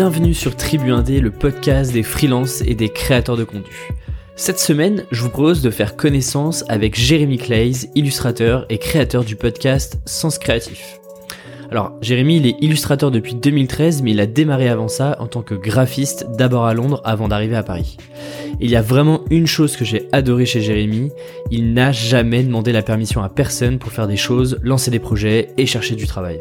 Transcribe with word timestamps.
Bienvenue 0.00 0.32
sur 0.32 0.56
Tribu 0.56 0.92
Indé, 0.92 1.20
le 1.20 1.30
podcast 1.30 1.92
des 1.92 2.02
freelances 2.02 2.62
et 2.62 2.74
des 2.74 2.88
créateurs 2.88 3.36
de 3.36 3.44
contenu. 3.44 3.90
Cette 4.34 4.58
semaine, 4.58 5.04
je 5.10 5.20
vous 5.20 5.28
propose 5.28 5.60
de 5.60 5.68
faire 5.68 5.94
connaissance 5.94 6.64
avec 6.70 6.98
Jérémy 6.98 7.36
Clays, 7.36 7.90
illustrateur 7.94 8.64
et 8.70 8.78
créateur 8.78 9.24
du 9.24 9.36
podcast 9.36 10.00
Sens 10.06 10.38
Créatif. 10.38 10.98
Alors, 11.70 11.92
Jérémy, 12.00 12.38
il 12.38 12.46
est 12.46 12.56
illustrateur 12.62 13.10
depuis 13.10 13.34
2013, 13.34 14.00
mais 14.00 14.12
il 14.12 14.20
a 14.20 14.26
démarré 14.26 14.70
avant 14.70 14.88
ça 14.88 15.16
en 15.20 15.26
tant 15.26 15.42
que 15.42 15.54
graphiste, 15.54 16.28
d'abord 16.30 16.64
à 16.64 16.72
Londres 16.72 17.02
avant 17.04 17.28
d'arriver 17.28 17.56
à 17.56 17.62
Paris. 17.62 17.98
il 18.58 18.70
y 18.70 18.76
a 18.76 18.82
vraiment 18.82 19.20
une 19.28 19.46
chose 19.46 19.76
que 19.76 19.84
j'ai 19.84 20.08
adoré 20.12 20.46
chez 20.46 20.62
Jérémy, 20.62 21.10
il 21.50 21.74
n'a 21.74 21.92
jamais 21.92 22.42
demandé 22.42 22.72
la 22.72 22.80
permission 22.80 23.22
à 23.22 23.28
personne 23.28 23.78
pour 23.78 23.92
faire 23.92 24.08
des 24.08 24.16
choses, 24.16 24.60
lancer 24.62 24.90
des 24.90 24.98
projets 24.98 25.50
et 25.58 25.66
chercher 25.66 25.94
du 25.94 26.06
travail. 26.06 26.40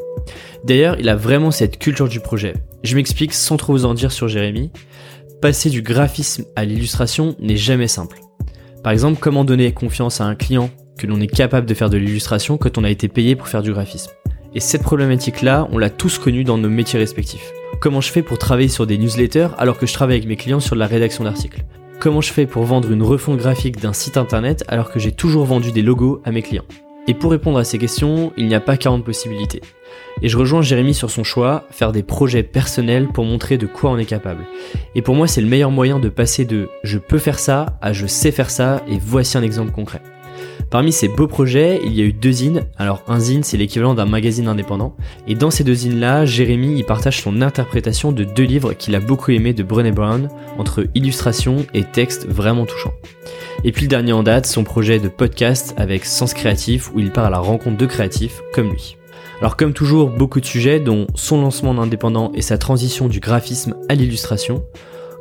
D'ailleurs, 0.63 0.95
il 0.97 1.09
a 1.09 1.17
vraiment 1.17 1.51
cette 1.51 1.77
culture 1.77 2.07
du 2.07 2.21
projet. 2.21 2.53
Je 2.83 2.95
m'explique 2.95 3.33
sans 3.33 3.57
trop 3.57 3.73
vous 3.73 3.85
en 3.85 3.93
dire 3.93 4.11
sur 4.11 4.27
Jérémy. 4.27 4.71
Passer 5.41 5.69
du 5.69 5.81
graphisme 5.81 6.45
à 6.55 6.65
l'illustration 6.65 7.35
n'est 7.39 7.57
jamais 7.57 7.87
simple. 7.87 8.19
Par 8.83 8.91
exemple, 8.91 9.19
comment 9.19 9.45
donner 9.45 9.71
confiance 9.73 10.21
à 10.21 10.25
un 10.25 10.35
client 10.35 10.69
que 10.97 11.07
l'on 11.07 11.19
est 11.21 11.27
capable 11.27 11.67
de 11.67 11.73
faire 11.73 11.89
de 11.89 11.97
l'illustration 11.97 12.57
quand 12.57 12.77
on 12.77 12.83
a 12.83 12.89
été 12.89 13.07
payé 13.07 13.35
pour 13.35 13.47
faire 13.47 13.61
du 13.61 13.71
graphisme 13.71 14.11
et 14.55 14.59
cette 14.59 14.81
problématique-là, 14.81 15.67
on 15.71 15.77
l'a 15.77 15.89
tous 15.89 16.17
connue 16.17 16.43
dans 16.43 16.57
nos 16.57 16.69
métiers 16.69 16.97
respectifs. 16.97 17.51
Comment 17.79 18.01
je 18.01 18.11
fais 18.11 18.23
pour 18.23 18.39
travailler 18.39 18.67
sur 18.67 18.87
des 18.87 18.97
newsletters 18.97 19.49
alors 19.57 19.77
que 19.77 19.85
je 19.85 19.93
travaille 19.93 20.17
avec 20.17 20.27
mes 20.27 20.37
clients 20.37 20.59
sur 20.59 20.75
la 20.75 20.87
rédaction 20.87 21.23
d'articles? 21.23 21.63
Comment 21.99 22.21
je 22.21 22.33
fais 22.33 22.47
pour 22.47 22.63
vendre 22.63 22.91
une 22.91 23.03
refonte 23.03 23.37
graphique 23.37 23.79
d'un 23.79 23.93
site 23.93 24.17
internet 24.17 24.63
alors 24.67 24.89
que 24.89 24.99
j'ai 24.99 25.11
toujours 25.11 25.45
vendu 25.45 25.71
des 25.71 25.81
logos 25.81 26.21
à 26.25 26.31
mes 26.31 26.41
clients? 26.41 26.65
Et 27.09 27.15
pour 27.15 27.31
répondre 27.31 27.57
à 27.57 27.63
ces 27.63 27.79
questions, 27.79 28.31
il 28.37 28.45
n'y 28.45 28.53
a 28.53 28.59
pas 28.59 28.77
40 28.77 29.03
possibilités. 29.03 29.61
Et 30.21 30.29
je 30.29 30.37
rejoins 30.37 30.61
Jérémy 30.61 30.93
sur 30.93 31.09
son 31.09 31.23
choix, 31.23 31.65
faire 31.71 31.91
des 31.91 32.03
projets 32.03 32.43
personnels 32.43 33.07
pour 33.07 33.25
montrer 33.25 33.57
de 33.57 33.65
quoi 33.65 33.89
on 33.89 33.97
est 33.97 34.05
capable. 34.05 34.45
Et 34.93 35.01
pour 35.01 35.15
moi, 35.15 35.25
c'est 35.25 35.41
le 35.41 35.47
meilleur 35.47 35.71
moyen 35.71 35.97
de 35.97 36.09
passer 36.09 36.45
de 36.45 36.69
je 36.83 36.99
peux 36.99 37.17
faire 37.17 37.39
ça 37.39 37.79
à 37.81 37.93
je 37.93 38.05
sais 38.05 38.29
faire 38.29 38.51
ça 38.51 38.83
et 38.87 38.99
voici 38.99 39.39
un 39.39 39.41
exemple 39.41 39.71
concret. 39.71 40.03
Parmi 40.69 40.91
ces 40.91 41.07
beaux 41.07 41.27
projets, 41.27 41.79
il 41.83 41.93
y 41.93 42.01
a 42.01 42.03
eu 42.03 42.13
deux 42.13 42.31
zines. 42.31 42.65
Alors 42.77 43.01
un 43.07 43.19
zine, 43.19 43.43
c'est 43.43 43.57
l'équivalent 43.57 43.95
d'un 43.95 44.05
magazine 44.05 44.47
indépendant. 44.47 44.95
Et 45.27 45.35
dans 45.35 45.49
ces 45.49 45.63
deux 45.63 45.73
zines-là, 45.73 46.25
Jérémy 46.25 46.77
y 46.77 46.83
partage 46.83 47.21
son 47.21 47.41
interprétation 47.41 48.11
de 48.11 48.23
deux 48.23 48.43
livres 48.43 48.73
qu'il 48.73 48.95
a 48.95 48.99
beaucoup 48.99 49.31
aimés 49.31 49.53
de 49.53 49.63
Brené 49.63 49.91
Brown, 49.91 50.29
entre 50.57 50.85
illustration 50.93 51.65
et 51.73 51.83
texte 51.83 52.27
vraiment 52.27 52.65
touchants. 52.65 52.93
Et 53.63 53.71
puis 53.71 53.83
le 53.83 53.89
dernier 53.89 54.13
en 54.13 54.23
date, 54.23 54.45
son 54.45 54.63
projet 54.63 54.99
de 54.99 55.09
podcast 55.09 55.73
avec 55.77 56.05
Sens 56.05 56.33
Créatif, 56.33 56.91
où 56.93 56.99
il 56.99 57.11
part 57.11 57.25
à 57.25 57.29
la 57.29 57.39
rencontre 57.39 57.77
de 57.77 57.85
créatifs 57.85 58.41
comme 58.53 58.69
lui. 58.69 58.95
Alors 59.41 59.55
comme 59.55 59.73
toujours, 59.73 60.09
beaucoup 60.09 60.41
de 60.41 60.45
sujets, 60.45 60.79
dont 60.79 61.07
son 61.15 61.41
lancement 61.41 61.71
en 61.71 61.77
indépendant 61.77 62.31
et 62.35 62.41
sa 62.41 62.57
transition 62.57 63.07
du 63.07 63.19
graphisme 63.19 63.75
à 63.87 63.95
l'illustration. 63.95 64.63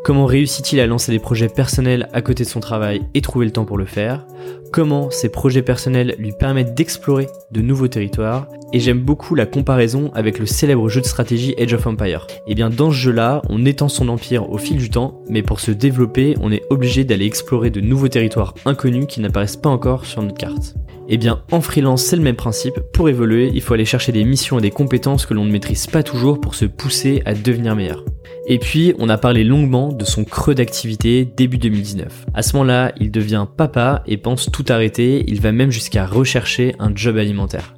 Comment 0.04 0.26
réussit-il 0.26 0.80
à 0.80 0.86
lancer 0.86 1.12
des 1.12 1.18
projets 1.18 1.48
personnels 1.48 2.08
à 2.12 2.22
côté 2.22 2.44
de 2.44 2.48
son 2.48 2.60
travail 2.60 3.02
et 3.14 3.20
trouver 3.20 3.46
le 3.46 3.52
temps 3.52 3.64
pour 3.64 3.76
le 3.76 3.84
faire 3.84 4.26
Comment 4.72 5.10
ces 5.10 5.28
projets 5.28 5.62
personnels 5.62 6.14
lui 6.18 6.32
permettent 6.32 6.74
d'explorer 6.74 7.26
de 7.50 7.60
nouveaux 7.60 7.88
territoires 7.88 8.46
Et 8.72 8.80
j'aime 8.80 9.00
beaucoup 9.00 9.34
la 9.34 9.46
comparaison 9.46 10.10
avec 10.14 10.38
le 10.38 10.46
célèbre 10.46 10.88
jeu 10.88 11.00
de 11.00 11.06
stratégie 11.06 11.54
Age 11.58 11.74
of 11.74 11.86
Empire. 11.86 12.26
Et 12.30 12.52
eh 12.52 12.54
bien 12.54 12.70
dans 12.70 12.90
ce 12.90 12.96
jeu-là, 12.96 13.42
on 13.48 13.64
étend 13.64 13.88
son 13.88 14.08
empire 14.08 14.50
au 14.50 14.58
fil 14.58 14.76
du 14.78 14.88
temps, 14.88 15.22
mais 15.28 15.42
pour 15.42 15.60
se 15.60 15.72
développer, 15.72 16.36
on 16.40 16.52
est 16.52 16.64
obligé 16.70 17.04
d'aller 17.04 17.26
explorer 17.26 17.70
de 17.70 17.80
nouveaux 17.80 18.08
territoires 18.08 18.54
inconnus 18.64 19.06
qui 19.08 19.20
n'apparaissent 19.20 19.56
pas 19.56 19.70
encore 19.70 20.06
sur 20.06 20.22
notre 20.22 20.36
carte. 20.36 20.74
Eh 21.08 21.16
bien 21.16 21.42
en 21.50 21.60
freelance, 21.60 22.04
c'est 22.04 22.16
le 22.16 22.22
même 22.22 22.36
principe. 22.36 22.78
Pour 22.92 23.08
évoluer, 23.08 23.50
il 23.52 23.62
faut 23.62 23.74
aller 23.74 23.84
chercher 23.86 24.12
des 24.12 24.24
missions 24.24 24.58
et 24.58 24.62
des 24.62 24.70
compétences 24.70 25.26
que 25.26 25.34
l'on 25.34 25.44
ne 25.44 25.52
maîtrise 25.52 25.86
pas 25.86 26.02
toujours 26.02 26.40
pour 26.40 26.54
se 26.54 26.66
pousser 26.66 27.22
à 27.24 27.34
devenir 27.34 27.74
meilleur. 27.74 28.04
Et 28.50 28.58
puis, 28.58 28.94
on 28.98 29.10
a 29.10 29.18
parlé 29.18 29.44
longuement 29.44 29.92
de 29.92 30.06
son 30.06 30.24
creux 30.24 30.54
d'activité 30.54 31.26
début 31.26 31.58
2019. 31.58 32.24
À 32.32 32.40
ce 32.40 32.54
moment-là, 32.54 32.92
il 32.98 33.10
devient 33.10 33.46
papa 33.58 34.02
et 34.06 34.16
pense 34.16 34.50
tout 34.50 34.64
arrêter, 34.70 35.22
il 35.28 35.42
va 35.42 35.52
même 35.52 35.70
jusqu'à 35.70 36.06
rechercher 36.06 36.74
un 36.78 36.90
job 36.94 37.18
alimentaire. 37.18 37.74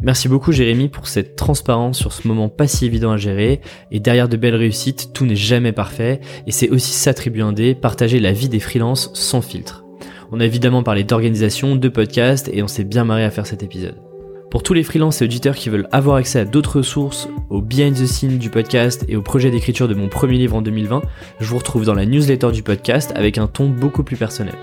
Merci 0.00 0.28
beaucoup 0.28 0.52
Jérémy 0.52 0.88
pour 0.88 1.06
cette 1.06 1.36
transparence 1.36 1.98
sur 1.98 2.14
ce 2.14 2.26
moment 2.26 2.48
pas 2.48 2.66
si 2.66 2.86
évident 2.86 3.12
à 3.12 3.18
gérer, 3.18 3.60
et 3.90 4.00
derrière 4.00 4.30
de 4.30 4.38
belles 4.38 4.54
réussites, 4.54 5.10
tout 5.12 5.26
n'est 5.26 5.36
jamais 5.36 5.72
parfait, 5.72 6.20
et 6.46 6.50
c'est 6.50 6.70
aussi 6.70 6.92
s'attribuer 6.92 7.42
un 7.42 7.52
dé, 7.52 7.74
partager 7.74 8.18
la 8.18 8.32
vie 8.32 8.48
des 8.48 8.60
freelances 8.60 9.10
sans 9.12 9.42
filtre. 9.42 9.84
On 10.32 10.40
a 10.40 10.46
évidemment 10.46 10.82
parlé 10.82 11.04
d'organisation, 11.04 11.76
de 11.76 11.88
podcast, 11.90 12.48
et 12.54 12.62
on 12.62 12.68
s'est 12.68 12.84
bien 12.84 13.04
marré 13.04 13.24
à 13.24 13.30
faire 13.30 13.46
cet 13.46 13.62
épisode. 13.62 14.05
Pour 14.50 14.62
tous 14.62 14.74
les 14.74 14.84
freelances 14.84 15.20
et 15.20 15.24
auditeurs 15.24 15.56
qui 15.56 15.70
veulent 15.70 15.88
avoir 15.90 16.16
accès 16.16 16.38
à 16.38 16.44
d'autres 16.44 16.78
ressources, 16.78 17.28
au 17.50 17.60
behind 17.60 17.94
the 17.94 18.06
scenes 18.06 18.38
du 18.38 18.48
podcast 18.48 19.04
et 19.08 19.16
au 19.16 19.22
projet 19.22 19.50
d'écriture 19.50 19.88
de 19.88 19.94
mon 19.94 20.08
premier 20.08 20.38
livre 20.38 20.56
en 20.56 20.62
2020, 20.62 21.02
je 21.40 21.46
vous 21.46 21.58
retrouve 21.58 21.84
dans 21.84 21.94
la 21.94 22.06
newsletter 22.06 22.52
du 22.52 22.62
podcast 22.62 23.12
avec 23.16 23.38
un 23.38 23.48
ton 23.48 23.68
beaucoup 23.68 24.04
plus 24.04 24.16
personnel. 24.16 24.54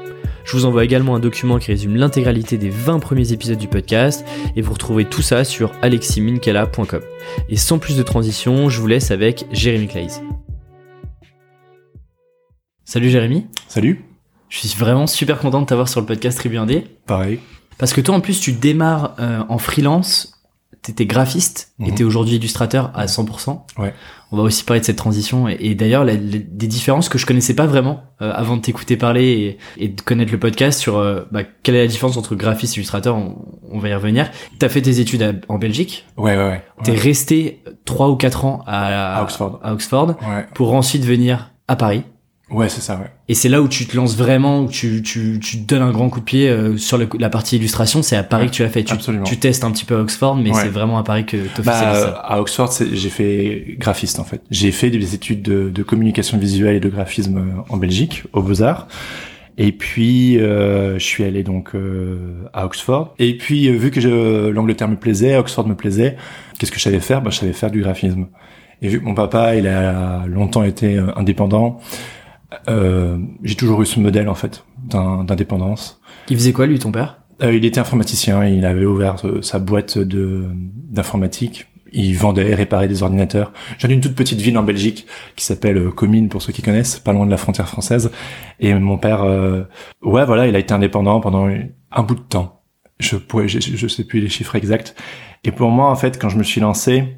Je 0.46 0.56
vous 0.56 0.66
envoie 0.66 0.86
également 0.86 1.16
un 1.16 1.20
document 1.20 1.58
qui 1.60 1.72
résume 1.72 1.96
l'intégralité 1.98 2.58
des 2.58 2.70
20 2.70 3.00
premiers 3.00 3.34
épisodes 3.34 3.58
du 3.58 3.68
podcast 3.68 4.26
et 4.56 4.62
vous 4.62 4.74
retrouvez 4.74 5.06
tout 5.06 5.22
ça 5.22 5.44
sur 5.44 5.72
aleximinkela.com. 5.82 7.02
Et 7.50 7.58
sans 7.58 7.78
plus 7.78 7.98
de 7.98 8.04
transition, 8.04 8.70
je 8.70 8.80
vous 8.80 8.88
laisse 8.88 9.12
avec 9.12 9.46
Jérémy 9.52 9.88
Clays. 9.88 10.22
Salut 12.86 13.10
Jérémy. 13.10 13.48
Salut. 13.68 14.06
Je 14.50 14.60
suis 14.60 14.78
vraiment 14.78 15.08
super 15.08 15.40
content 15.40 15.62
de 15.62 15.66
t'avoir 15.66 15.90
sur 15.90 16.00
le 16.00 16.06
podcast 16.06 16.38
Tribu 16.38 16.58
Pareil. 17.06 17.40
Parce 17.78 17.94
que 17.94 18.02
toi, 18.02 18.16
en 18.16 18.22
plus, 18.22 18.40
tu 18.40 18.54
démarres 18.54 19.16
euh, 19.20 19.44
en 19.50 19.58
freelance, 19.58 20.34
t'étais 20.82 21.06
graphiste 21.06 21.74
et 21.80 21.92
mhm. 21.92 21.96
t'es 21.96 22.04
aujourd'hui 22.04 22.36
illustrateur 22.36 22.92
à 22.94 23.06
100%. 23.06 23.62
Ouais. 23.78 23.94
On 24.32 24.38
va 24.38 24.44
aussi 24.44 24.64
parler 24.64 24.82
de 24.82 24.86
cette 24.86 24.98
transition 24.98 25.48
et, 25.48 25.76
d'ailleurs 25.76 26.06
des 26.06 26.68
différences 26.68 27.08
que 27.08 27.18
je 27.18 27.26
connaissais 27.26 27.54
pas 27.54 27.68
vraiment 27.68 28.04
euh, 28.22 28.32
avant 28.34 28.58
de 28.58 28.62
t'écouter 28.62 28.98
parler 28.98 29.58
et, 29.78 29.88
de 29.88 30.02
connaître 30.02 30.32
le 30.32 30.40
podcast 30.40 30.80
sur 30.80 30.98
euh, 30.98 31.22
bah, 31.32 31.44
quelle 31.44 31.76
est 31.76 31.84
la 31.84 31.88
différence 31.88 32.18
entre 32.18 32.36
graphiste 32.36 32.74
et 32.74 32.80
illustrateur. 32.80 33.16
On, 33.16 33.80
va 33.80 33.90
y 33.90 33.94
revenir. 33.94 34.30
T'as 34.60 34.70
fait 34.70 34.82
tes 34.82 35.00
études 35.00 35.42
en 35.48 35.58
Belgique. 35.58 36.06
Ouais, 36.18 36.36
ouais, 36.36 36.48
ouais. 36.50 36.64
T'es 36.84 36.96
resté 36.96 37.64
trois 37.86 38.10
ou 38.10 38.16
quatre 38.16 38.46
ans 38.46 38.64
à, 38.66 39.20
à 39.20 39.24
Oxford, 39.24 39.60
à 39.64 39.74
Oxford 39.74 40.16
pour 40.54 40.74
ensuite 40.74 41.06
venir 41.06 41.52
à 41.68 41.76
Paris. 41.76 42.04
Ouais, 42.50 42.70
c'est 42.70 42.82
ça, 42.82 42.98
ouais. 42.98 43.10
Et 43.30 43.34
c'est 43.34 43.50
là 43.50 43.62
où 43.62 43.68
tu 43.68 43.86
te 43.86 43.96
lances 43.96 44.16
vraiment, 44.16 44.62
où 44.62 44.68
tu, 44.68 45.02
tu, 45.02 45.40
tu 45.42 45.58
donnes 45.58 45.82
un 45.82 45.92
grand 45.92 46.10
coup 46.10 46.20
de 46.20 46.26
pied 46.26 46.50
euh, 46.50 46.78
sur 46.78 47.00
la 47.18 47.30
partie 47.30 47.56
illustration. 47.56 48.04
C'est 48.04 48.18
à 48.18 48.24
Paris 48.24 48.48
que 48.48 48.52
tu 48.52 48.64
l'as 48.64 48.70
fait. 48.70 48.84
Tu, 48.84 48.94
absolument. 48.94 49.24
tu 49.24 49.38
testes 49.38 49.64
un 49.64 49.72
petit 49.72 49.86
peu 49.86 49.96
à 49.96 50.00
Oxford, 50.02 50.36
mais 50.36 50.54
c'est 50.54 50.68
vraiment 50.68 50.98
à 50.98 51.04
Paris 51.04 51.26
que 51.26 51.38
tu 51.38 51.62
bah, 51.62 51.72
ça. 51.72 52.10
À 52.10 52.42
Oxford, 52.42 52.70
j'ai 52.92 53.10
fait 53.10 53.76
graphiste 53.80 54.20
en 54.20 54.24
fait. 54.24 54.42
J'ai 54.52 54.72
fait 54.72 54.90
des 54.90 55.16
études 55.16 55.42
de, 55.42 55.70
de, 55.70 55.84
communication 55.84 56.38
visuelle 56.38 56.76
et 56.76 56.80
de 56.80 56.90
graphisme 56.90 57.38
euh, 57.38 57.74
en 57.74 57.78
Belgique, 57.78 58.24
au 58.34 58.42
Beaux-Arts. 58.42 58.88
Et 59.58 59.72
puis, 59.72 60.40
euh, 60.40 61.00
je 61.00 61.04
suis 61.04 61.24
allé 61.24 61.44
donc 61.44 61.76
euh, 61.76 62.44
à 62.54 62.66
Oxford. 62.66 63.16
Et 63.20 63.38
puis, 63.38 63.72
vu 63.72 63.90
que 63.90 64.50
l'Angleterre 64.50 64.90
me 64.90 64.98
plaisait, 64.98 65.38
Oxford 65.38 65.68
me 65.68 65.76
plaisait, 65.76 66.18
qu'est-ce 66.60 66.72
que 66.72 66.78
je 66.78 66.84
savais 66.84 67.00
faire? 67.00 67.22
Bah, 67.22 67.30
Je 67.32 67.38
savais 67.38 67.54
faire 67.54 67.72
du 67.72 67.82
graphisme. 67.82 68.28
Et 68.82 68.90
vu 68.90 69.00
que 69.00 69.06
mon 69.06 69.14
papa, 69.14 69.56
il 69.56 69.68
a 69.68 70.26
longtemps 70.28 70.64
été 70.64 70.98
indépendant, 71.16 71.80
euh, 72.70 73.18
j'ai 73.44 73.56
toujours 73.56 73.82
eu 73.82 73.86
ce 73.86 74.00
modèle 74.00 74.30
en 74.30 74.36
fait 74.36 74.66
d'indépendance. 74.78 76.02
Il 76.30 76.38
faisait 76.38 76.54
quoi 76.54 76.66
lui, 76.66 76.80
ton 76.80 76.92
père? 76.92 77.20
Euh, 77.42 77.54
Il 77.54 77.66
était 77.66 77.80
informaticien. 77.80 78.46
Il 78.46 78.66
avait 78.66 78.86
ouvert 78.86 79.16
euh, 79.26 79.42
sa 79.42 79.60
boîte 79.60 79.98
de 79.98 80.46
d'informatique. 80.90 81.68
Il 81.96 82.16
vendait 82.18 82.50
et 82.50 82.56
réparait 82.56 82.88
des 82.88 83.04
ordinateurs. 83.04 83.54
J'ai 83.78 83.92
une 83.94 84.02
toute 84.02 84.16
petite 84.16 84.42
ville 84.42 84.58
en 84.58 84.64
Belgique 84.64 85.06
qui 85.36 85.46
s'appelle 85.46 85.78
euh, 85.78 85.92
Comines 85.92 86.28
pour 86.28 86.42
ceux 86.42 86.52
qui 86.52 86.64
connaissent, 86.64 87.00
pas 87.00 87.14
loin 87.14 87.26
de 87.26 87.32
la 87.32 87.38
frontière 87.38 87.70
française. 87.70 88.12
Et 88.60 88.74
mon 88.74 88.98
père, 88.98 89.24
euh, 89.24 89.64
ouais, 90.02 90.26
voilà, 90.26 90.48
il 90.48 90.56
a 90.56 90.60
été 90.60 90.74
indépendant 90.74 91.20
pendant 91.20 91.48
un 91.92 92.04
bout 92.04 92.16
de 92.16 92.22
temps. 92.22 92.62
Je, 93.00 93.18
je, 93.46 93.60
je 93.60 93.88
sais 93.88 94.06
plus 94.06 94.22
les 94.22 94.30
chiffres 94.30 94.56
exacts. 94.56 94.96
Et 95.44 95.52
pour 95.52 95.70
moi, 95.70 95.90
en 95.92 95.96
fait, 95.96 96.20
quand 96.20 96.30
je 96.30 96.38
me 96.38 96.44
suis 96.44 96.62
lancé, 96.62 97.18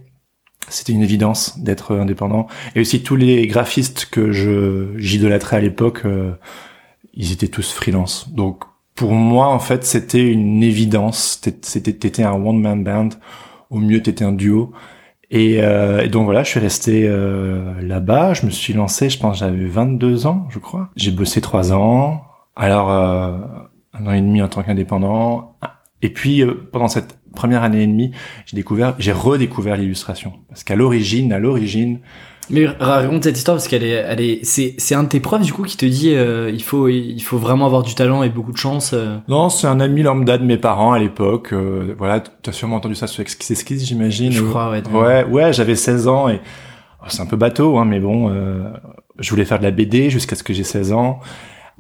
c'était 0.70 0.94
une 0.94 1.04
évidence 1.04 1.60
d'être 1.60 1.96
indépendant. 1.96 2.48
Et 2.76 2.82
aussi 2.82 3.04
tous 3.04 3.16
les 3.16 3.48
graphistes 3.48 4.08
que 4.10 4.32
je 4.32 4.98
j'idolâtrais 4.98 5.58
à 5.58 5.62
l'époque, 5.62 6.02
euh, 6.06 6.32
ils 7.14 7.32
étaient 7.32 7.48
tous 7.48 7.72
freelance. 7.72 8.30
Donc 8.34 8.64
pour 8.96 9.12
moi, 9.12 9.48
en 9.48 9.60
fait, 9.60 9.84
c'était 9.84 10.26
une 10.26 10.64
évidence. 10.64 11.40
C'était 11.62 11.94
t'étais 11.94 12.24
un 12.24 12.34
one 12.34 12.60
man 12.60 12.84
band. 12.84 13.10
Au 13.70 13.78
mieux, 13.78 14.02
t'étais 14.02 14.24
un 14.24 14.32
duo. 14.32 14.72
Et, 15.32 15.62
euh, 15.62 16.02
et, 16.02 16.08
donc 16.08 16.26
voilà, 16.26 16.44
je 16.44 16.50
suis 16.50 16.60
resté 16.60 17.04
euh, 17.06 17.82
là-bas. 17.82 18.34
Je 18.34 18.46
me 18.46 18.52
suis 18.52 18.74
lancé, 18.74 19.10
je 19.10 19.20
pense, 19.20 19.40
j'avais 19.40 19.66
22 19.66 20.28
ans, 20.28 20.48
je 20.50 20.60
crois. 20.60 20.90
J'ai 20.96 21.12
bossé 21.12 21.42
trois 21.42 21.74
ans. 21.74 22.24
Alors 22.56 22.90
euh, 22.90 23.38
un 23.94 24.08
an 24.08 24.14
et 24.14 24.22
demi 24.22 24.42
en 24.42 24.48
tant 24.48 24.64
qu'indépendant. 24.64 25.58
Et 26.02 26.10
puis 26.10 26.44
pendant 26.72 26.88
cette 26.88 27.18
première 27.36 27.64
année 27.64 27.84
et 27.84 27.88
demie, 27.88 28.12
j'ai 28.46 28.56
découvert, 28.56 28.96
j'ai 29.00 29.12
redécouvert 29.12 29.78
l'illustration. 29.78 30.34
Parce 30.50 30.64
qu'à 30.64 30.76
l'origine, 30.76 31.34
à 31.34 31.40
l'origine, 31.40 32.00
mais 32.50 32.68
raconte 32.68 33.24
cette 33.24 33.38
histoire 33.38 33.58
parce 33.58 33.68
qu'elle 33.68 33.84
est, 33.84 33.90
elle 34.08 34.22
est, 34.22 34.40
c'est, 34.44 34.76
c'est 34.78 34.94
un 34.96 35.04
de 35.04 35.10
tes 35.10 35.20
profs 35.20 35.42
du 35.42 35.52
coup 35.52 35.64
qui 35.64 35.78
te 35.78 35.86
dit, 35.86 36.14
euh, 36.14 36.52
il 36.54 36.62
faut, 36.62 36.88
il 36.88 37.20
faut 37.22 37.38
vraiment 37.38 37.66
avoir 37.66 37.84
du 37.84 37.96
talent 37.96 38.24
et 38.24 38.30
beaucoup 38.30 38.52
de 38.52 38.58
chance. 38.58 38.92
Euh. 38.94 39.18
Non, 39.28 39.50
c'est 39.50 39.68
un 39.68 39.80
ami 39.80 40.04
lambda 40.04 40.38
de 40.38 40.44
mes 40.44 40.58
parents 40.58 40.94
à 40.94 41.00
l'époque. 41.00 41.54
Euh, 41.54 41.96
voilà, 41.98 42.20
tu 42.20 42.50
as 42.50 42.54
sûrement 42.54 42.76
entendu 42.76 42.96
ça 42.96 43.08
sur 43.08 43.22
Exquise 43.22 43.84
j'imagine. 43.84 44.32
Je 44.32 44.44
crois, 44.44 44.70
ouais. 44.70 44.84
Ouais, 44.90 45.24
ouais, 45.26 45.54
j'avais 45.54 45.76
16 45.76 46.08
ans 46.08 46.30
et 46.30 46.40
c'est 47.08 47.22
un 47.22 47.26
peu 47.26 47.38
bateau, 47.38 47.78
hein, 47.78 47.86
mais 47.86 48.00
bon, 48.00 48.30
euh, 48.30 48.64
je 49.20 49.30
voulais 49.30 49.46
faire 49.46 49.60
de 49.60 49.64
la 49.64 49.72
BD 49.72 50.10
jusqu'à 50.10 50.36
ce 50.36 50.44
que 50.44 50.54
j'ai 50.54 50.64
16 50.64 50.94
ans. 50.94 51.20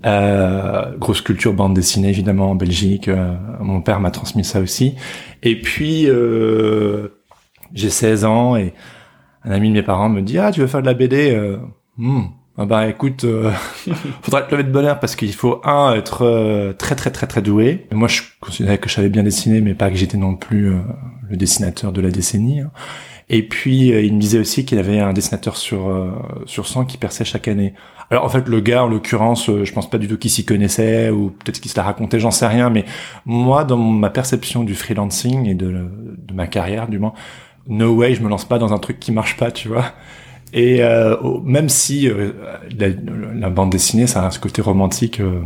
Euh, 0.03 0.97
grosse 0.97 1.21
culture 1.21 1.53
bande 1.53 1.73
dessinée 1.73 2.09
évidemment 2.09 2.51
en 2.51 2.55
Belgique. 2.55 3.07
Euh, 3.07 3.33
mon 3.61 3.81
père 3.81 3.99
m'a 3.99 4.11
transmis 4.11 4.43
ça 4.43 4.59
aussi. 4.59 4.95
Et 5.41 5.59
puis 5.59 6.09
euh, 6.09 7.09
j'ai 7.73 7.89
16 7.89 8.25
ans 8.25 8.57
et 8.57 8.73
un 9.45 9.51
ami 9.51 9.69
de 9.69 9.73
mes 9.73 9.83
parents 9.83 10.09
me 10.09 10.21
dit 10.21 10.37
ah 10.37 10.51
tu 10.51 10.59
veux 10.59 10.67
faire 10.67 10.81
de 10.81 10.87
la 10.87 10.93
BD 10.93 11.33
euh, 11.33 11.57
hmm. 11.97 12.23
ah 12.57 12.65
bah 12.65 12.87
écoute, 12.87 13.23
euh, 13.23 13.51
faudra 14.21 14.41
te 14.41 14.51
lever 14.51 14.63
de 14.65 14.71
bonheur 14.71 14.99
parce 14.99 15.15
qu'il 15.15 15.33
faut 15.33 15.61
un 15.63 15.93
être 15.93 16.75
très 16.77 16.95
très 16.95 17.11
très 17.11 17.27
très 17.27 17.41
doué. 17.41 17.87
Moi 17.93 18.09
je 18.09 18.21
considérais 18.41 18.79
que 18.79 18.89
je 18.89 18.95
savais 18.95 19.09
bien 19.09 19.23
dessiner, 19.23 19.61
mais 19.61 19.75
pas 19.75 19.89
que 19.89 19.95
j'étais 19.95 20.17
non 20.17 20.35
plus 20.35 20.73
le 21.29 21.37
dessinateur 21.37 21.93
de 21.93 22.01
la 22.01 22.11
décennie. 22.11 22.59
hein. 22.59 22.71
Et 23.29 23.47
puis 23.47 23.91
euh, 23.91 24.01
il 24.01 24.13
me 24.13 24.19
disait 24.19 24.37
aussi 24.39 24.65
qu'il 24.65 24.77
avait 24.77 24.99
un 24.99 25.13
dessinateur 25.13 25.57
sur 25.57 25.89
euh, 25.89 26.11
sur 26.45 26.67
100 26.67 26.85
qui 26.85 26.97
perçait 26.97 27.25
chaque 27.25 27.47
année. 27.47 27.73
Alors 28.11 28.23
en 28.23 28.29
fait 28.29 28.47
le 28.47 28.59
gars 28.59 28.83
en 28.83 28.87
l'occurrence, 28.87 29.49
euh, 29.49 29.65
je 29.65 29.73
pense 29.73 29.89
pas 29.89 29.97
du 29.97 30.07
tout 30.07 30.17
qu'il 30.17 30.29
s'y 30.29 30.45
connaissait 30.45 31.09
ou 31.09 31.31
peut-être 31.31 31.59
qu'il 31.59 31.71
se 31.71 31.77
la 31.77 31.83
racontait, 31.83 32.19
j'en 32.19 32.31
sais 32.31 32.45
rien. 32.47 32.69
Mais 32.69 32.85
moi 33.25 33.63
dans 33.63 33.77
ma 33.77 34.11
perception 34.11 34.63
du 34.63 34.75
freelancing 34.75 35.47
et 35.47 35.55
de, 35.55 35.89
de 36.17 36.33
ma 36.33 36.45
carrière 36.47 36.87
du 36.87 36.99
moins, 36.99 37.13
no 37.67 37.95
way 37.95 38.13
je 38.13 38.21
me 38.21 38.29
lance 38.29 38.45
pas 38.45 38.59
dans 38.59 38.73
un 38.73 38.77
truc 38.77 38.99
qui 38.99 39.11
marche 39.11 39.37
pas, 39.37 39.51
tu 39.51 39.69
vois. 39.69 39.93
Et 40.55 40.81
euh, 40.81 41.17
même 41.43 41.67
si 41.67 42.09
euh, 42.09 42.31
la, 42.79 43.49
bande 43.49 43.71
dessinée, 43.71 44.07
ça 44.07 44.25
a 44.25 44.31
ce 44.31 44.39
côté 44.39 44.61
romantique, 44.61 45.19
euh, 45.19 45.43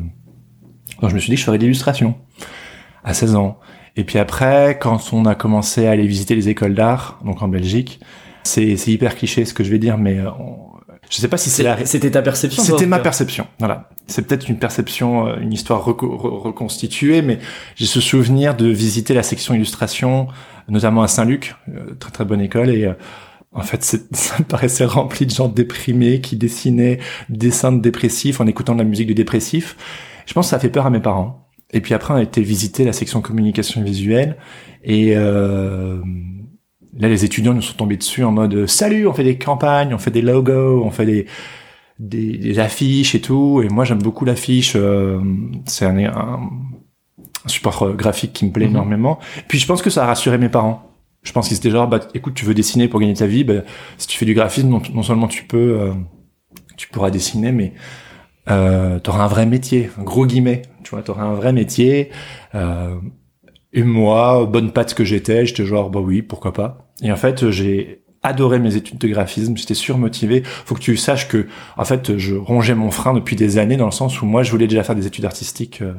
je 1.01 1.13
me 1.13 1.19
suis 1.19 1.31
dit 1.31 1.35
que 1.35 1.39
je 1.39 1.45
ferais 1.45 1.57
de 1.57 1.63
l'illustration 1.63 2.15
à 3.03 3.15
16 3.15 3.35
ans. 3.35 3.59
Et 3.95 4.03
puis 4.03 4.19
après, 4.19 4.77
quand 4.79 5.11
on 5.13 5.25
a 5.25 5.35
commencé 5.35 5.87
à 5.87 5.91
aller 5.91 6.07
visiter 6.07 6.35
les 6.35 6.49
écoles 6.49 6.73
d'art, 6.73 7.19
donc 7.25 7.41
en 7.41 7.47
Belgique, 7.47 7.99
c'est 8.43 8.77
c'est 8.77 8.91
hyper 8.91 9.15
cliché 9.15 9.45
ce 9.45 9.53
que 9.53 9.63
je 9.63 9.69
vais 9.71 9.79
dire, 9.79 9.97
mais 9.97 10.17
euh, 10.19 10.29
on- 10.39 10.69
je 11.09 11.17
sais 11.17 11.27
pas 11.27 11.37
si 11.37 11.49
c'est 11.49 11.63
la, 11.63 11.85
C'était 11.85 12.11
ta 12.11 12.21
perception. 12.21 12.61
c'était 12.61 12.85
ma 12.85 12.99
perception. 12.99 13.47
Voilà. 13.57 13.89
C'est 14.05 14.21
peut-être 14.27 14.47
une 14.47 14.59
perception, 14.59 15.27
euh, 15.27 15.37
une 15.41 15.51
histoire 15.51 15.83
reco- 15.87 16.05
re- 16.15 16.39
reconstituée, 16.43 17.23
mais 17.23 17.39
j'ai 17.75 17.87
ce 17.87 17.99
souvenir 17.99 18.55
de 18.55 18.67
visiter 18.67 19.15
la 19.15 19.23
section 19.23 19.55
illustration, 19.55 20.27
notamment 20.67 21.01
à 21.01 21.07
Saint-Luc, 21.07 21.55
euh, 21.69 21.95
très 21.99 22.11
très 22.11 22.25
bonne 22.25 22.41
école, 22.41 22.69
et 22.69 22.91
en 23.53 23.61
fait, 23.61 23.83
ça 24.13 24.37
me 24.37 24.43
paraissait 24.43 24.85
rempli 24.85 25.25
de 25.25 25.31
gens 25.31 25.47
déprimés 25.47 26.21
qui 26.21 26.35
dessinaient 26.35 26.99
des 27.29 27.37
dessins 27.47 27.71
de 27.71 27.81
dépressifs 27.81 28.39
en 28.39 28.45
écoutant 28.45 28.73
de 28.73 28.79
la 28.79 28.85
musique 28.85 29.07
de 29.07 29.13
dépressif. 29.13 29.75
Je 30.27 30.33
pense 30.33 30.45
que 30.45 30.49
ça 30.51 30.57
a 30.57 30.59
fait 30.59 30.69
peur 30.69 30.85
à 30.85 30.91
mes 30.91 30.99
parents. 30.99 31.48
Et 31.71 31.81
puis 31.81 31.93
après, 31.93 32.13
on 32.13 32.17
a 32.17 32.23
été 32.23 32.41
visiter 32.41 32.83
la 32.83 32.93
section 32.93 33.21
communication 33.21 33.83
visuelle, 33.83 34.37
et 34.83 35.13
euh, 35.15 35.99
là, 36.97 37.07
les 37.09 37.25
étudiants 37.25 37.53
nous 37.53 37.61
sont 37.61 37.75
tombés 37.77 37.97
dessus 37.97 38.23
en 38.23 38.31
mode 38.31 38.65
salut, 38.67 39.07
on 39.07 39.13
fait 39.13 39.23
des 39.23 39.37
campagnes, 39.37 39.93
on 39.93 39.97
fait 39.99 40.11
des 40.11 40.21
logos, 40.21 40.83
on 40.83 40.91
fait 40.91 41.05
des 41.05 41.25
des, 41.99 42.37
des 42.37 42.59
affiches 42.59 43.13
et 43.13 43.21
tout. 43.21 43.61
Et 43.61 43.67
moi, 43.69 43.83
j'aime 43.85 44.01
beaucoup 44.01 44.23
l'affiche. 44.25 44.73
euh, 44.77 45.19
c'est 45.65 45.85
un, 45.85 45.97
un, 46.05 46.39
support 47.45 47.83
euh, 47.83 47.93
graphique 47.93 48.33
qui 48.33 48.45
me 48.45 48.51
plaît 48.51 48.65
Mhm. 48.65 48.71
énormément. 48.71 49.19
Puis 49.49 49.59
je 49.59 49.65
pense 49.67 49.81
que 49.81 49.89
ça 49.89 50.03
a 50.03 50.07
rassuré 50.07 50.37
mes 50.37 50.49
parents. 50.49 50.83
Je 51.23 51.33
pense 51.33 51.49
qu'ils 51.49 51.57
étaient 51.57 51.69
genre, 51.71 51.87
bah, 51.89 51.99
écoute, 52.13 52.33
tu 52.35 52.45
veux 52.45 52.53
dessiner 52.53 52.87
pour 52.87 53.01
gagner 53.01 53.13
ta 53.15 53.27
vie, 53.27 53.43
bah, 53.43 53.63
si 53.97 54.07
tu 54.07 54.17
fais 54.17 54.25
du 54.25 54.33
graphisme, 54.33 54.69
non, 54.69 54.81
non 54.93 55.03
seulement 55.03 55.27
tu 55.27 55.43
peux, 55.43 55.77
euh, 55.81 55.91
tu 56.77 56.87
pourras 56.87 57.11
dessiner, 57.11 57.51
mais 57.51 57.73
euh, 58.49 58.99
t'auras 58.99 59.23
un 59.23 59.27
vrai 59.27 59.45
métier, 59.45 59.89
un 59.99 60.03
gros 60.03 60.25
guillemets. 60.25 60.63
Tu 60.83 60.91
vois, 60.91 61.01
t'auras 61.01 61.23
un 61.23 61.33
vrai 61.33 61.53
métier. 61.53 62.09
Euh, 62.55 62.95
et 63.73 63.83
moi, 63.83 64.45
bonne 64.45 64.71
patte 64.71 64.93
que 64.93 65.03
j'étais, 65.03 65.45
j'étais 65.45 65.65
genre, 65.65 65.89
bah 65.89 65.99
oui, 65.99 66.21
pourquoi 66.21 66.53
pas. 66.53 66.89
Et 67.01 67.11
en 67.11 67.15
fait, 67.15 67.49
j'ai 67.51 68.03
adoré 68.23 68.59
mes 68.59 68.75
études 68.75 68.97
de 68.97 69.07
graphisme, 69.07 69.55
j'étais 69.55 69.73
surmotivé. 69.73 70.41
Faut 70.43 70.75
que 70.75 70.81
tu 70.81 70.97
saches 70.97 71.27
que, 71.27 71.47
en 71.77 71.85
fait, 71.85 72.17
je 72.17 72.35
rongeais 72.35 72.75
mon 72.75 72.91
frein 72.91 73.13
depuis 73.13 73.35
des 73.35 73.57
années 73.57 73.77
dans 73.77 73.85
le 73.85 73.91
sens 73.91 74.21
où 74.21 74.25
moi, 74.25 74.43
je 74.43 74.51
voulais 74.51 74.67
déjà 74.67 74.83
faire 74.83 74.95
des 74.95 75.07
études 75.07 75.25
artistiques 75.25 75.81
euh, 75.81 75.93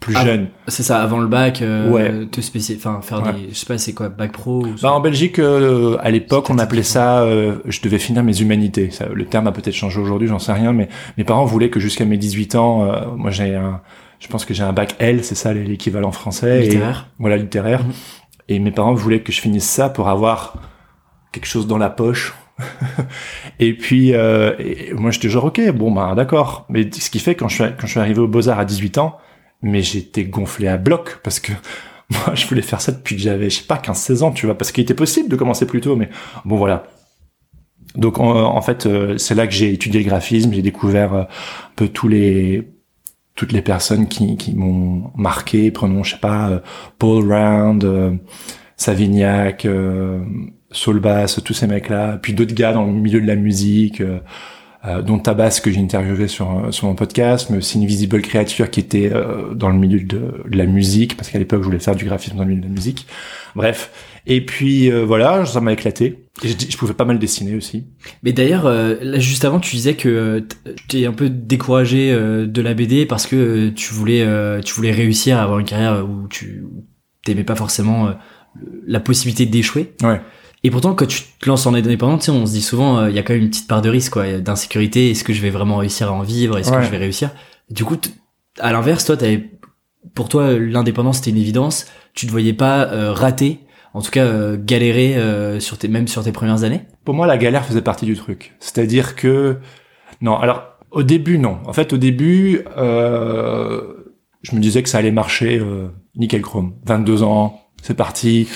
plus 0.00 0.14
Ah, 0.16 0.24
jeune. 0.24 0.48
C'est 0.68 0.82
ça, 0.82 1.02
avant 1.02 1.18
le 1.18 1.26
bac, 1.26 1.62
euh, 1.62 1.90
Ouais. 1.90 2.26
te 2.26 2.40
spécifier, 2.40 2.76
enfin 2.76 3.00
faire 3.02 3.22
Ouais. 3.24 3.32
des, 3.32 3.48
je 3.50 3.54
sais 3.54 3.66
pas, 3.66 3.78
c'est 3.78 3.94
quoi, 3.94 4.08
bac 4.10 4.32
pro 4.32 4.64
ou 4.66 4.74
Bah, 4.82 4.92
en 4.92 5.00
Belgique, 5.00 5.38
euh, 5.38 5.96
à 6.00 6.10
l'époque, 6.10 6.50
on 6.50 6.58
appelait 6.58 6.82
ça, 6.82 7.22
euh, 7.22 7.56
je 7.64 7.80
devais 7.80 7.98
finir 7.98 8.22
mes 8.22 8.40
humanités. 8.40 8.90
Ça, 8.90 9.06
le 9.12 9.24
terme 9.24 9.46
a 9.46 9.52
peut-être 9.52 9.74
changé 9.74 9.98
aujourd'hui, 10.00 10.28
j'en 10.28 10.38
sais 10.38 10.52
rien, 10.52 10.72
mais 10.72 10.88
mes 11.16 11.24
parents 11.24 11.44
voulaient 11.46 11.70
que 11.70 11.80
jusqu'à 11.80 12.04
mes 12.04 12.18
18 12.18 12.54
ans, 12.56 12.84
euh, 12.84 13.06
moi 13.16 13.30
j'ai 13.30 13.54
un, 13.54 13.80
je 14.20 14.28
pense 14.28 14.44
que 14.44 14.52
j'ai 14.54 14.62
un 14.64 14.72
bac 14.72 14.94
L, 14.98 15.24
c'est 15.24 15.34
ça 15.34 15.54
l'équivalent 15.54 16.12
français. 16.12 16.58
Et- 16.60 16.68
littéraire. 16.68 17.08
voilà, 17.18 17.36
littéraire. 17.38 17.82
Mhm. 17.84 17.92
Et 18.48 18.58
mes 18.58 18.70
parents 18.70 18.94
voulaient 18.94 19.20
que 19.20 19.32
je 19.32 19.40
finisse 19.40 19.64
ça 19.68 19.88
pour 19.88 20.08
avoir 20.08 20.54
quelque 21.32 21.46
chose 21.46 21.66
dans 21.66 21.78
la 21.78 21.90
poche. 21.90 22.34
et 23.58 23.74
puis, 23.74 24.14
euh, 24.14 24.52
et 24.58 24.92
moi, 24.94 25.10
j'étais 25.10 25.28
genre, 25.28 25.44
ok, 25.46 25.60
bon, 25.72 25.90
bah, 25.90 26.12
d'accord. 26.16 26.64
Mais 26.68 26.88
ce 26.92 27.10
qui 27.10 27.18
fait, 27.18 27.34
quand 27.34 27.48
je 27.48 27.54
suis, 27.54 27.64
quand 27.78 27.86
je 27.86 27.90
suis 27.92 28.00
arrivé 28.00 28.20
au 28.20 28.28
Beaux-Arts 28.28 28.58
à 28.58 28.64
18 28.64 28.98
ans, 28.98 29.16
mais 29.62 29.82
j'étais 29.82 30.24
gonflé 30.24 30.68
à 30.68 30.76
bloc 30.76 31.20
parce 31.22 31.40
que 31.40 31.52
moi, 32.10 32.34
je 32.34 32.46
voulais 32.46 32.62
faire 32.62 32.80
ça 32.80 32.92
depuis 32.92 33.16
que 33.16 33.22
j'avais, 33.22 33.50
je 33.50 33.58
sais 33.58 33.66
pas, 33.66 33.76
15-16 33.76 34.22
ans, 34.22 34.30
tu 34.32 34.46
vois, 34.46 34.56
parce 34.56 34.72
qu'il 34.72 34.82
était 34.82 34.94
possible 34.94 35.28
de 35.28 35.36
commencer 35.36 35.66
plus 35.66 35.80
tôt, 35.80 35.96
mais 35.96 36.08
bon, 36.44 36.56
voilà. 36.56 36.84
Donc, 37.96 38.18
en, 38.18 38.30
en 38.30 38.60
fait, 38.60 38.86
euh, 38.86 39.16
c'est 39.18 39.34
là 39.34 39.46
que 39.46 39.54
j'ai 39.54 39.72
étudié 39.72 40.00
le 40.00 40.06
graphisme, 40.06 40.52
j'ai 40.52 40.62
découvert 40.62 41.14
euh, 41.14 41.22
un 41.22 41.26
peu 41.76 41.88
tous 41.88 42.08
les, 42.08 42.68
toutes 43.34 43.52
les 43.52 43.62
personnes 43.62 44.06
qui, 44.08 44.36
qui 44.36 44.54
m'ont 44.54 45.10
marqué, 45.16 45.70
prenons, 45.70 46.04
je 46.04 46.12
sais 46.12 46.20
pas, 46.20 46.50
euh, 46.50 46.60
Paul 46.98 47.32
Round, 47.32 48.18
Savignac, 48.76 49.64
euh, 49.64 50.20
Saul 50.70 51.00
Bass, 51.00 51.40
tous 51.42 51.54
ces 51.54 51.66
mecs-là, 51.66 52.18
puis 52.18 52.34
d'autres 52.34 52.54
gars 52.54 52.72
dans 52.72 52.84
le 52.84 52.92
milieu 52.92 53.20
de 53.20 53.26
la 53.26 53.36
musique, 53.36 54.02
dont 55.02 55.18
Tabas 55.18 55.60
que 55.62 55.70
j'ai 55.70 55.80
interviewé 55.80 56.28
sur, 56.28 56.50
euh, 56.50 56.70
sur 56.70 56.86
mon 56.86 56.94
podcast, 56.94 57.48
mais 57.50 57.58
aussi 57.58 57.78
Invisible 57.82 58.20
Creature 58.22 58.70
qui 58.70 58.80
était 58.80 59.10
euh, 59.12 59.52
dans 59.54 59.68
le 59.68 59.76
milieu 59.76 60.00
de, 60.00 60.44
de 60.48 60.56
la 60.56 60.66
musique, 60.66 61.16
parce 61.16 61.30
qu'à 61.30 61.38
l'époque 61.38 61.60
je 61.60 61.66
voulais 61.66 61.78
faire 61.78 61.96
du 61.96 62.04
graphisme 62.04 62.36
dans 62.36 62.44
le 62.44 62.50
milieu 62.50 62.60
de 62.62 62.66
la 62.66 62.72
musique. 62.72 63.06
Bref. 63.54 63.90
Et 64.26 64.44
puis 64.44 64.90
euh, 64.90 65.04
voilà, 65.04 65.44
ça 65.46 65.60
m'a 65.60 65.72
éclaté. 65.72 66.26
Je, 66.44 66.52
je 66.68 66.76
pouvais 66.76 66.94
pas 66.94 67.04
mal 67.04 67.18
dessiner 67.18 67.54
aussi. 67.54 67.86
Mais 68.22 68.32
d'ailleurs, 68.32 68.66
euh, 68.66 68.96
là, 69.00 69.18
juste 69.18 69.44
avant, 69.44 69.60
tu 69.60 69.74
disais 69.76 69.94
que 69.94 70.08
euh, 70.08 70.40
tu 70.64 70.86
t'es 70.88 71.06
un 71.06 71.12
peu 71.12 71.30
découragé 71.30 72.12
euh, 72.12 72.46
de 72.46 72.60
la 72.60 72.74
BD 72.74 73.06
parce 73.06 73.26
que 73.26 73.36
euh, 73.36 73.72
tu 73.74 73.94
voulais, 73.94 74.22
euh, 74.22 74.60
tu 74.60 74.74
voulais 74.74 74.92
réussir 74.92 75.38
à 75.38 75.42
avoir 75.42 75.58
une 75.60 75.66
carrière 75.66 76.04
où 76.04 76.28
tu 76.28 76.64
t'aimais 77.24 77.44
pas 77.44 77.54
forcément 77.56 78.08
euh, 78.08 78.12
la 78.86 79.00
possibilité 79.00 79.46
d'échouer. 79.46 79.94
Ouais. 80.02 80.20
Et 80.66 80.70
pourtant, 80.70 80.94
quand 80.94 81.06
tu 81.06 81.22
te 81.38 81.48
lances 81.48 81.64
en 81.66 81.74
indépendant, 81.74 82.18
tu 82.18 82.24
sais, 82.24 82.30
on 82.32 82.44
se 82.44 82.50
dit 82.50 82.60
souvent, 82.60 82.98
euh, 82.98 83.10
il 83.10 83.14
y 83.14 83.20
a 83.20 83.22
quand 83.22 83.34
même 83.34 83.42
une 83.44 83.50
petite 83.50 83.68
part 83.68 83.82
de 83.82 83.88
risque, 83.88 84.14
quoi, 84.14 84.38
d'insécurité. 84.38 85.10
Est-ce 85.10 85.22
que 85.22 85.32
je 85.32 85.40
vais 85.40 85.50
vraiment 85.50 85.76
réussir 85.76 86.08
à 86.08 86.12
en 86.12 86.22
vivre? 86.22 86.58
Est-ce 86.58 86.72
que 86.72 86.82
je 86.82 86.90
vais 86.90 86.96
réussir? 86.96 87.30
Du 87.70 87.84
coup, 87.84 87.96
à 88.58 88.72
l'inverse, 88.72 89.04
toi, 89.04 89.16
t'avais, 89.16 89.48
pour 90.14 90.28
toi, 90.28 90.58
l'indépendance 90.58 91.18
c'était 91.18 91.30
une 91.30 91.36
évidence. 91.36 91.86
Tu 92.14 92.26
te 92.26 92.32
voyais 92.32 92.52
pas 92.52 92.88
euh, 92.88 93.12
rater, 93.12 93.60
en 93.94 94.02
tout 94.02 94.10
cas 94.10 94.24
euh, 94.24 94.56
galérer 94.60 95.16
euh, 95.16 95.60
sur 95.60 95.78
tes, 95.78 95.86
même 95.86 96.08
sur 96.08 96.24
tes 96.24 96.32
premières 96.32 96.64
années? 96.64 96.82
Pour 97.04 97.14
moi, 97.14 97.28
la 97.28 97.38
galère 97.38 97.64
faisait 97.64 97.80
partie 97.80 98.04
du 98.04 98.16
truc. 98.16 98.56
C'est-à-dire 98.58 99.14
que 99.14 99.58
non. 100.20 100.36
Alors 100.36 100.64
au 100.90 101.02
début, 101.02 101.38
non. 101.38 101.58
En 101.66 101.72
fait, 101.72 101.92
au 101.92 101.96
début, 101.96 102.64
euh, 102.76 103.82
je 104.42 104.54
me 104.56 104.60
disais 104.60 104.82
que 104.82 104.88
ça 104.88 104.98
allait 104.98 105.10
marcher 105.10 105.58
euh, 105.58 105.88
nickel 106.16 106.42
chrome. 106.42 106.74
22 106.86 107.22
ans, 107.22 107.60
c'est 107.82 107.94
parti, 107.96 108.48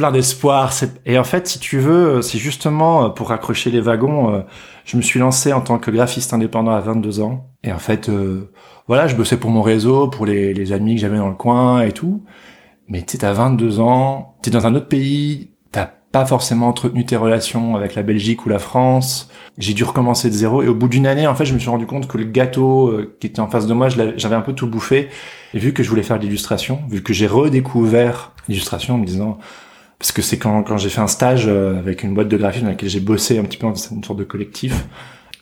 plein 0.00 0.12
d'espoir. 0.12 0.72
Et 1.04 1.18
en 1.18 1.24
fait, 1.24 1.46
si 1.46 1.58
tu 1.58 1.78
veux, 1.78 2.22
c'est 2.22 2.38
justement 2.38 3.04
euh, 3.04 3.08
pour 3.10 3.28
raccrocher 3.28 3.70
les 3.70 3.82
wagons. 3.82 4.34
euh, 4.34 4.40
je 4.86 4.96
me 4.96 5.02
suis 5.02 5.20
lancé 5.20 5.52
en 5.52 5.60
tant 5.60 5.78
que 5.78 5.90
graphiste 5.90 6.32
indépendant 6.32 6.70
à 6.70 6.80
22 6.80 7.20
ans. 7.20 7.50
Et 7.62 7.70
en 7.70 7.78
fait, 7.78 8.08
euh, 8.08 8.50
voilà, 8.88 9.08
je 9.08 9.14
bossais 9.14 9.36
pour 9.36 9.50
mon 9.50 9.60
réseau, 9.60 10.08
pour 10.08 10.24
les, 10.24 10.72
amis 10.72 10.94
que 10.94 11.02
j'avais 11.02 11.18
dans 11.18 11.28
le 11.28 11.34
coin 11.34 11.82
et 11.82 11.92
tout. 11.92 12.24
Mais 12.88 13.02
tu 13.02 13.18
t'as 13.18 13.34
22 13.34 13.78
ans, 13.78 14.36
t'es 14.40 14.50
dans 14.50 14.66
un 14.66 14.74
autre 14.74 14.88
pays, 14.88 15.50
t'as 15.70 15.90
pas 16.12 16.24
forcément 16.24 16.68
entretenu 16.68 17.04
tes 17.04 17.16
relations 17.16 17.76
avec 17.76 17.94
la 17.94 18.02
Belgique 18.02 18.46
ou 18.46 18.48
la 18.48 18.58
France. 18.58 19.30
J'ai 19.58 19.74
dû 19.74 19.84
recommencer 19.84 20.30
de 20.30 20.34
zéro. 20.34 20.62
Et 20.62 20.68
au 20.68 20.74
bout 20.74 20.88
d'une 20.88 21.06
année, 21.06 21.26
en 21.26 21.34
fait, 21.34 21.44
je 21.44 21.52
me 21.52 21.58
suis 21.58 21.68
rendu 21.68 21.84
compte 21.84 22.08
que 22.08 22.16
le 22.16 22.24
gâteau 22.24 22.88
euh, 22.88 23.16
qui 23.20 23.26
était 23.26 23.40
en 23.40 23.48
face 23.48 23.66
de 23.66 23.74
moi, 23.74 23.90
j'avais 23.90 24.34
un 24.34 24.40
peu 24.40 24.54
tout 24.54 24.66
bouffé. 24.66 25.10
Et 25.52 25.58
vu 25.58 25.74
que 25.74 25.82
je 25.82 25.90
voulais 25.90 26.02
faire 26.02 26.18
de 26.18 26.24
l'illustration, 26.24 26.80
vu 26.88 27.02
que 27.02 27.12
j'ai 27.12 27.26
redécouvert 27.26 28.32
l'illustration 28.48 28.94
en 28.94 28.98
me 28.98 29.04
disant, 29.04 29.38
parce 30.00 30.10
que 30.10 30.22
c'est 30.22 30.38
quand, 30.38 30.64
quand 30.64 30.78
j'ai 30.78 30.88
fait 30.88 31.00
un 31.02 31.06
stage 31.06 31.44
euh, 31.46 31.78
avec 31.78 32.02
une 32.02 32.14
boîte 32.14 32.28
de 32.28 32.36
graphisme 32.36 32.64
dans 32.64 32.70
laquelle 32.70 32.88
j'ai 32.88 32.98
bossé 33.00 33.38
un 33.38 33.44
petit 33.44 33.58
peu 33.58 33.68
dans 33.68 33.74
une 33.74 34.02
sorte 34.02 34.18
de 34.18 34.24
collectif. 34.24 34.74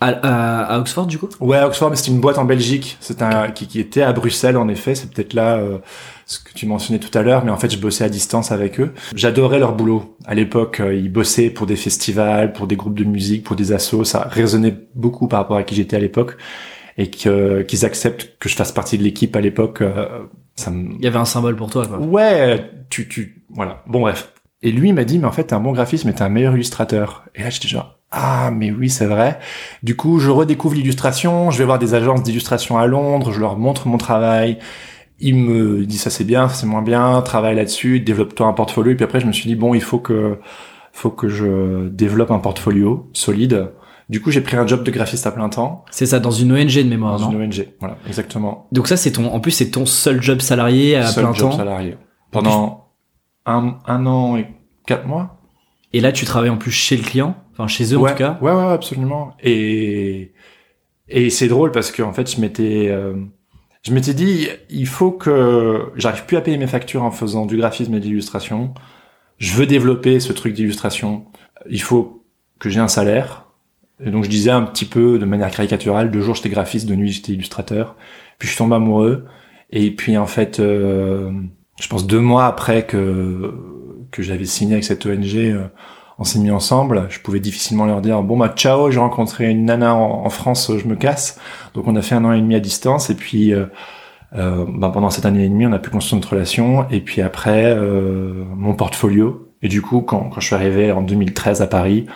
À, 0.01 0.09
à, 0.11 0.75
à 0.75 0.79
Oxford, 0.79 1.07
du 1.07 1.19
coup? 1.19 1.29
Ouais, 1.41 1.61
Oxford, 1.63 1.91
mais 1.91 1.97
c'était 1.97 2.11
une 2.13 2.21
boîte 2.21 2.39
en 2.39 2.45
Belgique. 2.45 2.97
C'est 3.01 3.21
un 3.23 3.51
qui, 3.51 3.67
qui 3.67 3.81
était 3.81 4.03
à 4.03 4.13
Bruxelles, 4.13 4.57
en 4.57 4.69
effet. 4.69 4.95
C'est 4.95 5.11
peut-être 5.13 5.33
là 5.35 5.57
euh, 5.57 5.79
ce 6.25 6.39
que 6.39 6.53
tu 6.55 6.67
mentionnais 6.67 7.01
tout 7.01 7.17
à 7.19 7.23
l'heure, 7.23 7.45
mais 7.45 7.51
en 7.51 7.57
fait, 7.57 7.69
je 7.73 7.79
bossais 7.79 8.05
à 8.05 8.09
distance 8.09 8.53
avec 8.53 8.79
eux. 8.79 8.93
J'adorais 9.17 9.59
leur 9.59 9.75
boulot. 9.75 10.17
À 10.25 10.37
l'époque, 10.37 10.79
euh, 10.79 10.95
ils 10.95 11.11
bossaient 11.11 11.51
pour 11.51 11.67
des 11.67 11.75
festivals, 11.75 12.53
pour 12.53 12.69
des 12.69 12.77
groupes 12.77 12.97
de 12.97 13.03
musique, 13.03 13.43
pour 13.43 13.57
des 13.57 13.73
assos. 13.73 14.05
Ça 14.05 14.29
résonnait 14.31 14.75
beaucoup 14.95 15.27
par 15.27 15.41
rapport 15.41 15.57
à 15.57 15.65
qui 15.65 15.75
j'étais 15.75 15.97
à 15.97 16.01
l'époque, 16.01 16.37
et 16.97 17.11
que 17.11 17.63
qu'ils 17.63 17.85
acceptent 17.85 18.39
que 18.39 18.49
je 18.49 18.55
fasse 18.55 18.71
partie 18.71 18.99
de 18.99 19.03
l'équipe 19.03 19.35
à 19.35 19.41
l'époque. 19.41 19.83
euh, 19.83 20.07
ça 20.55 20.71
me 20.71 20.95
Il 20.95 21.03
y 21.03 21.09
avait 21.09 21.19
un 21.19 21.25
symbole 21.25 21.57
pour 21.57 21.71
toi, 21.71 21.87
quoi. 21.89 21.99
Ouais, 21.99 22.71
tu, 22.89 23.09
tu, 23.09 23.43
voilà. 23.51 23.83
Bon, 23.89 24.01
bref. 24.03 24.33
Et 24.63 24.73
lui, 24.73 24.89
il 24.89 24.95
m'a 24.95 25.05
dit, 25.05 25.19
mais 25.19 25.27
en 25.27 25.33
fait, 25.33 25.45
t'es 25.45 25.55
un 25.55 25.61
bon 25.61 25.73
graphiste, 25.73 26.05
mais 26.05 26.13
t'es 26.13 26.23
un 26.23 26.29
meilleur 26.29 26.55
illustrateur. 26.55 27.25
Et 27.35 27.43
là, 27.43 27.51
j'étais 27.51 27.69
genre, 27.69 27.99
ah 28.11 28.51
mais 28.51 28.71
oui 28.71 28.89
c'est 28.89 29.07
vrai. 29.07 29.39
Du 29.83 29.97
coup 29.97 30.19
je 30.19 30.31
redécouvre 30.31 30.75
l'illustration, 30.75 31.51
je 31.51 31.59
vais 31.59 31.65
voir 31.65 31.79
des 31.79 31.95
agences 31.95 32.23
d'illustration 32.23 32.79
à 32.79 32.87
Londres, 32.87 33.33
je 33.33 33.41
leur 33.41 33.59
montre 33.59 33.87
mon 33.87 33.99
travail. 33.99 34.59
Ils 35.21 35.35
me 35.35 35.85
disent 35.85 36.03
ça 36.03 36.11
c'est 36.11 36.25
bien, 36.25 36.49
ça 36.49 36.55
c'est 36.55 36.67
moins 36.67 36.83
bien, 36.83 37.21
travaille 37.23 37.57
là-dessus, 37.57 38.01
développe-toi 38.01 38.47
un 38.47 38.53
portfolio. 38.53 38.93
Et 38.93 38.95
puis 38.95 39.05
après 39.05 39.21
je 39.21 39.27
me 39.27 39.33
suis 39.33 39.47
dit 39.47 39.57
bon 39.57 39.75
il 39.75 39.83
faut 39.83 39.99
que 39.99 40.39
faut 40.93 41.11
que 41.11 41.29
je 41.29 41.89
développe 41.89 42.31
un 42.31 42.39
portfolio 42.39 43.09
solide. 43.13 43.73
Du 44.09 44.23
coup, 44.23 44.31
j'ai 44.31 44.41
pris 44.41 44.57
un 44.57 44.67
job 44.67 44.85
de 44.85 44.91
graphiste 44.91 45.27
à 45.27 45.33
plein 45.33 45.51
temps. 45.51 45.85
C'est 45.91 46.07
ça, 46.07 46.19
dans 46.19 46.31
une 46.31 46.51
ONG 46.51 46.77
de 46.77 46.89
mémoire, 46.89 47.19
dans 47.21 47.31
non 47.31 47.43
une 47.43 47.53
ONG, 47.53 47.69
voilà, 47.79 47.99
exactement. 48.07 48.67
Donc 48.73 48.89
ça, 48.89 48.97
c'est 48.97 49.13
ton, 49.13 49.27
en 49.27 49.39
plus, 49.39 49.51
c'est 49.51 49.71
ton 49.71 49.85
seul 49.85 50.23
job 50.23 50.41
salarié 50.41 50.97
à 50.97 51.09
seul 51.09 51.25
plein 51.25 51.35
job 51.35 51.51
temps. 51.51 51.57
salarié. 51.59 51.99
Pendant 52.31 52.88
un, 53.49 53.79
un 53.87 54.07
an 54.07 54.37
et 54.37 54.47
quatre 54.87 55.07
mois. 55.07 55.41
Et 55.93 56.01
là, 56.01 56.13
tu 56.13 56.25
travailles 56.25 56.51
en 56.51 56.59
plus 56.59 56.71
chez 56.71 56.97
le 56.97 57.03
client, 57.03 57.37
enfin 57.53 57.67
chez 57.67 57.95
eux 57.95 57.97
ouais, 57.97 58.11
en 58.11 58.13
tout 58.13 58.19
cas? 58.19 58.39
Ouais, 58.43 58.53
ouais, 58.53 58.73
absolument. 58.73 59.35
Et 59.43 60.33
et 61.09 61.31
c'est 61.31 61.49
drôle 61.49 61.73
parce 61.73 61.91
que 61.91 62.03
en 62.03 62.13
fait, 62.13 62.31
je 62.31 62.41
m'étais 62.41 62.89
euh, 62.89 63.15
je 63.83 63.93
m'étais 63.95 64.13
dit, 64.15 64.49
il 64.69 64.87
faut 64.87 65.13
que 65.13 65.91
j'arrive 65.97 66.27
plus 66.27 66.37
à 66.37 66.43
payer 66.43 66.59
mes 66.59 66.67
factures 66.67 67.03
en 67.03 67.11
faisant 67.11 67.47
du 67.47 67.57
graphisme 67.57 67.95
et 67.95 68.01
de 68.01 68.05
l'illustration. 68.05 68.75
Je 69.39 69.55
veux 69.55 69.67
développer 69.67 70.21
ce 70.21 70.33
truc 70.33 70.53
d'illustration. 70.53 71.25
Il 71.71 71.81
faut 71.81 72.25
que 72.59 72.69
j'ai 72.69 72.81
un 72.81 72.89
salaire. 72.89 73.47
Et 74.05 74.11
donc 74.11 74.25
je 74.25 74.31
disais 74.31 74.51
un 74.51 74.63
petit 74.63 74.85
peu 74.85 75.19
de 75.19 75.25
manière 75.25 75.51
caricaturale, 75.51 76.11
deux 76.11 76.21
jours 76.21 76.35
j'étais 76.35 76.51
graphiste, 76.51 76.89
de 76.89 76.95
nuit 76.95 77.11
j'étais 77.11 77.33
illustrateur. 77.33 77.97
Puis 78.39 78.49
je 78.49 78.57
tombé 78.57 78.77
amoureux. 78.77 79.25
Et 79.71 79.91
puis 79.91 80.17
en 80.17 80.27
fait, 80.27 80.61
euh, 80.61 81.33
je 81.81 81.89
pense 81.89 82.07
deux 82.07 82.21
mois 82.21 82.47
après 82.47 82.87
que 82.87 83.55
que 84.11 84.23
j'avais 84.23 84.47
signé 84.47 84.75
avec 84.75 84.85
cette 84.85 85.05
ONG, 85.05 85.57
on 86.19 86.25
s'est 86.25 86.39
mis 86.39 86.51
ensemble. 86.51 87.07
Je 87.11 87.21
pouvais 87.21 87.41
difficilement 87.41 87.87
leur 87.87 88.01
dire 88.01 88.23
bon 88.23 88.37
bah 88.37 88.53
ciao, 88.55 88.91
j'ai 88.91 88.99
rencontré 88.99 89.49
une 89.49 89.67
nana 89.67 89.95
en, 89.95 90.25
en, 90.25 90.31
France, 90.31 90.73
je 90.77 90.87
me 90.87 90.97
casse. 90.97 91.41
Donc 91.75 91.87
on 91.87 91.97
a 91.97 92.03
fait 92.03 92.15
un 92.15 92.25
an 92.25 92.33
et 92.33 92.41
demi 92.41 92.55
à 92.55 92.61
distance. 92.61 93.11
Et 93.11 93.15
puis 93.15 93.53
euh, 93.53 93.67
euh, 94.35 94.65
bah, 94.69 94.91
pendant 94.93 95.11
cette 95.11 95.27
année 95.27 95.45
et 95.45 95.49
demie, 95.49 95.67
on 95.67 95.73
a 95.73 95.79
pu 95.79 95.91
construire 95.91 96.21
notre 96.21 96.33
relation. 96.33 96.89
Et 96.91 97.01
puis 97.01 97.23
après, 97.23 97.65
euh, 97.67 98.45
mon 98.57 98.75
portfolio. 98.75 99.49
Et 99.63 99.69
du 99.69 99.83
coup, 99.83 100.01
quand, 100.03 100.31
quand 100.31 100.41
je 100.41 100.47
suis 100.47 100.55
arrivé 100.55 100.93
en 100.93 101.03
2013 101.03 101.63
à 101.63 101.67
Paris, 101.67 102.07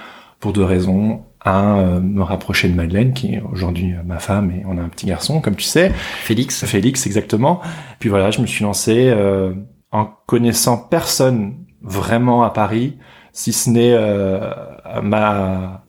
pour 0.43 0.53
deux 0.53 0.65
raisons. 0.65 1.23
Un, 1.45 1.79
euh, 1.79 2.01
me 2.01 2.23
rapprocher 2.23 2.69
de 2.69 2.75
Madeleine, 2.75 3.13
qui 3.13 3.35
est 3.35 3.43
aujourd'hui 3.51 3.95
ma 4.05 4.19
femme, 4.19 4.51
et 4.51 4.63
on 4.67 4.79
a 4.79 4.81
un 4.81 4.89
petit 4.89 5.07
garçon, 5.07 5.41
comme 5.41 5.57
tu 5.57 5.65
sais. 5.65 5.91
Félix. 5.91 6.65
Félix, 6.65 7.07
exactement. 7.07 7.61
Puis 7.99 8.09
voilà, 8.09 8.31
je 8.31 8.41
me 8.41 8.47
suis 8.47 8.63
lancé 8.65 9.09
euh, 9.11 9.53
en 9.91 10.07
connaissant 10.27 10.77
personne 10.79 11.57
vraiment 11.83 12.45
à 12.45 12.51
Paris, 12.51 12.97
si 13.33 13.53
ce 13.53 13.71
n'est 13.71 13.93
euh, 13.95 14.53
ma 15.03 15.85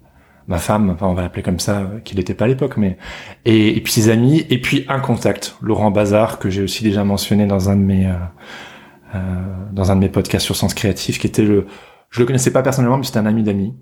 ma 0.46 0.58
femme, 0.58 0.90
enfin 0.90 1.08
on 1.08 1.14
va 1.14 1.22
l'appeler 1.22 1.44
comme 1.44 1.60
ça, 1.60 1.84
qu'il 2.04 2.18
n'était 2.18 2.34
pas 2.34 2.44
à 2.44 2.48
l'époque, 2.50 2.76
mais 2.76 2.98
et, 3.46 3.78
et, 3.78 3.80
puis 3.80 3.94
ses 3.94 4.10
amis, 4.10 4.46
et 4.50 4.60
puis 4.60 4.84
un 4.90 5.00
contact, 5.00 5.56
Laurent 5.62 5.90
Bazar, 5.90 6.38
que 6.38 6.50
j'ai 6.50 6.62
aussi 6.62 6.84
déjà 6.84 7.06
mentionné 7.06 7.46
dans 7.46 7.70
un 7.70 7.78
de 7.78 7.82
mes 7.82 8.12
euh, 9.16 9.20
dans 9.72 9.92
un 9.92 9.96
de 9.96 10.02
mes 10.02 10.10
podcasts 10.10 10.46
sur 10.46 10.56
Sens 10.56 10.74
Créatif, 10.74 11.20
qui 11.20 11.28
était 11.28 11.44
le, 11.44 11.68
je 12.10 12.20
le 12.20 12.26
connaissais 12.26 12.52
pas 12.52 12.64
personnellement, 12.64 12.98
mais 12.98 13.04
c'était 13.04 13.20
un 13.20 13.28
ami 13.28 13.44
d'amis 13.44 13.76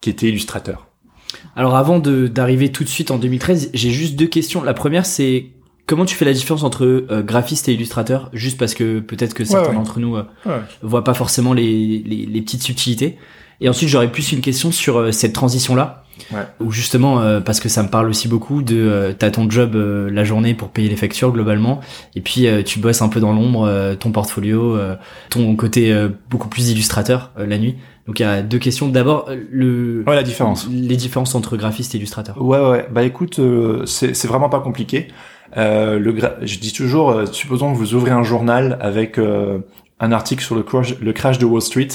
qui 0.00 0.10
était 0.10 0.28
illustrateur. 0.28 0.89
Alors 1.56 1.76
avant 1.76 1.98
de 1.98 2.26
d'arriver 2.26 2.70
tout 2.70 2.84
de 2.84 2.88
suite 2.88 3.10
en 3.10 3.18
2013, 3.18 3.70
j'ai 3.74 3.90
juste 3.90 4.16
deux 4.16 4.26
questions. 4.26 4.62
La 4.62 4.74
première 4.74 5.06
c'est 5.06 5.46
comment 5.86 6.04
tu 6.04 6.14
fais 6.14 6.24
la 6.24 6.32
différence 6.32 6.62
entre 6.62 6.84
euh, 6.86 7.22
graphiste 7.22 7.68
et 7.68 7.72
illustrateur? 7.74 8.30
Juste 8.32 8.58
parce 8.58 8.74
que 8.74 9.00
peut-être 9.00 9.34
que 9.34 9.44
certains 9.44 9.62
ouais, 9.64 9.68
ouais. 9.70 9.74
d'entre 9.76 9.98
nous 10.00 10.16
euh, 10.16 10.22
Ouais. 10.46 10.60
voient 10.82 11.04
pas 11.04 11.14
forcément 11.14 11.52
les, 11.52 12.02
les, 12.06 12.26
les 12.26 12.42
petites 12.42 12.62
subtilités. 12.62 13.16
Et 13.60 13.68
ensuite 13.68 13.88
j'aurais 13.90 14.10
plus 14.10 14.32
une 14.32 14.40
question 14.40 14.72
sur 14.72 14.98
euh, 14.98 15.12
cette 15.12 15.32
transition 15.32 15.74
là. 15.74 16.04
Ouais. 16.32 16.40
Où 16.60 16.70
justement 16.70 17.20
euh, 17.22 17.40
parce 17.40 17.60
que 17.60 17.70
ça 17.70 17.82
me 17.82 17.88
parle 17.88 18.06
aussi 18.10 18.28
beaucoup 18.28 18.60
de 18.60 18.76
euh, 18.76 19.12
t'as 19.18 19.30
ton 19.30 19.48
job 19.50 19.74
euh, 19.74 20.10
la 20.10 20.22
journée 20.22 20.52
pour 20.52 20.68
payer 20.68 20.90
les 20.90 20.96
factures 20.96 21.32
globalement 21.32 21.80
et 22.14 22.20
puis 22.20 22.46
euh, 22.46 22.62
tu 22.62 22.78
bosses 22.78 23.00
un 23.00 23.08
peu 23.08 23.20
dans 23.20 23.32
l'ombre 23.32 23.64
euh, 23.66 23.94
ton 23.94 24.12
portfolio 24.12 24.76
euh, 24.76 24.96
ton 25.30 25.56
côté 25.56 25.92
euh, 25.94 26.10
beaucoup 26.28 26.48
plus 26.48 26.68
illustrateur 26.70 27.30
euh, 27.38 27.46
la 27.46 27.56
nuit 27.56 27.76
donc 28.10 28.18
il 28.18 28.22
y 28.24 28.26
a 28.26 28.42
deux 28.42 28.58
questions 28.58 28.88
d'abord 28.88 29.30
le 29.52 30.02
Ouais, 30.04 30.16
la 30.16 30.24
différence. 30.24 30.66
les 30.68 30.96
différences 30.96 31.36
entre 31.36 31.56
graphiste 31.56 31.94
et 31.94 31.98
illustrateur 31.98 32.42
Ouais, 32.42 32.58
ouais. 32.58 32.88
Bah 32.90 33.04
écoute, 33.04 33.38
euh, 33.38 33.86
c'est 33.86 34.14
c'est 34.14 34.26
vraiment 34.26 34.48
pas 34.48 34.58
compliqué. 34.58 35.06
Euh, 35.56 36.00
le 36.00 36.12
gra- 36.12 36.34
je 36.42 36.58
dis 36.58 36.72
toujours, 36.72 37.10
euh, 37.10 37.26
supposons 37.26 37.72
que 37.72 37.78
vous 37.78 37.94
ouvrez 37.94 38.10
un 38.10 38.24
journal 38.24 38.78
avec 38.80 39.16
euh, 39.16 39.60
un 40.00 40.10
article 40.10 40.42
sur 40.42 40.56
le 40.56 40.64
crash, 40.64 40.98
le 40.98 41.12
crash 41.12 41.38
de 41.38 41.44
Wall 41.44 41.62
Street 41.62 41.86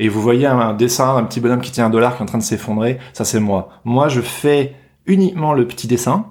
et 0.00 0.08
vous 0.08 0.20
voyez 0.20 0.46
un, 0.46 0.58
un 0.58 0.74
dessin 0.74 1.14
d'un 1.14 1.22
petit 1.22 1.38
bonhomme 1.38 1.60
qui 1.60 1.70
tient 1.70 1.86
un 1.86 1.90
dollar 1.90 2.16
qui 2.16 2.20
est 2.20 2.22
en 2.24 2.26
train 2.26 2.38
de 2.38 2.42
s'effondrer, 2.42 2.98
ça 3.12 3.24
c'est 3.24 3.38
moi. 3.38 3.68
Moi, 3.84 4.08
je 4.08 4.20
fais 4.22 4.74
uniquement 5.06 5.52
le 5.52 5.68
petit 5.68 5.86
dessin 5.86 6.26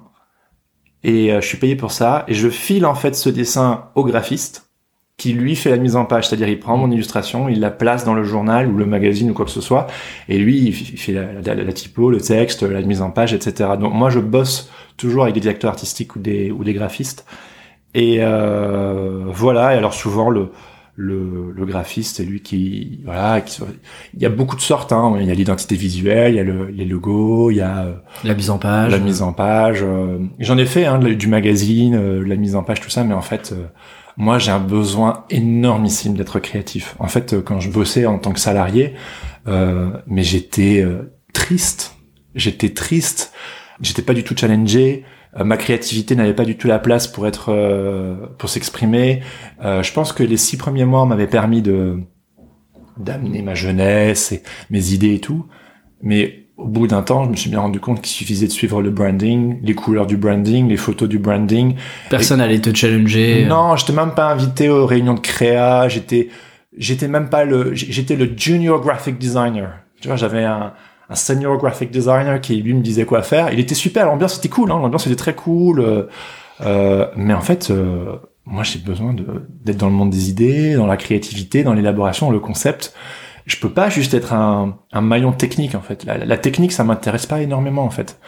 et 1.02 1.32
euh, 1.32 1.40
je 1.40 1.46
suis 1.46 1.56
payé 1.56 1.76
pour 1.76 1.92
ça 1.92 2.24
et 2.28 2.34
je 2.34 2.48
file 2.50 2.84
en 2.84 2.94
fait 2.94 3.14
ce 3.16 3.30
dessin 3.30 3.84
au 3.94 4.04
graphiste 4.04 4.69
qui 5.20 5.32
lui 5.34 5.54
fait 5.54 5.70
la 5.70 5.76
mise 5.76 5.96
en 5.96 6.04
page, 6.06 6.24
c'est-à-dire 6.28 6.48
il 6.48 6.58
prend 6.58 6.76
mon 6.76 6.90
illustration, 6.90 7.48
il 7.48 7.60
la 7.60 7.70
place 7.70 8.04
dans 8.04 8.14
le 8.14 8.24
journal 8.24 8.66
ou 8.70 8.76
le 8.76 8.86
magazine 8.86 9.30
ou 9.30 9.34
quoi 9.34 9.44
que 9.44 9.50
ce 9.58 9.60
soit, 9.60 9.86
et 10.28 10.38
lui 10.38 10.56
il 10.68 10.72
fait 10.74 11.12
la, 11.12 11.26
la- 11.44 11.62
la 11.62 11.72
typo, 11.72 12.10
le 12.10 12.20
texte, 12.20 12.62
la 12.62 12.80
mise 12.82 13.02
en 13.02 13.10
page, 13.10 13.32
etc. 13.34 13.70
Donc 13.78 13.92
moi 13.94 14.10
je 14.10 14.20
bosse 14.20 14.70
toujours 14.96 15.22
avec 15.24 15.34
des 15.34 15.40
directeurs 15.40 15.70
artistiques 15.70 16.16
ou 16.16 16.18
des 16.20 16.50
ou 16.50 16.64
des 16.64 16.72
graphistes, 16.74 17.24
et 17.94 18.18
euh, 18.20 19.24
voilà. 19.28 19.74
Et 19.74 19.78
alors 19.78 19.94
souvent 19.94 20.30
le 20.30 20.50
le, 20.96 21.52
le 21.56 21.64
graphiste 21.64 22.16
c'est 22.16 22.24
lui 22.24 22.40
qui 22.42 23.00
voilà 23.06 23.40
qui, 23.40 23.62
il 24.14 24.20
y 24.20 24.26
a 24.26 24.28
beaucoup 24.28 24.56
de 24.56 24.60
sortes 24.60 24.92
hein. 24.92 25.14
il 25.18 25.26
y 25.26 25.30
a 25.30 25.34
l'identité 25.34 25.74
visuelle 25.74 26.34
il 26.34 26.36
y 26.36 26.40
a 26.40 26.44
le, 26.44 26.66
les 26.66 26.84
logos 26.84 27.50
il 27.50 27.56
y 27.58 27.60
a 27.62 27.84
euh, 27.86 27.92
la 28.24 28.34
mise 28.34 28.50
en 28.50 28.58
page 28.58 28.90
la 28.92 28.98
mise 28.98 29.22
en 29.22 29.32
page. 29.32 29.80
euh, 29.82 30.18
J'en 30.40 30.58
ai 30.58 30.66
fait 30.66 30.84
hein, 30.84 30.98
du 30.98 31.28
magazine, 31.28 31.94
euh, 31.94 32.22
la 32.26 32.36
mise 32.36 32.54
en 32.54 32.62
page, 32.64 32.80
tout 32.80 32.90
ça, 32.90 33.02
mais 33.04 33.14
en 33.14 33.22
fait, 33.22 33.52
euh, 33.52 33.64
moi, 34.20 34.38
j'ai 34.38 34.50
un 34.50 34.60
besoin 34.60 35.24
énormissime 35.30 36.12
d'être 36.12 36.40
créatif. 36.40 36.94
En 36.98 37.08
fait, 37.08 37.32
euh, 37.32 37.40
quand 37.40 37.58
je 37.58 37.70
bossais 37.70 38.04
en 38.04 38.18
tant 38.18 38.32
que 38.32 38.38
salarié, 38.38 38.92
euh, 39.48 39.92
mais 40.06 40.22
j'étais 40.22 40.82
euh, 40.82 41.14
triste. 41.32 41.96
J'étais 42.34 42.68
triste. 42.68 43.32
J'étais 43.80 44.02
pas 44.02 44.12
du 44.12 44.22
tout 44.22 44.36
challengé. 44.36 45.04
Ma 45.34 45.56
créativité 45.56 46.16
n'avait 46.16 46.34
pas 46.34 46.44
du 46.44 46.58
tout 46.58 46.68
la 46.68 46.78
place 46.78 47.06
pour 47.06 47.26
être, 47.26 48.26
pour 48.36 48.50
s'exprimer. 48.50 49.22
Je 49.62 49.92
pense 49.92 50.12
que 50.12 50.24
les 50.24 50.36
six 50.36 50.56
premiers 50.56 50.84
mois 50.84 51.06
m'avaient 51.06 51.28
permis 51.28 51.62
de 51.62 52.00
d'amener 52.98 53.40
ma 53.40 53.54
jeunesse 53.54 54.32
et 54.32 54.42
mes 54.70 54.92
idées 54.92 55.14
et 55.14 55.20
tout. 55.20 55.46
Mais 56.02 56.39
au 56.60 56.66
bout 56.66 56.86
d'un 56.86 57.02
temps, 57.02 57.24
je 57.24 57.30
me 57.30 57.36
suis 57.36 57.50
bien 57.50 57.60
rendu 57.60 57.80
compte 57.80 58.00
qu'il 58.00 58.12
suffisait 58.12 58.46
de 58.46 58.52
suivre 58.52 58.82
le 58.82 58.90
branding, 58.90 59.58
les 59.62 59.74
couleurs 59.74 60.06
du 60.06 60.16
branding, 60.16 60.68
les 60.68 60.76
photos 60.76 61.08
du 61.08 61.18
branding. 61.18 61.74
personne 62.10 62.40
allait 62.40 62.60
te 62.60 62.74
challenger 62.74 63.46
Non, 63.48 63.76
j'étais 63.76 63.92
même 63.92 64.12
pas 64.12 64.30
invité 64.30 64.68
aux 64.68 64.86
réunions 64.86 65.14
de 65.14 65.20
créa. 65.20 65.88
J'étais, 65.88 66.28
j'étais 66.76 67.08
même 67.08 67.28
pas 67.28 67.44
le, 67.44 67.74
j'étais 67.74 68.16
le 68.16 68.30
junior 68.36 68.80
graphic 68.80 69.18
designer. 69.18 69.70
Tu 70.00 70.08
vois, 70.08 70.16
j'avais 70.16 70.44
un, 70.44 70.72
un 71.10 71.14
senior 71.14 71.58
graphic 71.58 71.90
designer 71.90 72.40
qui 72.40 72.56
lui 72.62 72.72
me 72.72 72.82
disait 72.82 73.04
quoi 73.04 73.22
faire. 73.22 73.52
Il 73.52 73.58
était 73.58 73.74
super, 73.74 74.06
l'ambiance 74.06 74.38
était 74.38 74.48
cool, 74.48 74.70
hein, 74.70 74.78
l'ambiance 74.80 75.06
était 75.06 75.16
très 75.16 75.34
cool. 75.34 75.80
euh, 75.80 76.04
euh, 76.62 77.06
mais 77.16 77.34
en 77.34 77.40
fait, 77.40 77.70
euh, 77.70 78.16
moi 78.46 78.62
j'ai 78.62 78.78
besoin 78.78 79.14
d'être 79.64 79.76
dans 79.76 79.88
le 79.88 79.94
monde 79.94 80.10
des 80.10 80.30
idées, 80.30 80.74
dans 80.74 80.86
la 80.86 80.96
créativité, 80.96 81.64
dans 81.64 81.74
l'élaboration, 81.74 82.30
le 82.30 82.38
concept. 82.38 82.94
Je 83.46 83.56
peux 83.56 83.70
pas 83.70 83.88
juste 83.88 84.14
être 84.14 84.32
un, 84.32 84.76
un 84.92 85.00
maillon 85.00 85.32
technique 85.32 85.74
en 85.74 85.80
fait. 85.82 86.04
La, 86.04 86.18
la 86.18 86.36
technique, 86.38 86.72
ça 86.72 86.84
m'intéresse 86.84 87.26
pas 87.26 87.40
énormément 87.40 87.84
en 87.84 87.90
fait. 87.90 88.18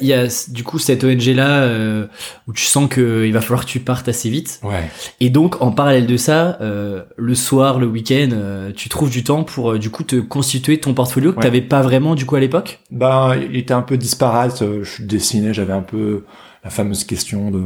il 0.00 0.06
y 0.08 0.12
a 0.12 0.26
du 0.48 0.62
coup 0.62 0.78
cette 0.78 1.04
ONG 1.04 1.22
là 1.34 1.62
euh, 1.62 2.06
où 2.46 2.52
tu 2.52 2.64
sens 2.64 2.86
que 2.88 3.24
il 3.26 3.32
va 3.32 3.40
falloir 3.40 3.64
que 3.64 3.70
tu 3.70 3.80
partes 3.80 4.08
assez 4.08 4.28
vite 4.28 4.60
Ouais. 4.62 4.90
et 5.20 5.30
donc 5.30 5.62
en 5.62 5.70
parallèle 5.72 6.06
de 6.06 6.18
ça 6.18 6.58
euh, 6.60 7.02
le 7.16 7.34
soir 7.34 7.78
le 7.78 7.86
week-end 7.86 8.28
euh, 8.34 8.72
tu 8.76 8.90
trouves 8.90 9.08
du 9.08 9.24
temps 9.24 9.42
pour 9.42 9.72
euh, 9.72 9.78
du 9.78 9.88
coup 9.88 10.02
te 10.04 10.16
constituer 10.16 10.78
ton 10.80 10.92
portfolio 10.92 11.32
que 11.32 11.38
Ouais. 11.38 11.42
t'avais 11.44 11.62
pas 11.62 11.80
vraiment 11.80 12.14
du 12.14 12.26
coup 12.26 12.36
à 12.36 12.40
l'époque? 12.40 12.80
Ben, 12.90 13.36
il 13.50 13.56
était 13.56 13.72
un 13.72 13.80
peu 13.80 13.96
disparate. 13.96 14.60
euh, 14.60 14.84
Je 14.84 15.02
dessinais, 15.02 15.54
j'avais 15.54 15.72
un 15.72 15.80
peu 15.82 16.24
la 16.62 16.68
fameuse 16.70 17.04
question 17.04 17.50
de, 17.50 17.62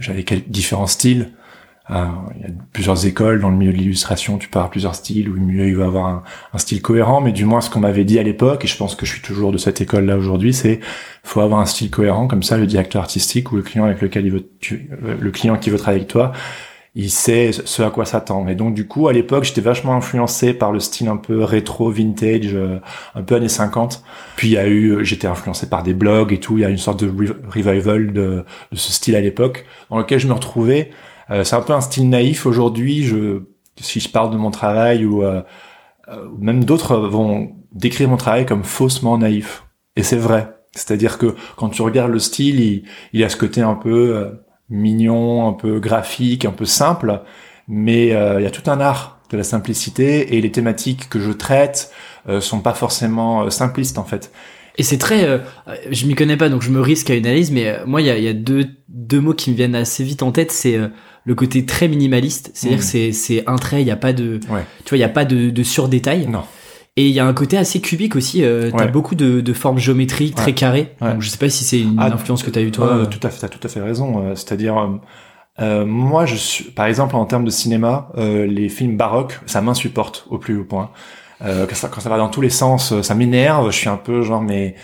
j'avais 0.00 0.24
différents 0.48 0.86
styles. 0.88 1.30
Ah, 1.90 2.10
il 2.36 2.42
y 2.42 2.44
a 2.44 2.48
plusieurs 2.72 3.06
écoles 3.06 3.40
dans 3.40 3.48
le 3.48 3.56
milieu 3.56 3.72
de 3.72 3.78
l'illustration. 3.78 4.36
Tu 4.36 4.48
peux 4.48 4.58
avoir 4.58 4.70
plusieurs 4.70 4.94
styles, 4.94 5.30
ou 5.30 5.36
mieux 5.40 5.68
il 5.68 5.76
va 5.76 5.86
avoir 5.86 6.22
un, 6.52 6.58
style 6.58 6.82
cohérent. 6.82 7.22
Mais 7.22 7.32
du 7.32 7.46
moins, 7.46 7.62
ce 7.62 7.70
qu'on 7.70 7.80
m'avait 7.80 8.04
dit 8.04 8.18
à 8.18 8.22
l'époque, 8.22 8.64
et 8.64 8.68
je 8.68 8.76
pense 8.76 8.94
que 8.94 9.06
je 9.06 9.12
suis 9.12 9.22
toujours 9.22 9.52
de 9.52 9.58
cette 9.58 9.80
école-là 9.80 10.18
aujourd'hui, 10.18 10.52
c'est 10.52 10.80
faut 11.24 11.40
avoir 11.40 11.60
un 11.60 11.66
style 11.66 11.90
cohérent. 11.90 12.26
Comme 12.26 12.42
ça, 12.42 12.58
le 12.58 12.66
directeur 12.66 13.02
artistique 13.02 13.52
ou 13.52 13.56
le 13.56 13.62
client 13.62 13.84
avec 13.84 14.02
lequel 14.02 14.26
il 14.26 14.32
veut, 14.32 14.50
euh, 14.72 15.16
le 15.18 15.30
client 15.30 15.56
qui 15.56 15.70
veut 15.70 15.78
travailler 15.78 16.00
avec 16.00 16.10
toi, 16.10 16.32
il 16.94 17.10
sait 17.10 17.52
ce 17.52 17.82
à 17.82 17.90
quoi 17.90 18.04
s'attendre. 18.04 18.50
Et 18.50 18.54
donc, 18.54 18.74
du 18.74 18.86
coup, 18.86 19.08
à 19.08 19.12
l'époque, 19.14 19.44
j'étais 19.44 19.60
vachement 19.62 19.94
influencé 19.94 20.52
par 20.52 20.72
le 20.72 20.80
style 20.80 21.08
un 21.08 21.16
peu 21.16 21.42
rétro, 21.42 21.90
vintage, 21.90 22.54
euh, 22.54 22.80
un 23.14 23.22
peu 23.22 23.34
années 23.36 23.48
50. 23.48 24.02
Puis 24.36 24.48
il 24.48 24.54
y 24.54 24.58
a 24.58 24.68
eu, 24.68 25.04
j'étais 25.06 25.26
influencé 25.26 25.70
par 25.70 25.82
des 25.82 25.94
blogs 25.94 26.34
et 26.34 26.40
tout. 26.40 26.58
Il 26.58 26.62
y 26.62 26.64
a 26.66 26.70
une 26.70 26.76
sorte 26.76 27.02
de 27.02 27.10
re- 27.10 27.36
revival 27.48 28.12
de 28.12 28.44
ce 28.72 28.92
style 28.92 29.16
à 29.16 29.20
l'époque, 29.20 29.64
dans 29.88 29.98
lequel 29.98 30.18
je 30.18 30.26
me 30.26 30.34
retrouvais. 30.34 30.90
Euh, 31.30 31.44
c'est 31.44 31.56
un 31.56 31.60
peu 31.60 31.72
un 31.72 31.80
style 31.80 32.08
naïf 32.08 32.46
aujourd'hui. 32.46 33.02
Je, 33.04 33.42
si 33.80 34.00
je 34.00 34.08
parle 34.08 34.30
de 34.30 34.36
mon 34.36 34.50
travail 34.50 35.04
ou 35.04 35.22
euh, 35.22 35.42
euh, 36.08 36.28
même 36.38 36.64
d'autres 36.64 36.96
vont 36.96 37.52
décrire 37.72 38.08
mon 38.08 38.16
travail 38.16 38.46
comme 38.46 38.64
faussement 38.64 39.18
naïf. 39.18 39.64
Et 39.96 40.02
c'est 40.02 40.16
vrai. 40.16 40.54
C'est-à-dire 40.72 41.18
que 41.18 41.34
quand 41.56 41.70
tu 41.70 41.82
regardes 41.82 42.12
le 42.12 42.18
style, 42.18 42.60
il, 42.60 42.84
il 43.12 43.24
a 43.24 43.28
ce 43.28 43.36
côté 43.36 43.62
un 43.62 43.74
peu 43.74 44.38
mignon, 44.68 45.48
un 45.48 45.54
peu 45.54 45.80
graphique, 45.80 46.44
un 46.44 46.52
peu 46.52 46.66
simple, 46.66 47.22
mais 47.66 48.08
il 48.08 48.42
y 48.42 48.46
a 48.46 48.50
tout 48.50 48.70
un 48.70 48.80
art 48.80 49.18
de 49.30 49.36
la 49.36 49.44
simplicité 49.44 50.36
et 50.36 50.40
les 50.40 50.52
thématiques 50.52 51.08
que 51.08 51.20
je 51.20 51.32
traite 51.32 51.92
euh, 52.28 52.40
sont 52.40 52.60
pas 52.60 52.74
forcément 52.74 53.48
simplistes 53.50 53.98
en 53.98 54.04
fait. 54.04 54.32
Et 54.78 54.82
c'est 54.84 54.96
très, 54.98 55.24
euh, 55.24 55.38
je 55.90 56.06
m'y 56.06 56.14
connais 56.14 56.36
pas 56.36 56.48
donc 56.48 56.62
je 56.62 56.70
me 56.70 56.80
risque 56.80 57.10
à 57.10 57.14
une 57.16 57.26
analyse, 57.26 57.50
mais 57.50 57.66
euh, 57.68 57.84
moi 57.86 58.00
il 58.00 58.06
y 58.06 58.10
a, 58.10 58.18
y 58.18 58.28
a 58.28 58.32
deux, 58.32 58.66
deux 58.88 59.20
mots 59.20 59.34
qui 59.34 59.50
me 59.50 59.56
viennent 59.56 59.74
assez 59.74 60.04
vite 60.04 60.22
en 60.22 60.30
tête, 60.32 60.52
c'est 60.52 60.76
euh, 60.76 60.88
le 61.24 61.34
côté 61.34 61.66
très 61.66 61.88
minimaliste, 61.88 62.50
c'est-à-dire 62.54 62.78
Mm. 62.78 62.80
que 62.80 62.86
c'est 62.86 63.12
c'est 63.12 63.44
un 63.48 63.56
trait, 63.56 63.82
il 63.82 63.86
y 63.88 63.90
a 63.90 63.96
pas 63.96 64.12
de, 64.12 64.38
Ouais. 64.48 64.64
tu 64.84 64.90
vois, 64.90 64.98
il 64.98 65.00
y 65.00 65.04
a 65.04 65.08
pas 65.08 65.24
de, 65.24 65.50
de 65.50 65.62
surdétail. 65.64 66.28
Non. 66.28 66.44
Et 66.96 67.06
il 67.06 67.12
y 67.12 67.20
a 67.20 67.26
un 67.26 67.32
côté 67.34 67.56
assez 67.56 67.80
cubique 67.80 68.16
aussi. 68.16 68.42
Euh, 68.42 68.70
T'as 68.72 68.86
Ouais. 68.86 68.90
beaucoup 68.90 69.14
de, 69.14 69.40
de 69.40 69.52
formes 69.52 69.78
géométriques 69.78 70.34
très 70.34 70.46
Ouais. 70.46 70.52
carrées. 70.54 70.94
Ouais. 71.00 71.12
Donc 71.12 71.22
je 71.22 71.28
sais 71.28 71.38
pas 71.38 71.48
si 71.48 71.62
c'est 71.64 71.80
une 71.80 71.96
Ah, 71.98 72.06
influence 72.12 72.42
que 72.42 72.50
t'as 72.50 72.60
eu 72.62 72.70
toi. 72.72 72.86
Euh, 72.88 73.02
euh. 73.02 73.06
tout 73.06 73.24
à 73.24 73.30
fait, 73.30 73.40
t'as 73.40 73.48
tout 73.48 73.60
à 73.64 73.68
fait 73.68 73.80
raison. 73.80 74.20
Euh, 74.24 74.34
C'est-à-dire, 74.34 74.76
euh, 74.78 74.86
euh, 75.60 75.84
moi, 75.86 76.24
je 76.26 76.34
suis, 76.36 76.64
par 76.64 76.86
exemple, 76.86 77.14
en 77.16 77.24
termes 77.24 77.44
de 77.44 77.50
cinéma, 77.50 78.10
euh, 78.16 78.46
les 78.46 78.68
films 78.68 78.96
baroques, 78.96 79.38
ça 79.46 79.60
m'insupporte 79.60 80.26
au 80.30 80.38
plus 80.38 80.56
haut 80.56 80.64
point. 80.64 80.90
Euh, 81.42 81.66
quand, 81.66 81.74
ça, 81.74 81.88
quand 81.88 82.00
ça 82.00 82.08
va 82.08 82.18
dans 82.18 82.28
tous 82.28 82.40
les 82.40 82.50
sens, 82.50 82.92
euh, 82.92 83.02
ça 83.02 83.14
m'énerve. 83.14 83.70
Je 83.70 83.76
suis 83.76 83.88
un 83.88 83.96
peu 83.96 84.22
genre, 84.22 84.42
mais 84.42 84.74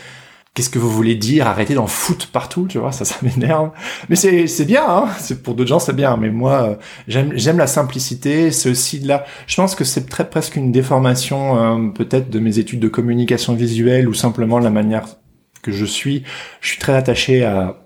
qu'est-ce 0.55 0.71
que 0.71 0.79
vous 0.79 0.91
voulez 0.91 1.17
dire? 1.17 1.47
Arrêtez 1.47 1.75
d'en 1.75 1.87
foutre 1.87 2.31
partout, 2.31 2.67
tu 2.69 2.79
vois 2.79 2.93
Ça, 2.93 3.05
ça 3.05 3.17
m'énerve. 3.23 3.71
Mais 4.09 4.17
c'est 4.17 4.47
c'est 4.47 4.65
bien, 4.65 4.85
hein 4.89 5.09
C'est 5.19 5.43
pour 5.43 5.55
d'autres 5.55 5.69
gens, 5.69 5.79
c'est 5.79 5.97
bien. 5.97 6.17
Mais 6.17 6.31
moi, 6.31 6.63
euh, 6.63 6.75
j'aime 7.09 7.33
j'aime 7.37 7.59
la 7.59 7.67
simplicité. 7.67 8.51
C'est 8.51 8.71
aussi 8.71 9.01
de 9.01 9.09
là. 9.09 9.25
Je 9.47 9.57
pense 9.57 9.75
que 9.75 9.85
c'est 9.85 10.09
très 10.09 10.29
presque 10.29 10.57
une 10.57 10.73
déformation, 10.73 11.57
euh, 11.57 11.91
peut-être, 11.91 12.31
de 12.31 12.39
mes 12.39 12.59
études 12.59 12.81
de 12.81 12.89
communication 12.89 13.55
visuelle 13.55 14.09
ou 14.09 14.15
simplement 14.15 14.59
la 14.59 14.71
manière 14.71 15.07
que 15.63 15.73
je 15.73 15.85
suis. 15.85 16.25
Je 16.61 16.69
suis 16.69 16.79
très 16.79 16.95
attaché 16.95 17.45
à 17.45 17.85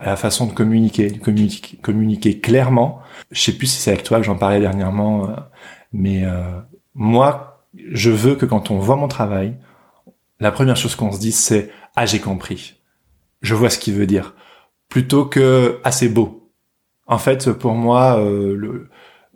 à 0.00 0.06
la 0.06 0.16
façon 0.16 0.46
de 0.46 0.52
communiquer, 0.52 1.10
de 1.10 1.18
communiquer, 1.18 1.76
communiquer 1.78 2.40
clairement. 2.40 3.00
Je 3.30 3.40
sais 3.40 3.52
plus 3.52 3.66
si 3.66 3.78
c'est 3.78 3.92
avec 3.92 4.02
toi 4.02 4.18
que 4.18 4.24
j'en 4.24 4.36
parlais 4.36 4.60
dernièrement, 4.60 5.30
euh, 5.30 5.34
mais 5.92 6.24
euh, 6.24 6.60
moi, 6.94 7.55
je 7.92 8.10
veux 8.10 8.34
que 8.34 8.46
quand 8.46 8.70
on 8.70 8.78
voit 8.78 8.96
mon 8.96 9.08
travail, 9.08 9.56
la 10.40 10.52
première 10.52 10.76
chose 10.76 10.94
qu'on 10.94 11.12
se 11.12 11.18
dise 11.18 11.38
c'est 11.38 11.70
ah 11.96 12.06
j'ai 12.06 12.20
compris, 12.20 12.80
je 13.42 13.54
vois 13.54 13.70
ce 13.70 13.78
qu'il 13.78 13.94
veut 13.94 14.06
dire, 14.06 14.34
plutôt 14.88 15.24
que 15.24 15.80
ah 15.84 15.92
c'est 15.92 16.08
beau. 16.08 16.50
En 17.06 17.18
fait, 17.18 17.52
pour 17.52 17.72
moi, 17.72 18.18
euh, 18.18 18.54
le, 18.56 18.88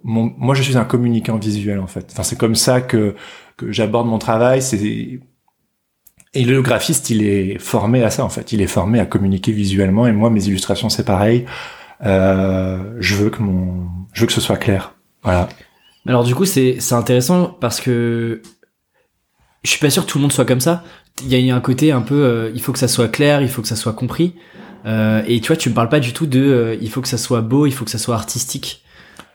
mon, 0.02 0.34
moi 0.36 0.54
je 0.54 0.62
suis 0.62 0.76
un 0.76 0.84
communicant 0.84 1.36
visuel 1.36 1.78
en 1.78 1.86
fait. 1.86 2.08
Enfin 2.12 2.22
c'est 2.22 2.38
comme 2.38 2.54
ça 2.54 2.80
que 2.80 3.14
que 3.56 3.72
j'aborde 3.72 4.08
mon 4.08 4.18
travail. 4.18 4.62
C'est 4.62 5.20
et 6.32 6.44
le 6.44 6.62
graphiste, 6.62 7.10
il 7.10 7.24
est 7.24 7.58
formé 7.58 8.04
à 8.04 8.10
ça 8.10 8.24
en 8.24 8.28
fait. 8.28 8.52
Il 8.52 8.62
est 8.62 8.68
formé 8.68 9.00
à 9.00 9.06
communiquer 9.06 9.52
visuellement. 9.52 10.06
Et 10.06 10.12
moi, 10.12 10.30
mes 10.30 10.46
illustrations, 10.46 10.88
c'est 10.88 11.04
pareil. 11.04 11.44
Euh, 12.04 12.96
je 13.00 13.16
veux 13.16 13.30
que 13.30 13.42
mon, 13.42 13.88
je 14.12 14.20
veux 14.20 14.26
que 14.26 14.32
ce 14.32 14.40
soit 14.40 14.56
clair. 14.56 14.94
Voilà. 15.22 15.48
Alors 16.06 16.24
du 16.24 16.34
coup 16.34 16.44
c'est 16.44 16.78
intéressant 16.92 17.46
parce 17.60 17.80
que 17.80 18.42
je 19.62 19.70
suis 19.70 19.78
pas 19.80 19.90
sûr 19.90 20.06
que 20.06 20.10
tout 20.10 20.18
le 20.18 20.22
monde 20.22 20.32
soit 20.32 20.46
comme 20.46 20.60
ça. 20.60 20.82
Il 21.22 21.28
y 21.38 21.50
a 21.50 21.54
un 21.54 21.60
côté 21.60 21.92
un 21.92 22.00
peu, 22.00 22.14
euh, 22.24 22.50
il 22.54 22.62
faut 22.62 22.72
que 22.72 22.78
ça 22.78 22.88
soit 22.88 23.08
clair, 23.08 23.42
il 23.42 23.48
faut 23.48 23.60
que 23.60 23.68
ça 23.68 23.76
soit 23.76 23.92
compris. 23.92 24.34
Euh, 24.86 25.22
et 25.26 25.40
tu 25.40 25.48
vois, 25.48 25.56
tu 25.56 25.68
me 25.68 25.74
parles 25.74 25.90
pas 25.90 26.00
du 26.00 26.14
tout 26.14 26.26
de, 26.26 26.40
euh, 26.40 26.76
il 26.80 26.88
faut 26.88 27.02
que 27.02 27.08
ça 27.08 27.18
soit 27.18 27.42
beau, 27.42 27.66
il 27.66 27.72
faut 27.72 27.84
que 27.84 27.90
ça 27.90 27.98
soit 27.98 28.14
artistique. 28.14 28.82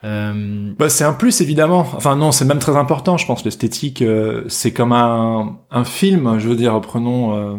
Euh, 0.02 0.72
Bah, 0.76 0.88
c'est 0.88 1.04
un 1.04 1.12
plus 1.12 1.40
évidemment. 1.40 1.86
Enfin 1.94 2.16
non, 2.16 2.32
c'est 2.32 2.44
même 2.44 2.58
très 2.58 2.76
important. 2.76 3.16
Je 3.16 3.26
pense 3.26 3.44
l'esthétique, 3.44 4.02
euh, 4.02 4.42
c'est 4.48 4.72
comme 4.72 4.90
un, 4.92 5.58
un 5.70 5.84
film. 5.84 6.38
Je 6.40 6.48
veux 6.48 6.56
dire, 6.56 6.80
prenons. 6.80 7.36
euh, 7.36 7.56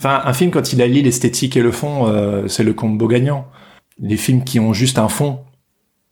Enfin, 0.00 0.22
un 0.24 0.32
film 0.32 0.50
quand 0.50 0.72
il 0.72 0.80
allie 0.80 1.02
l'esthétique 1.02 1.56
et 1.58 1.62
le 1.62 1.70
fond, 1.70 2.10
c'est 2.48 2.64
le 2.64 2.72
combo 2.72 3.06
gagnant. 3.06 3.46
Les 3.98 4.16
films 4.16 4.44
qui 4.44 4.58
ont 4.58 4.72
juste 4.72 4.98
un 4.98 5.08
fond, 5.08 5.40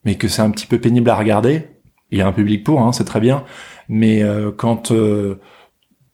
mais 0.05 0.17
que 0.17 0.29
c'est 0.29 0.43
un 0.43 0.51
petit 0.51 0.67
peu 0.67 0.79
pénible 0.79 1.09
à 1.09 1.17
regarder, 1.17 1.69
il 2.11 2.19
y 2.19 2.23
a 2.23 2.27
un 2.27 2.33
public 2.33 2.65
pour, 2.65 2.81
hein, 2.83 2.93
c'est 2.93 3.05
très 3.05 3.21
bien. 3.21 3.45
Mais 3.89 4.23
euh, 4.23 4.51
quand 4.57 4.93
euh, 4.93 5.41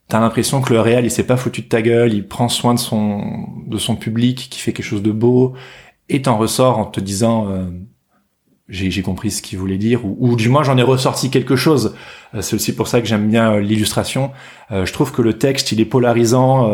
t'as 0.07 0.19
l'impression 0.19 0.61
que 0.61 0.73
le 0.73 0.81
réel, 0.81 1.05
il 1.05 1.11
s'est 1.11 1.25
pas 1.25 1.37
foutu 1.37 1.61
de 1.61 1.67
ta 1.67 1.81
gueule, 1.81 2.13
il 2.13 2.27
prend 2.27 2.49
soin 2.49 2.73
de 2.73 2.79
son 2.79 3.23
de 3.67 3.77
son 3.77 3.95
public, 3.95 4.47
qui 4.51 4.59
fait 4.59 4.73
quelque 4.73 4.85
chose 4.85 5.03
de 5.03 5.11
beau, 5.11 5.55
et 6.09 6.21
t'en 6.21 6.37
ressors 6.37 6.77
en 6.79 6.85
te 6.85 6.99
disant. 6.99 7.47
euh, 7.49 7.65
j'ai 8.67 9.01
compris 9.03 9.29
ce 9.29 9.43
qu'il 9.43 9.59
voulait 9.59 9.77
dire, 9.77 10.05
ou, 10.05 10.17
ou 10.19 10.35
du 10.35 10.49
moins 10.49 10.63
j'en 10.63 10.75
ai 10.77 10.81
ressorti 10.81 11.29
quelque 11.29 11.55
chose. 11.55 11.95
Euh, 12.33 12.41
C'est 12.41 12.55
aussi 12.55 12.73
pour 12.75 12.87
ça 12.87 12.99
que 12.99 13.07
j'aime 13.07 13.29
bien 13.29 13.59
l'illustration. 13.59 14.31
Je 14.71 14.91
trouve 14.91 15.11
que 15.11 15.21
le 15.21 15.37
texte, 15.37 15.71
il 15.71 15.79
est 15.79 15.85
polarisant, 15.85 16.73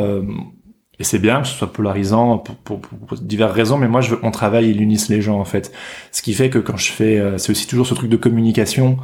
et 1.02 1.04
c'est 1.04 1.20
bien 1.20 1.42
que 1.42 1.48
ce 1.48 1.54
soit 1.56 1.74
polarisant 1.74 2.38
pour, 2.38 2.56
pour, 2.56 2.80
pour- 2.80 2.98
pour 3.00 3.18
diverses 3.18 3.52
raisons, 3.54 3.78
mais 3.78 3.88
moi 3.88 4.02
je 4.02 4.12
veux 4.16 4.20
mon 4.24 4.32
travail, 4.32 4.70
il 4.70 4.82
unisse 4.82 5.10
les 5.10 5.22
gens 5.22 5.40
en 5.40 5.46
fait. 5.46 5.72
Ce 6.12 6.22
qui 6.22 6.34
fait 6.34 6.50
que 6.50 6.60
quand 6.60 6.78
je 6.78 6.92
fais, 6.92 7.18
euh, 7.20 7.38
c'est 7.38 7.52
aussi 7.52 7.68
toujours 7.68 7.88
ce 7.88 7.94
truc 7.94 8.10
de 8.10 8.18
communication, 8.18 8.98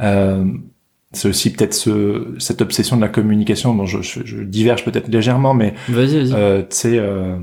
euh, 0.00 0.44
c'est 1.12 1.28
aussi 1.28 1.52
peut-être 1.52 1.74
ce, 1.74 2.34
cette 2.38 2.60
obsession 2.60 2.96
de 2.96 3.00
la 3.02 3.08
communication, 3.08 3.74
dont 3.74 3.86
je, 3.86 4.02
je, 4.02 4.20
je 4.24 4.42
diverge 4.42 4.84
peut-être 4.84 5.08
légèrement, 5.08 5.54
mais 5.54 5.74
Vas-y, 5.88 6.18
vas-y. 6.30 6.32
euh, 6.34 6.60
tu 6.62 6.76
sais, 6.76 6.98
euh, 6.98 7.36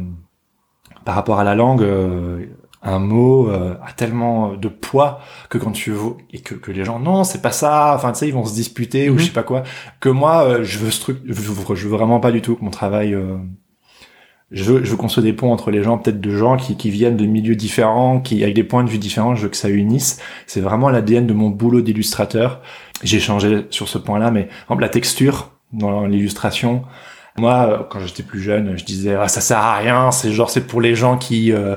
par 1.04 1.16
rapport 1.16 1.40
à 1.40 1.44
la 1.44 1.56
langue, 1.56 1.82
euh, 1.84 2.46
un 2.88 3.00
mot 3.00 3.50
euh, 3.50 3.74
a 3.84 3.92
tellement 3.94 4.54
de 4.54 4.68
poids 4.68 5.20
que 5.50 5.58
quand 5.58 5.72
tu 5.72 5.90
veux 5.92 6.14
et 6.32 6.40
que, 6.42 6.54
que 6.54 6.72
les 6.72 6.84
gens 6.86 7.00
non, 7.00 7.24
c'est 7.24 7.42
pas 7.42 7.52
ça. 7.52 7.94
Enfin, 7.96 8.12
tu 8.12 8.20
sais, 8.20 8.28
ils 8.28 8.34
vont 8.34 8.46
se 8.46 8.54
disputer 8.54 9.10
ou 9.10 9.14
Mhm. 9.14 9.20
je 9.20 9.26
sais 9.26 9.32
pas 9.32 9.42
quoi. 9.44 9.64
Que 10.00 10.10
moi, 10.10 10.44
euh, 10.44 10.64
je 10.64 10.78
veux 10.78 10.92
ce 10.92 11.02
truc, 11.02 11.18
je 11.26 11.34
veux, 11.34 11.76
je 11.76 11.88
veux 11.88 11.96
vraiment 11.96 12.20
pas 12.20 12.32
du 12.32 12.42
tout 12.44 12.56
que 12.56 12.64
mon 12.64 12.70
travail. 12.70 13.14
euh, 13.16 13.38
je 14.52 14.64
veux, 14.64 14.84
je 14.84 14.92
veux 14.92 14.98
qu'on 14.98 15.10
se 15.10 15.22
des 15.22 15.34
ponts 15.34 15.52
entre 15.52 15.72
les 15.72 15.84
gens, 15.84 15.98
peut-être 15.98 16.22
de 16.22 16.30
gens 16.30 16.56
qui, 16.58 16.78
qui 16.78 16.90
viennent 16.90 17.18
de 17.18 17.26
milieux 17.26 17.56
différents, 17.56 18.20
qui 18.20 18.44
avec 18.44 18.56
des 18.56 18.64
points 18.64 18.84
de 18.84 18.90
vue 18.90 19.00
différents. 19.00 19.36
Je 19.36 19.44
veux 19.44 19.50
que 19.50 19.58
ça 19.58 19.70
unisse. 19.70 20.22
C'est 20.46 20.62
vraiment 20.62 20.90
l'ADN 20.90 21.26
de 21.26 21.34
mon 21.34 21.50
boulot 21.50 21.82
d'illustrateur. 21.82 22.62
J'ai 23.04 23.20
changé 23.20 23.66
sur 23.72 23.88
ce 23.88 23.98
point-là, 23.98 24.32
mais 24.32 24.48
exemple, 24.64 24.82
la 24.82 24.90
texture 24.90 25.52
dans 25.74 26.06
l'illustration. 26.06 26.84
Moi, 27.38 27.88
quand 27.90 28.00
j'étais 28.00 28.24
plus 28.24 28.40
jeune, 28.40 28.78
je 28.78 28.86
disais 28.86 29.16
ah 29.16 29.28
ça 29.28 29.42
sert 29.42 29.58
à 29.58 29.76
rien, 29.78 30.12
c'est 30.12 30.32
genre 30.32 30.50
c'est 30.50 30.66
pour 30.66 30.80
les 30.80 30.96
gens 30.96 31.18
qui 31.18 31.52
euh, 31.52 31.76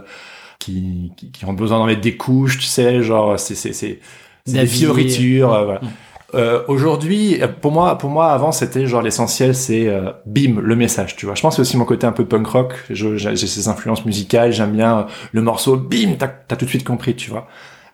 qui, 0.60 1.12
qui 1.16 1.32
qui 1.32 1.44
ont 1.46 1.52
besoin 1.52 1.78
d'en 1.78 1.86
mettre 1.86 2.00
des 2.00 2.16
couches, 2.16 2.58
tu 2.58 2.66
sais, 2.66 3.02
genre 3.02 3.40
c'est 3.40 3.56
c'est 3.56 3.72
c'est 3.72 3.98
des 4.46 4.66
fioritures, 4.66 5.52
euh, 5.52 5.64
voilà. 5.64 5.80
Mm. 5.80 5.88
Euh, 6.34 6.62
Aujourd'hui, 6.68 7.40
pour 7.62 7.72
moi, 7.72 7.96
pour 7.96 8.10
moi, 8.10 8.32
avant, 8.32 8.52
c'était 8.52 8.86
genre 8.86 9.00
l'essentiel, 9.00 9.54
c'est 9.54 9.88
euh, 9.88 10.12
bim, 10.26 10.60
le 10.60 10.76
message, 10.76 11.16
tu 11.16 11.24
vois. 11.24 11.34
Je 11.34 11.40
pense 11.42 11.56
que 11.56 11.62
aussi 11.62 11.76
mon 11.78 11.86
côté 11.86 12.06
un 12.06 12.12
peu 12.12 12.26
punk 12.26 12.46
rock. 12.48 12.74
J'ai 12.90 13.36
ces 13.36 13.68
influences 13.68 14.04
musicales, 14.04 14.52
j'aime 14.52 14.72
bien 14.72 14.98
euh, 14.98 15.02
le 15.32 15.40
morceau, 15.42 15.76
bim, 15.76 16.16
t'as 16.18 16.28
as 16.50 16.56
tout 16.56 16.66
de 16.66 16.70
suite 16.70 16.84
compris, 16.84 17.16
tu 17.16 17.30
vois. 17.30 17.48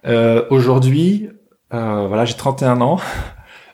Euh, 0.07 0.45
Aujourd'hui, 0.51 1.29
euh, 1.73 2.07
voilà, 2.09 2.25
j'ai 2.25 2.35
31 2.35 2.81
ans. 2.81 2.99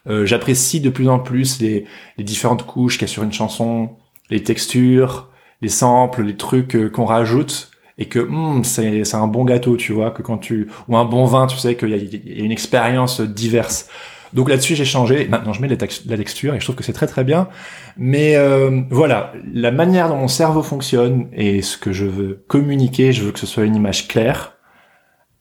Euh, 0.08 0.24
J'apprécie 0.24 0.80
de 0.80 0.88
plus 0.88 1.10
en 1.10 1.18
plus 1.18 1.60
les, 1.60 1.84
les 2.16 2.24
différentes 2.24 2.64
couches 2.64 2.94
qu'il 2.96 3.06
y 3.06 3.10
a 3.10 3.12
sur 3.12 3.22
une 3.22 3.34
chanson, 3.34 3.98
les 4.30 4.42
textures, 4.42 5.28
les 5.60 5.68
samples, 5.68 6.22
les 6.22 6.38
trucs 6.38 6.90
qu'on 6.90 7.04
rajoute 7.04 7.70
et 7.98 8.06
que 8.06 8.18
hum, 8.18 8.64
c'est 8.64 9.14
un 9.14 9.26
bon 9.26 9.44
gâteau, 9.44 9.76
tu 9.76 9.92
vois, 9.92 10.10
que 10.10 10.22
quand 10.22 10.38
tu 10.38 10.70
ou 10.88 10.96
un 10.96 11.04
bon 11.04 11.26
vin, 11.26 11.46
tu 11.46 11.58
sais 11.58 11.76
qu'il 11.76 11.90
y, 11.90 12.38
y 12.38 12.40
a 12.40 12.44
une 12.44 12.50
expérience 12.50 13.20
diverse. 13.20 13.88
Donc 14.32 14.48
là-dessus, 14.48 14.74
j'ai 14.76 14.84
changé. 14.84 15.26
Maintenant, 15.28 15.52
je 15.52 15.60
mets 15.60 15.68
la, 15.68 15.76
tex- 15.76 16.02
la 16.06 16.16
texture 16.16 16.54
et 16.54 16.60
je 16.60 16.64
trouve 16.64 16.76
que 16.76 16.84
c'est 16.84 16.92
très 16.92 17.06
très 17.06 17.24
bien. 17.24 17.48
Mais 17.96 18.36
euh, 18.36 18.82
voilà, 18.90 19.32
la 19.52 19.70
manière 19.70 20.08
dont 20.08 20.16
mon 20.16 20.28
cerveau 20.28 20.62
fonctionne 20.62 21.28
et 21.32 21.62
ce 21.62 21.76
que 21.76 21.92
je 21.92 22.06
veux 22.06 22.44
communiquer, 22.48 23.12
je 23.12 23.22
veux 23.24 23.32
que 23.32 23.38
ce 23.40 23.46
soit 23.46 23.64
une 23.64 23.76
image 23.76 24.08
claire. 24.08 24.54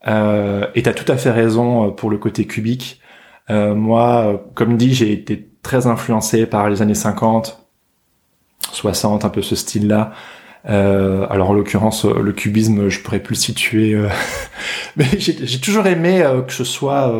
Euh, 0.08 0.68
et 0.76 0.84
t'as 0.84 0.94
tout 0.94 1.10
à 1.12 1.18
fait 1.18 1.32
raison 1.32 1.88
euh, 1.88 1.92
pour 1.92 2.10
le 2.10 2.18
côté 2.18 2.46
cubique. 2.46 3.02
Euh, 3.50 3.76
moi, 3.76 4.46
comme 4.56 4.78
dit, 4.78 4.94
j'ai 4.94 5.12
été 5.12 5.50
très 5.64 5.88
influencé 5.88 6.46
par 6.46 6.70
les 6.70 6.82
années 6.82 6.96
50, 6.96 7.66
60, 8.72 9.26
un 9.26 9.30
peu 9.30 9.42
ce 9.42 9.56
style-là. 9.56 10.12
Euh, 10.70 11.26
alors 11.30 11.52
en 11.52 11.54
l'occurrence, 11.54 12.06
euh, 12.06 12.22
le 12.22 12.34
cubisme, 12.34 12.90
je 12.90 13.02
pourrais 13.02 13.22
plus 13.22 13.36
le 13.36 13.40
situer. 13.40 13.94
euh, 13.94 14.10
mais 14.98 15.06
j'ai 15.18 15.60
toujours 15.62 15.88
aimé 15.88 16.24
que 16.48 16.54
ce 16.54 16.64
soit 16.64 17.14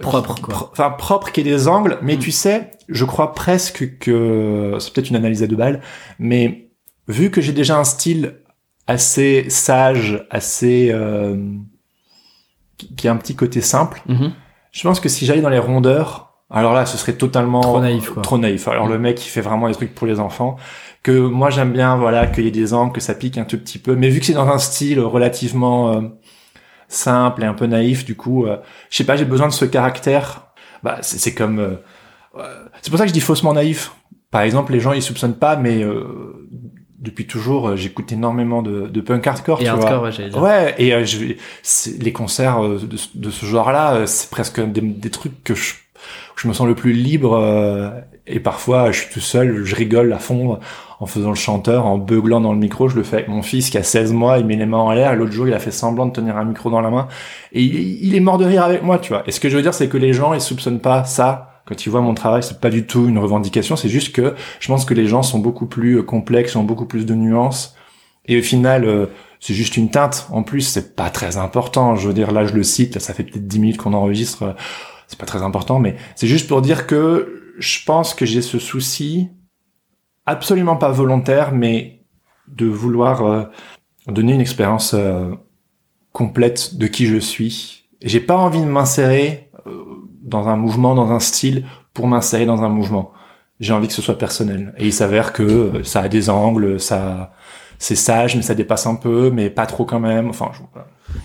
Propre, 0.00 0.34
qui- 0.34 0.42
quoi. 0.42 0.68
Enfin 0.72 0.90
propre, 0.90 1.30
qu'il 1.32 1.46
y 1.46 1.50
ait 1.50 1.52
des 1.52 1.68
angles. 1.68 1.98
Mais 2.02 2.16
Mm. 2.16 2.18
tu 2.20 2.30
sais, 2.30 2.70
je 2.88 3.04
crois 3.04 3.32
presque 3.32 3.98
que 3.98 4.76
c'est 4.80 4.92
peut-être 4.92 5.10
une 5.10 5.16
analyse 5.16 5.42
à 5.42 5.46
deux 5.46 5.56
balles, 5.56 5.80
mais 6.18 6.70
vu 7.08 7.30
que 7.30 7.40
j'ai 7.40 7.52
déjà 7.52 7.78
un 7.78 7.84
style 7.84 8.40
assez 8.86 9.46
sage, 9.50 10.26
assez 10.30 10.90
euh, 10.92 11.36
qui 12.76 12.94
qui 12.94 13.08
a 13.08 13.12
un 13.12 13.16
petit 13.16 13.34
côté 13.36 13.60
simple. 13.60 14.02
Mhm. 14.06 14.32
Je 14.72 14.82
pense 14.82 15.00
que 15.00 15.08
si 15.08 15.26
j'allais 15.26 15.40
dans 15.40 15.48
les 15.48 15.58
rondeurs, 15.58 16.34
alors 16.50 16.72
là, 16.72 16.86
ce 16.86 16.96
serait 16.96 17.14
totalement 17.14 17.60
Trop 17.60 17.80
naïf, 17.80 18.10
quoi. 18.10 18.22
Trop 18.22 18.38
naïf. 18.38 18.68
Alors 18.68 18.86
Mm. 18.86 18.92
le 18.92 18.98
mec, 18.98 19.24
il 19.26 19.28
fait 19.28 19.40
vraiment 19.40 19.68
des 19.68 19.74
trucs 19.74 19.94
pour 19.94 20.06
les 20.06 20.20
enfants. 20.20 20.56
Que 21.02 21.18
moi, 21.18 21.50
j'aime 21.50 21.72
bien, 21.72 21.96
voilà, 21.96 22.26
qu'il 22.26 22.44
y 22.44 22.48
ait 22.48 22.50
des 22.50 22.74
angles, 22.74 22.92
que 22.92 23.00
ça 23.00 23.14
pique 23.14 23.38
un 23.38 23.44
tout 23.44 23.58
petit 23.58 23.78
peu. 23.78 23.94
Mais 23.96 24.08
vu 24.08 24.20
que 24.20 24.26
c'est 24.26 24.32
dans 24.34 24.48
un 24.48 24.58
style 24.58 25.00
relativement 25.00 25.92
euh, 25.92 26.00
simple 26.88 27.42
et 27.42 27.46
un 27.46 27.54
peu 27.54 27.66
naïf, 27.66 28.04
du 28.04 28.16
coup, 28.16 28.46
euh, 28.46 28.56
je 28.90 28.96
sais 28.96 29.04
pas, 29.04 29.16
j'ai 29.16 29.24
besoin 29.24 29.46
de 29.48 29.52
ce 29.52 29.64
caractère. 29.64 30.46
Bah, 30.82 30.98
c'est 31.02 31.18
c'est 31.18 31.34
comme. 31.34 31.58
euh, 31.58 31.76
euh, 32.36 32.64
c'est 32.82 32.90
pour 32.90 32.98
ça 32.98 33.04
que 33.04 33.08
je 33.08 33.14
dis 33.14 33.20
faussement 33.20 33.52
naïf. 33.52 33.92
par 34.30 34.42
exemple, 34.42 34.72
les 34.72 34.80
gens 34.80 34.92
ils 34.92 35.02
soupçonnent 35.02 35.38
pas, 35.38 35.56
mais 35.56 35.82
euh, 35.82 36.48
depuis 36.98 37.26
toujours, 37.26 37.68
euh, 37.70 37.76
j'écoute 37.76 38.10
énormément 38.12 38.62
de, 38.62 38.86
de 38.88 39.00
punk 39.00 39.26
hardcore. 39.26 39.60
Et 39.60 39.64
tu 39.64 39.70
hardcore, 39.70 39.88
vois. 39.98 40.02
ouais, 40.08 40.12
j'allais 40.12 40.30
dire. 40.30 40.42
Ouais, 40.42 40.74
et 40.78 40.92
euh, 40.94 41.04
je, 41.04 41.34
les 42.00 42.12
concerts 42.12 42.60
de, 42.62 42.96
ce- 42.96 43.08
de 43.16 43.30
ce 43.30 43.46
genre-là, 43.46 44.06
c'est 44.06 44.30
presque 44.30 44.60
des, 44.60 44.80
des 44.80 45.10
trucs 45.10 45.42
que 45.44 45.54
je, 45.54 45.74
où 45.74 46.38
je 46.38 46.48
me 46.48 46.52
sens 46.52 46.66
le 46.66 46.74
plus 46.74 46.92
libre. 46.92 47.36
Et 48.28 48.40
parfois, 48.40 48.90
je 48.92 49.00
suis 49.00 49.12
tout 49.12 49.20
seul, 49.20 49.64
je 49.64 49.74
rigole 49.74 50.12
à 50.12 50.18
fond 50.18 50.58
en 51.00 51.06
faisant 51.06 51.30
le 51.30 51.36
chanteur, 51.36 51.86
en 51.86 51.96
beuglant 51.96 52.40
dans 52.40 52.52
le 52.52 52.58
micro. 52.58 52.88
Je 52.88 52.96
le 52.96 53.02
fais 53.02 53.16
avec 53.16 53.28
mon 53.28 53.42
fils 53.42 53.70
qui 53.70 53.78
a 53.78 53.82
16 53.82 54.12
mois, 54.12 54.38
il 54.38 54.46
met 54.46 54.56
les 54.56 54.66
mains 54.66 54.78
en 54.78 54.92
l'air. 54.92 55.14
L'autre 55.14 55.32
jour, 55.32 55.46
il 55.46 55.54
a 55.54 55.58
fait 55.58 55.70
semblant 55.70 56.06
de 56.06 56.12
tenir 56.12 56.36
un 56.36 56.44
micro 56.44 56.70
dans 56.70 56.80
la 56.80 56.90
main. 56.90 57.08
Et 57.52 57.62
il, 57.62 58.14
est 58.14 58.20
mort 58.20 58.38
de 58.38 58.44
rire 58.44 58.64
avec 58.64 58.82
moi, 58.82 58.98
tu 58.98 59.10
vois. 59.10 59.22
Et 59.26 59.30
ce 59.30 59.38
que 59.38 59.48
je 59.48 59.56
veux 59.56 59.62
dire, 59.62 59.74
c'est 59.74 59.88
que 59.88 59.96
les 59.96 60.12
gens, 60.12 60.34
ils 60.34 60.40
soupçonnent 60.40 60.80
pas 60.80 61.04
ça. 61.04 61.62
Quand 61.66 61.84
ils 61.84 61.90
voient 61.90 62.00
mon 62.00 62.14
travail, 62.14 62.42
c'est 62.42 62.60
pas 62.60 62.70
du 62.70 62.86
tout 62.86 63.06
une 63.08 63.18
revendication. 63.18 63.76
C'est 63.76 63.90
juste 63.90 64.14
que 64.14 64.34
je 64.58 64.68
pense 64.68 64.84
que 64.84 64.94
les 64.94 65.06
gens 65.06 65.22
sont 65.22 65.38
beaucoup 65.38 65.66
plus 65.66 65.98
euh, 65.98 66.02
complexes, 66.02 66.56
ont 66.56 66.64
beaucoup 66.64 66.86
plus 66.86 67.06
de 67.06 67.14
nuances. 67.14 67.76
Et 68.26 68.38
au 68.38 68.42
final, 68.42 68.84
euh, 68.84 69.06
c'est 69.38 69.54
juste 69.54 69.76
une 69.76 69.90
teinte. 69.90 70.26
En 70.32 70.42
plus, 70.42 70.62
c'est 70.62 70.96
pas 70.96 71.10
très 71.10 71.36
important. 71.36 71.94
Je 71.94 72.08
veux 72.08 72.14
dire, 72.14 72.32
là, 72.32 72.46
je 72.46 72.54
le 72.54 72.62
cite, 72.62 72.94
là, 72.94 73.00
ça 73.00 73.14
fait 73.14 73.22
peut-être 73.22 73.46
10 73.46 73.58
minutes 73.60 73.76
qu'on 73.76 73.92
enregistre. 73.92 74.56
C'est 75.06 75.18
pas 75.18 75.26
très 75.26 75.42
important, 75.42 75.78
mais 75.78 75.96
c'est 76.16 76.26
juste 76.26 76.48
pour 76.48 76.60
dire 76.60 76.86
que 76.86 77.37
je 77.58 77.84
pense 77.84 78.14
que 78.14 78.24
j'ai 78.24 78.42
ce 78.42 78.58
souci, 78.58 79.28
absolument 80.26 80.76
pas 80.76 80.90
volontaire, 80.90 81.52
mais 81.52 82.04
de 82.48 82.66
vouloir 82.66 83.24
euh, 83.24 83.44
donner 84.06 84.34
une 84.34 84.40
expérience 84.40 84.94
euh, 84.94 85.34
complète 86.12 86.76
de 86.76 86.86
qui 86.86 87.06
je 87.06 87.18
suis. 87.18 87.88
J'ai 88.02 88.20
pas 88.20 88.36
envie 88.36 88.60
de 88.60 88.66
m'insérer 88.66 89.50
euh, 89.66 89.84
dans 90.22 90.48
un 90.48 90.56
mouvement, 90.56 90.94
dans 90.94 91.10
un 91.12 91.20
style, 91.20 91.66
pour 91.92 92.06
m'insérer 92.06 92.46
dans 92.46 92.62
un 92.62 92.68
mouvement. 92.68 93.12
J'ai 93.60 93.72
envie 93.72 93.88
que 93.88 93.94
ce 93.94 94.02
soit 94.02 94.18
personnel. 94.18 94.74
Et 94.78 94.86
il 94.86 94.92
s'avère 94.92 95.32
que 95.32 95.42
euh, 95.42 95.84
ça 95.84 96.02
a 96.02 96.08
des 96.08 96.30
angles, 96.30 96.80
ça, 96.80 97.32
c'est 97.78 97.96
sage, 97.96 98.36
mais 98.36 98.42
ça 98.42 98.54
dépasse 98.54 98.86
un 98.86 98.94
peu, 98.94 99.30
mais 99.30 99.50
pas 99.50 99.66
trop 99.66 99.84
quand 99.84 100.00
même. 100.00 100.28
Enfin, 100.28 100.50
je. 100.54 100.60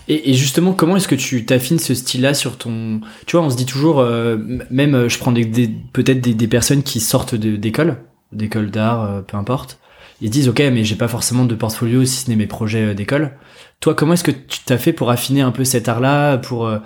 Et, 0.08 0.30
et 0.30 0.34
justement, 0.34 0.72
comment 0.72 0.96
est-ce 0.96 1.08
que 1.08 1.14
tu 1.14 1.44
t'affines 1.44 1.78
ce 1.78 1.94
style-là 1.94 2.34
sur 2.34 2.56
ton... 2.58 3.00
Tu 3.26 3.36
vois, 3.36 3.44
on 3.44 3.50
se 3.50 3.56
dit 3.56 3.66
toujours, 3.66 4.00
euh, 4.00 4.36
même 4.70 4.94
euh, 4.94 5.08
je 5.08 5.18
prends 5.18 5.32
des, 5.32 5.44
des- 5.44 5.70
peut-être 5.92 6.20
des, 6.20 6.34
des 6.34 6.48
personnes 6.48 6.82
qui 6.82 7.00
sortent 7.00 7.34
d'école, 7.34 7.96
d'école 8.32 8.70
d'art, 8.70 9.04
euh, 9.04 9.20
peu 9.22 9.36
importe. 9.36 9.78
Ils 10.20 10.30
disent, 10.30 10.48
ok, 10.48 10.60
mais 10.72 10.84
j'ai 10.84 10.94
pas 10.96 11.08
forcément 11.08 11.44
de 11.44 11.54
portfolio 11.54 12.04
si 12.04 12.24
ce 12.24 12.30
n'est 12.30 12.36
mes 12.36 12.46
projets 12.46 12.90
euh, 12.90 12.94
d'école. 12.94 13.32
Toi, 13.80 13.94
comment 13.94 14.14
est-ce 14.14 14.24
que 14.24 14.30
tu 14.30 14.60
t'as 14.64 14.78
fait 14.78 14.92
pour 14.92 15.10
affiner 15.10 15.40
un 15.42 15.50
peu 15.50 15.64
cet 15.64 15.88
art-là, 15.88 16.38
pour 16.38 16.66
euh, 16.66 16.78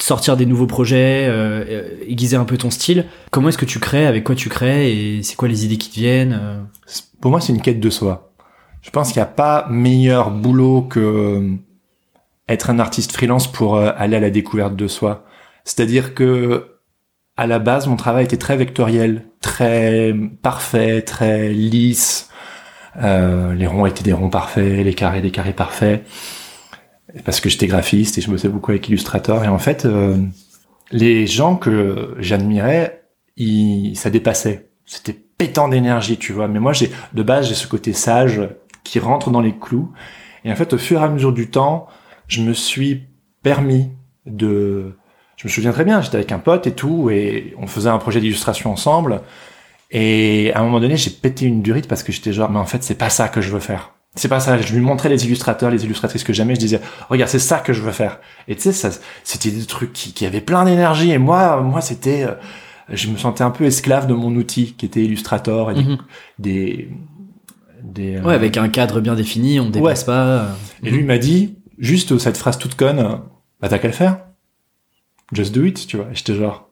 sortir 0.00 0.36
des 0.36 0.46
nouveaux 0.46 0.66
projets, 0.66 1.26
euh, 1.28 1.82
aiguiser 2.06 2.36
un 2.36 2.44
peu 2.44 2.58
ton 2.58 2.70
style? 2.70 3.06
Comment 3.30 3.48
est-ce 3.48 3.58
que 3.58 3.64
tu 3.64 3.78
crées 3.78 4.06
Avec 4.06 4.24
quoi 4.24 4.34
tu 4.34 4.48
crées 4.48 4.90
Et 4.92 5.22
c'est 5.22 5.36
quoi 5.36 5.48
les 5.48 5.64
idées 5.64 5.78
qui 5.78 5.88
te 5.90 5.94
viennent 5.94 6.66
pour 7.20 7.30
moi, 7.30 7.40
c'est 7.40 7.52
une 7.52 7.62
quête 7.62 7.78
de 7.78 7.88
soi. 7.88 8.32
Je 8.82 8.90
pense 8.90 9.12
qu'il 9.12 9.18
n'y 9.18 9.22
a 9.22 9.26
pas 9.26 9.68
meilleur 9.70 10.32
boulot 10.32 10.82
que 10.82 11.52
être 12.48 12.70
un 12.70 12.78
artiste 12.78 13.12
freelance 13.12 13.50
pour 13.50 13.76
euh, 13.76 13.92
aller 13.96 14.16
à 14.16 14.20
la 14.20 14.30
découverte 14.30 14.76
de 14.76 14.88
soi. 14.88 15.24
C'est-à-dire 15.64 16.14
que 16.14 16.68
à 17.36 17.46
la 17.46 17.58
base, 17.58 17.86
mon 17.86 17.96
travail 17.96 18.24
était 18.24 18.36
très 18.36 18.56
vectoriel, 18.56 19.24
très 19.40 20.14
parfait, 20.42 21.02
très 21.02 21.48
lisse. 21.48 22.28
Euh, 23.02 23.54
les 23.54 23.66
ronds 23.66 23.86
étaient 23.86 24.02
des 24.02 24.12
ronds 24.12 24.28
parfaits, 24.28 24.84
les 24.84 24.94
carrés 24.94 25.22
des 25.22 25.30
carrés 25.30 25.54
parfaits. 25.54 26.06
Parce 27.24 27.40
que 27.40 27.48
j'étais 27.48 27.66
graphiste 27.66 28.18
et 28.18 28.20
je 28.20 28.30
bossais 28.30 28.48
beaucoup 28.48 28.70
avec 28.70 28.86
Illustrator. 28.88 29.44
Et 29.44 29.48
en 29.48 29.58
fait, 29.58 29.86
euh, 29.86 30.16
les 30.90 31.26
gens 31.26 31.56
que 31.56 32.14
j'admirais, 32.18 33.02
ça 33.94 34.10
dépassait. 34.10 34.70
C'était 34.84 35.12
pétant 35.12 35.68
d'énergie, 35.68 36.18
tu 36.18 36.32
vois. 36.32 36.48
Mais 36.48 36.60
moi, 36.60 36.74
j'ai 36.74 36.90
de 37.14 37.22
base, 37.22 37.48
j'ai 37.48 37.54
ce 37.54 37.66
côté 37.66 37.94
sage 37.94 38.42
qui 38.84 38.98
rentre 38.98 39.30
dans 39.30 39.40
les 39.40 39.56
clous. 39.58 39.90
Et 40.44 40.52
en 40.52 40.56
fait, 40.56 40.72
au 40.74 40.78
fur 40.78 41.00
et 41.00 41.04
à 41.04 41.08
mesure 41.08 41.32
du 41.32 41.50
temps, 41.50 41.88
je 42.32 42.42
me 42.42 42.52
suis 42.54 43.02
permis 43.42 43.88
de... 44.26 44.96
Je 45.36 45.46
me 45.46 45.50
souviens 45.50 45.72
très 45.72 45.84
bien, 45.84 46.00
j'étais 46.00 46.16
avec 46.16 46.32
un 46.32 46.38
pote 46.38 46.66
et 46.66 46.72
tout, 46.72 47.10
et 47.10 47.54
on 47.58 47.66
faisait 47.66 47.88
un 47.90 47.98
projet 47.98 48.20
d'illustration 48.20 48.70
ensemble. 48.72 49.20
Et 49.90 50.52
à 50.54 50.60
un 50.60 50.62
moment 50.62 50.80
donné, 50.80 50.96
j'ai 50.96 51.10
pété 51.10 51.44
une 51.46 51.62
durite 51.62 51.88
parce 51.88 52.02
que 52.02 52.12
j'étais 52.12 52.32
genre, 52.32 52.50
mais 52.50 52.58
en 52.58 52.64
fait, 52.64 52.82
c'est 52.82 52.94
pas 52.94 53.10
ça 53.10 53.28
que 53.28 53.40
je 53.40 53.50
veux 53.50 53.58
faire. 53.60 53.92
C'est 54.14 54.28
pas 54.28 54.40
ça. 54.40 54.56
Je 54.60 54.72
lui 54.74 54.80
montrais 54.80 55.08
les 55.08 55.24
illustrateurs, 55.26 55.70
les 55.70 55.84
illustratrices 55.84 56.22
que 56.24 56.32
j'aimais. 56.32 56.54
Je 56.54 56.60
disais, 56.60 56.80
regarde, 57.10 57.30
c'est 57.30 57.38
ça 57.38 57.58
que 57.58 57.72
je 57.72 57.82
veux 57.82 57.92
faire. 57.92 58.20
Et 58.48 58.54
tu 58.54 58.62
sais, 58.62 58.72
ça, 58.72 58.90
c'était 59.24 59.50
des 59.50 59.64
trucs 59.66 59.92
qui, 59.92 60.12
qui 60.12 60.24
avaient 60.24 60.40
plein 60.40 60.64
d'énergie. 60.64 61.10
Et 61.10 61.18
moi, 61.18 61.60
moi, 61.60 61.80
c'était, 61.80 62.24
euh, 62.24 62.34
je 62.90 63.08
me 63.08 63.16
sentais 63.18 63.42
un 63.42 63.50
peu 63.50 63.64
esclave 63.64 64.06
de 64.06 64.14
mon 64.14 64.34
outil 64.36 64.74
qui 64.78 64.86
était 64.86 65.02
Illustrator 65.02 65.70
et 65.70 65.74
des, 65.74 65.82
Mhm. 65.82 65.98
des, 66.38 66.88
des, 67.82 68.16
euh, 68.16 68.22
Ouais, 68.22 68.34
avec 68.34 68.56
un 68.56 68.68
cadre 68.68 69.00
bien 69.00 69.14
défini, 69.14 69.58
on 69.60 69.66
ne 69.66 69.70
dépasse 69.70 70.04
pas. 70.04 70.46
et 70.84 70.90
lui 70.90 71.00
il 71.00 71.06
m'a 71.06 71.18
dit, 71.18 71.56
juste 71.82 72.16
cette 72.16 72.38
phrase 72.38 72.56
toute 72.56 72.76
conne, 72.76 73.20
bah 73.60 73.68
t'as 73.68 73.78
qu'à 73.78 73.88
le 73.88 73.94
faire. 73.94 74.24
Just 75.32 75.54
do 75.54 75.64
it, 75.64 75.86
tu 75.86 75.98
vois. 75.98 76.06
Et 76.10 76.14
j'étais 76.14 76.34
genre, 76.34 76.70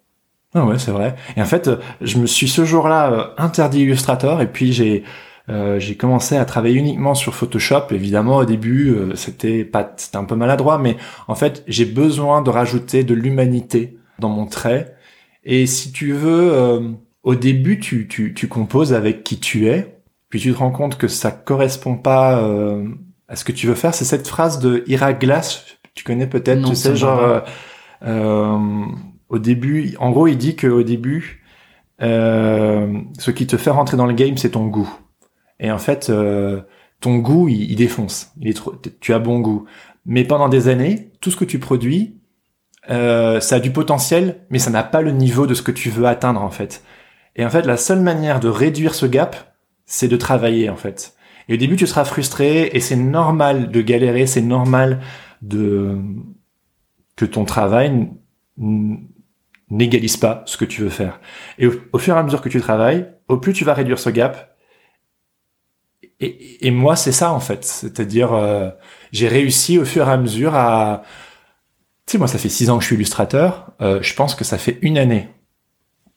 ah 0.54 0.64
ouais, 0.64 0.78
c'est 0.78 0.90
vrai. 0.90 1.14
Et 1.36 1.42
en 1.42 1.46
fait, 1.46 1.70
je 2.00 2.18
me 2.18 2.26
suis 2.26 2.48
ce 2.48 2.64
jour-là 2.64 3.12
euh, 3.12 3.24
interdit 3.36 3.82
Illustrator 3.82 4.40
et 4.40 4.50
puis 4.50 4.72
j'ai 4.72 5.04
euh, 5.48 5.80
j'ai 5.80 5.96
commencé 5.96 6.36
à 6.36 6.44
travailler 6.44 6.76
uniquement 6.76 7.14
sur 7.14 7.34
Photoshop. 7.34 7.86
Évidemment, 7.90 8.36
au 8.38 8.44
début, 8.44 8.90
euh, 8.90 9.14
c'était 9.16 9.64
pas, 9.64 9.92
c'était 9.96 10.16
un 10.16 10.24
peu 10.24 10.36
maladroit, 10.36 10.78
mais 10.78 10.96
en 11.26 11.34
fait, 11.34 11.64
j'ai 11.66 11.86
besoin 11.86 12.42
de 12.42 12.50
rajouter 12.50 13.02
de 13.04 13.14
l'humanité 13.14 13.98
dans 14.20 14.28
mon 14.28 14.46
trait. 14.46 14.94
Et 15.44 15.66
si 15.66 15.90
tu 15.92 16.12
veux, 16.12 16.52
euh, 16.52 16.90
au 17.22 17.34
début, 17.34 17.80
tu, 17.80 18.06
tu, 18.06 18.34
tu 18.34 18.48
composes 18.48 18.92
avec 18.92 19.24
qui 19.24 19.40
tu 19.40 19.66
es, 19.66 20.00
puis 20.28 20.40
tu 20.40 20.52
te 20.52 20.58
rends 20.58 20.70
compte 20.70 20.98
que 20.98 21.08
ça 21.08 21.32
correspond 21.32 21.96
pas 21.96 22.42
euh, 22.42 22.86
ce 23.36 23.44
que 23.44 23.52
tu 23.52 23.66
veux 23.66 23.74
faire. 23.74 23.94
C'est 23.94 24.04
cette 24.04 24.26
phrase 24.28 24.58
de 24.58 24.84
Ira 24.86 25.12
Glass, 25.12 25.64
tu 25.94 26.04
connais 26.04 26.26
peut-être, 26.26 26.68
tu 26.68 26.74
sais, 26.74 26.96
genre, 26.96 27.20
euh, 27.20 27.40
euh, 28.04 28.58
au 29.28 29.38
début, 29.38 29.94
en 29.98 30.10
gros, 30.10 30.26
il 30.26 30.36
dit 30.36 30.56
qu'au 30.56 30.82
début, 30.82 31.44
euh, 32.02 33.00
ce 33.18 33.30
qui 33.30 33.46
te 33.46 33.56
fait 33.56 33.70
rentrer 33.70 33.96
dans 33.96 34.06
le 34.06 34.14
game, 34.14 34.36
c'est 34.36 34.50
ton 34.50 34.66
goût. 34.66 34.90
Et 35.58 35.70
en 35.70 35.78
fait, 35.78 36.08
euh, 36.10 36.62
ton 37.00 37.18
goût, 37.18 37.48
il, 37.48 37.70
il 37.70 37.76
défonce. 37.76 38.32
Il 38.40 38.48
est 38.48 38.54
trop, 38.54 38.74
tu 39.00 39.12
as 39.12 39.18
bon 39.18 39.40
goût. 39.40 39.66
Mais 40.06 40.24
pendant 40.24 40.48
des 40.48 40.68
années, 40.68 41.10
tout 41.20 41.30
ce 41.30 41.36
que 41.36 41.44
tu 41.44 41.58
produis, 41.58 42.16
euh, 42.90 43.40
ça 43.40 43.56
a 43.56 43.60
du 43.60 43.70
potentiel, 43.70 44.40
mais 44.48 44.58
ça 44.58 44.70
n'a 44.70 44.82
pas 44.82 45.02
le 45.02 45.12
niveau 45.12 45.46
de 45.46 45.54
ce 45.54 45.62
que 45.62 45.70
tu 45.70 45.90
veux 45.90 46.06
atteindre 46.06 46.42
en 46.42 46.50
fait. 46.50 46.82
Et 47.36 47.44
en 47.44 47.50
fait, 47.50 47.62
la 47.62 47.76
seule 47.76 48.00
manière 48.00 48.40
de 48.40 48.48
réduire 48.48 48.94
ce 48.94 49.06
gap, 49.06 49.54
c'est 49.84 50.08
de 50.08 50.16
travailler 50.16 50.70
en 50.70 50.76
fait. 50.76 51.14
Et 51.48 51.54
au 51.54 51.56
début, 51.56 51.76
tu 51.76 51.86
seras 51.86 52.04
frustré 52.04 52.70
et 52.72 52.80
c'est 52.80 52.96
normal 52.96 53.70
de 53.70 53.80
galérer, 53.80 54.26
c'est 54.26 54.42
normal 54.42 55.00
de 55.42 55.98
que 57.16 57.24
ton 57.24 57.44
travail 57.44 58.08
n'égalise 59.70 60.16
pas 60.16 60.42
ce 60.46 60.56
que 60.56 60.64
tu 60.64 60.82
veux 60.82 60.90
faire. 60.90 61.20
Et 61.58 61.66
au, 61.66 61.98
fur 61.98 62.16
et 62.16 62.18
à 62.18 62.22
mesure 62.22 62.40
que 62.40 62.48
tu 62.48 62.60
travailles, 62.60 63.08
au 63.28 63.36
plus 63.36 63.52
tu 63.52 63.64
vas 63.64 63.74
réduire 63.74 63.98
ce 63.98 64.10
gap. 64.10 64.56
Et, 66.22 66.70
moi, 66.70 66.96
c'est 66.96 67.12
ça 67.12 67.32
en 67.32 67.40
fait. 67.40 67.64
C'est-à-dire, 67.64 68.34
euh, 68.34 68.70
j'ai 69.12 69.28
réussi 69.28 69.78
au 69.78 69.84
fur 69.84 70.08
et 70.08 70.12
à 70.12 70.16
mesure 70.18 70.54
à... 70.54 71.02
Tu 72.06 72.12
sais, 72.12 72.18
moi, 72.18 72.28
ça 72.28 72.38
fait 72.38 72.50
six 72.50 72.68
ans 72.68 72.76
que 72.76 72.82
je 72.82 72.88
suis 72.88 72.96
illustrateur. 72.96 73.72
Euh, 73.80 74.02
je 74.02 74.14
pense 74.14 74.34
que 74.34 74.44
ça 74.44 74.58
fait 74.58 74.78
une 74.82 74.98
année 74.98 75.28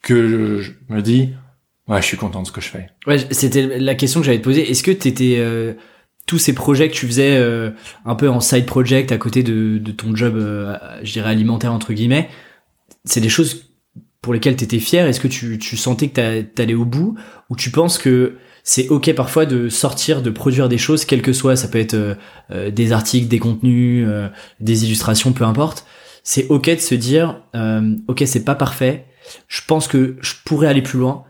que 0.01 0.59
je 0.59 0.73
me 0.89 1.01
dis, 1.01 1.33
ouais, 1.87 2.01
je 2.01 2.07
suis 2.07 2.17
content 2.17 2.41
de 2.41 2.47
ce 2.47 2.51
que 2.51 2.61
je 2.61 2.69
fais. 2.69 2.87
Ouais, 3.07 3.17
c'était 3.31 3.79
la 3.79 3.95
question 3.95 4.19
que 4.19 4.25
j'allais 4.25 4.39
te 4.39 4.43
poser. 4.43 4.69
Est-ce 4.69 4.83
que 4.83 4.91
t'étais 4.91 5.35
euh, 5.37 5.73
tous 6.25 6.37
ces 6.39 6.53
projets 6.53 6.89
que 6.89 6.93
tu 6.93 7.05
faisais 7.07 7.37
euh, 7.37 7.71
un 8.05 8.15
peu 8.15 8.29
en 8.29 8.39
side 8.39 8.65
project 8.65 9.11
à 9.11 9.17
côté 9.17 9.43
de, 9.43 9.77
de 9.77 9.91
ton 9.91 10.15
job, 10.15 10.35
euh, 10.35 10.77
je 11.03 11.11
dirais 11.13 11.29
alimentaire 11.29 11.73
entre 11.73 11.93
guillemets, 11.93 12.29
c'est 13.05 13.21
des 13.21 13.29
choses 13.29 13.69
pour 14.21 14.33
lesquelles 14.33 14.55
t'étais 14.55 14.79
fier? 14.79 15.05
Est-ce 15.05 15.19
que 15.19 15.27
tu, 15.27 15.59
tu 15.59 15.75
sentais 15.75 16.07
que 16.07 16.13
t'a- 16.13 16.43
t'allais 16.43 16.73
au 16.75 16.85
bout? 16.85 17.15
Ou 17.49 17.55
tu 17.57 17.71
penses 17.71 17.97
que 17.97 18.37
c'est 18.63 18.87
ok 18.87 19.13
parfois 19.13 19.45
de 19.45 19.67
sortir, 19.67 20.21
de 20.21 20.29
produire 20.29 20.69
des 20.69 20.77
choses, 20.77 21.03
quel 21.03 21.21
que 21.21 21.33
soit, 21.33 21.57
ça 21.57 21.67
peut 21.67 21.79
être 21.79 21.95
euh, 21.95 22.15
euh, 22.51 22.71
des 22.71 22.93
articles, 22.93 23.27
des 23.27 23.39
contenus, 23.39 24.05
euh, 24.07 24.29
des 24.61 24.85
illustrations, 24.85 25.33
peu 25.33 25.43
importe. 25.43 25.85
C'est 26.23 26.47
ok 26.47 26.69
de 26.69 26.79
se 26.79 26.95
dire, 26.95 27.41
ok 28.07 28.23
c'est 28.25 28.45
pas 28.45 28.55
parfait, 28.55 29.07
je 29.49 29.59
pense 29.67 29.89
que 29.89 30.15
je 30.21 30.35
pourrais 30.45 30.67
aller 30.67 30.81
plus 30.81 30.97
loin, 30.97 31.25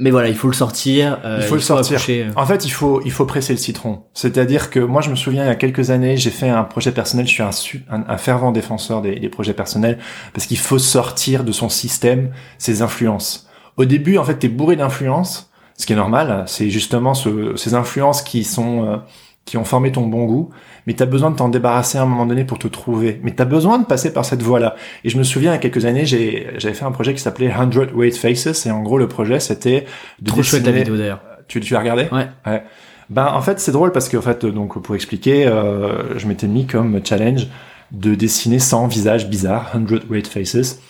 mais 0.00 0.10
voilà 0.10 0.28
il 0.28 0.34
faut 0.34 0.48
le 0.48 0.54
sortir. 0.54 1.20
euh, 1.24 1.38
Il 1.40 1.46
faut 1.46 1.54
le 1.54 1.60
sortir. 1.60 1.96
accoucher, 1.98 2.24
euh. 2.24 2.30
En 2.34 2.46
fait, 2.46 2.64
il 2.64 2.70
faut 2.70 3.00
il 3.04 3.12
faut 3.12 3.26
presser 3.26 3.52
le 3.52 3.58
citron. 3.58 4.02
C'est-à-dire 4.14 4.70
que 4.70 4.80
moi, 4.80 5.02
je 5.02 5.10
me 5.10 5.14
souviens 5.14 5.44
il 5.44 5.48
y 5.48 5.50
a 5.50 5.54
quelques 5.54 5.90
années, 5.90 6.16
j'ai 6.16 6.30
fait 6.30 6.48
un 6.48 6.64
projet 6.64 6.90
personnel. 6.90 7.26
Je 7.28 7.32
suis 7.32 7.42
un, 7.42 7.52
su- 7.52 7.84
un, 7.90 8.02
un 8.08 8.16
fervent 8.16 8.50
défenseur 8.50 9.02
des, 9.02 9.20
des 9.20 9.28
projets 9.28 9.52
personnels 9.54 9.98
parce 10.32 10.46
qu'il 10.46 10.58
faut 10.58 10.78
sortir 10.78 11.44
de 11.44 11.52
son 11.52 11.68
système 11.68 12.30
ses 12.58 12.82
influences. 12.82 13.48
Au 13.76 13.84
début, 13.84 14.18
en 14.18 14.24
fait, 14.24 14.34
t'es 14.36 14.48
bourré 14.48 14.74
d'influences, 14.76 15.50
ce 15.76 15.86
qui 15.86 15.92
est 15.92 15.96
normal. 15.96 16.44
C'est 16.46 16.70
justement 16.70 17.14
ce- 17.14 17.54
ces 17.56 17.74
influences 17.74 18.22
qui 18.22 18.42
sont 18.44 18.84
euh, 18.86 18.96
qui 19.44 19.56
ont 19.56 19.64
formé 19.64 19.90
ton 19.90 20.06
bon 20.06 20.26
goût, 20.26 20.50
mais 20.86 20.94
tu 20.94 21.02
as 21.02 21.06
besoin 21.06 21.30
de 21.30 21.36
t'en 21.36 21.48
débarrasser 21.48 21.98
à 21.98 22.02
un 22.02 22.06
moment 22.06 22.26
donné 22.26 22.44
pour 22.44 22.58
te 22.58 22.68
trouver. 22.68 23.20
Mais 23.22 23.34
tu 23.34 23.42
as 23.42 23.46
besoin 23.46 23.78
de 23.78 23.84
passer 23.84 24.12
par 24.12 24.24
cette 24.24 24.42
voie-là. 24.42 24.76
Et 25.04 25.08
je 25.08 25.18
me 25.18 25.22
souviens, 25.22 25.50
il 25.52 25.54
y 25.54 25.56
a 25.56 25.60
quelques 25.60 25.86
années, 25.86 26.04
j'avais 26.06 26.74
fait 26.74 26.84
un 26.84 26.92
projet 26.92 27.14
qui 27.14 27.20
s'appelait 27.20 27.52
100 27.52 27.94
Weight 27.94 28.16
Faces, 28.16 28.66
et 28.66 28.70
en 28.70 28.82
gros, 28.82 28.98
le 28.98 29.08
projet, 29.08 29.40
c'était 29.40 29.86
de 30.20 30.30
Trop 30.30 30.42
chouette 30.42 30.64
ta 30.64 30.70
vidéo 30.70 30.96
d'ailleurs. 30.96 31.20
Tu, 31.48 31.60
tu 31.60 31.74
as 31.74 31.80
regardé? 31.80 32.06
Ouais. 32.12 32.28
ouais. 32.46 32.62
Ben, 33.08 33.26
en 33.26 33.40
fait, 33.40 33.58
c'est 33.58 33.72
drôle 33.72 33.90
parce 33.90 34.08
que, 34.08 34.16
en 34.16 34.22
fait, 34.22 34.46
donc, 34.46 34.80
pour 34.80 34.94
expliquer, 34.94 35.46
euh, 35.46 36.16
je 36.16 36.28
m'étais 36.28 36.46
mis 36.46 36.66
comme 36.66 37.00
challenge 37.04 37.48
de 37.90 38.14
dessiner 38.14 38.60
100 38.60 38.86
visages 38.86 39.28
bizarres, 39.28 39.72
100 39.72 40.08
Weight 40.10 40.28
Faces, 40.28 40.80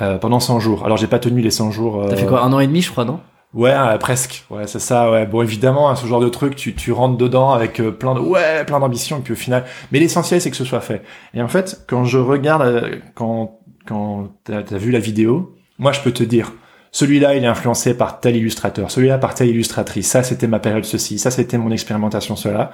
euh, 0.00 0.18
pendant 0.18 0.40
100 0.40 0.58
jours. 0.58 0.84
Alors, 0.84 0.96
j'ai 0.96 1.06
pas 1.06 1.20
tenu 1.20 1.40
les 1.40 1.52
100 1.52 1.70
jours. 1.70 2.04
T'as 2.08 2.16
fait 2.16 2.26
quoi, 2.26 2.42
un 2.42 2.52
an 2.52 2.58
et 2.58 2.66
demi, 2.66 2.82
je 2.82 2.90
crois, 2.90 3.04
non? 3.04 3.20
Ouais, 3.54 3.74
presque. 4.00 4.44
Ouais, 4.50 4.66
c'est 4.66 4.78
ça. 4.78 5.10
Ouais. 5.10 5.26
Bon, 5.26 5.42
évidemment, 5.42 5.90
hein, 5.90 5.96
ce 5.96 6.06
genre 6.06 6.20
de 6.20 6.28
truc, 6.28 6.56
tu, 6.56 6.74
tu 6.74 6.90
rentres 6.92 7.18
dedans 7.18 7.52
avec 7.52 7.80
euh, 7.80 7.90
plein 7.90 8.14
de 8.14 8.20
ouais, 8.20 8.64
plein 8.64 8.80
d'ambition, 8.80 9.18
et 9.18 9.20
puis 9.20 9.34
au 9.34 9.36
final. 9.36 9.64
Mais 9.90 9.98
l'essentiel, 9.98 10.40
c'est 10.40 10.50
que 10.50 10.56
ce 10.56 10.64
soit 10.64 10.80
fait. 10.80 11.02
Et 11.34 11.42
en 11.42 11.48
fait, 11.48 11.84
quand 11.86 12.04
je 12.04 12.18
regarde, 12.18 12.62
euh, 12.62 12.98
quand 13.14 13.58
quand 13.86 14.28
t'as 14.44 14.58
as 14.58 14.78
vu 14.78 14.90
la 14.90 15.00
vidéo, 15.00 15.56
moi, 15.78 15.92
je 15.92 16.00
peux 16.00 16.12
te 16.12 16.22
dire, 16.22 16.52
celui-là, 16.92 17.34
il 17.34 17.44
est 17.44 17.48
influencé 17.48 17.94
par 17.94 18.20
tel 18.20 18.36
illustrateur, 18.36 18.90
celui-là 18.90 19.18
par 19.18 19.34
telle 19.34 19.48
illustratrice. 19.48 20.08
Ça, 20.08 20.22
c'était 20.22 20.46
ma 20.46 20.60
période 20.60 20.84
ceci, 20.84 21.18
ça, 21.18 21.30
c'était 21.30 21.58
mon 21.58 21.70
expérimentation 21.70 22.36
cela. 22.36 22.72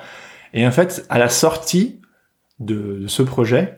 Et 0.55 0.67
en 0.67 0.71
fait, 0.71 1.07
à 1.09 1.19
la 1.19 1.29
sortie 1.29 2.01
de, 2.61 2.99
de 3.03 3.07
ce 3.07 3.23
projet, 3.23 3.78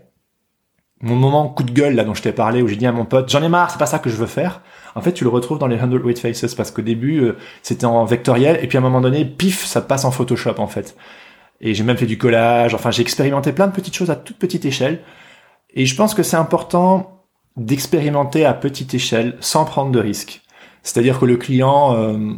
mon 1.03 1.17
moment 1.17 1.49
coup 1.49 1.63
de 1.63 1.71
gueule 1.71 1.95
là 1.95 2.05
dont 2.05 2.15
je 2.15 2.23
t'ai 2.23 2.33
parlé 2.33 2.61
où 2.61 2.69
j'ai 2.69 2.77
dit 2.77 2.87
à 2.87 2.93
mon 2.93 3.07
pote 3.07 3.31
j'en 3.31 3.43
ai 3.43 3.49
marre 3.49 3.71
c'est 3.71 3.79
pas 3.79 3.87
ça 3.87 3.99
que 3.99 4.11
je 4.11 4.17
veux 4.17 4.27
faire. 4.27 4.61
En 4.95 5.01
fait 5.01 5.13
tu 5.13 5.25
le 5.25 5.31
retrouves 5.31 5.59
dans 5.59 5.67
les 5.67 5.79
100 5.79 5.93
weight 6.05 6.19
faces 6.19 6.55
parce 6.55 6.71
qu'au 6.71 6.83
début 6.83 7.21
euh, 7.21 7.37
c'était 7.63 7.87
en 7.87 8.05
vectoriel 8.05 8.59
et 8.63 8.67
puis 8.67 8.77
à 8.77 8.81
un 8.81 8.85
moment 8.85 9.01
donné 9.01 9.25
pif 9.25 9.65
ça 9.65 9.81
passe 9.81 10.05
en 10.05 10.11
Photoshop 10.11 10.59
en 10.59 10.67
fait. 10.67 10.97
Et 11.63 11.75
j'ai 11.75 11.85
même 11.85 11.97
fait 11.97 12.07
du 12.07 12.19
collage 12.19 12.75
enfin 12.75 12.91
j'ai 12.91 13.03
expérimenté 13.03 13.53
plein 13.53 13.67
de 13.67 13.73
petites 13.73 13.95
choses 13.95 14.11
à 14.11 14.17
toute 14.17 14.39
petite 14.39 14.65
échelle. 14.65 15.01
Et 15.73 15.87
je 15.87 15.95
pense 15.97 16.15
que 16.15 16.23
c'est 16.23 16.37
important 16.37 17.25
d'expérimenter 17.57 18.45
à 18.45 18.55
petite 18.55 18.93
échelle 18.95 19.37
sans 19.41 19.65
prendre 19.65 19.93
de 19.93 20.01
risques. 20.01 20.43
C'est-à-dire 20.83 21.19
que 21.19 21.25
le 21.25 21.37
client 21.37 21.95
euh, 21.95 22.35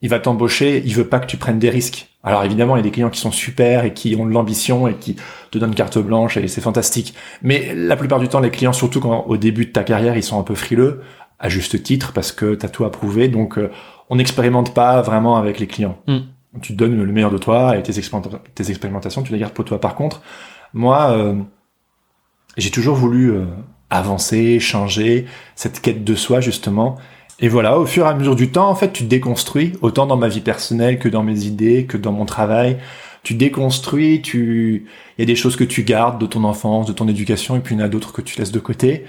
il 0.00 0.08
va 0.08 0.18
t'embaucher, 0.18 0.82
il 0.84 0.94
veut 0.94 1.08
pas 1.08 1.20
que 1.20 1.26
tu 1.26 1.36
prennes 1.36 1.60
des 1.60 1.70
risques. 1.70 2.11
Alors 2.24 2.44
évidemment, 2.44 2.76
il 2.76 2.78
y 2.78 2.80
a 2.80 2.84
des 2.84 2.90
clients 2.90 3.10
qui 3.10 3.20
sont 3.20 3.32
super 3.32 3.84
et 3.84 3.94
qui 3.94 4.14
ont 4.14 4.26
de 4.26 4.32
l'ambition 4.32 4.86
et 4.86 4.94
qui 4.94 5.16
te 5.50 5.58
donnent 5.58 5.74
carte 5.74 5.98
blanche 5.98 6.36
et 6.36 6.46
c'est 6.46 6.60
fantastique. 6.60 7.14
Mais 7.42 7.74
la 7.74 7.96
plupart 7.96 8.20
du 8.20 8.28
temps, 8.28 8.40
les 8.40 8.50
clients, 8.50 8.72
surtout 8.72 9.00
quand 9.00 9.24
au 9.26 9.36
début 9.36 9.66
de 9.66 9.72
ta 9.72 9.82
carrière, 9.82 10.16
ils 10.16 10.22
sont 10.22 10.38
un 10.38 10.44
peu 10.44 10.54
frileux, 10.54 11.02
à 11.42 11.48
juste 11.48 11.82
titre, 11.82 12.12
parce 12.12 12.30
que 12.30 12.54
tu 12.54 12.64
as 12.64 12.68
tout 12.68 12.84
approuvé. 12.84 13.28
Donc 13.28 13.58
euh, 13.58 13.70
on 14.08 14.16
n'expérimente 14.16 14.72
pas 14.72 15.02
vraiment 15.02 15.36
avec 15.36 15.58
les 15.58 15.66
clients. 15.66 15.98
Mm. 16.06 16.18
Tu 16.60 16.74
te 16.74 16.78
donnes 16.78 17.02
le 17.02 17.12
meilleur 17.12 17.30
de 17.30 17.38
toi 17.38 17.76
et 17.76 17.82
tes, 17.82 17.92
tes 17.92 18.70
expérimentations, 18.70 19.22
tu 19.22 19.32
les 19.32 19.38
gardes 19.38 19.54
pour 19.54 19.64
toi. 19.64 19.80
Par 19.80 19.94
contre, 19.94 20.22
moi, 20.74 21.10
euh, 21.10 21.34
j'ai 22.56 22.70
toujours 22.70 22.94
voulu 22.94 23.32
euh, 23.32 23.46
avancer, 23.90 24.60
changer, 24.60 25.26
cette 25.56 25.80
quête 25.80 26.04
de 26.04 26.14
soi 26.14 26.40
justement. 26.40 26.98
Et 27.42 27.48
voilà, 27.48 27.76
au 27.78 27.86
fur 27.86 28.06
et 28.06 28.08
à 28.08 28.14
mesure 28.14 28.36
du 28.36 28.52
temps, 28.52 28.70
en 28.70 28.76
fait, 28.76 28.92
tu 28.92 29.02
déconstruis, 29.02 29.72
autant 29.82 30.06
dans 30.06 30.16
ma 30.16 30.28
vie 30.28 30.40
personnelle 30.40 31.00
que 31.00 31.08
dans 31.08 31.24
mes 31.24 31.44
idées, 31.44 31.86
que 31.86 31.96
dans 31.96 32.12
mon 32.12 32.24
travail. 32.24 32.78
Tu 33.24 33.34
déconstruis, 33.34 34.22
tu, 34.22 34.86
il 35.18 35.22
y 35.22 35.24
a 35.24 35.26
des 35.26 35.34
choses 35.34 35.56
que 35.56 35.64
tu 35.64 35.82
gardes 35.82 36.20
de 36.20 36.26
ton 36.26 36.44
enfance, 36.44 36.86
de 36.86 36.92
ton 36.92 37.08
éducation, 37.08 37.56
et 37.56 37.60
puis 37.60 37.74
il 37.74 37.78
y 37.78 37.82
en 37.82 37.84
a 37.84 37.88
d'autres 37.88 38.12
que 38.12 38.22
tu 38.22 38.38
laisses 38.38 38.52
de 38.52 38.60
côté. 38.60 39.04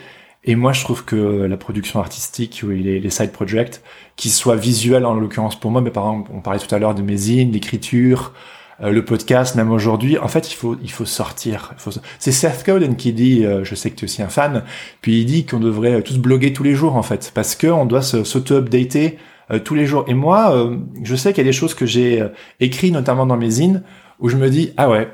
Et 0.46 0.56
moi, 0.56 0.74
je 0.74 0.84
trouve 0.84 1.06
que 1.06 1.16
la 1.16 1.58
production 1.58 2.00
artistique 2.00 2.62
ou 2.64 2.70
les, 2.70 3.00
les 3.00 3.10
side 3.12 3.32
projects, 3.32 3.82
qui 4.16 4.30
soient 4.30 4.56
visuels 4.56 5.06
en 5.06 5.14
l'occurrence 5.14 5.60
pour 5.60 5.70
moi, 5.70 5.82
mais 5.82 5.92
par 5.92 6.06
exemple, 6.08 6.32
on 6.34 6.42
parlait 6.42 6.60
tout 6.60 6.74
à 6.74 6.80
l'heure 6.80 6.96
de 6.96 7.04
mes 7.04 7.18
zines, 7.18 7.52
d'écriture, 7.52 8.34
euh, 8.82 8.92
le 8.92 9.06
podcast, 9.06 9.56
même 9.56 9.72
aujourd'hui, 9.72 10.18
en 10.18 10.28
fait, 10.28 10.52
il 10.52 10.56
faut, 10.56 10.76
il 10.82 10.92
faut 10.92 11.06
sortir. 11.06 11.74
C'est 12.20 12.32
Seth 12.32 12.66
Godin 12.66 12.96
qui 12.96 13.14
dit, 13.14 13.46
euh, 13.46 13.64
je 13.64 13.76
sais 13.76 13.90
que 13.92 13.96
tu 13.96 14.06
es 14.06 14.08
aussi 14.08 14.22
un 14.22 14.30
fan, 14.30 14.64
puis 15.02 15.22
il 15.22 15.26
dit 15.26 15.46
qu'on 15.46 15.60
devrait 15.60 16.02
tous 16.02 16.18
bloguer 16.18 16.54
tous 16.54 16.64
les 16.64 16.74
jours, 16.74 16.96
en 16.96 17.04
fait, 17.04 17.32
parce 17.34 17.56
que 17.56 17.68
on 17.68 17.86
doit 17.86 18.02
s'auto-updater 18.02 19.18
euh, 19.52 19.60
tous 19.60 19.76
les 19.76 19.86
jours. 19.86 20.06
Et 20.08 20.14
moi, 20.14 20.72
je 21.04 21.16
sais 21.16 21.34
qu'il 21.34 21.44
y 21.44 21.48
a 21.48 21.50
des 21.50 21.54
choses 21.54 21.74
que 21.74 21.86
j'ai 21.86 22.24
écrit, 22.60 22.92
notamment 22.92 23.26
dans 23.26 23.38
mes 23.38 23.50
zines, 23.50 23.84
où 24.20 24.30
je 24.30 24.38
me 24.38 24.50
dis, 24.50 24.74
ah 24.78 24.90
ouais, 24.90 25.08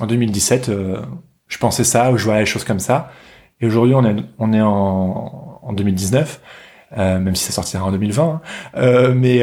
en 0.00 0.06
2017, 0.06 0.70
je 1.46 1.58
pensais 1.58 1.84
ça, 1.84 2.10
ou 2.12 2.18
je 2.18 2.24
voyais 2.24 2.40
les 2.40 2.46
choses 2.46 2.64
comme 2.64 2.80
ça. 2.80 3.10
Et 3.60 3.66
aujourd'hui, 3.66 3.94
on 3.94 4.04
est, 4.04 4.16
on 4.38 4.52
est 4.52 4.60
en, 4.60 5.60
en 5.62 5.72
2019, 5.72 6.40
même 6.96 7.34
si 7.36 7.44
ça 7.44 7.52
sortira 7.52 7.84
en 7.84 7.92
2020. 7.92 8.40
Hein. 8.74 9.14
mais 9.14 9.42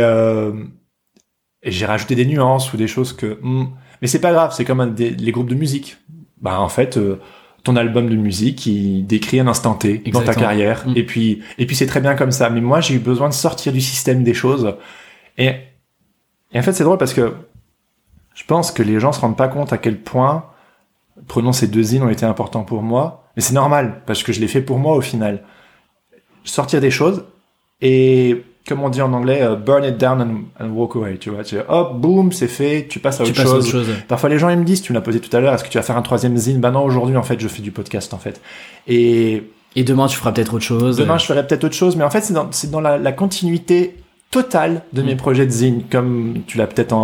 j'ai 1.71 1.85
rajouté 1.85 2.15
des 2.15 2.25
nuances 2.25 2.73
ou 2.73 2.77
des 2.77 2.87
choses 2.87 3.13
que 3.13 3.39
hmm, 3.41 3.67
mais 4.01 4.07
c'est 4.07 4.19
pas 4.19 4.31
grave 4.31 4.53
c'est 4.55 4.65
comme 4.65 4.81
un 4.81 4.87
des, 4.87 5.11
les 5.11 5.31
groupes 5.31 5.49
de 5.49 5.55
musique. 5.55 5.97
Bah 6.41 6.59
en 6.59 6.69
fait 6.69 6.97
euh, 6.97 7.19
ton 7.63 7.75
album 7.75 8.09
de 8.09 8.15
musique 8.15 8.65
il 8.65 9.05
décrit 9.05 9.39
un 9.39 9.47
instant 9.47 9.73
T 9.73 10.03
dans 10.11 10.21
ta 10.21 10.35
carrière. 10.35 10.87
Hmm. 10.87 10.93
et 10.95 11.03
puis 11.03 11.41
et 11.57 11.65
puis 11.65 11.75
c'est 11.75 11.87
très 11.87 12.01
bien 12.01 12.15
comme 12.15 12.31
ça. 12.31 12.49
Mais 12.49 12.61
moi 12.61 12.81
j'ai 12.81 12.95
eu 12.95 12.99
besoin 12.99 13.29
de 13.29 13.33
sortir 13.33 13.71
du 13.71 13.81
système 13.81 14.23
des 14.23 14.33
choses. 14.33 14.75
Et, 15.37 15.53
et 16.51 16.59
en 16.59 16.61
fait 16.61 16.73
c'est 16.73 16.83
drôle 16.83 16.97
parce 16.97 17.13
que 17.13 17.33
je 18.35 18.43
pense 18.45 18.71
que 18.71 18.83
les 18.83 18.99
gens 18.99 19.11
se 19.11 19.21
rendent 19.21 19.37
pas 19.37 19.47
compte 19.47 19.73
à 19.73 19.77
quel 19.77 19.99
point 19.99 20.45
prenons 21.27 21.53
ces 21.53 21.67
deux 21.67 21.93
îles 21.93 22.03
ont 22.03 22.09
été 22.09 22.25
importants 22.25 22.63
pour 22.63 22.81
moi. 22.81 23.29
Mais 23.35 23.41
c'est 23.41 23.53
normal 23.53 24.01
parce 24.05 24.23
que 24.23 24.33
je 24.33 24.39
l'ai 24.39 24.47
fait 24.47 24.61
pour 24.61 24.79
moi 24.79 24.95
au 24.95 25.01
final. 25.01 25.43
Sortir 26.43 26.81
des 26.81 26.91
choses 26.91 27.25
et 27.81 28.43
comme 28.67 28.81
on 28.81 28.89
dit 28.89 29.01
en 29.01 29.11
anglais, 29.13 29.41
euh, 29.41 29.55
burn 29.55 29.83
it 29.83 29.97
down 29.97 30.45
and, 30.59 30.69
walk 30.69 30.95
away, 30.95 31.17
tu 31.17 31.29
vois. 31.29 31.43
Tu 31.43 31.57
hop, 31.67 31.99
boum, 31.99 32.31
c'est 32.31 32.47
fait, 32.47 32.87
tu 32.89 32.99
passes 32.99 33.19
à 33.19 33.23
autre, 33.23 33.35
chose. 33.35 33.75
Parfois, 34.07 34.29
les 34.29 34.39
gens, 34.39 34.49
ils 34.49 34.57
me 34.57 34.63
disent, 34.63 34.81
tu 34.81 34.93
l'as 34.93 35.01
posé 35.01 35.19
tout 35.19 35.35
à 35.35 35.39
l'heure, 35.39 35.53
est-ce 35.53 35.63
que 35.63 35.69
tu 35.69 35.77
vas 35.77 35.83
faire 35.83 35.97
un 35.97 36.01
troisième 36.01 36.37
zine? 36.37 36.59
Bah 36.59 36.71
non, 36.71 36.83
aujourd'hui, 36.83 37.17
en 37.17 37.23
fait, 37.23 37.39
je 37.39 37.47
fais 37.47 37.61
du 37.61 37.71
podcast, 37.71 38.13
en 38.13 38.19
fait. 38.19 38.41
Et... 38.87 39.43
Et 39.75 39.83
demain, 39.83 40.05
tu 40.05 40.15
feras 40.15 40.31
peut-être 40.31 40.53
autre 40.53 40.63
chose. 40.63 40.97
Demain, 40.97 41.17
je 41.17 41.25
ferai 41.25 41.47
peut-être 41.47 41.63
autre 41.63 41.73
chose, 41.73 41.95
mais 41.95 42.03
en 42.03 42.11
fait, 42.11 42.21
c'est 42.21 42.33
dans, 42.33 42.47
c'est 42.51 42.69
dans 42.69 42.79
la, 42.79 42.99
la, 42.99 43.11
continuité 43.11 43.95
totale 44.29 44.83
de 44.93 45.01
mes 45.01 45.15
mm. 45.15 45.17
projets 45.17 45.47
de 45.47 45.51
zine, 45.51 45.81
comme 45.89 46.43
tu 46.45 46.59
l'as 46.59 46.67
peut-être 46.67 46.95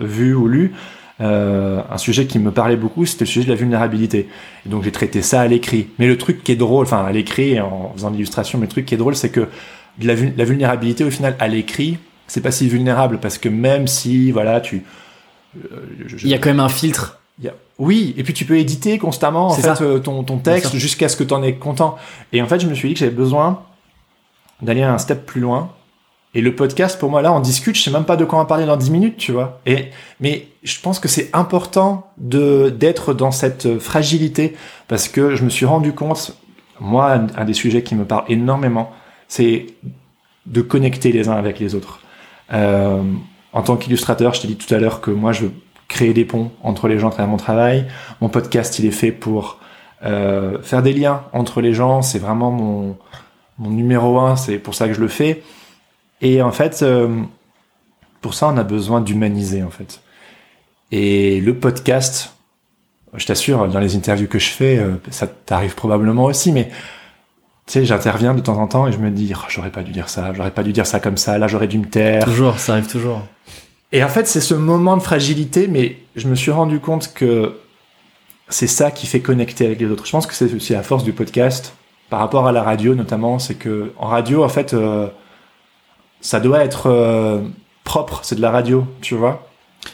vu 0.00 0.34
ou 0.34 0.48
lu. 0.48 0.72
Euh, 1.20 1.80
un 1.90 1.98
sujet 1.98 2.26
qui 2.26 2.38
me 2.38 2.52
parlait 2.52 2.76
beaucoup, 2.76 3.04
c'était 3.04 3.24
le 3.24 3.30
sujet 3.30 3.44
de 3.44 3.50
la 3.50 3.56
vulnérabilité. 3.56 4.28
Et 4.64 4.68
donc 4.68 4.84
j'ai 4.84 4.92
traité 4.92 5.22
ça 5.22 5.40
à 5.40 5.46
l'écrit. 5.46 5.88
Mais 5.98 6.06
le 6.06 6.16
truc 6.16 6.44
qui 6.44 6.52
est 6.52 6.56
drôle, 6.56 6.86
enfin 6.86 7.04
à 7.04 7.12
l'écrit 7.12 7.60
en 7.60 7.92
faisant 7.94 8.10
l'illustration, 8.10 8.58
mais 8.58 8.66
le 8.66 8.70
truc 8.70 8.86
qui 8.86 8.94
est 8.94 8.98
drôle, 8.98 9.16
c'est 9.16 9.30
que 9.30 9.48
la, 10.00 10.14
la 10.14 10.44
vulnérabilité 10.44 11.04
au 11.04 11.10
final 11.10 11.36
à 11.38 11.48
l'écrit, 11.48 11.98
c'est 12.26 12.40
pas 12.40 12.50
si 12.50 12.68
vulnérable 12.68 13.18
parce 13.18 13.38
que 13.38 13.48
même 13.48 13.86
si 13.86 14.30
voilà 14.32 14.60
tu 14.60 14.84
euh, 15.56 15.86
il 16.22 16.28
y 16.28 16.34
a 16.34 16.38
quand 16.38 16.50
même 16.50 16.60
un 16.60 16.68
filtre. 16.68 17.20
Y 17.40 17.48
a, 17.48 17.54
oui, 17.78 18.14
et 18.16 18.22
puis 18.22 18.34
tu 18.34 18.44
peux 18.44 18.58
éditer 18.58 18.98
constamment 18.98 19.48
en 19.48 19.54
fait 19.54 19.80
euh, 19.80 19.98
ton, 19.98 20.24
ton 20.24 20.38
texte 20.38 20.76
jusqu'à 20.76 21.08
ce 21.08 21.16
que 21.16 21.24
tu 21.24 21.32
en 21.32 21.42
aies 21.42 21.54
content. 21.54 21.96
Et 22.32 22.42
en 22.42 22.46
fait, 22.46 22.60
je 22.60 22.66
me 22.66 22.74
suis 22.74 22.88
dit 22.88 22.94
que 22.94 23.00
j'avais 23.00 23.12
besoin 23.12 23.62
d'aller 24.60 24.82
un 24.82 24.98
step 24.98 25.24
plus 25.24 25.40
loin. 25.40 25.70
Et 26.34 26.40
le 26.40 26.54
podcast, 26.54 26.98
pour 26.98 27.10
moi, 27.10 27.22
là, 27.22 27.32
on 27.32 27.40
discute, 27.40 27.76
je 27.76 27.82
sais 27.82 27.90
même 27.90 28.04
pas 28.04 28.16
de 28.16 28.24
quoi 28.24 28.38
en 28.40 28.44
parler 28.44 28.66
dans 28.66 28.76
10 28.76 28.90
minutes, 28.90 29.16
tu 29.16 29.32
vois. 29.32 29.60
Et, 29.64 29.90
mais 30.20 30.48
je 30.62 30.78
pense 30.80 31.00
que 31.00 31.08
c'est 31.08 31.30
important 31.32 32.10
de, 32.18 32.68
d'être 32.68 33.14
dans 33.14 33.30
cette 33.30 33.78
fragilité 33.78 34.54
parce 34.88 35.08
que 35.08 35.36
je 35.36 35.44
me 35.44 35.48
suis 35.48 35.64
rendu 35.64 35.94
compte, 35.94 36.36
moi, 36.80 37.18
un 37.36 37.44
des 37.44 37.54
sujets 37.54 37.82
qui 37.82 37.94
me 37.94 38.04
parle 38.04 38.24
énormément, 38.28 38.92
c'est 39.28 39.66
de 40.46 40.62
connecter 40.62 41.12
les 41.12 41.28
uns 41.28 41.36
avec 41.36 41.60
les 41.60 41.74
autres. 41.74 42.00
Euh, 42.52 43.02
en 43.52 43.62
tant 43.62 43.76
qu'illustrateur, 43.76 44.34
je 44.34 44.40
t'ai 44.40 44.48
dit 44.48 44.56
tout 44.56 44.72
à 44.74 44.78
l'heure 44.78 45.00
que 45.00 45.10
moi, 45.10 45.32
je 45.32 45.44
veux 45.44 45.52
créer 45.86 46.12
des 46.12 46.24
ponts 46.24 46.50
entre 46.62 46.88
les 46.88 46.98
gens 46.98 47.08
à 47.08 47.10
travers 47.12 47.30
mon 47.30 47.36
travail. 47.36 47.86
Mon 48.20 48.28
podcast, 48.28 48.78
il 48.78 48.86
est 48.86 48.90
fait 48.90 49.12
pour 49.12 49.58
euh, 50.04 50.60
faire 50.62 50.82
des 50.82 50.92
liens 50.92 51.24
entre 51.32 51.60
les 51.60 51.74
gens. 51.74 52.02
C'est 52.02 52.18
vraiment 52.18 52.50
mon, 52.50 52.96
numéro 53.58 54.18
un. 54.18 54.36
C'est 54.36 54.58
pour 54.58 54.74
ça 54.74 54.88
que 54.88 54.94
je 54.94 55.00
le 55.00 55.08
fais. 55.08 55.42
Et 56.20 56.42
en 56.42 56.52
fait, 56.52 56.82
euh, 56.82 57.22
pour 58.20 58.34
ça, 58.34 58.48
on 58.48 58.56
a 58.56 58.64
besoin 58.64 59.00
d'humaniser, 59.00 59.62
en 59.62 59.70
fait. 59.70 60.00
Et 60.90 61.40
le 61.40 61.54
podcast, 61.54 62.32
je 63.14 63.26
t'assure, 63.26 63.68
dans 63.68 63.80
les 63.80 63.94
interviews 63.94 64.26
que 64.26 64.38
je 64.38 64.48
fais, 64.48 64.82
ça 65.10 65.26
t'arrive 65.26 65.74
probablement 65.74 66.24
aussi, 66.24 66.50
mais 66.50 66.70
tu 67.68 67.74
sais, 67.74 67.84
j'interviens 67.84 68.32
de 68.32 68.40
temps 68.40 68.58
en 68.58 68.66
temps 68.66 68.86
et 68.86 68.92
je 68.92 68.98
me 68.98 69.10
dis, 69.10 69.30
oh, 69.36 69.44
j'aurais 69.50 69.70
pas 69.70 69.82
dû 69.82 69.92
dire 69.92 70.08
ça, 70.08 70.32
j'aurais 70.32 70.50
pas 70.50 70.62
dû 70.62 70.72
dire 70.72 70.86
ça 70.86 71.00
comme 71.00 71.18
ça, 71.18 71.36
là 71.36 71.48
j'aurais 71.48 71.68
dû 71.68 71.78
me 71.78 71.84
taire. 71.84 72.24
Toujours, 72.24 72.58
ça 72.58 72.72
arrive 72.72 72.90
toujours. 72.90 73.20
Et 73.92 74.02
en 74.02 74.08
fait, 74.08 74.26
c'est 74.26 74.40
ce 74.40 74.54
moment 74.54 74.96
de 74.96 75.02
fragilité, 75.02 75.68
mais 75.68 75.98
je 76.16 76.28
me 76.28 76.34
suis 76.34 76.50
rendu 76.50 76.80
compte 76.80 77.12
que 77.12 77.58
c'est 78.48 78.66
ça 78.66 78.90
qui 78.90 79.06
fait 79.06 79.20
connecter 79.20 79.66
avec 79.66 79.80
les 79.80 79.86
autres. 79.86 80.06
Je 80.06 80.12
pense 80.12 80.26
que 80.26 80.32
c'est 80.32 80.52
aussi 80.54 80.72
la 80.72 80.82
force 80.82 81.04
du 81.04 81.12
podcast, 81.12 81.74
par 82.08 82.20
rapport 82.20 82.46
à 82.46 82.52
la 82.52 82.62
radio 82.62 82.94
notamment, 82.94 83.38
c'est 83.38 83.56
que 83.56 83.92
en 83.98 84.06
radio, 84.06 84.42
en 84.42 84.48
fait, 84.48 84.72
euh, 84.72 85.08
ça 86.22 86.40
doit 86.40 86.64
être 86.64 86.86
euh, 86.86 87.42
propre, 87.84 88.20
c'est 88.22 88.36
de 88.36 88.40
la 88.40 88.50
radio, 88.50 88.86
tu 89.02 89.14
vois. 89.14 89.46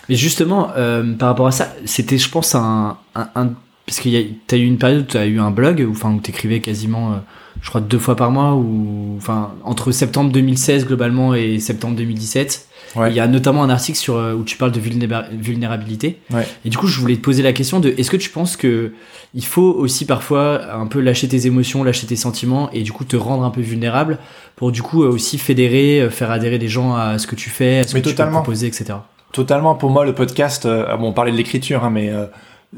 Mais 0.09 0.15
justement, 0.15 0.71
euh, 0.77 1.13
par 1.15 1.31
rapport 1.31 1.49
à 1.49 1.53
ça, 1.53 1.73
c'était, 1.87 2.19
je 2.19 2.31
pense, 2.31 2.55
un, 2.55 2.99
un, 3.17 3.29
un 3.35 3.51
Parce 3.87 4.01
que 4.01 4.09
t'as 4.47 4.57
eu 4.57 4.65
une 4.65 4.79
période 4.79 5.03
où 5.03 5.05
t'as 5.05 5.27
eu 5.27 5.39
un 5.39 5.51
blog, 5.51 5.87
enfin 5.91 6.13
où 6.13 6.19
t'écrivais 6.19 6.61
quasiment, 6.61 7.13
euh, 7.13 7.17
je 7.61 7.69
crois 7.69 7.83
deux 7.83 7.99
fois 7.99 8.17
par 8.17 8.31
mois, 8.31 8.55
ou 8.55 9.15
enfin 9.19 9.53
entre 9.63 9.93
septembre 9.93 10.33
2016 10.33 10.87
globalement 10.87 11.35
et 11.35 11.59
septembre 11.59 11.97
2017. 11.97 12.69
Il 13.09 13.13
y 13.13 13.21
a 13.21 13.27
notamment 13.27 13.65
un 13.65 13.71
article 13.71 13.99
sur 13.99 14.17
euh, 14.17 14.35
où 14.35 14.45
tu 14.45 14.57
parles 14.57 14.71
de 14.71 14.79
vulnérabilité. 14.79 16.21
Ouais. 16.33 16.47
Et 16.65 16.71
du 16.71 16.79
coup, 16.79 16.87
je 16.87 17.01
voulais 17.01 17.17
te 17.17 17.21
poser 17.21 17.43
la 17.43 17.53
question 17.53 17.81
de 17.81 17.93
est-ce 17.99 18.11
que 18.11 18.17
tu 18.17 18.31
penses 18.31 18.57
que 18.57 18.93
il 19.35 19.45
faut 19.45 19.73
aussi 19.73 20.07
parfois 20.07 20.73
un 20.73 20.87
peu 20.87 21.01
lâcher 21.01 21.27
tes 21.27 21.47
émotions, 21.47 21.83
lâcher 21.83 22.07
tes 22.07 22.17
sentiments 22.17 22.71
et 22.73 22.83
du 22.83 22.93
coup 22.93 23.05
te 23.05 23.17
rendre 23.17 23.43
un 23.45 23.51
peu 23.51 23.61
vulnérable 23.61 24.19
pour 24.55 24.71
du 24.71 24.81
coup 24.81 25.03
aussi 25.03 25.39
fédérer, 25.39 26.09
faire 26.11 26.31
adhérer 26.31 26.59
des 26.59 26.69
gens 26.69 26.95
à 26.95 27.19
ce 27.19 27.27
que 27.27 27.35
tu 27.35 27.51
fais, 27.51 27.79
à 27.79 27.83
ce 27.83 27.95
Mais 27.95 28.01
que 28.01 28.11
totalement. 28.11 28.31
tu 28.31 28.37
peux 28.39 28.43
proposer, 28.45 28.67
etc. 28.69 28.95
Totalement. 29.35 29.75
Pour 29.75 29.91
moi, 29.91 30.05
le 30.05 30.15
podcast, 30.15 30.65
euh, 30.65 30.97
bon, 30.97 31.09
on 31.09 31.13
parlait 31.13 31.33
de 31.33 31.37
l'écriture, 31.37 31.83
hein, 31.85 31.91
mais 31.91 32.09
euh, 32.09 32.27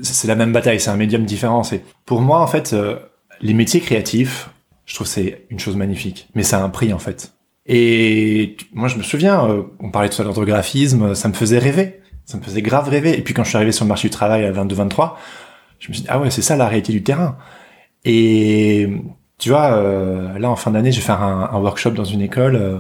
c'est 0.02 0.28
la 0.28 0.34
même 0.34 0.52
bataille, 0.52 0.80
c'est 0.80 0.90
un 0.90 0.96
médium 0.96 1.24
différent. 1.24 1.62
C'est 1.62 1.82
pour 2.04 2.20
moi, 2.20 2.40
en 2.40 2.46
fait, 2.46 2.72
euh, 2.72 2.96
les 3.40 3.54
métiers 3.54 3.80
créatifs, 3.80 4.50
je 4.84 4.94
trouve 4.94 5.06
c'est 5.06 5.46
une 5.50 5.58
chose 5.58 5.76
magnifique, 5.76 6.28
mais 6.34 6.42
ça 6.42 6.58
a 6.58 6.62
un 6.62 6.68
prix 6.68 6.92
en 6.92 6.98
fait. 6.98 7.32
Et 7.66 8.56
moi, 8.72 8.88
je 8.88 8.96
me 8.96 9.02
souviens, 9.02 9.48
euh, 9.48 9.62
on 9.80 9.90
parlait 9.90 10.08
tout 10.08 10.20
à 10.22 10.24
l'heure 10.24 10.34
de 10.34 10.44
graphisme, 10.44 11.14
ça 11.14 11.28
me 11.28 11.34
faisait 11.34 11.58
rêver, 11.58 12.00
ça 12.24 12.38
me 12.38 12.42
faisait 12.42 12.62
grave 12.62 12.88
rêver. 12.88 13.18
Et 13.18 13.22
puis 13.22 13.34
quand 13.34 13.44
je 13.44 13.48
suis 13.48 13.56
arrivé 13.56 13.72
sur 13.72 13.84
le 13.84 13.88
marché 13.88 14.08
du 14.08 14.12
travail 14.12 14.44
à 14.44 14.52
22-23, 14.52 15.14
je 15.78 15.88
me 15.88 15.94
suis 15.94 16.02
dit 16.02 16.08
ah 16.10 16.18
ouais, 16.18 16.30
c'est 16.30 16.42
ça 16.42 16.56
la 16.56 16.68
réalité 16.68 16.92
du 16.92 17.02
terrain. 17.02 17.36
Et 18.04 18.88
tu 19.38 19.50
vois, 19.50 19.72
euh, 19.72 20.38
là 20.38 20.50
en 20.50 20.56
fin 20.56 20.70
d'année, 20.70 20.92
je 20.92 20.98
vais 21.00 21.06
faire 21.06 21.22
un, 21.22 21.50
un, 21.52 21.58
workshop 21.58 21.90
dans 21.90 22.04
une 22.04 22.22
école 22.22 22.56
euh, 22.56 22.78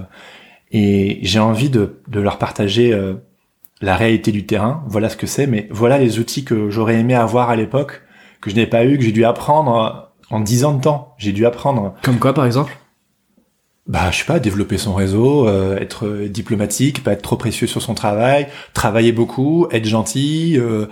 et 0.70 1.18
j'ai 1.22 1.38
envie 1.38 1.68
de, 1.68 2.00
de, 2.08 2.20
leur 2.20 2.38
partager 2.38 2.92
euh, 2.92 3.14
la 3.80 3.96
réalité 3.96 4.32
du 4.32 4.46
terrain. 4.46 4.84
Voilà 4.88 5.08
ce 5.08 5.16
que 5.16 5.26
c'est, 5.26 5.46
mais 5.46 5.68
voilà 5.70 5.98
les 5.98 6.18
outils 6.18 6.44
que 6.44 6.70
j'aurais 6.70 6.96
aimé 6.96 7.14
avoir 7.14 7.50
à 7.50 7.56
l'époque, 7.56 8.02
que 8.40 8.50
je 8.50 8.56
n'ai 8.56 8.66
pas 8.66 8.84
eu, 8.84 8.98
que 8.98 9.04
j'ai 9.04 9.12
dû 9.12 9.24
apprendre 9.24 10.12
en 10.30 10.40
dix 10.40 10.64
ans 10.64 10.74
de 10.74 10.80
temps. 10.80 11.14
J'ai 11.18 11.32
dû 11.32 11.46
apprendre. 11.46 11.94
Comme 12.02 12.18
quoi, 12.18 12.34
par 12.34 12.46
exemple? 12.46 12.76
Bah 13.86 14.10
je 14.10 14.18
sais 14.18 14.24
pas 14.24 14.40
développer 14.40 14.78
son 14.78 14.94
réseau 14.94 15.46
euh, 15.46 15.78
être 15.78 16.26
diplomatique 16.26 17.04
pas 17.04 17.12
être 17.12 17.22
trop 17.22 17.36
précieux 17.36 17.68
sur 17.68 17.80
son 17.80 17.94
travail 17.94 18.48
travailler 18.74 19.12
beaucoup 19.12 19.68
être 19.70 19.84
gentil 19.84 20.56
euh, 20.58 20.86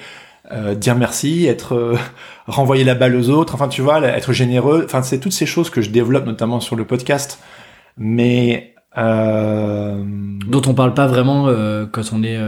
euh, 0.52 0.76
dire 0.76 0.94
merci 0.94 1.46
être 1.46 1.96
renvoyer 2.46 2.84
la 2.84 2.94
balle 2.94 3.16
aux 3.16 3.30
autres 3.30 3.56
enfin 3.56 3.66
tu 3.66 3.82
vois 3.82 4.00
être 4.00 4.32
généreux 4.32 4.84
enfin 4.84 5.02
c'est 5.02 5.18
toutes 5.18 5.32
ces 5.32 5.46
choses 5.46 5.70
que 5.70 5.82
je 5.82 5.90
développe 5.90 6.24
notamment 6.24 6.60
sur 6.60 6.76
le 6.76 6.84
podcast 6.84 7.40
mais 7.98 8.73
dont 8.96 10.62
on 10.66 10.74
parle 10.74 10.94
pas 10.94 11.06
vraiment 11.06 11.46
quand 11.92 12.12
on 12.12 12.22
est 12.22 12.38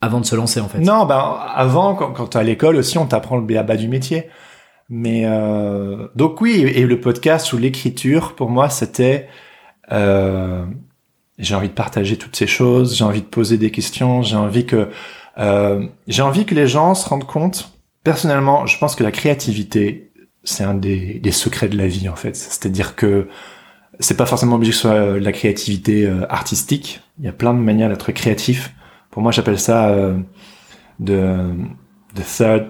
avant 0.00 0.20
de 0.20 0.26
se 0.26 0.36
lancer 0.36 0.60
en 0.60 0.68
fait 0.68 0.78
non 0.78 1.06
ben 1.06 1.38
avant 1.54 1.94
quand, 1.94 2.12
quand 2.12 2.26
t'es 2.28 2.38
à 2.38 2.42
l'école 2.42 2.76
aussi 2.76 2.98
on 2.98 3.06
t'apprend 3.06 3.36
le 3.36 3.42
béaba 3.42 3.76
du 3.76 3.88
métier 3.88 4.28
mais 4.88 5.24
euh, 5.26 6.08
donc 6.14 6.40
oui, 6.40 6.62
et 6.62 6.86
le 6.86 7.00
podcast 7.00 7.52
ou 7.52 7.58
l'écriture, 7.58 8.34
pour 8.34 8.48
moi, 8.48 8.70
c'était 8.70 9.28
euh, 9.92 10.64
j'ai 11.38 11.54
envie 11.54 11.68
de 11.68 11.74
partager 11.74 12.16
toutes 12.16 12.36
ces 12.36 12.46
choses, 12.46 12.96
j'ai 12.96 13.04
envie 13.04 13.20
de 13.20 13.26
poser 13.26 13.58
des 13.58 13.70
questions, 13.70 14.22
j'ai 14.22 14.36
envie 14.36 14.66
que 14.66 14.88
euh, 15.38 15.86
j'ai 16.06 16.22
envie 16.22 16.46
que 16.46 16.54
les 16.54 16.66
gens 16.66 16.94
se 16.94 17.08
rendent 17.08 17.26
compte. 17.26 17.72
Personnellement, 18.02 18.66
je 18.66 18.78
pense 18.78 18.96
que 18.96 19.04
la 19.04 19.12
créativité, 19.12 20.12
c'est 20.42 20.64
un 20.64 20.74
des, 20.74 21.18
des, 21.20 21.32
secrets 21.32 21.68
de 21.68 21.76
la 21.76 21.86
vie 21.86 22.08
en 22.08 22.16
fait. 22.16 22.34
C'est-à-dire 22.34 22.96
que 22.96 23.28
c'est 24.00 24.16
pas 24.16 24.26
forcément 24.26 24.56
obligé 24.56 24.70
que 24.70 24.76
ce 24.76 24.82
soit 24.82 25.12
de 25.14 25.24
la 25.24 25.32
créativité 25.32 26.06
euh, 26.06 26.26
artistique. 26.28 27.00
Il 27.18 27.24
y 27.24 27.28
a 27.28 27.32
plein 27.32 27.54
de 27.54 27.58
manières 27.58 27.88
d'être 27.88 28.12
créatif. 28.12 28.74
Pour 29.10 29.22
moi, 29.22 29.32
j'appelle 29.32 29.58
ça 29.58 29.88
euh, 29.88 30.18
de 31.00 31.50
the 32.14 32.22
third 32.24 32.66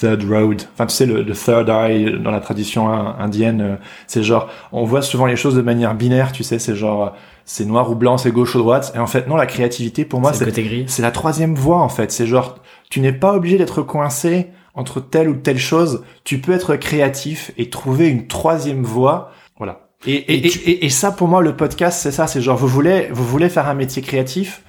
third 0.00 0.24
road. 0.24 0.62
Enfin, 0.74 0.86
tu 0.86 0.94
sais, 0.94 1.06
le, 1.06 1.22
le, 1.22 1.32
third 1.32 1.68
eye 1.68 2.20
dans 2.22 2.30
la 2.30 2.40
tradition 2.40 2.88
indienne, 2.88 3.60
euh, 3.62 3.76
c'est 4.06 4.22
genre, 4.22 4.50
on 4.72 4.84
voit 4.84 5.00
souvent 5.02 5.26
les 5.26 5.36
choses 5.36 5.54
de 5.54 5.62
manière 5.62 5.94
binaire, 5.94 6.32
tu 6.32 6.44
sais, 6.44 6.58
c'est 6.58 6.74
genre, 6.74 7.14
c'est 7.44 7.64
noir 7.64 7.90
ou 7.90 7.94
blanc, 7.94 8.18
c'est 8.18 8.30
gauche 8.30 8.54
ou 8.54 8.58
droite. 8.58 8.92
Et 8.94 8.98
en 8.98 9.06
fait, 9.06 9.26
non, 9.26 9.36
la 9.36 9.46
créativité, 9.46 10.04
pour 10.04 10.20
moi, 10.20 10.32
c'est 10.32 11.02
la 11.02 11.10
troisième 11.10 11.54
voie, 11.54 11.78
en 11.78 11.88
fait. 11.88 12.12
C'est 12.12 12.26
genre, 12.26 12.58
tu 12.90 13.00
n'es 13.00 13.12
pas 13.12 13.32
obligé 13.32 13.56
d'être 13.56 13.82
coincé 13.82 14.48
entre 14.74 15.00
telle 15.00 15.28
ou 15.28 15.34
telle 15.34 15.58
chose. 15.58 16.04
Tu 16.24 16.40
peux 16.40 16.52
être 16.52 16.76
créatif 16.76 17.52
et 17.56 17.70
trouver 17.70 18.08
une 18.08 18.26
troisième 18.26 18.82
voie. 18.82 19.30
Voilà. 19.56 19.89
Et, 20.06 20.14
et, 20.14 20.46
et, 20.46 20.70
et, 20.70 20.84
et 20.86 20.88
ça, 20.88 21.12
pour 21.12 21.28
moi, 21.28 21.42
le 21.42 21.56
podcast, 21.56 22.00
c'est 22.00 22.12
ça. 22.12 22.26
C'est 22.26 22.40
genre, 22.40 22.56
vous 22.56 22.68
voulez, 22.68 23.08
vous 23.12 23.24
voulez 23.26 23.48
faire 23.48 23.68
un 23.68 23.74
métier 23.74 24.02
créatif? 24.02 24.62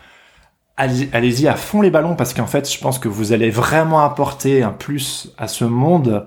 Allez-y 0.78 1.48
à 1.48 1.56
fond 1.56 1.82
les 1.82 1.92
ballons 1.92 2.16
parce 2.16 2.34
qu'en 2.34 2.48
fait, 2.48 2.72
je 2.72 2.80
pense 2.80 2.98
que 2.98 3.08
vous 3.08 3.34
allez 3.34 3.52
vraiment 3.52 4.04
apporter 4.04 4.64
un 4.64 4.72
plus 4.72 5.32
à 5.38 5.48
ce 5.48 5.64
monde. 5.64 6.26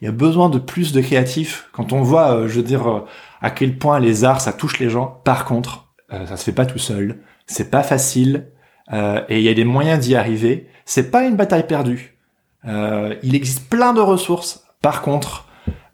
Il 0.00 0.04
y 0.04 0.08
a 0.08 0.12
besoin 0.12 0.50
de 0.50 0.58
plus 0.58 0.92
de 0.92 1.00
créatifs. 1.00 1.68
Quand 1.72 1.92
on 1.94 2.02
voit, 2.02 2.32
euh, 2.32 2.48
je 2.48 2.56
veux 2.56 2.62
dire, 2.62 2.86
euh, 2.86 3.04
à 3.40 3.50
quel 3.50 3.78
point 3.78 3.98
les 4.00 4.24
arts 4.24 4.42
ça 4.42 4.52
touche 4.52 4.78
les 4.78 4.90
gens. 4.90 5.22
Par 5.24 5.46
contre, 5.46 5.86
euh, 6.12 6.26
ça 6.26 6.36
se 6.36 6.44
fait 6.44 6.52
pas 6.52 6.66
tout 6.66 6.78
seul. 6.78 7.20
C'est 7.46 7.70
pas 7.70 7.82
facile 7.82 8.48
et 8.92 9.38
il 9.38 9.42
y 9.42 9.48
a 9.48 9.54
des 9.54 9.64
moyens 9.64 9.98
d'y 9.98 10.14
arriver. 10.14 10.68
C'est 10.84 11.10
pas 11.10 11.24
une 11.24 11.36
bataille 11.36 11.66
perdue. 11.66 12.18
il 12.66 13.34
existe 13.34 13.70
plein 13.70 13.94
de 13.94 14.00
ressources. 14.00 14.66
Par 14.82 15.00
contre, 15.00 15.46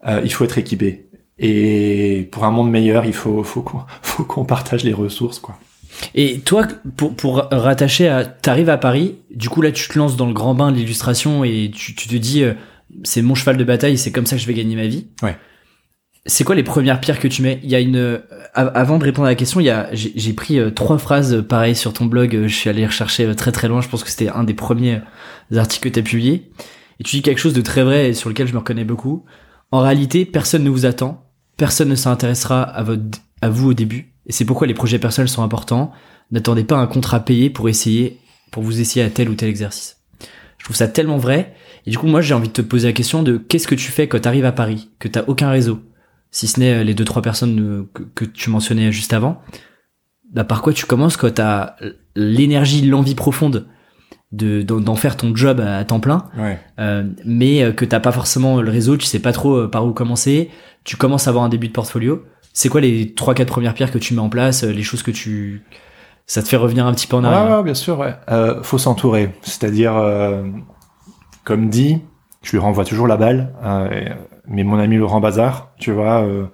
il 0.05 0.31
faut 0.33 0.43
être 0.43 0.57
équipé. 0.57 1.09
Et 1.43 2.29
pour 2.31 2.45
un 2.45 2.51
monde 2.51 2.69
meilleur, 2.69 3.03
il 3.03 3.13
faut 3.13 3.43
faut 3.43 3.63
qu'on 3.63 3.81
faut 4.01 4.23
qu'on 4.23 4.45
partage 4.45 4.83
les 4.83 4.93
ressources 4.93 5.39
quoi. 5.39 5.57
Et 6.15 6.39
toi, 6.39 6.67
pour, 6.95 7.15
pour 7.15 7.47
rattacher 7.51 8.07
à, 8.07 8.25
t'arrives 8.25 8.69
à 8.69 8.77
Paris, 8.77 9.17
du 9.29 9.49
coup 9.49 9.61
là 9.61 9.71
tu 9.71 9.87
te 9.87 9.97
lances 9.97 10.15
dans 10.15 10.27
le 10.27 10.33
grand 10.33 10.55
bain 10.55 10.71
de 10.71 10.77
l'illustration 10.77 11.43
et 11.43 11.71
tu, 11.73 11.95
tu 11.95 12.07
te 12.07 12.15
dis, 12.15 12.43
euh, 12.43 12.53
c'est 13.03 13.21
mon 13.21 13.35
cheval 13.35 13.57
de 13.57 13.63
bataille, 13.63 13.97
c'est 13.97 14.11
comme 14.11 14.25
ça 14.25 14.35
que 14.35 14.41
je 14.41 14.47
vais 14.47 14.53
gagner 14.53 14.75
ma 14.75 14.87
vie. 14.87 15.07
Ouais. 15.21 15.37
C'est 16.25 16.43
quoi 16.43 16.53
les 16.53 16.63
premières 16.63 17.01
pierres 17.01 17.19
que 17.19 17.27
tu 17.27 17.41
mets? 17.41 17.59
Il 17.63 17.69
y 17.69 17.75
a 17.75 17.79
une, 17.79 17.97
euh, 17.97 18.19
avant 18.53 18.99
de 18.99 19.03
répondre 19.03 19.25
à 19.25 19.31
la 19.31 19.35
question, 19.35 19.59
il 19.59 19.65
y 19.65 19.71
a, 19.71 19.89
j'ai 19.91 20.33
pris 20.33 20.59
euh, 20.59 20.69
trois 20.69 20.99
phrases 20.99 21.43
pareilles 21.47 21.75
sur 21.75 21.93
ton 21.93 22.05
blog. 22.05 22.43
Je 22.43 22.55
suis 22.55 22.69
allé 22.69 22.85
rechercher 22.85 23.33
très 23.35 23.51
très 23.51 23.67
loin. 23.67 23.81
Je 23.81 23.89
pense 23.89 24.03
que 24.03 24.09
c'était 24.09 24.29
un 24.29 24.43
des 24.43 24.53
premiers 24.53 25.01
articles 25.55 25.89
que 25.89 25.95
t'as 25.95 26.03
publié. 26.03 26.51
Et 26.99 27.03
tu 27.03 27.15
dis 27.15 27.21
quelque 27.23 27.39
chose 27.39 27.53
de 27.53 27.61
très 27.61 27.81
vrai 27.81 28.09
et 28.09 28.13
sur 28.13 28.29
lequel 28.29 28.47
je 28.47 28.53
me 28.53 28.59
reconnais 28.59 28.85
beaucoup. 28.85 29.25
En 29.71 29.79
réalité, 29.79 30.25
personne 30.25 30.63
ne 30.63 30.69
vous 30.69 30.85
attend. 30.85 31.30
Personne 31.57 31.89
ne 31.89 31.95
s'intéressera 31.95 32.63
à 32.63 32.83
votre, 32.83 33.19
à 33.41 33.49
vous 33.49 33.69
au 33.69 33.73
début 33.73 34.13
et 34.27 34.31
c'est 34.31 34.45
pourquoi 34.45 34.67
les 34.67 34.73
projets 34.73 34.99
personnels 34.99 35.29
sont 35.29 35.43
importants. 35.43 35.91
N'attendez 36.31 36.63
pas 36.63 36.77
un 36.77 36.87
contrat 36.87 37.19
payé 37.19 37.49
pour 37.49 37.69
essayer, 37.69 38.19
pour 38.51 38.63
vous 38.63 38.79
essayer 38.79 39.05
à 39.05 39.09
tel 39.09 39.29
ou 39.29 39.35
tel 39.35 39.49
exercice. 39.49 39.97
Je 40.57 40.65
trouve 40.65 40.75
ça 40.75 40.87
tellement 40.87 41.17
vrai. 41.17 41.53
Et 41.85 41.91
du 41.91 41.97
coup, 41.97 42.07
moi, 42.07 42.21
j'ai 42.21 42.33
envie 42.33 42.47
de 42.47 42.53
te 42.53 42.61
poser 42.61 42.87
la 42.87 42.93
question 42.93 43.23
de 43.23 43.37
qu'est-ce 43.37 43.67
que 43.67 43.75
tu 43.75 43.91
fais 43.91 44.07
quand 44.07 44.19
tu 44.19 44.27
arrives 44.27 44.45
à 44.45 44.51
Paris, 44.51 44.89
que 44.99 45.07
t'as 45.07 45.23
aucun 45.27 45.49
réseau, 45.49 45.81
si 46.29 46.47
ce 46.47 46.59
n'est 46.59 46.83
les 46.83 46.93
deux 46.93 47.03
trois 47.03 47.23
personnes 47.23 47.59
euh, 47.59 47.89
que, 48.13 48.25
tu 48.25 48.49
mentionnais 48.51 48.91
juste 48.91 49.13
avant. 49.13 49.41
Bah, 50.31 50.43
par 50.43 50.61
quoi 50.61 50.71
tu 50.71 50.85
commences 50.85 51.17
quand 51.17 51.33
t'as 51.33 51.75
l'énergie, 52.15 52.85
l'envie 52.85 53.15
profonde 53.15 53.67
de 54.31 54.61
d'en 54.61 54.95
faire 54.95 55.17
ton 55.17 55.35
job 55.35 55.59
à 55.59 55.83
temps 55.83 55.99
plein, 55.99 56.25
ouais. 56.37 56.57
euh, 56.79 57.03
mais 57.25 57.63
euh, 57.63 57.73
que 57.73 57.83
t'as 57.83 57.99
pas 57.99 58.13
forcément 58.13 58.61
le 58.61 58.71
réseau, 58.71 58.95
tu 58.95 59.05
sais 59.05 59.19
pas 59.19 59.33
trop 59.33 59.55
euh, 59.55 59.67
par 59.67 59.85
où 59.85 59.91
commencer. 59.91 60.49
Tu 60.83 60.97
commences 60.97 61.27
à 61.27 61.29
avoir 61.29 61.43
un 61.43 61.49
début 61.49 61.67
de 61.67 61.73
portfolio 61.73 62.23
c'est 62.53 62.69
quoi 62.69 62.81
les 62.81 63.13
trois 63.13 63.33
quatre 63.33 63.47
premières 63.47 63.73
pierres 63.73 63.91
que 63.91 63.97
tu 63.97 64.13
mets 64.13 64.21
en 64.21 64.29
place, 64.29 64.63
euh, 64.63 64.71
les 64.71 64.83
choses 64.83 65.03
que 65.03 65.11
tu 65.11 65.63
ça 66.27 66.41
te 66.41 66.47
fait 66.47 66.57
revenir 66.57 66.85
un 66.85 66.93
petit 66.93 67.07
peu 67.07 67.17
en 67.17 67.23
arrière 67.23 67.49
Ouais, 67.49 67.57
ouais 67.57 67.63
bien 67.63 67.73
sûr. 67.73 67.99
Ouais. 67.99 68.15
Euh, 68.29 68.61
faut 68.63 68.77
s'entourer, 68.77 69.31
c'est-à-dire 69.41 69.95
euh, 69.97 70.43
comme 71.43 71.69
dit, 71.69 71.99
je 72.41 72.51
lui 72.51 72.59
renvoie 72.59 72.85
toujours 72.85 73.07
la 73.07 73.17
balle. 73.17 73.53
Euh, 73.63 74.09
mais 74.47 74.63
mon 74.63 74.79
ami 74.79 74.97
Laurent 74.97 75.19
Bazar, 75.19 75.71
tu 75.77 75.91
vois, 75.91 76.23
euh, 76.23 76.45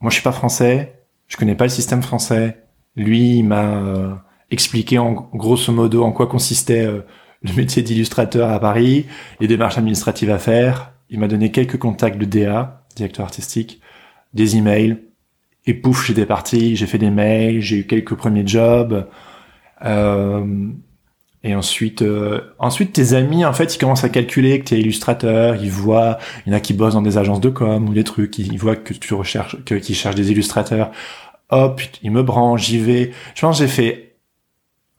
moi 0.00 0.10
je 0.10 0.14
suis 0.14 0.22
pas 0.22 0.32
français, 0.32 1.00
je 1.28 1.36
connais 1.36 1.54
pas 1.54 1.64
le 1.64 1.70
système 1.70 2.02
français. 2.02 2.64
Lui, 2.96 3.38
il 3.38 3.44
m'a 3.44 3.76
euh, 3.76 4.14
expliqué 4.50 4.98
en 4.98 5.12
grosso 5.12 5.72
modo 5.72 6.02
en 6.02 6.12
quoi 6.12 6.26
consistait 6.26 6.84
le 6.86 7.52
métier 7.56 7.82
d'illustrateur 7.82 8.50
à 8.50 8.58
Paris, 8.58 9.06
les 9.38 9.46
démarches 9.46 9.78
administratives 9.78 10.30
à 10.30 10.38
faire. 10.38 10.92
Il 11.10 11.18
m'a 11.18 11.28
donné 11.28 11.50
quelques 11.50 11.78
contacts 11.78 12.18
de 12.18 12.24
DA, 12.24 12.86
directeur 12.96 13.24
artistique 13.24 13.80
des 14.32 14.56
emails. 14.56 14.98
Et 15.66 15.74
pouf, 15.74 16.06
j'étais 16.06 16.26
parti, 16.26 16.76
j'ai 16.76 16.86
fait 16.86 16.98
des 16.98 17.10
mails, 17.10 17.60
j'ai 17.60 17.78
eu 17.78 17.86
quelques 17.86 18.14
premiers 18.14 18.46
jobs. 18.46 19.06
Euh, 19.84 20.70
et 21.42 21.54
ensuite, 21.54 22.02
euh, 22.02 22.40
ensuite 22.58 22.92
tes 22.92 23.14
amis, 23.14 23.44
en 23.44 23.52
fait, 23.52 23.74
ils 23.74 23.78
commencent 23.78 24.04
à 24.04 24.08
calculer 24.08 24.60
que 24.60 24.66
tu 24.66 24.74
es 24.74 24.80
illustrateur. 24.80 25.56
Ils 25.56 25.70
voient, 25.70 26.18
il 26.46 26.50
y 26.50 26.54
en 26.54 26.56
a 26.56 26.60
qui 26.60 26.74
bossent 26.74 26.94
dans 26.94 27.02
des 27.02 27.18
agences 27.18 27.40
de 27.40 27.50
com 27.50 27.88
ou 27.88 27.94
des 27.94 28.04
trucs. 28.04 28.38
Ils 28.38 28.58
voient 28.58 28.76
que 28.76 28.94
tu 28.94 29.14
recherches, 29.14 29.62
que 29.64 29.74
qu'ils 29.74 29.96
cherchent 29.96 30.16
des 30.16 30.30
illustrateurs. 30.30 30.90
Hop, 31.50 31.80
ils 32.02 32.10
me 32.10 32.22
branchent, 32.22 32.66
j'y 32.66 32.78
vais. 32.78 33.12
Je 33.34 33.40
pense 33.40 33.58
que 33.58 33.64
j'ai 33.64 33.70
fait 33.70 34.16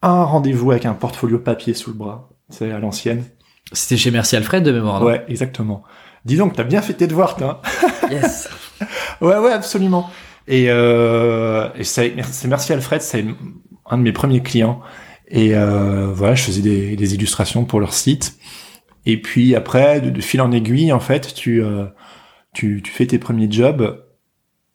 un 0.02 0.24
rendez-vous 0.24 0.72
avec 0.72 0.84
un 0.84 0.94
portfolio 0.94 1.38
papier 1.38 1.74
sous 1.74 1.90
le 1.90 1.96
bras. 1.96 2.28
C'est 2.50 2.70
à 2.70 2.78
l'ancienne. 2.78 3.24
C'était 3.72 3.96
chez 3.96 4.10
Merci 4.10 4.36
Alfred 4.36 4.62
de 4.62 4.72
mémoire. 4.72 5.02
Ouais, 5.02 5.24
exactement. 5.28 5.82
Dis 6.24 6.36
donc, 6.36 6.54
t'as 6.54 6.64
bien 6.64 6.82
fait 6.82 6.94
tes 6.94 7.06
devoirs, 7.06 7.36
toi. 7.36 7.62
yes. 8.10 8.48
ouais, 9.20 9.38
ouais, 9.38 9.52
absolument. 9.52 10.10
Et, 10.48 10.66
euh, 10.68 11.68
et 11.74 11.84
c'est 11.84 12.14
Merci 12.46 12.72
Alfred, 12.72 13.00
c'est 13.00 13.24
un 13.86 13.98
de 13.98 14.02
mes 14.02 14.12
premiers 14.12 14.42
clients. 14.42 14.80
Et 15.28 15.54
euh, 15.54 16.12
voilà, 16.12 16.34
je 16.34 16.42
faisais 16.42 16.62
des, 16.62 16.96
des, 16.96 17.14
illustrations 17.14 17.64
pour 17.64 17.80
leur 17.80 17.94
site. 17.94 18.36
Et 19.06 19.20
puis 19.20 19.54
après, 19.54 20.00
de, 20.00 20.10
de 20.10 20.20
fil 20.20 20.40
en 20.40 20.52
aiguille, 20.52 20.92
en 20.92 21.00
fait, 21.00 21.34
tu, 21.34 21.62
euh, 21.62 21.86
tu, 22.52 22.82
tu 22.82 22.92
fais 22.92 23.06
tes 23.06 23.18
premiers 23.18 23.50
jobs. 23.50 24.04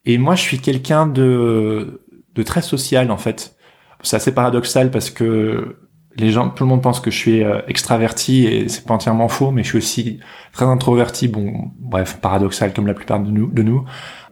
Et 0.05 0.17
moi, 0.17 0.35
je 0.35 0.41
suis 0.41 0.59
quelqu'un 0.59 1.05
de, 1.05 2.01
de 2.33 2.43
très 2.43 2.61
social, 2.61 3.11
en 3.11 3.17
fait. 3.17 3.55
C'est 4.01 4.15
assez 4.15 4.33
paradoxal 4.33 4.89
parce 4.91 5.09
que 5.09 5.77
les 6.17 6.31
gens, 6.31 6.49
tout 6.49 6.63
le 6.63 6.69
monde 6.69 6.81
pense 6.81 6.99
que 6.99 7.11
je 7.11 7.17
suis 7.17 7.43
euh, 7.43 7.61
extraverti 7.67 8.45
et 8.45 8.69
c'est 8.69 8.85
pas 8.85 8.93
entièrement 8.93 9.27
faux, 9.27 9.51
mais 9.51 9.63
je 9.63 9.69
suis 9.69 9.77
aussi 9.77 10.19
très 10.51 10.65
introverti. 10.65 11.27
Bon, 11.27 11.71
bref, 11.79 12.17
paradoxal 12.21 12.73
comme 12.73 12.87
la 12.87 12.93
plupart 12.93 13.19
de 13.19 13.29
nous. 13.29 13.47
De 13.47 13.63
nous. 13.63 13.85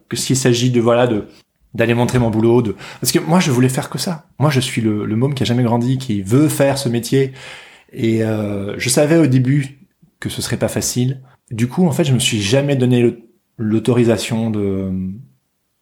Que 0.10 0.18
s'il 0.18 0.36
s'agit 0.36 0.72
de 0.72 0.82
voilà 0.82 1.08
de 1.08 1.28
d'aller 1.74 1.94
montrer 1.94 2.20
mon 2.20 2.30
boulot, 2.30 2.62
de 2.62 2.76
parce 3.02 3.12
que 3.12 3.20
moi 3.20 3.40
je 3.42 3.52
voulais 3.52 3.70
faire 3.70 3.90
que 3.90 3.98
ça. 3.98 4.28
Moi 4.40 4.50
je 4.50 4.62
suis 4.62 4.82
le, 4.82 5.06
le 5.06 5.16
môme 5.16 5.34
qui 5.34 5.44
a 5.44 5.46
jamais 5.46 5.64
grandi, 5.64 5.98
qui 5.98 6.22
veut 6.22 6.48
faire 6.48 6.78
ce 6.78 6.88
métier. 6.90 7.34
Et 7.92 8.24
euh, 8.24 8.76
je 8.78 8.90
savais 8.90 9.18
au 9.18 9.28
début 9.28 9.80
que 10.20 10.30
ce 10.30 10.42
serait 10.42 10.58
pas 10.58 10.68
facile. 10.68 11.22
Du 11.52 11.68
coup, 11.68 11.86
en 11.86 11.92
fait, 11.92 12.04
je 12.04 12.14
me 12.14 12.20
suis 12.20 12.42
jamais 12.42 12.76
donné 12.76 13.18
l'autorisation 13.58 14.50
de 14.50 14.92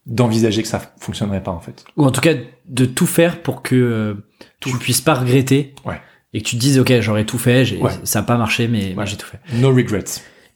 d'envisager 0.05 0.61
que 0.61 0.67
ça 0.67 0.81
fonctionnerait 0.99 1.41
pas 1.43 1.51
en 1.51 1.59
fait. 1.59 1.85
Ou 1.97 2.05
en 2.05 2.11
tout 2.11 2.21
cas 2.21 2.33
de 2.67 2.85
tout 2.85 3.05
faire 3.05 3.41
pour 3.41 3.61
que 3.61 3.75
euh, 3.75 4.13
tu 4.59 4.75
puisses 4.77 5.01
pas 5.01 5.13
regretter. 5.13 5.73
Ouais. 5.85 5.99
Et 6.33 6.41
que 6.41 6.47
tu 6.47 6.55
te 6.55 6.61
dises 6.61 6.79
ok 6.79 6.93
j'aurais 7.01 7.25
tout 7.25 7.37
fait, 7.37 7.63
j'ai- 7.65 7.77
Ouais. 7.77 7.91
ça 8.03 8.19
a 8.19 8.23
pas 8.23 8.37
marché 8.37 8.67
mais, 8.67 8.95
Ouais. 8.95 9.05
j'ai 9.05 9.15
tout 9.17 9.27
fait. 9.27 9.39
No 9.59 9.69
regrets. 9.73 10.03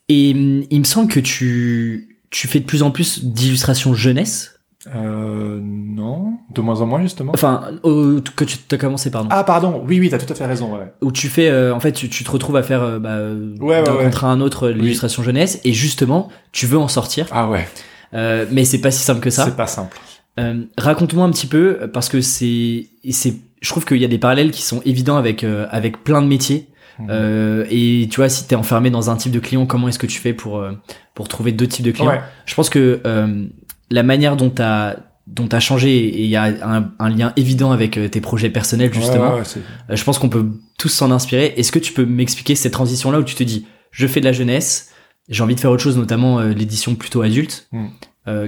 Et 0.10 0.34
hum, 0.36 0.64
il 0.70 0.80
me 0.80 0.86
semble 0.86 1.12
que 1.12 1.20
tu 1.20 2.18
tu 2.30 2.48
fais 2.48 2.60
de 2.60 2.66
plus 2.66 2.84
en 2.84 2.92
plus 2.92 3.24
d'illustrations 3.24 3.94
jeunesse. 3.94 4.54
Euh, 4.96 5.60
non, 5.62 6.38
de 6.54 6.62
moins 6.62 6.80
en 6.82 6.86
moins 6.86 7.02
justement. 7.02 7.32
Enfin 7.34 7.72
que 7.84 8.44
tu 8.46 8.58
as 8.72 8.78
commencé 8.78 9.12
pardon. 9.12 9.28
Ah 9.32 9.44
pardon, 9.44 9.84
oui 9.86 10.00
oui, 10.00 10.10
t'as 10.10 10.18
tout 10.18 10.32
à 10.32 10.36
fait 10.36 10.46
raison. 10.46 10.74
Ouais. 10.78 10.92
Où 11.02 11.12
tu 11.12 11.28
fais 11.30 11.50
euh, 11.50 11.74
en 11.76 11.80
fait 11.80 11.92
tu, 11.92 12.10
tu 12.10 12.24
te 12.24 12.32
retrouves 12.32 12.56
à 12.56 12.64
faire 12.64 12.84
euh, 12.84 13.00
bah, 13.00 13.18
Ouais, 13.66 13.84
d'un 13.84 13.96
ouais. 13.96 14.04
contre 14.06 14.24
un 14.26 14.40
autre 14.40 14.70
l'illustration 14.70 15.24
jeunesse 15.24 15.60
et 15.66 15.74
justement 15.74 16.30
tu 16.54 16.66
veux 16.68 16.78
en 16.78 16.88
sortir. 16.88 17.28
Ah 17.32 17.50
ouais, 17.50 17.68
Euh, 18.14 18.46
mais 18.52 18.66
c'est 18.66 18.80
pas 18.82 18.92
si 18.92 19.04
simple 19.04 19.20
que 19.22 19.30
ça. 19.30 19.46
c'est 19.46 19.56
pas 19.56 19.68
simple. 19.68 19.98
Euh, 20.40 20.64
Raconte-moi 20.78 21.26
un 21.26 21.32
petit 21.32 21.48
peu 21.48 21.90
parce 21.92 22.10
que 22.10 22.22
c'est 22.22 22.88
c'est 23.12 23.34
je 23.62 23.70
trouve 23.70 23.86
qu'il 23.86 23.98
y 23.98 24.06
a 24.06 24.08
des 24.08 24.20
parallèles 24.20 24.52
qui 24.52 24.62
sont 24.62 24.82
évidents 24.86 25.18
avec 25.18 25.44
euh, 25.44 25.68
avec 25.72 26.04
plein 26.04 26.22
de 26.22 26.28
métiers. 26.28 26.68
Euh, 27.10 27.64
et 27.70 28.08
tu 28.10 28.16
vois 28.16 28.28
si 28.30 28.48
t'es 28.48 28.56
enfermé 28.56 28.90
dans 28.90 29.12
un 29.12 29.18
type 29.18 29.32
de 29.32 29.38
client, 29.40 29.68
comment 29.68 29.88
est-ce 29.88 30.00
que 30.00 30.08
tu 30.08 30.20
fais 30.20 30.34
pour 30.34 30.58
euh, 30.58 30.72
pour 31.14 31.28
trouver 31.28 31.52
deux 31.52 31.68
types 31.68 31.86
de 31.86 31.92
clients 31.92 32.10
Ouais. 32.10 32.22
Je 32.48 32.56
pense 32.56 32.72
que 32.72 33.02
euh, 33.06 33.46
la 33.92 34.02
manière 34.04 34.36
dont 34.36 34.50
t'as 34.50 34.96
dont 35.28 35.46
t'as 35.48 35.60
changé 35.60 35.96
et 35.96 36.22
il 36.24 36.30
y 36.30 36.36
a 36.38 36.46
un, 36.46 36.90
un 36.98 37.10
lien 37.10 37.34
évident 37.36 37.72
avec 37.72 38.00
tes 38.10 38.22
projets 38.22 38.50
personnels 38.50 38.92
justement. 38.94 39.36
Ouais, 39.36 39.42
ouais, 39.90 39.96
je 39.96 40.04
pense 40.04 40.18
qu'on 40.18 40.30
peut 40.30 40.48
tous 40.80 40.90
s'en 40.90 41.12
inspirer. 41.12 41.54
Est-ce 41.58 41.72
que 41.72 41.80
tu 41.80 41.94
peux 41.94 42.06
m'expliquer 42.06 42.56
cette 42.56 42.74
transition 42.74 43.12
là 43.12 43.20
où 43.20 43.24
tu 43.24 43.36
te 43.36 43.44
dis 43.44 43.68
je 43.92 44.08
fais 44.08 44.20
de 44.20 44.26
la 44.26 44.32
jeunesse, 44.32 44.90
j'ai 45.30 45.44
envie 45.44 45.56
de 45.56 45.60
faire 45.60 45.72
autre 45.72 45.84
chose, 45.84 45.98
notamment 45.98 46.40
euh, 46.40 46.54
l'édition 46.54 46.96
plutôt 46.96 47.22
adulte, 47.22 47.68
Mm. 47.72 47.86
euh, 48.28 48.48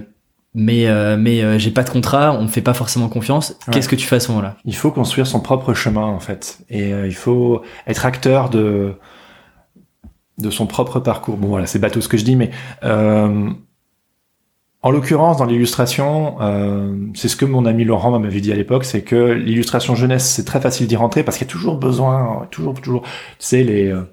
mais 0.55 0.87
euh, 0.87 1.15
mais 1.17 1.43
euh, 1.43 1.59
j'ai 1.59 1.71
pas 1.71 1.83
de 1.83 1.89
contrat, 1.89 2.35
on 2.37 2.43
me 2.43 2.47
fait 2.47 2.61
pas 2.61 2.73
forcément 2.73 3.07
confiance. 3.07 3.51
Ouais. 3.67 3.73
Qu'est-ce 3.73 3.87
que 3.89 3.95
tu 3.95 4.07
fais 4.07 4.15
à 4.15 4.19
ce 4.19 4.29
moment-là? 4.31 4.57
Il 4.65 4.75
faut 4.75 4.91
construire 4.91 5.27
son 5.27 5.39
propre 5.41 5.73
chemin 5.73 6.05
en 6.05 6.19
fait, 6.19 6.59
et 6.69 6.91
euh, 6.93 7.05
il 7.07 7.15
faut 7.15 7.61
être 7.85 8.05
acteur 8.05 8.49
de 8.49 8.93
de 10.39 10.49
son 10.49 10.65
propre 10.67 10.99
parcours. 10.99 11.37
Bon 11.37 11.49
voilà, 11.49 11.65
c'est 11.67 11.79
bateau 11.79 12.01
ce 12.01 12.07
que 12.07 12.17
je 12.17 12.23
dis, 12.23 12.35
mais 12.35 12.49
euh, 12.83 13.49
en 14.81 14.91
l'occurrence 14.91 15.37
dans 15.37 15.45
l'illustration, 15.45 16.37
euh, 16.39 16.95
c'est 17.13 17.27
ce 17.27 17.35
que 17.35 17.43
mon 17.43 17.65
ami 17.65 17.83
Laurent 17.83 18.17
m'avait 18.17 18.39
dit 18.39 18.51
à 18.53 18.55
l'époque, 18.55 18.85
c'est 18.85 19.01
que 19.01 19.33
l'illustration 19.33 19.93
jeunesse 19.95 20.25
c'est 20.25 20.45
très 20.45 20.61
facile 20.61 20.87
d'y 20.87 20.95
rentrer 20.95 21.23
parce 21.23 21.37
qu'il 21.37 21.45
y 21.45 21.49
a 21.49 21.51
toujours 21.51 21.77
besoin, 21.77 22.47
toujours 22.51 22.79
toujours, 22.79 23.01
tu 23.03 23.09
sais 23.39 23.63
les 23.63 23.87
euh, 23.89 24.03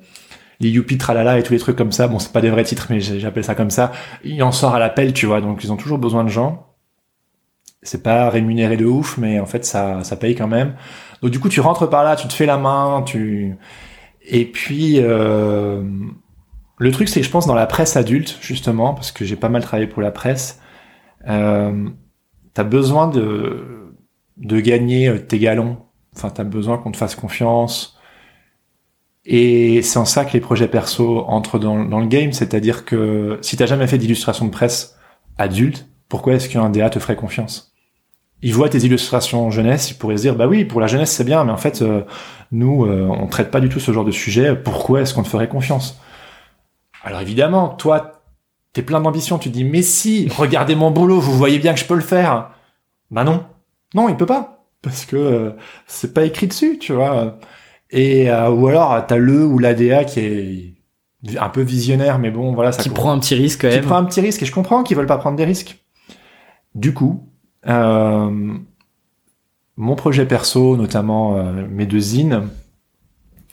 les 0.60 0.70
youpi 0.70 0.98
tralala 0.98 1.38
et 1.38 1.42
tous 1.42 1.52
les 1.52 1.58
trucs 1.58 1.76
comme 1.76 1.92
ça. 1.92 2.08
Bon, 2.08 2.18
c'est 2.18 2.32
pas 2.32 2.40
des 2.40 2.50
vrais 2.50 2.64
titres, 2.64 2.86
mais 2.90 3.00
j'appelle 3.00 3.44
ça 3.44 3.54
comme 3.54 3.70
ça. 3.70 3.92
Il 4.24 4.42
en 4.42 4.52
sort 4.52 4.74
à 4.74 4.78
l'appel, 4.78 5.12
tu 5.12 5.26
vois, 5.26 5.40
donc 5.40 5.62
ils 5.64 5.72
ont 5.72 5.76
toujours 5.76 5.98
besoin 5.98 6.24
de 6.24 6.28
gens. 6.28 6.66
C'est 7.82 8.02
pas 8.02 8.30
rémunéré 8.30 8.76
de 8.76 8.84
ouf, 8.84 9.16
mais 9.18 9.38
en 9.38 9.46
fait 9.46 9.64
ça 9.64 10.02
ça 10.02 10.16
paye 10.16 10.34
quand 10.34 10.48
même. 10.48 10.74
Donc 11.22 11.30
du 11.30 11.40
coup, 11.40 11.48
tu 11.48 11.60
rentres 11.60 11.88
par 11.88 12.04
là, 12.04 12.16
tu 12.16 12.28
te 12.28 12.32
fais 12.32 12.46
la 12.46 12.58
main, 12.58 13.02
tu 13.06 13.56
et 14.28 14.44
puis 14.44 14.96
euh, 14.98 15.82
le 16.78 16.90
truc, 16.90 17.08
c'est 17.08 17.20
que 17.20 17.26
je 17.26 17.30
pense 17.30 17.46
dans 17.46 17.54
la 17.54 17.66
presse 17.66 17.96
adulte 17.96 18.38
justement, 18.40 18.94
parce 18.94 19.12
que 19.12 19.24
j'ai 19.24 19.36
pas 19.36 19.48
mal 19.48 19.62
travaillé 19.62 19.86
pour 19.86 20.02
la 20.02 20.10
presse, 20.10 20.60
euh, 21.28 21.88
t'as 22.54 22.64
besoin 22.64 23.08
de 23.08 23.94
de 24.38 24.60
gagner 24.60 25.08
euh, 25.08 25.18
tes 25.18 25.38
galons. 25.38 25.78
Enfin, 26.14 26.30
t'as 26.30 26.44
besoin 26.44 26.78
qu'on 26.78 26.92
te 26.92 26.96
fasse 26.96 27.14
confiance. 27.14 27.95
Et 29.28 29.82
c'est 29.82 29.98
en 29.98 30.04
ça 30.04 30.24
que 30.24 30.32
les 30.32 30.40
projets 30.40 30.68
perso 30.68 31.24
entrent 31.26 31.58
dans, 31.58 31.76
le 31.76 32.06
game, 32.06 32.32
c'est-à-dire 32.32 32.84
que 32.84 33.38
si 33.42 33.56
t'as 33.56 33.66
jamais 33.66 33.88
fait 33.88 33.98
d'illustration 33.98 34.46
de 34.46 34.50
presse 34.50 34.96
adulte, 35.36 35.88
pourquoi 36.08 36.34
est-ce 36.34 36.48
qu'un 36.48 36.70
DA 36.70 36.88
te 36.90 37.00
ferait 37.00 37.16
confiance? 37.16 37.74
Il 38.42 38.54
voit 38.54 38.68
tes 38.68 38.78
illustrations 38.78 39.50
jeunesse, 39.50 39.90
il 39.90 39.94
pourrait 39.94 40.16
se 40.18 40.22
dire 40.22 40.36
bah 40.36 40.46
oui 40.46 40.64
pour 40.64 40.80
la 40.80 40.86
jeunesse 40.86 41.10
c'est 41.10 41.24
bien, 41.24 41.42
mais 41.42 41.50
en 41.50 41.56
fait 41.56 41.82
euh, 41.82 42.02
nous 42.52 42.84
euh, 42.84 43.08
on 43.10 43.26
traite 43.26 43.50
pas 43.50 43.60
du 43.60 43.68
tout 43.68 43.80
ce 43.80 43.90
genre 43.90 44.04
de 44.04 44.12
sujet. 44.12 44.54
Pourquoi 44.54 45.00
est-ce 45.00 45.12
qu'on 45.12 45.24
te 45.24 45.28
ferait 45.28 45.48
confiance? 45.48 46.00
Alors 47.02 47.20
évidemment, 47.20 47.70
toi 47.70 48.22
t'es 48.74 48.82
plein 48.82 49.00
d'ambition, 49.00 49.38
tu 49.38 49.48
te 49.48 49.54
dis 49.54 49.64
mais 49.64 49.82
si 49.82 50.28
regardez 50.36 50.76
mon 50.76 50.92
boulot, 50.92 51.18
vous 51.18 51.36
voyez 51.36 51.58
bien 51.58 51.74
que 51.74 51.80
je 51.80 51.86
peux 51.86 51.94
le 51.94 52.00
faire. 52.00 52.50
Bah 53.10 53.24
non, 53.24 53.44
non 53.94 54.08
il 54.08 54.16
peut 54.16 54.26
pas 54.26 54.68
parce 54.82 55.04
que 55.04 55.16
euh, 55.16 55.50
c'est 55.88 56.14
pas 56.14 56.24
écrit 56.24 56.46
dessus, 56.46 56.78
tu 56.78 56.92
vois. 56.92 57.38
Et 57.90 58.30
euh, 58.30 58.50
ou 58.50 58.66
alors 58.68 59.04
t'as 59.06 59.16
le 59.16 59.44
ou 59.46 59.58
l'ADA 59.58 60.04
qui 60.04 60.20
est 60.20 60.74
un 61.38 61.48
peu 61.48 61.62
visionnaire, 61.62 62.18
mais 62.18 62.30
bon 62.30 62.52
voilà 62.52 62.72
ça 62.72 62.82
Qui 62.82 62.90
prend 62.90 63.12
un 63.12 63.18
petit 63.18 63.34
risque 63.34 63.62
quand 63.62 63.68
qui 63.68 63.76
même. 63.76 63.84
prend 63.84 63.96
un 63.96 64.04
petit 64.04 64.20
risque 64.20 64.42
et 64.42 64.46
je 64.46 64.52
comprends 64.52 64.82
qu'ils 64.82 64.96
veulent 64.96 65.06
pas 65.06 65.18
prendre 65.18 65.36
des 65.36 65.44
risques. 65.44 65.78
Du 66.74 66.92
coup, 66.92 67.28
euh, 67.68 68.54
mon 69.76 69.94
projet 69.96 70.26
perso, 70.26 70.76
notamment 70.76 71.36
euh, 71.36 71.66
mes 71.70 71.86
deux 71.86 72.00
zines, 72.00 72.48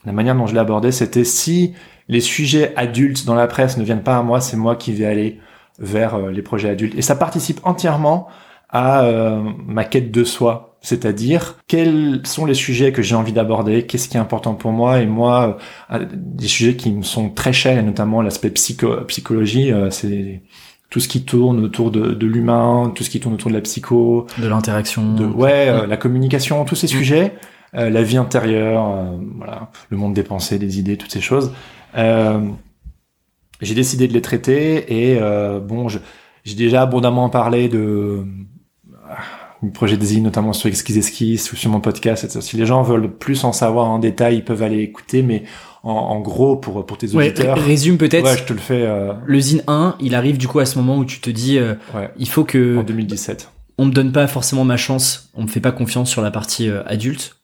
la 0.06 0.12
manière 0.12 0.36
dont 0.36 0.48
je 0.48 0.54
l'ai 0.54 0.60
abordé, 0.60 0.92
c'était 0.92 1.24
si 1.24 1.74
les 2.08 2.22
sujets 2.22 2.74
adultes 2.76 3.26
dans 3.26 3.36
la 3.36 3.48
presse 3.48 3.78
ne 3.78 3.84
viennent 3.84 4.04
pas 4.04 4.18
à 4.18 4.24
moi, 4.24 4.42
c'est 4.42 4.58
moi 4.58 4.76
qui 4.76 4.94
vais 4.94 5.06
aller 5.06 5.40
vers 5.80 6.16
euh, 6.16 6.32
les 6.32 6.42
projets 6.42 6.70
adultes. 6.70 6.96
Et 6.98 7.02
ça 7.02 7.16
participe 7.16 7.60
entièrement 7.64 8.28
à 8.70 9.04
euh, 9.06 9.42
ma 9.66 9.86
quête 9.86 10.12
de 10.12 10.24
soi, 10.24 10.73
c'est-à-dire 10.84 11.58
quels 11.68 12.22
sont 12.26 12.46
les 12.46 12.54
sujets 12.54 12.92
que 12.92 13.02
j'ai 13.02 13.16
envie 13.16 13.34
d'aborder, 13.34 13.88
qu'est-ce 13.88 14.08
qui 14.10 14.18
est 14.18 14.20
important 14.20 14.54
pour 14.54 14.72
moi, 14.72 15.00
et 15.02 15.08
moi, 15.08 15.58
euh, 15.92 16.06
des 16.14 16.48
sujets 16.48 16.76
qui 16.76 16.92
me 16.92 17.02
sont 17.04 17.30
très 17.32 17.54
chers, 17.54 17.80
et 17.80 17.84
notamment 17.84 18.22
l'aspect 18.22 18.50
psycho 18.52 18.98
psychologie, 19.08 19.72
euh, 19.72 19.90
c'est 19.90 20.44
tout 20.92 21.00
ce 21.00 21.08
qui 21.08 21.24
tourne 21.24 21.64
autour 21.64 21.90
de, 21.90 22.12
de 22.14 22.28
l'humain, 22.28 22.92
tout 22.94 23.04
ce 23.04 23.10
qui 23.10 23.20
tourne 23.20 23.34
autour 23.34 23.50
de 23.50 23.56
la 23.56 23.62
psycho, 23.62 24.28
De 24.38 24.48
l'interaction. 24.48 25.16
de 25.16 25.26
ouais, 25.26 25.70
euh, 25.70 25.88
la 25.88 25.98
communication, 25.98 26.64
tous 26.66 26.76
ces 26.76 26.86
sujets, 26.88 27.34
euh, 27.76 27.90
la 27.90 28.04
vie 28.04 28.18
intérieure, 28.18 28.86
euh, 28.92 29.18
voilà, 29.38 29.72
le 29.90 29.98
monde 29.98 30.14
des 30.14 30.22
pensées, 30.22 30.60
des 30.60 30.78
idées, 30.78 30.98
toutes 30.98 31.12
ces 31.12 31.22
choses. 31.22 31.52
Euh, 31.98 32.42
j'ai 33.62 33.74
décidé 33.76 34.08
de 34.08 34.14
les 34.14 34.22
traiter 34.22 35.12
et 35.14 35.18
euh, 35.22 35.60
bon, 35.60 35.88
je- 35.88 36.00
j'ai 36.44 36.56
déjà 36.56 36.82
abondamment 36.82 37.30
parlé 37.30 37.70
de 37.70 38.26
du 39.64 39.72
projet 39.72 39.98
de 39.98 40.04
Zine, 40.04 40.24
notamment 40.24 40.54
sur 40.54 40.70
Esquisse 40.70 40.98
Esquisse 40.98 41.52
ou 41.52 41.56
sur 41.56 41.72
mon 41.72 41.80
podcast. 41.80 42.24
etc. 42.24 42.42
Si 42.42 42.58
les 42.58 42.66
gens 42.66 42.82
veulent 42.84 43.12
plus 43.12 43.44
en 43.44 43.52
savoir 43.54 43.90
en 43.90 43.98
détail, 44.00 44.36
ils 44.38 44.44
peuvent 44.44 44.62
aller 44.62 44.80
écouter, 44.80 45.24
mais 45.24 45.44
en, 45.84 45.92
en 45.92 46.20
gros, 46.20 46.56
pour 46.58 46.86
pour 46.86 46.98
tes 46.98 47.14
Ouais, 47.16 47.28
auditeurs, 47.32 47.56
ré- 47.58 47.64
résume 47.64 47.98
peut-être. 47.98 48.26
ouais, 48.26 48.38
je 48.38 48.44
te 48.44 48.54
le 48.54 48.60
fais 48.60 48.82
euh, 48.84 49.14
Le 49.26 49.40
Zine 49.40 49.64
1, 49.68 49.96
il 50.00 50.16
arrive 50.16 50.38
du 50.38 50.48
coup 50.48 50.60
à 50.60 50.66
ce 50.66 50.78
moment 50.78 50.98
où 50.98 51.06
tu 51.06 51.20
te 51.22 51.30
dis, 51.30 51.58
euh, 51.58 51.74
ouais, 51.96 52.10
il 52.18 52.28
faut 52.30 52.44
que 52.44 52.78
en 52.78 52.84
2017. 52.84 53.50
on 53.78 53.86
me 53.86 53.92
donne 53.92 54.12
pas 54.12 54.28
forcément 54.28 54.66
ma 54.66 54.78
chance, 54.78 55.30
on 55.34 55.44
me 55.44 55.48
fait 55.48 55.60
pas 55.60 55.72
confiance 55.72 56.10
sur 56.10 56.22
la 56.22 56.32
partie 56.32 56.70
euh, 56.70 56.84
adulte. 56.86 57.38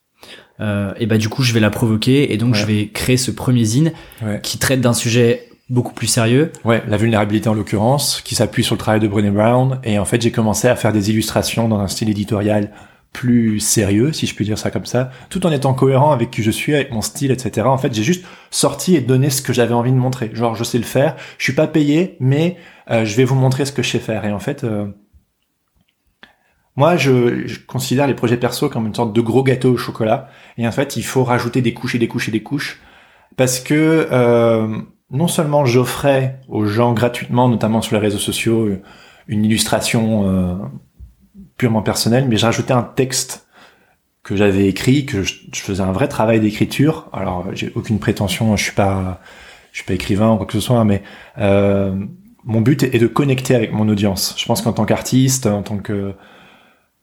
Euh, 0.61 0.91
et 0.99 1.05
bah 1.05 1.17
du 1.17 1.30
coup 1.30 1.41
je 1.41 1.53
vais 1.53 1.61
la 1.61 1.70
provoquer 1.70 2.34
et 2.34 2.38
donc 2.38 2.53
Ouais. 2.53 2.59
je 2.59 2.65
vais 2.65 2.88
créer 2.89 3.15
ce 3.15 3.32
premier 3.32 3.63
zine 3.63 3.93
Ouais. 4.22 4.41
qui 4.43 4.57
traite 4.57 4.82
d'un 4.82 4.91
sujet 4.93 5.48
beaucoup 5.70 5.93
plus 5.93 6.07
sérieux. 6.07 6.51
Ouais, 6.65 6.84
la 6.88 6.97
vulnérabilité 6.97 7.49
en 7.49 7.53
l'occurrence, 7.53 8.22
qui 8.22 8.36
s'appuie 8.36 8.63
sur 8.63 8.76
le 8.76 8.80
travail 8.80 8.99
de 8.99 9.07
Brené 9.07 9.30
Brown. 9.30 9.80
Et 9.84 9.99
en 9.99 10.05
fait, 10.05 10.22
j'ai 10.22 10.32
commencé 10.32 10.67
à 10.67 10.76
faire 10.76 10.93
des 10.93 11.09
illustrations 11.09 11.67
dans 11.67 11.80
un 11.80 11.88
style 11.88 12.09
éditorial 12.09 12.72
plus 13.13 13.59
sérieux, 13.59 14.13
si 14.13 14.28
je 14.28 14.36
puis 14.36 14.45
dire 14.45 14.57
ça 14.57 14.70
comme 14.70 14.86
ça, 14.86 15.09
tout 15.30 15.45
en 15.47 15.51
étant 15.51 15.74
cohérent 15.74 16.11
avec 16.11 16.30
qui 16.30 16.43
je 16.43 16.51
suis, 16.51 16.76
avec 16.76 16.91
mon 16.91 17.01
style, 17.01 17.32
etc. 17.32 17.65
En 17.67 17.78
fait, 17.78 17.93
j'ai 17.93 18.03
juste 18.03 18.24
sorti 18.51 18.95
et 18.95 19.01
donné 19.01 19.30
ce 19.30 19.41
que 19.41 19.51
j'avais 19.51 19.74
envie 19.74 19.91
de 19.91 19.97
montrer. 19.97 20.30
Genre, 20.34 20.55
je 20.55 20.63
sais 20.63 20.78
le 20.78 20.84
faire, 20.84 21.15
je 21.38 21.43
suis 21.43 21.53
pas 21.53 21.67
payé, 21.67 22.17
mais 22.20 22.57
euh, 22.91 23.05
je 23.05 23.15
vais 23.15 23.24
vous 23.24 23.36
montrer 23.36 23.65
ce 23.65 23.72
que 23.72 23.82
je 23.82 23.89
sais 23.89 23.99
faire. 23.99 24.26
Et 24.26 24.32
en 24.32 24.39
fait, 24.39 24.63
euh, 24.63 24.88
moi, 26.76 26.97
je, 26.97 27.47
je 27.47 27.59
considère 27.59 28.05
les 28.05 28.13
projets 28.13 28.38
perso 28.38 28.70
comme 28.70 28.86
une 28.86 28.95
sorte 28.95 29.11
de 29.11 29.22
gros 29.22 29.43
gâteau 29.43 29.72
au 29.74 29.78
chocolat. 29.78 30.30
Et 30.57 30.67
en 30.67 30.72
fait, 30.72 30.95
il 30.95 31.03
faut 31.03 31.24
rajouter 31.24 31.61
des 31.61 31.74
couches 31.74 31.95
et 31.95 31.99
des 31.99 32.07
couches 32.07 32.30
et 32.30 32.32
des 32.32 32.43
couches. 32.43 32.80
Parce 33.38 33.59
que 33.59 34.07
euh, 34.11 34.78
non 35.12 35.28
seulement 35.28 35.66
j'offrais 35.66 36.39
aux 36.47 36.66
gens 36.66 36.93
gratuitement, 36.93 37.49
notamment 37.49 37.82
sur 37.82 37.95
les 37.95 38.01
réseaux 38.01 38.20
sociaux, 38.20 38.70
une 39.28 39.45
illustration 39.45 40.30
euh, 40.30 40.55
purement 41.57 41.82
personnelle, 41.82 42.28
mais 42.28 42.38
j'ai 42.38 42.45
rajouté 42.45 42.74
un 42.74 42.84
texte 42.84 43.47
que 44.24 44.36
j'avais 44.36 44.68
écrit, 44.68 45.05
que 45.05 45.24
je, 45.24 45.34
faisais 45.53 45.82
un 45.82 45.91
vrai 45.91 46.07
travail 46.07 46.39
d'écriture. 46.39 47.10
Alors, 47.14 47.47
j'ai 47.53 47.72
aucune 47.76 47.99
prétention, 47.99 48.55
je 48.55 48.64
suis 48.64 48.76
pas, 48.76 49.22
je 49.72 49.78
suis 49.78 49.86
pas 49.86 49.93
écrivain 49.93 50.34
ou 50.34 50.38
quoi 50.38 50.45
que 50.45 50.53
ce 50.53 50.60
soit, 50.60 50.84
mais 50.84 51.01
euh, 51.39 51.95
mon 52.43 52.62
but 52.62 52.84
est 52.84 52.99
de 52.99 53.07
connecter 53.07 53.55
avec 53.55 53.72
mon 53.72 53.88
audience. 53.89 54.36
Je 54.38 54.45
pense 54.45 54.62
qu'en 54.62 54.74
tant 54.74 54.86
qu'artiste, 54.86 55.47
en 55.47 55.64
tant 55.64 55.78
que 55.78 56.14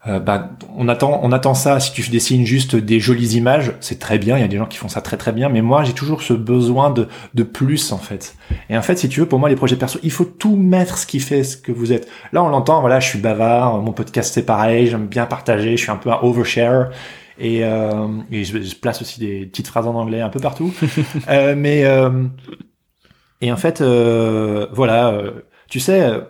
euh, 0.07 0.21
bah, 0.21 0.51
on 0.77 0.89
attend, 0.89 1.21
on 1.23 1.33
attend 1.33 1.55
ça. 1.55 1.81
Si 1.81 1.93
tu 1.93 2.09
dessines 2.11 2.47
juste 2.47 2.77
des 2.77 3.01
jolies 3.01 3.37
images, 3.37 3.73
c'est 3.81 3.99
très 3.99 4.19
bien. 4.19 4.37
Il 4.37 4.41
y 4.41 4.45
a 4.45 4.49
des 4.49 4.57
gens 4.57 4.67
qui 4.67 4.79
font 4.79 4.89
ça 4.89 5.01
très 5.01 5.17
très 5.17 5.33
bien. 5.33 5.49
Mais 5.49 5.63
moi, 5.63 5.85
j'ai 5.85 5.93
toujours 5.93 6.23
ce 6.23 6.33
besoin 6.33 6.91
de, 6.91 7.09
de 7.35 7.43
plus 7.43 7.93
en 7.93 7.99
fait. 7.99 8.37
Et 8.71 8.79
en 8.79 8.83
fait, 8.83 8.97
si 8.97 9.09
tu 9.09 9.21
veux, 9.21 9.27
pour 9.27 9.39
moi, 9.39 9.49
les 9.49 9.57
projets 9.57 9.77
perso, 9.77 9.99
il 10.03 10.13
faut 10.13 10.25
tout 10.25 10.57
mettre 10.57 10.99
ce 10.99 11.07
qui 11.07 11.21
fait 11.21 11.45
ce 11.45 11.57
que 11.57 11.73
vous 11.73 11.93
êtes. 11.93 12.09
Là, 12.33 12.43
on 12.43 12.49
l'entend. 12.49 12.81
Voilà, 12.81 13.01
je 13.01 13.09
suis 13.09 13.19
bavard. 13.19 13.83
Mon 13.83 13.93
podcast, 13.93 14.33
c'est 14.33 14.47
pareil. 14.47 14.87
J'aime 14.87 15.07
bien 15.07 15.27
partager. 15.27 15.77
Je 15.77 15.83
suis 15.83 15.91
un 15.91 15.97
peu 15.97 16.11
un 16.11 16.19
overshare. 16.23 16.91
Et, 17.39 17.65
euh, 17.65 18.09
et 18.31 18.45
je, 18.45 18.63
je, 18.63 18.75
place 18.77 19.03
aussi 19.03 19.21
des 19.21 19.47
petites 19.47 19.67
phrases 19.67 19.87
en 19.87 19.95
anglais 19.95 20.21
un 20.21 20.31
peu 20.31 20.41
partout. 20.41 20.73
euh, 21.29 21.55
mais 21.57 21.85
euh, 21.85 22.25
et 23.41 23.53
en 23.53 23.57
fait, 23.57 23.81
euh, 23.81 24.67
voilà, 24.73 25.21
tu 25.69 25.81
sais 25.81 26.21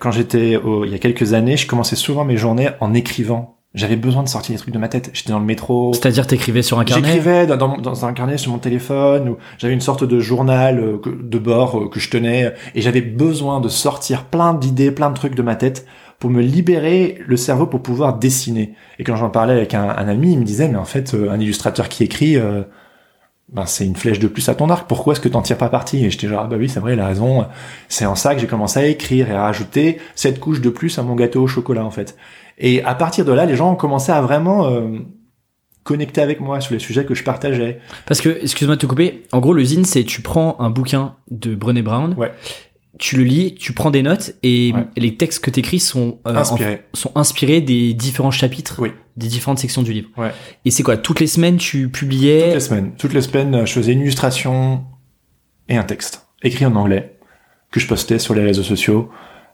quand 0.00 0.10
j'étais 0.10 0.52
il 0.52 0.90
y 0.90 0.94
a 0.94 0.98
quelques 0.98 1.32
années, 1.32 1.56
je 1.56 1.66
commençais 1.66 1.96
souvent 1.96 2.24
mes 2.24 2.36
journées 2.36 2.70
en 2.80 2.94
écrivant. 2.94 3.58
J'avais 3.74 3.96
besoin 3.96 4.22
de 4.22 4.28
sortir 4.28 4.54
des 4.54 4.58
trucs 4.58 4.72
de 4.72 4.78
ma 4.78 4.88
tête. 4.88 5.10
J'étais 5.12 5.30
dans 5.30 5.38
le 5.38 5.44
métro. 5.44 5.92
C'est-à-dire 5.92 6.26
t'écrivais 6.26 6.62
sur 6.62 6.78
un 6.78 6.84
carnet 6.84 7.06
J'écrivais 7.06 7.46
dans, 7.46 7.76
dans, 7.76 8.06
un 8.06 8.12
carnet 8.14 8.38
sur 8.38 8.50
mon 8.50 8.58
téléphone. 8.58 9.28
ou 9.28 9.36
J'avais 9.58 9.74
une 9.74 9.82
sorte 9.82 10.04
de 10.04 10.20
journal 10.20 10.80
euh, 10.80 11.00
de 11.04 11.38
bord 11.38 11.78
euh, 11.78 11.88
que 11.88 12.00
je 12.00 12.08
tenais. 12.08 12.54
Et 12.74 12.80
j'avais 12.80 13.02
besoin 13.02 13.60
de 13.60 13.68
sortir 13.68 14.24
plein 14.24 14.54
d'idées, 14.54 14.90
plein 14.90 15.10
de 15.10 15.14
trucs 15.14 15.34
de 15.34 15.42
ma 15.42 15.54
tête 15.54 15.86
pour 16.18 16.30
me 16.30 16.40
libérer 16.40 17.18
le 17.26 17.36
cerveau 17.36 17.66
pour 17.66 17.82
pouvoir 17.82 18.18
dessiner. 18.18 18.74
Et 18.98 19.04
quand 19.04 19.16
j'en 19.16 19.30
parlais 19.30 19.52
avec 19.52 19.74
un, 19.74 19.88
un, 19.88 20.08
ami, 20.08 20.32
il 20.32 20.38
me 20.38 20.44
disait, 20.44 20.68
mais 20.68 20.78
en 20.78 20.86
fait, 20.86 21.12
euh, 21.12 21.30
un 21.30 21.38
illustrateur 21.38 21.90
qui 21.90 22.04
écrit, 22.04 22.36
ben 23.50 23.64
c'est 23.64 23.86
une 23.86 23.96
flèche 23.96 24.18
de 24.18 24.28
plus 24.28 24.48
à 24.48 24.54
ton 24.54 24.68
arc. 24.68 24.88
Pourquoi 24.88 25.12
est-ce 25.12 25.20
que 25.20 25.28
t'en 25.28 25.42
tires 25.42 25.56
pas 25.56 25.68
parti? 25.68 26.04
Et 26.04 26.10
j'étais 26.10 26.28
genre 26.28 26.42
ah 26.44 26.46
bah 26.46 26.56
oui 26.58 26.68
c'est 26.68 26.80
vrai 26.80 26.94
il 26.94 27.00
a 27.00 27.06
raison. 27.06 27.46
C'est 27.88 28.06
en 28.06 28.14
ça 28.14 28.34
que 28.34 28.40
j'ai 28.40 28.46
commencé 28.46 28.78
à 28.78 28.86
écrire 28.86 29.30
et 29.30 29.34
à 29.34 29.42
rajouter 29.42 29.98
cette 30.14 30.38
couche 30.38 30.60
de 30.60 30.70
plus 30.70 30.98
à 30.98 31.02
mon 31.02 31.14
gâteau 31.14 31.42
au 31.42 31.46
chocolat 31.46 31.84
en 31.84 31.90
fait. 31.90 32.16
Et 32.58 32.82
à 32.82 32.94
partir 32.94 33.24
de 33.24 33.32
là 33.32 33.46
les 33.46 33.56
gens 33.56 33.72
ont 33.72 33.76
commencé 33.76 34.12
à 34.12 34.20
vraiment 34.20 34.66
euh, 34.66 34.98
connecter 35.82 36.20
avec 36.20 36.40
moi 36.40 36.60
sur 36.60 36.74
les 36.74 36.78
sujets 36.80 37.06
que 37.06 37.14
je 37.14 37.24
partageais. 37.24 37.80
Parce 38.04 38.20
que 38.20 38.28
excuse-moi 38.42 38.76
de 38.76 38.80
te 38.80 38.86
couper. 38.86 39.24
En 39.32 39.40
gros 39.40 39.54
l'usine 39.54 39.84
c'est 39.84 40.04
tu 40.04 40.20
prends 40.20 40.56
un 40.58 40.68
bouquin 40.68 41.14
de 41.30 41.54
Brené 41.54 41.82
Brown. 41.82 42.14
Ouais 42.18 42.32
tu 42.98 43.16
le 43.16 43.24
lis, 43.24 43.54
tu 43.54 43.72
prends 43.72 43.90
des 43.90 44.02
notes 44.02 44.34
et 44.42 44.72
ouais. 44.74 44.86
les 44.96 45.16
textes 45.16 45.44
que 45.44 45.50
tu 45.50 45.60
écris 45.60 45.78
sont 45.78 46.18
euh. 46.26 46.42
En, 46.42 46.56
sont 46.94 47.12
inspirés 47.14 47.60
des 47.60 47.94
différents 47.94 48.30
chapitres, 48.30 48.76
oui. 48.78 48.90
des 49.16 49.28
différentes 49.28 49.58
sections 49.58 49.82
du 49.82 49.92
livre. 49.92 50.08
Ouais. 50.16 50.32
Et 50.64 50.70
c'est 50.70 50.82
quoi 50.82 50.96
Toutes 50.96 51.20
les 51.20 51.26
semaines, 51.26 51.58
tu 51.58 51.88
publiais 51.88 52.44
Toutes 52.44 52.54
les 52.54 52.60
semaines. 52.60 52.92
Toutes 52.98 53.12
les 53.12 53.22
semaines, 53.22 53.66
je 53.66 53.72
faisais 53.72 53.92
une 53.92 54.00
illustration 54.00 54.84
et 55.68 55.76
un 55.76 55.84
texte 55.84 56.26
écrit 56.42 56.66
en 56.66 56.74
anglais 56.76 57.18
que 57.70 57.80
je 57.80 57.86
postais 57.86 58.18
sur 58.18 58.34
les 58.34 58.42
réseaux 58.42 58.62
sociaux. 58.62 59.10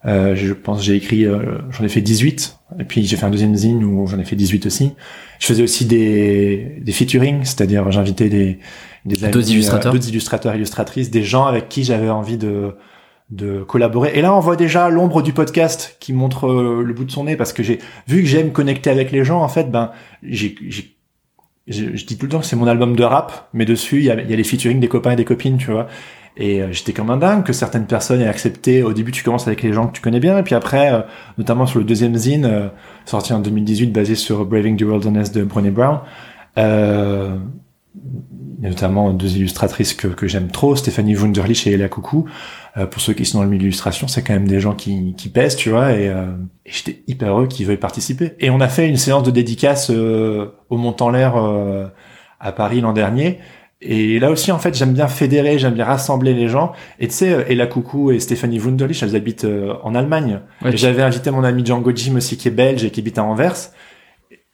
Euh, 0.07 0.37
je 0.37 0.53
pense 0.53 0.83
j'ai 0.83 0.95
écrit, 0.95 1.25
euh, 1.25 1.59
j'en 1.71 1.83
ai 1.83 1.89
fait 1.89 2.03
18, 2.03 2.59
et 2.79 2.85
puis 2.85 3.05
j'ai 3.07 3.17
fait 3.17 3.25
un 3.25 3.31
deuxième 3.31 3.57
zine 3.57 3.83
où 3.85 4.07
j'en 4.07 4.19
ai 4.19 4.25
fait 4.25 4.37
18 4.37 4.67
aussi. 4.67 4.93
Je 5.39 5.47
faisais 5.47 5.63
aussi 5.63 5.87
des, 5.87 6.77
des 6.83 6.93
featuring, 6.93 7.43
c'est-à-dire 7.45 7.91
j'invitais 7.91 8.29
des, 8.29 8.59
des 9.07 9.17
d'autres 9.17 9.51
illustrateurs. 9.51 9.93
d'autres 9.93 10.09
illustrateurs, 10.09 10.55
illustratrices, 10.55 11.11
des 11.11 11.23
gens 11.23 11.47
avec 11.47 11.69
qui 11.71 11.85
j'avais 11.85 12.11
envie 12.11 12.37
de 12.37 12.75
de 13.31 13.63
collaborer. 13.63 14.13
Et 14.15 14.23
là, 14.23 14.35
on 14.35 14.41
voit 14.41 14.57
déjà 14.57 14.89
l'ombre 14.91 15.23
du 15.23 15.33
podcast 15.33 15.97
qui 15.99 16.13
montre 16.13 16.47
euh, 16.47 16.83
le 16.83 16.93
bout 16.93 17.05
de 17.05 17.11
son 17.11 17.25
nez 17.25 17.37
parce 17.37 17.53
que 17.53 17.63
j'ai 17.63 17.79
vu 18.07 18.23
que 18.23 18.29
j'aime 18.29 18.53
connecter 18.53 18.91
avec 18.91 19.13
les 19.13 19.25
gens. 19.25 19.43
En 19.43 19.49
fait, 19.49 19.71
ben, 19.71 19.93
j'ai, 20.23 20.55
j'ai, 20.69 20.95
je 21.67 22.05
dis 22.05 22.19
tout 22.19 22.27
le 22.27 22.33
temps 22.33 22.41
que 22.41 22.47
c'est 22.47 22.57
mon 22.57 22.67
album 22.67 22.97
de 22.97 23.05
rap, 23.05 23.49
mais 23.55 23.65
dessus 23.65 23.99
il 23.99 24.05
y 24.05 24.11
a, 24.11 24.21
y 24.21 24.33
a 24.33 24.37
les 24.37 24.45
featuring 24.45 24.79
des 24.79 24.89
copains 24.89 25.13
et 25.13 25.17
des 25.17 25.25
copines, 25.25 25.57
tu 25.57 25.71
vois. 25.71 25.89
Et 26.37 26.61
euh, 26.61 26.73
j'étais 26.73 26.93
comme 26.93 27.11
un 27.11 27.17
dingue 27.17 27.45
que 27.45 27.53
certaines 27.53 27.87
personnes 27.87 28.21
aient 28.21 28.29
accepté. 28.29 28.83
Au 28.83 28.93
début, 28.93 29.13
tu 29.13 29.23
commences 29.23 29.47
avec 29.47 29.63
les 29.63 29.73
gens 29.73 29.87
que 29.87 29.93
tu 29.93 30.03
connais 30.03 30.21
bien, 30.21 30.39
et 30.39 30.43
puis 30.43 30.55
après, 30.55 30.93
euh, 30.93 31.01
notamment 31.39 31.65
sur 31.67 31.79
le 31.79 31.85
deuxième 31.85 32.17
zine 32.17 32.71
sorti 33.07 33.33
en 33.33 33.41
2018, 33.41 33.87
basé 33.93 34.17
sur 34.17 34.45
Braving 34.45 34.77
the 34.77 34.83
Wilderness 34.83 35.33
de 35.33 35.45
Brené 35.45 35.71
Brown. 35.71 36.01
Euh, 38.55 38.59
il 38.59 38.65
y 38.65 38.67
a 38.67 38.71
notamment 38.71 39.13
deux 39.13 39.37
illustratrices 39.37 39.95
que, 39.95 40.09
que 40.09 40.27
j'aime 40.27 40.51
trop, 40.51 40.77
Stéphanie 40.77 41.15
Wunderlich 41.15 41.67
et 41.67 41.73
Elia 41.73 41.89
Coucou. 41.89 42.29
Euh, 42.77 42.87
pour 42.87 43.01
ceux 43.01 43.13
qui 43.13 43.25
sont 43.25 43.39
dans 43.39 43.45
le 43.45 43.51
milieu 43.51 43.61
de 43.61 43.65
l'illustration, 43.65 44.09
c'est 44.09 44.23
quand 44.23 44.33
même 44.33 44.49
des 44.49 44.61
gens 44.61 44.75
qui, 44.75 45.15
qui 45.17 45.29
pèsent, 45.29 45.57
tu 45.57 45.71
vois, 45.71 45.93
et, 45.93 46.09
euh, 46.09 46.27
et 46.67 46.73
j'étais 46.73 47.03
hyper 47.07 47.31
heureux 47.31 47.47
qu'ils 47.47 47.67
veuillent 47.67 47.77
participer. 47.77 48.33
Et 48.41 48.51
on 48.51 48.61
a 48.61 48.69
fait 48.69 48.89
une 48.89 48.97
séance 48.97 49.23
de 49.23 49.31
dédicace 49.31 49.91
euh, 49.91 50.49
au 50.71 50.77
Montant 50.77 51.11
l'air 51.11 51.37
euh, 51.37 51.87
à 52.41 52.53
Paris 52.53 52.81
l'an 52.81 52.93
dernier. 52.93 53.39
Et 53.81 54.19
là 54.19 54.31
aussi, 54.31 54.51
en 54.51 54.59
fait, 54.59 54.75
j'aime 54.75 54.93
bien 54.93 55.09
fédérer, 55.09 55.59
j'aime 55.59 55.75
bien 55.75 55.85
rassembler 55.85 56.33
les 56.33 56.49
gens. 56.49 56.73
Et 56.99 57.07
tu 57.07 57.15
sais, 57.15 57.47
Ella 57.49 57.67
Coucou 57.67 58.11
et 58.11 58.19
Stéphanie 58.19 58.59
Wunderlich, 58.59 59.03
elles 59.03 59.15
habitent 59.15 59.47
en 59.83 59.95
Allemagne. 59.95 60.41
Ouais, 60.65 60.75
J'avais 60.75 61.03
invité 61.03 61.31
mon 61.31 61.45
ami 61.45 61.67
Django 61.67 61.93
Jim 61.95 62.17
aussi, 62.17 62.39
qui 62.39 62.49
est 62.49 62.51
belge 62.51 62.83
et 62.83 62.91
qui 62.91 63.01
habite 63.01 63.19
à 63.19 63.25
Anvers. 63.25 63.73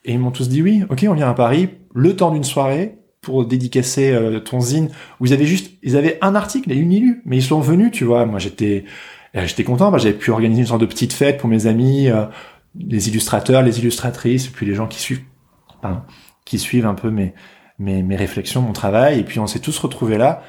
Et 0.03 0.13
ils 0.13 0.19
m'ont 0.19 0.31
tous 0.31 0.49
dit 0.49 0.61
oui, 0.61 0.83
ok, 0.89 1.05
on 1.07 1.13
vient 1.13 1.29
à 1.29 1.33
Paris, 1.33 1.69
le 1.95 2.13
temps 2.15 2.31
d'une 2.31 2.43
soirée, 2.43 2.97
pour 3.21 3.45
dédicacer 3.45 4.11
euh, 4.11 4.39
ton 4.39 4.59
zine. 4.59 4.89
Où 5.19 5.25
ils 5.25 5.33
avaient 5.33 5.45
juste 5.45 5.71
ils 5.83 5.95
avaient 5.95 6.17
un 6.21 6.35
article 6.35 6.71
et 6.71 6.75
une 6.75 6.91
illu 6.91 7.21
mais 7.25 7.37
ils 7.37 7.43
sont 7.43 7.59
venus 7.61 7.91
tu 7.91 8.03
vois. 8.03 8.25
Moi 8.25 8.39
j'étais 8.39 8.85
j'étais 9.33 9.63
content 9.63 9.95
j'avais 9.97 10.13
pu 10.13 10.31
organiser 10.31 10.61
une 10.61 10.67
sorte 10.67 10.81
de 10.81 10.85
petite 10.85 11.13
fête 11.13 11.37
pour 11.37 11.47
mes 11.47 11.67
amis 11.67 12.09
euh, 12.09 12.25
les 12.77 13.09
illustrateurs 13.09 13.61
les 13.61 13.79
illustratrices 13.79 14.47
puis 14.47 14.65
les 14.65 14.75
gens 14.75 14.87
qui 14.87 14.99
suivent 14.99 15.23
qui 16.45 16.59
suivent 16.59 16.85
un 16.85 16.95
peu 16.95 17.09
mes 17.09 17.33
mes 17.79 18.03
mes 18.03 18.15
réflexions 18.15 18.61
mon 18.61 18.73
travail. 18.73 19.19
Et 19.19 19.23
puis 19.23 19.39
on 19.39 19.47
s'est 19.47 19.59
tous 19.59 19.77
retrouvés 19.79 20.17
là. 20.17 20.43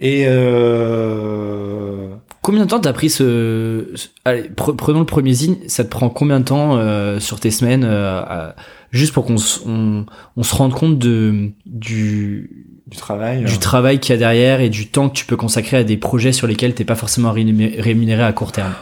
Et 0.00 0.26
euh... 0.28 2.14
combien 2.42 2.64
de 2.64 2.70
temps 2.70 2.78
t'as 2.78 2.92
pris 2.92 3.10
ce 3.10 3.92
allez 4.24 4.48
pre 4.48 4.72
prenons 4.72 5.00
le 5.00 5.06
premier 5.06 5.32
zine 5.32 5.56
ça 5.66 5.82
te 5.82 5.88
prend 5.88 6.08
combien 6.08 6.38
de 6.38 6.44
temps 6.44 6.76
euh, 6.76 7.18
sur 7.18 7.40
tes 7.40 7.50
semaines 7.50 7.82
euh, 7.84 8.52
juste 8.90 9.12
pour 9.12 9.24
qu'on 9.24 9.36
on, 9.66 10.06
on 10.36 10.42
se 10.42 10.54
rende 10.54 10.72
compte 10.74 10.98
de 10.98 11.50
du 11.66 12.76
du 12.86 12.96
travail 12.96 13.44
du 13.44 13.54
euh... 13.54 13.58
travail 13.58 14.00
qu'il 14.00 14.12
y 14.12 14.16
a 14.16 14.18
derrière 14.18 14.60
et 14.60 14.70
du 14.70 14.88
temps 14.88 15.08
que 15.08 15.14
tu 15.14 15.26
peux 15.26 15.36
consacrer 15.36 15.78
à 15.78 15.84
des 15.84 15.96
projets 15.96 16.32
sur 16.32 16.46
lesquels 16.46 16.74
t'es 16.74 16.84
pas 16.84 16.94
forcément 16.94 17.32
rémunéré 17.32 18.22
à 18.22 18.32
court 18.32 18.52
terme. 18.52 18.74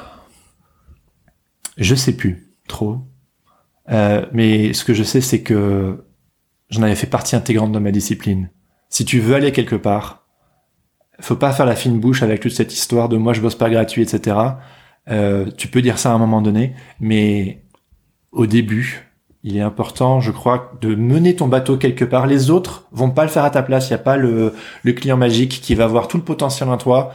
Je 1.77 1.95
sais 1.95 2.17
plus 2.17 2.53
trop. 2.69 3.01
Euh, 3.91 4.25
mais 4.33 4.73
ce 4.73 4.85
que 4.85 4.95
je 4.95 5.03
sais 5.03 5.21
c'est 5.21 5.43
que 5.43 6.05
j'en 6.71 6.83
avais 6.83 6.97
fait 6.97 7.07
partie 7.07 7.37
intégrante 7.37 7.73
de 7.73 7.79
ma 7.79 7.93
discipline. 7.93 8.51
Si 8.89 9.05
tu 9.05 9.21
veux 9.21 9.35
aller 9.35 9.53
quelque 9.53 9.77
part 9.77 10.27
faut 11.21 11.37
pas 11.37 11.53
faire 11.53 11.67
la 11.67 11.77
fine 11.77 11.99
bouche 11.99 12.23
avec 12.23 12.41
toute 12.41 12.53
cette 12.53 12.75
histoire 12.75 13.09
de 13.09 13.17
moi 13.17 13.33
je 13.33 13.41
bosse 13.41 13.55
pas 13.55 13.71
gratuit 13.71 14.03
etc 14.03 14.37
euh, 15.09 15.47
tu 15.57 15.69
peux 15.69 15.81
dire 15.83 15.99
ça 15.99 16.11
à 16.11 16.15
un 16.15 16.19
moment 16.19 16.43
donné 16.43 16.75
mais 17.01 17.63
au 18.33 18.47
début 18.47 19.06
il 19.47 19.57
est 19.57 19.63
important, 19.63 20.21
je 20.21 20.33
crois, 20.33 20.73
de 20.81 20.97
mener 20.97 21.37
ton 21.37 21.47
bateau 21.47 21.77
quelque 21.77 22.05
part. 22.05 22.27
Les 22.27 22.51
autres 22.51 22.89
vont 22.91 23.11
pas 23.11 23.23
le 23.23 23.31
faire 23.31 23.45
à 23.45 23.51
ta 23.51 23.63
place. 23.63 23.89
Il 23.89 23.93
n'y 23.93 23.95
a 23.95 23.99
pas 23.99 24.17
le, 24.17 24.53
client 24.85 25.17
magique 25.17 25.61
qui 25.63 25.77
va 25.77 25.87
voir 25.87 26.09
tout 26.09 26.17
le 26.17 26.25
potentiel 26.25 26.69
en 26.69 26.77
toi 26.77 27.13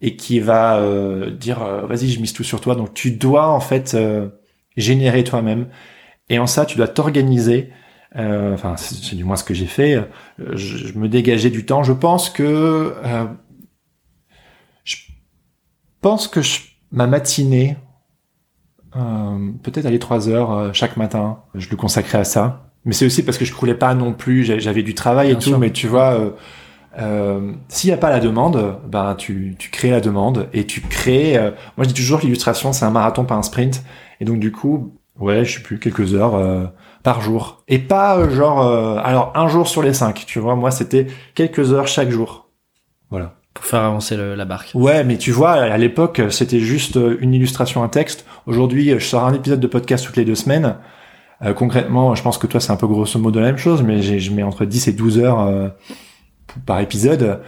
et 0.00 0.16
qui 0.16 0.40
va 0.40 0.78
euh, 0.78 1.30
dire 1.30 1.62
euh, 1.62 1.86
vas-y, 1.86 2.08
je 2.08 2.20
mise 2.20 2.32
tout 2.32 2.42
sur 2.42 2.62
toi. 2.62 2.74
Donc 2.74 2.94
tu 2.94 3.10
dois 3.10 3.48
en 3.48 3.60
fait 3.60 3.92
euh, 3.92 4.28
générer 4.78 5.24
toi-même. 5.24 5.68
Et 6.30 6.38
en 6.38 6.46
ça, 6.46 6.64
tu 6.64 6.78
dois 6.78 6.88
t'organiser. 6.88 7.70
Enfin, 8.16 8.76
c'est 8.78 9.16
du 9.16 9.24
moins 9.24 9.36
ce 9.36 9.44
que 9.44 9.54
j'ai 9.54 9.66
fait. 9.66 9.98
Je, 10.38 10.76
je, 10.78 10.98
me 10.98 11.08
dégageais 11.08 11.50
du 11.50 11.66
temps. 11.66 11.82
Je 11.82 11.92
pense 11.92 12.30
que 12.30 12.94
je 14.84 14.96
pense 16.00 16.28
que 16.28 16.40
je, 16.40 16.60
ma 16.92 17.06
matinée 17.08 17.76
peut-être 19.62 19.86
aller 19.86 19.98
trois 19.98 20.28
heures 20.28 20.52
euh, 20.52 20.70
chaque 20.72 20.96
matin. 20.96 21.38
Je 21.54 21.68
le 21.70 21.76
consacrais 21.76 22.18
à 22.18 22.24
ça. 22.24 22.70
Mais 22.84 22.92
c'est 22.92 23.06
aussi 23.06 23.22
parce 23.22 23.38
que 23.38 23.44
je 23.44 23.52
croulais 23.52 23.74
pas 23.74 23.94
non 23.94 24.12
plus. 24.12 24.44
J'avais 24.44 24.82
du 24.82 24.94
travail 24.94 25.28
Bien 25.28 25.38
et 25.38 25.40
sûr. 25.40 25.52
tout. 25.54 25.58
Mais 25.58 25.70
tu 25.70 25.86
vois, 25.86 26.14
euh, 26.14 26.30
euh 26.98 27.52
s'il 27.68 27.90
n'y 27.90 27.94
a 27.94 27.98
pas 27.98 28.10
la 28.10 28.20
demande, 28.20 28.78
ben 28.86 29.14
tu, 29.16 29.56
tu 29.58 29.70
crées 29.70 29.90
la 29.90 30.00
demande 30.00 30.48
et 30.52 30.66
tu 30.66 30.80
crées. 30.80 31.36
euh, 31.36 31.50
moi, 31.76 31.84
je 31.84 31.88
dis 31.88 31.94
toujours 31.94 32.20
que 32.20 32.24
l'illustration 32.24 32.72
c'est 32.72 32.84
un 32.84 32.90
marathon, 32.90 33.24
pas 33.24 33.34
un 33.34 33.42
sprint. 33.42 33.82
Et 34.20 34.24
donc 34.24 34.38
du 34.38 34.52
coup, 34.52 34.94
ouais, 35.18 35.44
je 35.44 35.56
sais 35.56 35.62
plus 35.62 35.78
quelques 35.78 36.14
heures 36.14 36.34
euh, 36.34 36.66
par 37.02 37.20
jour. 37.20 37.64
Et 37.68 37.78
pas 37.78 38.18
euh, 38.18 38.30
genre, 38.30 38.60
euh, 38.62 38.96
alors 39.02 39.32
un 39.34 39.48
jour 39.48 39.68
sur 39.68 39.82
les 39.82 39.94
cinq. 39.94 40.24
Tu 40.26 40.38
vois, 40.38 40.56
moi 40.56 40.70
c'était 40.70 41.06
quelques 41.34 41.72
heures 41.72 41.86
chaque 41.86 42.10
jour. 42.10 42.50
Voilà. 43.10 43.34
Pour 43.54 43.64
faire 43.64 43.80
avancer 43.80 44.16
le, 44.16 44.34
la 44.34 44.44
barque 44.44 44.72
Ouais, 44.74 45.04
mais 45.04 45.16
tu 45.16 45.30
vois, 45.30 45.52
à 45.52 45.78
l'époque, 45.78 46.20
c'était 46.30 46.60
juste 46.60 46.96
euh, 46.96 47.16
une 47.20 47.32
illustration, 47.32 47.82
un 47.82 47.88
texte. 47.88 48.26
Aujourd'hui, 48.46 48.90
je 48.90 49.04
sors 49.04 49.24
un 49.24 49.32
épisode 49.32 49.60
de 49.60 49.66
podcast 49.66 50.04
toutes 50.04 50.16
les 50.16 50.24
deux 50.24 50.34
semaines. 50.34 50.76
Euh, 51.42 51.52
concrètement, 51.54 52.14
je 52.14 52.22
pense 52.22 52.38
que 52.38 52.46
toi, 52.46 52.60
c'est 52.60 52.72
un 52.72 52.76
peu 52.76 52.86
grosso 52.86 53.18
modo 53.18 53.40
la 53.40 53.46
même 53.46 53.58
chose, 53.58 53.82
mais 53.82 54.02
je 54.02 54.32
mets 54.32 54.42
entre 54.42 54.64
10 54.64 54.88
et 54.88 54.92
12 54.92 55.18
heures 55.18 55.40
euh, 55.40 55.68
par 56.66 56.80
épisode. 56.80 57.40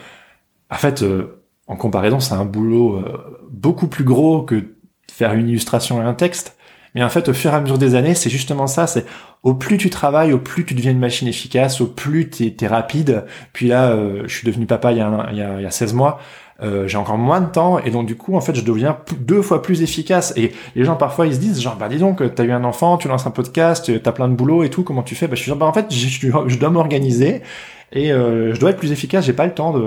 En 0.71 0.77
fait, 0.77 1.03
euh, 1.03 1.43
en 1.67 1.77
comparaison, 1.77 2.21
c'est 2.21 2.35
un 2.35 2.45
boulot 2.45 2.97
euh, 2.97 3.43
beaucoup 3.51 3.89
plus 3.89 4.05
gros 4.05 4.43
que 4.43 4.77
faire 5.11 5.33
une 5.35 5.49
illustration 5.49 6.03
et 6.03 6.05
un 6.05 6.15
texte. 6.15 6.56
Mais 6.97 7.05
en 7.05 7.09
fait, 7.09 7.29
au 7.29 7.33
fur 7.35 7.53
et 7.53 7.55
à 7.55 7.61
mesure 7.61 7.79
des 7.79 7.95
années, 7.95 8.17
c'est 8.17 8.31
justement 8.31 8.67
ça. 8.67 8.89
C'est 8.89 9.05
au 9.45 9.55
plus 9.55 9.79
tu 9.79 9.91
travailles, 9.91 10.33
au 10.33 10.39
plus 10.39 10.65
tu 10.65 10.75
deviens 10.75 10.91
une 10.91 10.99
machine 10.99 11.29
efficace, 11.29 11.81
au 11.81 11.87
plus 11.87 12.29
t'es 12.31 12.57
es 12.61 12.67
rapide. 12.67 13.25
Puis 13.53 13.69
là, 13.69 13.91
euh, 13.91 14.23
je 14.27 14.35
suis 14.35 14.47
devenu 14.47 14.67
papa 14.67 14.91
il 14.93 14.99
y 14.99 15.01
a, 15.01 15.29
il 15.31 15.39
y 15.39 15.43
a, 15.43 15.57
il 15.59 15.63
y 15.63 15.67
a 15.67 15.71
16 15.71 15.95
mois. 15.95 16.19
euh, 16.63 16.89
j'ai 16.89 16.97
encore 16.97 17.19
moins 17.19 17.41
de 17.43 17.51
temps 17.51 17.79
et 17.81 17.91
donc 17.91 18.07
du 18.07 18.17
coup 18.17 18.35
en 18.35 18.41
fait 18.41 18.55
je 18.55 18.63
deviens 18.63 18.97
deux 19.21 19.43
fois 19.43 19.61
plus 19.61 19.83
efficace 19.83 20.33
et 20.37 20.53
les 20.75 20.85
gens 20.87 20.97
parfois 20.97 21.27
ils 21.27 21.35
se 21.35 21.39
disent 21.39 21.61
genre 21.61 21.77
bah 21.77 21.87
dis 21.91 21.99
donc 21.99 22.23
t'as 22.35 22.45
eu 22.45 22.51
un 22.51 22.65
enfant 22.65 22.97
tu 22.97 23.09
lances 23.09 23.27
un 23.27 23.31
podcast 23.31 23.93
t'as 24.03 24.13
plein 24.13 24.27
de 24.27 24.35
boulot 24.35 24.63
et 24.65 24.71
tout 24.71 24.83
comment 24.83 25.03
tu 25.03 25.15
fais? 25.15 25.27
Bah 25.29 25.35
je 25.35 25.43
suis 25.43 25.51
genre 25.51 25.59
bah 25.59 25.67
en 25.67 25.75
fait 25.75 25.93
je, 25.93 26.09
je- 26.09 26.31
je 26.49 26.59
dois 26.59 26.71
m'organiser 26.71 27.43
et 27.93 28.11
euh, 28.11 28.55
je 28.55 28.59
dois 28.61 28.71
être 28.71 28.79
plus 28.79 28.91
efficace 28.91 29.27
j'ai 29.27 29.35
pas 29.35 29.45
le 29.45 29.53
temps 29.53 29.71
de 29.73 29.83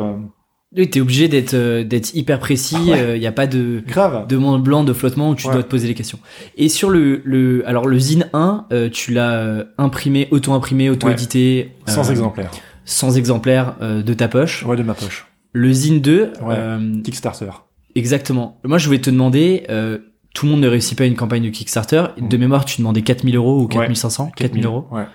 Oui, 0.78 0.88
t'es 0.88 1.01
obligé 1.01 1.28
d'être 1.28 1.55
euh, 1.55 1.84
d'être 1.84 2.13
hyper 2.13 2.39
précis. 2.39 2.76
Il 2.86 2.91
Ouais. 2.91 3.20
y 3.20 3.26
a 3.26 3.32
pas 3.32 3.47
de 3.47 3.82
grave 3.88 4.28
de 4.28 4.38
monde 4.38 4.61
blanc 4.63 4.84
de 4.84 4.93
flottement 4.93 5.32
où 5.32 5.36
tu 5.36 5.47
Ouais. 5.47 5.53
dois 5.53 5.63
te 5.63 5.67
poser 5.70 5.88
les 5.88 5.95
questions. 5.95 6.20
Et 6.57 6.70
sur 6.70 6.91
le 6.91 7.22
le 7.26 7.67
alors 7.67 7.88
le 7.88 7.97
Zine 7.97 8.28
1, 8.34 8.67
euh, 8.72 8.88
tu 8.89 9.11
l'as 9.11 9.32
euh, 9.39 9.63
imprimé, 9.80 10.28
auto-imprimé, 10.30 10.89
auto-édité, 10.91 11.72
sans 11.88 12.07
euh, 12.07 12.11
exemplaire 12.11 12.51
sans 12.86 13.17
exemplaire 13.17 13.76
euh, 13.82 14.01
de 14.03 14.13
ta 14.13 14.28
poche. 14.28 14.63
ouais 14.65 14.76
de 14.76 14.84
ma 14.84 14.93
poche 14.95 15.26
Le 15.53 15.72
Zine 15.72 16.01
2, 16.01 16.32
Ouais. 16.43 16.55
euh, 16.57 17.01
Kickstarter 17.03 17.49
exactement. 17.95 18.59
Moi, 18.63 18.78
je 18.78 18.86
voulais 18.86 19.01
te 19.01 19.09
demander. 19.09 19.63
euh, 19.70 19.97
tout 20.36 20.45
le 20.45 20.51
monde 20.51 20.61
ne 20.61 20.67
réussit 20.67 20.95
pas 20.97 21.05
une 21.05 21.15
campagne 21.15 21.43
de 21.43 21.49
Kickstarter. 21.49 22.03
De 22.20 22.38
Mm. 22.38 22.39
mémoire, 22.39 22.65
tu 22.65 22.78
demandais 22.78 23.01
4000 23.01 23.36
euros 23.36 23.59
ou 23.61 23.63
Ouais. 23.63 23.74
4500, 23.74 24.32
4000 24.36 24.65
euros. 24.65 24.86
ouais 24.91 25.05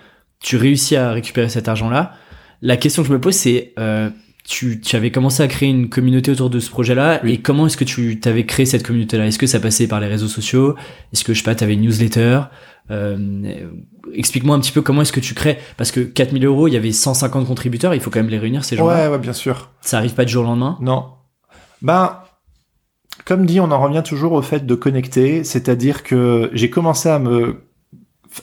tu 0.41 0.57
réussis 0.57 0.95
à 0.97 1.11
récupérer 1.13 1.47
cet 1.49 1.67
argent-là. 1.69 2.11
La 2.61 2.75
question 2.77 3.01
que 3.01 3.07
je 3.07 3.13
me 3.13 3.19
pose, 3.21 3.33
c'est 3.33 3.73
euh, 3.79 4.09
tu, 4.47 4.79
tu 4.79 4.95
avais 4.95 5.11
commencé 5.11 5.41
à 5.43 5.47
créer 5.47 5.69
une 5.69 5.89
communauté 5.89 6.31
autour 6.31 6.49
de 6.49 6.59
ce 6.59 6.69
projet-là, 6.69 7.19
Oui. 7.23 7.33
et 7.33 7.37
comment 7.41 7.65
est-ce 7.67 7.77
que 7.77 7.83
tu 7.83 8.19
t'avais 8.19 8.45
créé 8.45 8.65
cette 8.65 8.85
communauté-là? 8.85 9.25
Est-ce 9.27 9.39
que 9.39 9.47
ça 9.47 9.59
passait 9.59 9.87
par 9.87 9.99
les 9.99 10.07
réseaux 10.07 10.27
sociaux? 10.27 10.75
Est-ce 11.13 11.23
que 11.23 11.33
je 11.33 11.39
sais 11.39 11.43
pas, 11.45 11.55
t'avais 11.55 11.73
une 11.73 11.81
newsletter? 11.81 12.41
Euh, 12.91 13.17
Explique-moi 14.13 14.55
un 14.55 14.59
petit 14.59 14.71
peu 14.71 14.81
comment 14.83 15.01
est-ce 15.01 15.11
que 15.11 15.19
tu 15.19 15.33
crées, 15.33 15.57
parce 15.77 15.91
que 15.91 15.99
4000 16.01 16.45
euros, 16.45 16.67
il 16.67 16.73
y 16.73 16.77
avait 16.77 16.91
150 16.91 17.47
contributeurs, 17.47 17.95
il 17.95 17.99
faut 17.99 18.11
quand 18.11 18.19
même 18.19 18.29
les 18.29 18.37
réunir 18.37 18.63
ces 18.63 18.75
gens-là. 18.77 19.05
ouais 19.05 19.11
ouais 19.13 19.19
bien 19.19 19.33
sûr 19.33 19.71
Ça 19.81 19.97
arrive 19.97 20.13
pas 20.13 20.25
du 20.25 20.31
jour 20.31 20.43
au 20.43 20.47
lendemain? 20.47 20.77
Non. 20.79 21.07
Ben, 21.81 22.19
comme 23.25 23.45
dit, 23.47 23.59
on 23.59 23.71
en 23.71 23.81
revient 23.81 24.03
toujours 24.05 24.33
au 24.33 24.41
fait 24.43 24.65
de 24.65 24.75
connecter, 24.75 25.43
c'est-à-dire 25.43 26.03
que 26.03 26.51
j'ai 26.53 26.69
commencé 26.69 27.09
à 27.09 27.17
me 27.17 27.63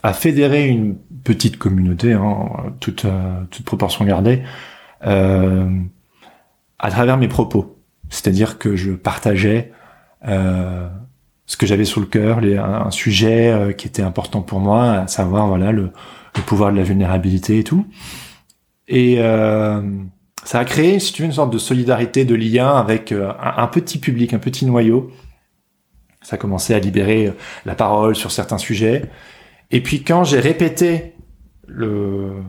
à 0.02 0.12
fédérer 0.14 0.66
une 0.68 0.96
petite 1.22 1.58
communauté, 1.58 2.12
hein, 2.14 2.48
toute, 2.80 3.04
euh, 3.04 3.42
toute 3.50 3.64
proportion 3.66 4.04
gardée, 4.06 4.42
à 5.02 6.90
travers 6.90 7.16
mes 7.16 7.28
propos. 7.28 7.78
C'est-à-dire 8.08 8.58
que 8.58 8.76
je 8.76 8.92
partageais 8.92 9.72
euh, 10.28 10.88
ce 11.46 11.56
que 11.56 11.66
j'avais 11.66 11.84
sur 11.84 12.00
le 12.00 12.06
cœur, 12.06 12.38
un, 12.38 12.90
sujet 12.90 13.50
euh, 13.50 13.72
qui 13.72 13.86
était 13.86 14.02
important 14.02 14.42
pour 14.42 14.60
moi, 14.60 14.92
à 14.92 15.06
savoir 15.06 15.48
voilà 15.48 15.72
le, 15.72 15.90
pouvoir 16.46 16.72
de 16.72 16.76
la 16.76 16.82
vulnérabilité 16.82 17.58
et 17.58 17.64
tout. 17.64 17.86
Et 18.88 19.16
euh, 19.18 19.82
ça 20.44 20.60
a 20.60 20.64
créé, 20.64 20.98
si 20.98 21.12
tu 21.12 21.22
veux, 21.22 21.26
une 21.26 21.32
sorte 21.32 21.52
de 21.52 21.58
solidarité, 21.58 22.24
de 22.24 22.34
lien 22.34 22.76
avec 22.76 23.12
euh, 23.12 23.32
un, 23.40 23.62
un 23.62 23.66
petit 23.66 23.98
public, 23.98 24.34
un 24.34 24.38
petit 24.38 24.66
noyau. 24.66 25.10
Ça 26.20 26.36
a 26.36 26.38
commencé 26.38 26.74
à 26.74 26.78
libérer 26.78 27.28
euh, 27.28 27.32
la 27.64 27.74
parole 27.74 28.14
sur 28.14 28.30
certains 28.30 28.58
sujets. 28.58 29.10
Et 29.70 29.82
puis 29.82 30.04
quand 30.04 30.24
j'ai 30.24 30.40
répété 30.40 31.14
le, 31.66 32.42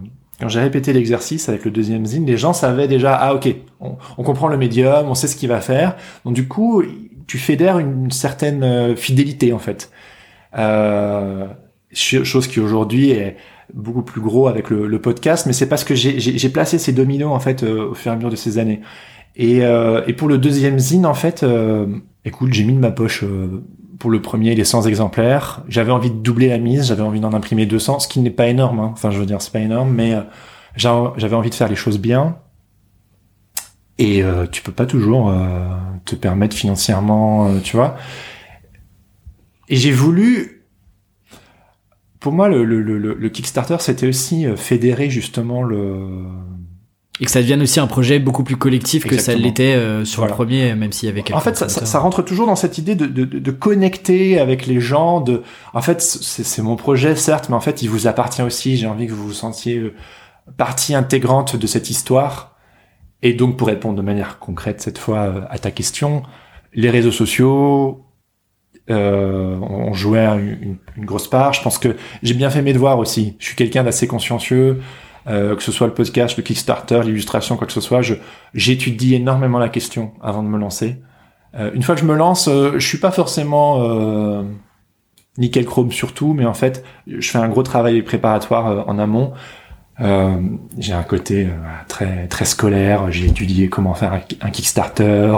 quand 0.43 0.49
j'ai 0.49 0.59
répété 0.59 0.91
l'exercice 0.91 1.47
avec 1.47 1.63
le 1.63 1.71
deuxième 1.71 2.05
zine, 2.05 2.25
les 2.25 2.35
gens 2.35 2.51
savaient 2.51 2.89
déjà, 2.89 3.15
ah 3.15 3.33
ok, 3.33 3.47
on, 3.79 4.23
comprend 4.23 4.49
le 4.49 4.57
médium, 4.57 5.07
on 5.07 5.15
sait 5.15 5.27
ce 5.27 5.37
qu'il 5.37 5.47
va 5.47 5.61
faire. 5.61 5.95
Donc 6.25 6.33
du 6.33 6.49
coup, 6.49 6.83
tu 7.27 7.37
fédères 7.37 7.79
une 7.79 8.11
certaine 8.11 8.61
euh, 8.61 8.93
fidélité 8.97 9.53
en 9.53 9.59
fait. 9.59 9.89
Euh, 10.57 11.47
ch- 11.93 12.23
chose 12.23 12.47
qui 12.47 12.59
aujourd'hui 12.59 13.11
est 13.11 13.37
beaucoup 13.73 14.01
plus 14.01 14.19
gros 14.19 14.47
avec 14.47 14.69
le, 14.69 14.99
podcast, 14.99 15.45
mais 15.45 15.53
c'est 15.53 15.69
parce 15.69 15.85
que 15.85 15.95
j'ai- 15.95 16.49
placé 16.49 16.77
ces 16.77 16.91
dominos 16.91 17.31
en 17.31 17.39
fait 17.39 17.63
euh, 17.63 17.91
au 17.91 17.93
fur 17.93 18.11
et 18.11 18.13
à 18.13 18.17
mesure 18.17 18.29
de 18.29 18.35
ces 18.35 18.57
années. 18.57 18.81
Et, 19.37 19.63
euh, 19.63 20.01
et 20.07 20.13
pour 20.13 20.27
le 20.27 20.37
deuxième 20.37 20.77
zine, 20.77 21.05
en 21.05 21.13
fait, 21.13 21.45
écoute, 22.25 22.51
j'ai 22.51 22.65
mis 22.65 22.73
de 22.73 22.79
ma 22.79 22.91
poche 22.91 23.23
pour 24.04 24.12
le 24.12 24.22
premier 24.22 24.54
les 24.54 24.66
100 24.66 24.82
exemplaires. 24.86 25.64
J'avais 25.70 25.93
envie 25.93 26.12
de 26.12 26.18
doubler 26.18 26.49
la 26.49 26.58
mise, 26.58 26.88
j'avais 26.88 27.04
envie 27.04 27.22
d'en 27.22 27.32
imprimer 27.32 27.66
200, 27.66 27.99
ce 27.99 28.10
qui 28.10 28.20
n'est 28.20 28.30
pas 28.32 28.47
énorme. 28.49 28.82
hein. 28.82 28.89
Enfin, 28.91 29.12
je 29.12 29.18
veux 29.18 29.26
dire, 29.26 29.41
c'est 29.41 29.54
pas 29.54 29.62
énorme, 29.62 29.93
mais 29.93 30.14
euh, 30.14 30.24
j'a- 30.76 31.14
j'avais 31.16 31.38
envie 31.38 31.49
de 31.49 31.56
faire 31.56 31.70
les 31.70 31.78
choses 31.78 31.97
bien. 31.99 32.36
Et 33.97 34.22
euh, 34.24 34.45
tu 34.45 34.62
peux 34.62 34.74
pas 34.74 34.86
toujours 34.86 35.30
euh, 35.30 35.70
te 36.04 36.16
permettre 36.16 36.54
financièrement, 36.54 37.47
euh, 37.47 37.60
tu 37.64 37.78
vois. 37.78 37.95
Et 39.70 39.76
j'ai 39.78 39.91
voulu 39.91 40.66
pour 42.20 42.32
moi, 42.32 42.47
le, 42.47 42.64
le, 42.64 42.82
le, 42.82 42.97
le 42.97 43.30
Kickstarter, 43.30 43.78
c'était 43.80 44.08
aussi 44.08 44.45
euh, 44.45 44.56
fédérer 44.56 45.10
justement 45.10 45.62
le. 45.62 46.26
Et 47.20 47.26
que 47.26 47.32
ça 47.32 47.41
devienne 47.41 47.61
aussi 47.61 47.80
un 47.80 47.86
projet 47.86 48.18
beaucoup 48.18 48.43
plus 48.43 48.55
collectif 48.55 49.05
que 49.05 49.20
ça 49.20 49.36
l'était 49.36 49.76
euh, 49.76 50.03
sur 50.03 50.22
Voilà. 50.22 50.32
le 50.32 50.36
premier, 50.36 50.74
même 50.76 50.91
s'il 50.91 51.07
y 51.07 51.11
avait 51.11 51.24
En 51.34 51.39
fait, 51.41 51.55
ça, 51.55 51.70
ça, 51.70 51.99
rentre 51.99 52.24
toujours 52.24 52.47
dans 52.47 52.55
cette 52.55 52.80
idée 52.80 52.95
de, 52.95 53.05
de, 53.05 53.24
de, 53.26 53.51
connecter 53.51 54.39
avec 54.39 54.66
les 54.66 54.80
gens. 54.80 55.22
De, 55.22 55.43
en 55.76 55.82
fait, 55.84 56.01
c'est 56.01 56.61
mon 56.64 56.76
projet, 56.76 57.16
certes, 57.16 57.49
mais 57.49 57.55
en 57.55 57.59
fait, 57.61 57.84
il 57.84 57.89
vous 57.89 58.07
appartient 58.07 58.41
aussi. 58.41 58.78
J'ai 58.78 58.88
envie 58.88 59.05
que 59.05 59.11
vous 59.14 59.28
vous 59.28 59.34
sentiez 59.34 59.78
euh, 59.78 59.93
partie 60.57 60.95
intégrante 60.95 61.55
de 61.55 61.68
cette 61.68 61.91
histoire. 61.91 62.55
Et 63.22 63.34
donc, 63.34 63.57
pour 63.57 63.68
répondre 63.68 63.95
de 63.95 64.01
manière 64.01 64.39
concrète 64.39 64.82
cette 64.82 64.97
fois 64.97 65.20
euh, 65.20 65.41
à 65.51 65.59
ta 65.59 65.70
question, 65.70 66.24
les 66.74 66.89
réseaux 66.89 67.11
sociaux 67.11 68.05
euh, 68.89 69.55
ont 69.59 69.93
joué 69.93 70.20
une- 70.26 70.78
une 70.97 71.05
grosse 71.05 71.30
part. 71.30 71.53
Je 71.53 71.61
pense 71.61 71.78
que 71.78 71.95
j'ai 72.24 72.34
bien 72.34 72.49
fait 72.49 72.64
mes 72.64 72.74
devoirs 72.74 72.97
aussi. 72.97 73.36
Je 73.39 73.45
suis 73.45 73.55
quelqu'un 73.55 73.84
d'assez 73.84 74.07
consciencieux. 74.07 74.82
Euh, 75.28 75.55
que 75.55 75.63
ce 75.63 75.71
soit 75.71 75.88
le 75.88 75.93
podcast, 75.93 76.36
le 76.38 76.43
Kickstarter, 76.43 77.01
l'illustration, 77.03 77.55
quoi 77.55 77.65
que 77.65 77.74
ce 77.74 77.82
soit, 77.82 78.01
j'étudie 78.53 79.15
énormément 79.15 79.59
la 79.59 79.69
question 79.69 80.13
avant 80.21 80.43
de 80.43 80.49
me 80.49 80.57
lancer. 80.57 80.97
Euh, 81.55 81.71
une 81.74 81.84
fois 81.84 81.95
que 81.95 82.01
je 82.01 82.05
me 82.05 82.15
lance, 82.15 82.47
euh, 82.47 82.74
je 82.74 82.86
suis 82.88 82.97
pas 82.97 83.11
forcément 83.11 83.82
euh, 83.84 84.43
nickel 85.38 85.65
chrome 85.65 85.91
sur 85.91 86.13
tout, 86.13 86.34
mais 86.34 86.45
en 86.45 86.53
fait, 86.53 86.84
je 87.07 87.30
fais 87.30 87.38
un 87.38 87.47
gros 87.47 87.63
travail 87.63 88.01
préparatoire 88.01 88.67
euh, 88.67 88.82
en 88.88 88.99
amont. 88.99 89.34
Euh, 90.01 90.41
j'ai 90.80 90.93
un 90.93 91.03
côté 91.03 91.47
très 91.88 92.28
très 92.28 92.45
scolaire. 92.45 93.11
J'ai 93.11 93.28
étudié 93.28 93.69
comment 93.69 93.93
faire 93.93 94.11
un, 94.13 94.21
un 94.41 94.49
Kickstarter. 94.49 95.38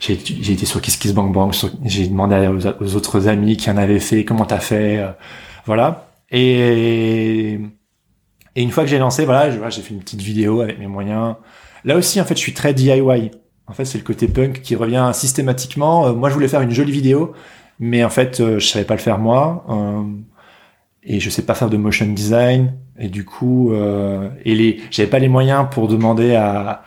J'ai 0.00 0.14
été 0.14 0.66
sur 0.66 0.80
KissKissBankBank. 0.80 1.54
J'ai 1.84 2.08
demandé 2.08 2.48
aux, 2.48 2.66
aux 2.82 2.96
autres 2.96 3.28
amis 3.28 3.56
qui 3.56 3.70
en 3.70 3.76
avaient 3.76 4.00
fait. 4.00 4.24
Comment 4.24 4.44
t'as 4.44 4.58
fait 4.58 5.06
Voilà. 5.66 6.08
Et 6.32 7.60
et 8.56 8.62
une 8.62 8.70
fois 8.70 8.84
que 8.84 8.90
j'ai 8.90 8.98
lancé, 8.98 9.26
voilà, 9.26 9.50
j'ai 9.50 9.82
fait 9.82 9.92
une 9.92 10.00
petite 10.00 10.22
vidéo 10.22 10.62
avec 10.62 10.78
mes 10.78 10.86
moyens. 10.86 11.36
Là 11.84 11.94
aussi, 11.96 12.18
en 12.20 12.24
fait, 12.24 12.34
je 12.34 12.40
suis 12.40 12.54
très 12.54 12.72
DIY. 12.72 13.30
En 13.68 13.72
fait, 13.74 13.84
c'est 13.84 13.98
le 13.98 14.04
côté 14.04 14.28
punk 14.28 14.62
qui 14.62 14.74
revient 14.74 15.10
systématiquement. 15.12 16.06
Euh, 16.06 16.12
moi, 16.14 16.30
je 16.30 16.34
voulais 16.34 16.48
faire 16.48 16.62
une 16.62 16.70
jolie 16.70 16.92
vidéo, 16.92 17.34
mais 17.78 18.02
en 18.02 18.08
fait, 18.08 18.40
euh, 18.40 18.58
je 18.58 18.66
savais 18.66 18.86
pas 18.86 18.94
le 18.94 19.00
faire 19.00 19.18
moi. 19.18 19.66
Euh, 19.68 20.04
et 21.02 21.20
je 21.20 21.28
sais 21.28 21.42
pas 21.42 21.54
faire 21.54 21.68
de 21.68 21.76
motion 21.76 22.06
design. 22.06 22.72
Et 22.98 23.08
du 23.08 23.26
coup, 23.26 23.72
j'avais 24.90 25.10
pas 25.10 25.18
les 25.18 25.28
moyens 25.28 25.66
pour 25.70 25.86
demander 25.86 26.34
à, 26.34 26.82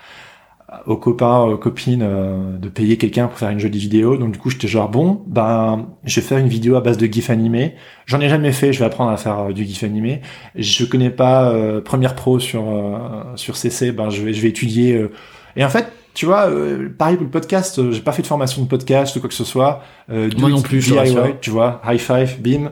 aux 0.86 0.98
copains, 0.98 1.40
aux 1.42 1.58
copines 1.58 2.02
euh, 2.04 2.58
de 2.58 2.70
payer 2.70 2.98
quelqu'un 2.98 3.28
pour 3.28 3.38
faire 3.40 3.50
une 3.50 3.60
jolie 3.60 3.80
vidéo. 3.80 4.18
Donc 4.18 4.32
du 4.34 4.40
coup, 4.40 4.50
j'étais 4.50 4.68
genre 4.68 4.90
bon, 4.90 5.22
ben, 5.28 5.88
je 6.04 6.20
vais 6.20 6.26
faire 6.26 6.38
une 6.38 6.48
vidéo 6.48 6.76
à 6.76 6.82
base 6.82 6.98
de 6.98 7.06
gif 7.08 7.30
animé. 7.30 7.76
J'en 8.06 8.20
ai 8.20 8.30
jamais 8.30 8.52
fait. 8.52 8.72
Je 8.74 8.80
vais 8.80 8.86
apprendre 8.86 9.12
à 9.12 9.18
faire 9.18 9.40
euh, 9.40 9.52
du 9.54 9.66
gif 9.66 9.84
animé. 9.84 10.22
Je 10.56 10.86
connais 10.86 11.10
pas 11.10 11.50
euh, 11.52 11.82
Premiere 11.82 12.16
Pro 12.16 12.40
sur 12.40 12.64
euh, 12.70 12.98
sur 13.36 13.56
CC. 13.58 13.92
Ben, 13.92 14.10
je 14.10 14.22
vais 14.22 14.34
je 14.34 14.42
vais 14.42 14.50
étudier. 14.50 14.94
euh. 14.96 15.12
Et 15.56 15.66
en 15.66 15.70
fait, 15.70 15.88
tu 16.14 16.26
vois, 16.26 16.50
euh, 16.50 16.90
pareil 16.98 17.16
pour 17.16 17.26
le 17.26 17.32
podcast. 17.32 17.80
euh, 17.80 17.92
j'ai 17.92 18.02
pas 18.02 18.12
fait 18.12 18.22
de 18.22 18.28
formation 18.28 18.62
de 18.62 18.68
podcast 18.68 19.16
ou 19.16 19.20
quoi 19.20 19.30
que 19.30 19.36
ce 19.36 19.44
soit. 19.44 19.82
Euh, 20.12 20.30
Moi 20.38 20.50
non 20.50 20.62
plus, 20.62 20.82
DIY, 21.08 21.16
tu 21.42 21.50
vois, 21.50 21.82
high 21.88 22.00
five, 22.00 22.38
bim. 22.42 22.72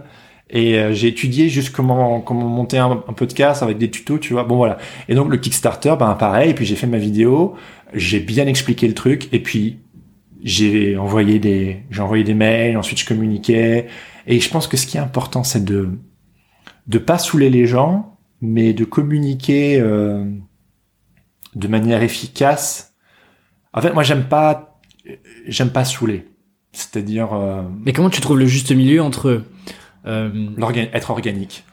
Et 0.49 0.77
euh, 0.79 0.93
j'ai 0.93 1.09
étudié 1.09 1.49
juste 1.49 1.75
comment 1.75 2.21
comment 2.21 2.47
monter 2.47 2.77
un, 2.77 2.91
un 3.05 3.13
podcast 3.13 3.63
avec 3.63 3.77
des 3.77 3.91
tutos, 3.91 4.17
tu 4.17 4.31
vois. 4.31 4.45
Bon 4.45 4.55
voilà. 4.55 4.77
Et 5.09 5.15
donc 5.15 5.29
le 5.29 5.35
Kickstarter, 5.35 5.93
ben 5.99 6.13
pareil. 6.13 6.51
Et 6.51 6.53
puis 6.53 6.65
j'ai 6.65 6.75
fait 6.77 6.87
ma 6.87 6.97
vidéo, 6.99 7.55
j'ai 7.93 8.19
bien 8.19 8.47
expliqué 8.47 8.87
le 8.87 8.93
truc, 8.93 9.29
et 9.31 9.41
puis 9.41 9.79
j'ai 10.43 10.97
envoyé 10.97 11.39
des 11.39 11.83
j'ai 11.89 12.01
envoyé 12.01 12.23
des 12.23 12.33
mails. 12.33 12.77
Ensuite 12.77 12.99
je 12.99 13.05
communiquais. 13.05 13.87
Et 14.27 14.39
je 14.39 14.49
pense 14.49 14.67
que 14.67 14.77
ce 14.77 14.85
qui 14.85 14.97
est 14.97 15.01
important, 15.01 15.43
c'est 15.43 15.63
de 15.63 15.89
de 16.87 16.97
pas 16.97 17.17
saouler 17.17 17.49
les 17.49 17.65
gens, 17.65 18.17
mais 18.41 18.73
de 18.73 18.85
communiquer 18.85 19.79
euh, 19.79 20.25
de 21.55 21.67
manière 21.67 22.03
efficace. 22.03 22.93
En 23.73 23.81
fait, 23.81 23.93
moi 23.93 24.03
j'aime 24.03 24.25
pas 24.25 24.79
j'aime 25.47 25.71
pas 25.71 25.85
saouler. 25.85 26.27
C'est-à-dire 26.71 27.33
euh, 27.33 27.63
Mais 27.85 27.93
comment 27.93 28.09
tu 28.09 28.21
trouves 28.21 28.37
le 28.37 28.45
juste 28.45 28.71
milieu 28.71 29.01
entre 29.01 29.43
euh, 30.05 30.49
être 30.93 31.11
organique? 31.11 31.63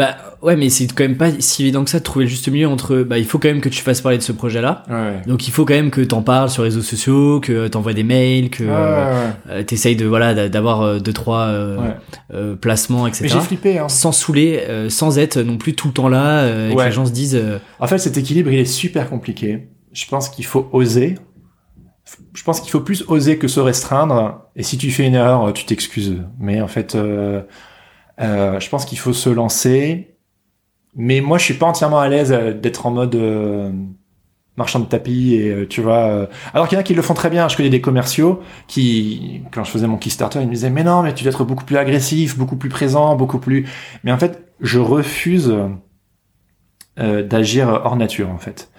Bah 0.00 0.16
ouais, 0.40 0.56
mais 0.56 0.70
c'est 0.70 0.86
quand 0.86 1.04
même 1.04 1.18
pas 1.18 1.28
si 1.40 1.62
évident 1.62 1.84
que 1.84 1.90
ça 1.90 1.98
de 1.98 2.04
trouver 2.04 2.24
le 2.24 2.30
juste 2.30 2.48
milieu 2.48 2.66
entre 2.68 3.02
bah 3.02 3.18
il 3.18 3.26
faut 3.26 3.38
quand 3.38 3.48
même 3.48 3.60
que 3.60 3.68
tu 3.68 3.82
fasses 3.82 4.00
parler 4.00 4.16
de 4.16 4.22
ce 4.22 4.32
projet-là. 4.32 4.84
Ouais. 4.88 5.20
Donc 5.26 5.46
il 5.46 5.50
faut 5.50 5.66
quand 5.66 5.74
même 5.74 5.90
que 5.90 6.00
t'en 6.00 6.22
parles 6.22 6.48
sur 6.48 6.62
les 6.62 6.70
réseaux 6.70 6.80
sociaux, 6.80 7.38
que 7.40 7.68
t'envoies 7.68 7.92
des 7.92 8.02
mails, 8.02 8.48
que 8.48 8.64
euh, 8.66 9.28
euh, 9.50 9.62
t'essayes 9.62 9.96
de 9.96 10.06
voilà 10.06 10.32
d'a- 10.32 10.48
d'avoir 10.48 10.80
euh, 10.80 10.98
deux 11.00 11.12
trois 11.12 11.40
euh, 11.48 11.78
euh, 12.32 12.56
placements 12.56 13.06
etc. 13.06 13.28
J'ai 13.28 13.40
flippé. 13.40 13.78
Hein. 13.78 13.90
Sans 13.90 14.12
saouler, 14.12 14.64
sans 14.88 15.18
être 15.18 15.38
non 15.40 15.58
plus 15.58 15.74
tout 15.74 15.88
le 15.88 15.92
temps 15.92 16.08
là, 16.08 16.40
euh, 16.44 16.70
et 16.70 16.74
que 16.74 16.82
les 16.82 16.92
gens 16.92 17.04
se 17.04 17.12
disent 17.12 17.38
En 17.78 17.86
fait, 17.86 17.98
cet 17.98 18.16
équilibre, 18.16 18.50
il 18.50 18.58
est 18.58 18.64
super 18.64 19.10
compliqué. 19.10 19.68
Je 19.92 20.06
pense 20.06 20.30
qu'il 20.30 20.46
faut 20.46 20.68
oser. 20.72 21.16
je 22.34 22.42
pense 22.42 22.60
qu'il 22.60 22.70
faut 22.70 22.80
plus 22.80 23.04
oser 23.08 23.36
que 23.38 23.48
se 23.48 23.60
restreindre. 23.60 24.46
Et 24.56 24.62
si 24.62 24.78
tu 24.78 24.90
fais 24.90 25.06
une 25.06 25.14
erreur, 25.14 25.52
tu 25.52 25.64
t'excuses. 25.66 26.16
Mais 26.38 26.60
en 26.60 26.68
fait, 26.68 26.94
euh, 26.94 27.42
je 28.20 28.68
pense 28.68 28.84
qu'il 28.84 28.98
faut 28.98 29.12
se 29.12 29.30
lancer. 29.30 30.16
Mais 30.96 31.20
moi, 31.20 31.38
je 31.38 31.44
suis 31.44 31.54
pas 31.54 31.66
entièrement 31.66 32.00
à 32.00 32.08
l'aise 32.08 32.32
euh, 32.32 32.52
d'être 32.52 32.84
en 32.86 32.90
mode 32.90 33.14
euh, 33.14 33.70
marchand 34.56 34.80
de 34.80 34.86
tapis 34.86 35.34
et 35.34 35.48
euh, 35.50 35.66
tu 35.68 35.80
vois. 35.80 36.08
euh, 36.08 36.26
alors 36.52 36.66
qu'il 36.68 36.76
y 36.76 36.78
en 36.78 36.80
a 36.80 36.82
qui 36.82 36.94
le 36.94 37.02
font 37.02 37.14
très 37.14 37.30
bien. 37.30 37.48
Je 37.48 37.56
connais 37.56 37.70
des 37.70 37.80
commerciaux 37.80 38.40
qui, 38.66 39.42
quand 39.52 39.62
je 39.64 39.70
faisais 39.70 39.86
mon 39.86 39.96
Kickstarter, 39.96 40.40
ils 40.40 40.48
me 40.48 40.52
disaient 40.52 40.70
mais 40.70 40.82
non, 40.84 41.02
mais 41.02 41.14
tu 41.14 41.22
dois 41.24 41.32
être 41.32 41.44
beaucoup 41.44 41.64
plus 41.64 41.76
agressif, 41.76 42.36
beaucoup 42.36 42.56
plus 42.56 42.68
présent, 42.68 43.14
beaucoup 43.16 43.38
plus. 43.38 43.68
Mais 44.02 44.10
en 44.12 44.18
fait, 44.18 44.52
je 44.60 44.80
refuse 44.80 45.54
euh, 46.98 47.22
d'agir 47.22 47.68
hors 47.68 47.96
nature 47.96 48.28
en 48.30 48.38
fait. 48.38 48.70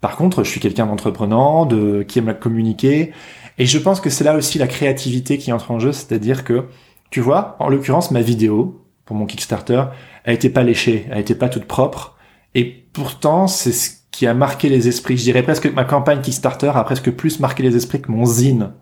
Par 0.00 0.16
contre, 0.16 0.42
je 0.42 0.50
suis 0.50 0.60
quelqu'un 0.60 0.86
d'entreprenant, 0.86 1.64
de 1.64 2.02
qui 2.02 2.18
aime 2.18 2.26
la 2.26 2.34
communiquer, 2.34 3.12
et 3.58 3.66
je 3.66 3.78
pense 3.78 4.00
que 4.00 4.10
c'est 4.10 4.24
là 4.24 4.34
aussi 4.34 4.58
la 4.58 4.66
créativité 4.66 5.38
qui 5.38 5.52
entre 5.52 5.70
en 5.70 5.78
jeu, 5.78 5.92
c'est-à-dire 5.92 6.42
que 6.42 6.66
tu 7.10 7.20
vois, 7.20 7.56
en 7.60 7.68
l'occurrence, 7.68 8.10
ma 8.10 8.20
vidéo 8.20 8.81
pour 9.12 9.18
mon 9.18 9.26
Kickstarter, 9.26 9.84
elle 10.24 10.34
était 10.36 10.48
pas 10.48 10.62
léchée, 10.62 11.06
elle 11.10 11.18
était 11.18 11.34
pas 11.34 11.50
toute 11.50 11.66
propre, 11.66 12.16
et 12.54 12.64
pourtant 12.64 13.46
c'est 13.46 13.72
ce 13.72 13.90
qui 14.10 14.26
a 14.26 14.32
marqué 14.32 14.70
les 14.70 14.88
esprits. 14.88 15.18
Je 15.18 15.22
dirais 15.24 15.42
presque 15.42 15.64
que 15.64 15.74
ma 15.74 15.84
campagne 15.84 16.22
Kickstarter 16.22 16.72
a 16.74 16.82
presque 16.84 17.10
plus 17.10 17.40
marqué 17.40 17.62
les 17.62 17.76
esprits 17.76 18.00
que 18.00 18.10
mon 18.10 18.24
zine. 18.24 18.72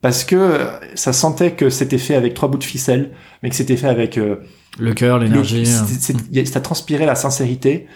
Parce 0.00 0.24
que 0.24 0.36
euh, 0.36 0.66
ça 0.94 1.12
sentait 1.12 1.52
que 1.52 1.70
c'était 1.70 1.98
fait 1.98 2.16
avec 2.16 2.34
trois 2.34 2.48
bouts 2.48 2.58
de 2.58 2.64
ficelle, 2.64 3.12
mais 3.42 3.50
que 3.50 3.54
c'était 3.54 3.76
fait 3.76 3.88
avec 3.88 4.18
euh, 4.18 4.36
Le 4.78 4.92
cœur, 4.92 5.18
l'énergie. 5.20 5.64
euh. 5.66 6.44
ça 6.44 6.60
transpirait 6.60 7.06
la 7.06 7.14
sincérité, 7.14 7.86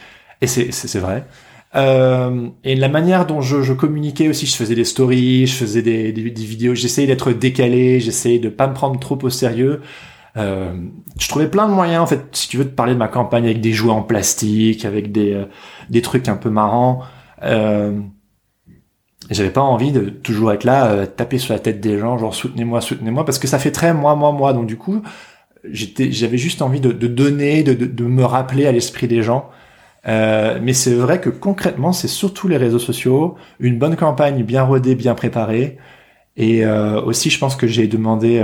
et 0.40 0.46
c'est 0.46 0.98
vrai. 1.00 1.26
Euh, 1.74 2.48
et 2.64 2.76
la 2.76 2.88
manière 2.88 3.26
dont 3.26 3.40
je, 3.40 3.62
je 3.62 3.72
communiquais 3.72 4.28
aussi, 4.28 4.46
je 4.46 4.54
faisais 4.54 4.74
des 4.76 4.84
stories, 4.84 5.46
je 5.46 5.54
faisais 5.54 5.82
des, 5.82 6.12
des, 6.12 6.30
des 6.30 6.44
vidéos, 6.44 6.74
j'essayais 6.74 7.06
d'être 7.08 7.32
décalé, 7.32 7.98
j'essayais 7.98 8.38
de 8.38 8.48
pas 8.48 8.68
me 8.68 8.74
prendre 8.74 9.00
trop 9.00 9.18
au 9.22 9.30
sérieux. 9.30 9.80
Euh, 10.38 10.72
je 11.18 11.28
trouvais 11.28 11.48
plein 11.48 11.68
de 11.68 11.74
moyens, 11.74 12.02
en 12.02 12.06
fait, 12.06 12.24
si 12.32 12.48
tu 12.48 12.56
veux, 12.56 12.64
de 12.64 12.70
parler 12.70 12.94
de 12.94 12.98
ma 12.98 13.08
campagne 13.08 13.44
avec 13.44 13.60
des 13.60 13.72
jouets 13.72 13.92
en 13.92 14.02
plastique, 14.02 14.84
avec 14.84 15.12
des, 15.12 15.34
euh, 15.34 15.44
des 15.90 16.00
trucs 16.00 16.28
un 16.28 16.36
peu 16.36 16.48
marrants. 16.48 17.02
Euh, 17.42 18.00
j'avais 19.30 19.50
pas 19.50 19.60
envie 19.60 19.92
de 19.92 20.08
toujours 20.08 20.52
être 20.52 20.64
là, 20.64 20.86
euh, 20.86 21.06
taper 21.06 21.38
sur 21.38 21.52
la 21.52 21.60
tête 21.60 21.80
des 21.80 21.98
gens, 21.98 22.18
genre 22.18 22.34
soutenez-moi, 22.34 22.80
soutenez-moi, 22.80 23.24
parce 23.24 23.38
que 23.38 23.46
ça 23.46 23.58
fait 23.58 23.72
très 23.72 23.92
moi, 23.92 24.14
moi, 24.14 24.32
moi. 24.32 24.52
Donc 24.52 24.66
du 24.66 24.76
coup, 24.76 25.02
j'avais 25.64 26.38
juste 26.38 26.62
envie 26.62 26.80
de, 26.80 26.92
de 26.92 27.06
donner, 27.06 27.62
de, 27.62 27.74
de, 27.74 27.86
de 27.86 28.04
me 28.04 28.24
rappeler 28.24 28.66
à 28.66 28.72
l'esprit 28.72 29.08
des 29.08 29.22
gens. 29.22 29.50
Euh, 30.08 30.58
mais 30.62 30.72
c'est 30.72 30.94
vrai 30.94 31.20
que 31.20 31.30
concrètement, 31.30 31.92
c'est 31.92 32.08
surtout 32.08 32.48
les 32.48 32.56
réseaux 32.56 32.80
sociaux, 32.80 33.36
une 33.60 33.78
bonne 33.78 33.96
campagne 33.96 34.42
bien 34.44 34.62
rodée, 34.62 34.94
bien 34.94 35.14
préparée. 35.14 35.78
Et 36.36 36.64
euh, 36.64 37.00
aussi, 37.02 37.28
je 37.28 37.38
pense 37.38 37.54
que 37.54 37.66
j'ai 37.66 37.86
demandé... 37.86 38.40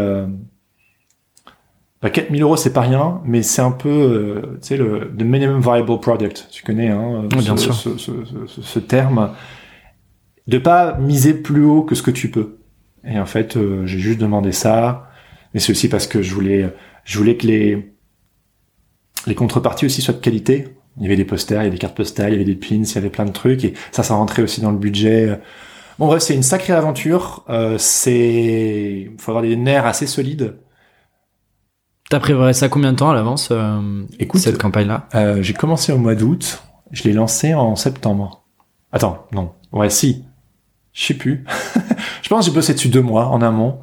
Euh, 2.05 2.09
bah, 2.09 2.11
4000 2.11 2.43
euros, 2.43 2.57
c'est 2.57 2.73
pas 2.73 2.81
rien, 2.83 3.21
mais 3.25 3.43
c'est 3.43 3.63
un 3.63 3.71
peu, 3.73 3.89
euh, 3.89 4.59
tu 4.61 4.69
sais, 4.69 4.77
le 4.77 5.13
the 5.17 5.23
minimum 5.23 5.61
viable 5.61 5.99
product. 6.01 6.49
Tu 6.51 6.63
connais, 6.63 6.89
hein, 6.89 7.23
Oui, 7.33 7.39
bien 7.43 7.57
ce, 7.57 7.65
sûr. 7.73 7.75
ce, 7.75 7.97
ce, 7.99 8.13
ce- 8.47 8.63
ce 8.63 8.79
terme. 8.79 9.33
De 10.47 10.59
pas 10.59 10.97
miser 10.99 11.35
plus 11.35 11.65
haut 11.65 11.83
que 11.83 11.95
ce 11.95 12.03
que 12.03 12.11
tu 12.11 12.31
peux. 12.31 12.59
Et 13.05 13.19
en 13.19 13.27
fait, 13.27 13.57
euh, 13.57 13.85
j'ai 13.87 13.99
juste 13.99 14.19
demandé 14.21 14.53
ça. 14.53 15.11
Mais 15.55 15.61
c'est 15.61 15.73
aussi 15.73 15.89
parce 15.89 16.07
que 16.07 16.23
je 16.23 16.33
voulais, 16.35 16.73
je 17.05 17.19
voulais 17.19 17.37
que 17.37 17.47
les, 17.47 17.93
les 19.27 19.35
contreparties 19.35 19.87
aussi 19.87 20.01
soient 20.03 20.15
de 20.15 20.21
qualité. 20.21 20.69
Il 20.97 21.03
y 21.05 21.07
avait 21.07 21.17
des 21.17 21.25
posters, 21.25 21.61
il 21.63 21.65
y 21.65 21.69
avait 21.69 21.71
des 21.77 21.79
cartes 21.79 21.97
postales, 21.97 22.31
il 22.31 22.33
y 22.33 22.35
avait 22.37 22.45
des 22.45 22.55
pins, 22.57 22.83
il 22.83 22.95
y 22.95 22.99
avait 22.99 23.11
plein 23.11 23.25
de 23.25 23.33
trucs. 23.33 23.65
Et 23.65 23.75
ça, 23.93 24.03
ça 24.03 24.15
rentrait 24.15 24.43
aussi 24.43 24.61
dans 24.61 24.71
le 24.73 24.79
budget. 24.79 25.39
Bon, 25.99 26.07
bref, 26.07 26.23
c'est 26.23 26.35
une 26.35 26.43
sacrée 26.43 26.73
aventure. 26.73 27.45
Euh, 27.51 27.77
c'est, 27.79 29.11
faut 29.19 29.31
avoir 29.33 29.43
des 29.43 29.57
nerfs 29.57 29.87
assez 29.87 30.07
solides. 30.07 30.57
T'as 32.11 32.21
préparé 32.21 32.55
ça 32.55 32.69
combien 32.69 32.93
de 32.93 32.97
temps 32.97 33.11
à 33.11 33.15
l'avance, 33.15 33.51
euh, 33.53 34.03
Écoute, 34.19 34.41
cette 34.41 34.59
campagne-là? 34.59 35.09
Euh, 35.15 35.43
j'ai 35.43 35.53
commencé 35.53 35.93
au 35.93 35.99
mois 35.99 36.15
d'août. 36.15 36.63
Je 36.91 37.03
l'ai 37.05 37.13
lancé 37.13 37.53
en 37.53 37.77
septembre. 37.77 38.45
Attends, 38.93 39.27
non. 39.33 39.53
Ouais, 39.73 39.91
si. 39.91 40.25
Je 40.95 41.05
sais 41.05 41.15
plus. 41.15 41.45
je 42.23 42.29
pense 42.31 42.41
que 42.41 42.51
j'ai 42.51 42.55
bossé 42.55 42.73
dessus 42.73 42.89
deux 42.89 43.03
mois 43.03 43.27
en 43.27 43.43
amont. 43.43 43.81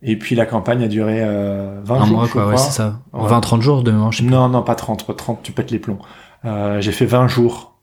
Et 0.00 0.16
puis 0.16 0.34
la 0.34 0.46
campagne 0.46 0.82
a 0.82 0.88
duré 0.88 1.20
euh, 1.22 1.80
20 1.84 1.94
Un 1.94 2.06
jours, 2.06 2.16
mois, 2.16 2.28
quoi, 2.28 2.48
ouais, 2.48 2.56
c'est 2.56 2.70
ça. 2.70 3.00
Ouais. 3.12 3.28
20-30 3.28 3.60
jours 3.60 3.82
de 3.82 3.90
mémoire, 3.90 4.12
je 4.12 4.18
sais 4.18 4.24
plus. 4.24 4.32
Non, 4.32 4.48
non, 4.48 4.62
pas 4.62 4.74
30. 4.74 5.06
Pas 5.06 5.14
30, 5.14 5.42
tu 5.42 5.52
pètes 5.52 5.70
les 5.70 5.78
plombs. 5.78 5.98
Euh, 6.44 6.80
j'ai 6.80 6.92
fait 6.92 7.04
20 7.04 7.26
jours, 7.28 7.80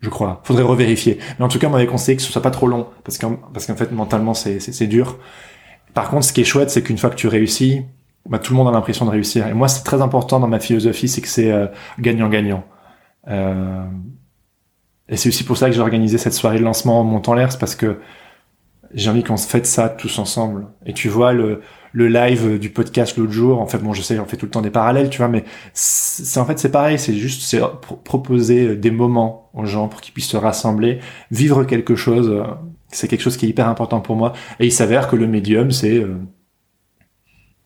je 0.00 0.08
crois. 0.08 0.40
Faudrait 0.44 0.64
revérifier. 0.64 1.18
Mais 1.38 1.44
en 1.44 1.48
tout 1.48 1.60
cas, 1.60 1.68
on 1.68 1.70
m'avait 1.70 1.86
conseillé 1.86 2.16
que 2.16 2.22
ce 2.22 2.32
soit 2.32 2.42
pas 2.42 2.50
trop 2.50 2.66
long. 2.66 2.88
Parce 3.04 3.18
qu'en, 3.18 3.36
parce 3.52 3.66
qu'en 3.66 3.76
fait, 3.76 3.92
mentalement, 3.92 4.34
c'est, 4.34 4.58
c'est, 4.58 4.72
c'est 4.72 4.86
dur. 4.88 5.18
Par 5.94 6.08
contre, 6.08 6.24
ce 6.24 6.32
qui 6.32 6.40
est 6.40 6.44
chouette, 6.44 6.70
c'est 6.70 6.82
qu'une 6.82 6.98
fois 6.98 7.10
que 7.10 7.16
tu 7.16 7.28
réussis, 7.28 7.84
bah, 8.28 8.38
tout 8.38 8.52
le 8.52 8.58
monde 8.58 8.68
a 8.68 8.72
l'impression 8.72 9.04
de 9.04 9.10
réussir. 9.10 9.46
Et 9.46 9.54
moi, 9.54 9.68
c'est 9.68 9.82
très 9.84 10.00
important 10.02 10.40
dans 10.40 10.48
ma 10.48 10.60
philosophie, 10.60 11.08
c'est 11.08 11.20
que 11.20 11.28
c'est 11.28 11.50
euh, 11.50 11.66
gagnant-gagnant. 11.98 12.64
Euh, 13.28 13.84
et 15.08 15.16
c'est 15.16 15.28
aussi 15.28 15.44
pour 15.44 15.56
ça 15.56 15.66
que 15.68 15.72
j'ai 15.74 15.80
organisé 15.80 16.18
cette 16.18 16.32
soirée 16.32 16.58
de 16.58 16.64
lancement 16.64 17.00
en 17.00 17.04
montant 17.04 17.34
l'air, 17.34 17.52
c'est 17.52 17.58
parce 17.58 17.74
que 17.74 17.98
j'ai 18.94 19.10
envie 19.10 19.22
qu'on 19.24 19.36
se 19.36 19.48
fête 19.48 19.66
ça 19.66 19.88
tous 19.88 20.18
ensemble. 20.18 20.66
Et 20.86 20.92
tu 20.92 21.08
vois, 21.08 21.32
le, 21.32 21.62
le 21.92 22.08
live 22.08 22.58
du 22.58 22.70
podcast 22.70 23.16
l'autre 23.16 23.32
jour, 23.32 23.60
en 23.60 23.66
fait, 23.66 23.78
bon, 23.78 23.92
je 23.92 24.02
sais, 24.02 24.18
on 24.18 24.26
fait 24.26 24.36
tout 24.36 24.46
le 24.46 24.50
temps 24.50 24.60
des 24.62 24.70
parallèles, 24.70 25.08
tu 25.10 25.18
vois, 25.18 25.28
mais 25.28 25.44
c'est 25.72 26.38
en 26.38 26.44
fait, 26.44 26.58
c'est 26.58 26.70
pareil, 26.70 26.98
c'est 26.98 27.14
juste, 27.14 27.42
c'est 27.42 27.60
pro- 27.80 27.96
proposer 27.96 28.76
des 28.76 28.90
moments 28.90 29.50
aux 29.54 29.64
gens 29.64 29.88
pour 29.88 30.00
qu'ils 30.00 30.12
puissent 30.14 30.28
se 30.28 30.36
rassembler, 30.36 31.00
vivre 31.30 31.64
quelque 31.64 31.96
chose. 31.96 32.28
euh, 32.28 32.44
C'est 32.94 33.08
quelque 33.08 33.22
chose 33.22 33.38
qui 33.38 33.46
est 33.46 33.48
hyper 33.48 33.68
important 33.68 34.00
pour 34.00 34.16
moi. 34.16 34.34
Et 34.60 34.66
il 34.66 34.72
s'avère 34.72 35.08
que 35.08 35.16
le 35.16 35.26
médium, 35.26 35.70
c'est 35.70 35.98
euh, 35.98 36.18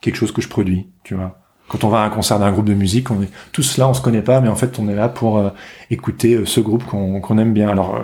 quelque 0.00 0.16
chose 0.16 0.32
que 0.32 0.42
je 0.42 0.48
produis, 0.48 0.86
tu 1.04 1.14
vois. 1.14 1.40
Quand 1.68 1.82
on 1.82 1.88
va 1.88 2.02
à 2.02 2.06
un 2.06 2.10
concert 2.10 2.38
d'un 2.38 2.52
groupe 2.52 2.66
de 2.66 2.74
musique, 2.74 3.10
on 3.10 3.22
est 3.22 3.30
tous 3.50 3.76
là, 3.76 3.88
on 3.88 3.94
se 3.94 4.00
connaît 4.00 4.22
pas, 4.22 4.40
mais 4.40 4.48
en 4.48 4.54
fait, 4.54 4.78
on 4.78 4.88
est 4.88 4.94
là 4.94 5.08
pour 5.08 5.38
euh, 5.38 5.50
écouter 5.90 6.34
euh, 6.34 6.46
ce 6.46 6.60
groupe 6.60 6.84
qu'on 6.84 7.38
aime 7.38 7.52
bien. 7.52 7.68
Alors, 7.68 7.96
euh, 7.96 8.02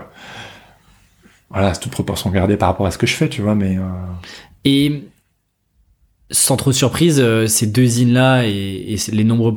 voilà, 1.50 1.72
c'est 1.72 1.80
toute 1.80 1.92
proportion 1.92 2.30
gardée 2.30 2.56
par 2.56 2.70
rapport 2.70 2.86
à 2.86 2.90
ce 2.90 2.98
que 2.98 3.06
je 3.06 3.14
fais, 3.14 3.28
tu 3.28 3.40
vois, 3.40 3.54
mais 3.54 3.78
Et 4.64 5.04
sans 6.30 6.56
trop 6.56 6.72
surprise, 6.72 7.22
ces 7.46 7.66
deux 7.66 7.84
zines-là 7.84 8.46
et, 8.46 8.96
les 9.12 9.24
nombreux 9.24 9.54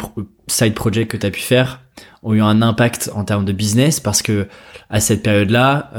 side 0.48 0.74
projects 0.74 1.08
que 1.08 1.18
tu 1.18 1.26
as 1.26 1.32
pu 1.32 1.40
faire 1.40 1.82
ont 2.22 2.34
eu 2.34 2.42
un 2.42 2.62
impact 2.62 3.12
en 3.16 3.24
termes 3.24 3.46
de 3.46 3.54
business 3.54 4.02
parce 4.02 4.22
que 4.22 4.50
à 4.90 5.00
cette 5.00 5.24
période-là, 5.24 5.92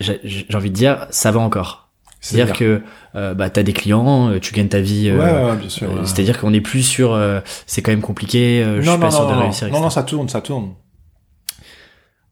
j'ai 0.00 0.46
envie 0.52 0.70
de 0.70 0.74
dire, 0.74 1.06
ça 1.10 1.30
va 1.30 1.38
encore. 1.38 1.81
C'est-à-dire 2.24 2.54
que 2.56 2.80
euh, 3.16 3.34
bah, 3.34 3.50
tu 3.50 3.60
as 3.60 3.62
des 3.64 3.72
clients, 3.74 4.30
euh, 4.30 4.38
tu 4.38 4.54
gagnes 4.54 4.68
ta 4.68 4.80
vie. 4.80 5.10
Euh, 5.10 5.18
ouais, 5.18 5.50
ouais, 5.50 5.56
bien 5.56 5.68
sûr. 5.68 5.90
euh. 5.90 6.04
C'est-à-dire 6.04 6.40
qu'on 6.40 6.52
n'est 6.52 6.60
plus 6.62 6.82
sur... 6.82 7.12
euh, 7.12 7.40
c'est 7.66 7.82
quand 7.82 7.90
même 7.90 8.00
compliqué, 8.00 8.62
euh, 8.64 8.80
je 8.80 8.88
suis 8.88 8.98
pas 9.00 9.10
sûr 9.10 9.26
de 9.28 9.34
réussir. 9.34 9.68
non, 9.70 9.80
non, 9.80 9.90
ça 9.90 10.04
tourne, 10.04 10.28
ça 10.28 10.40
tourne. 10.40 10.70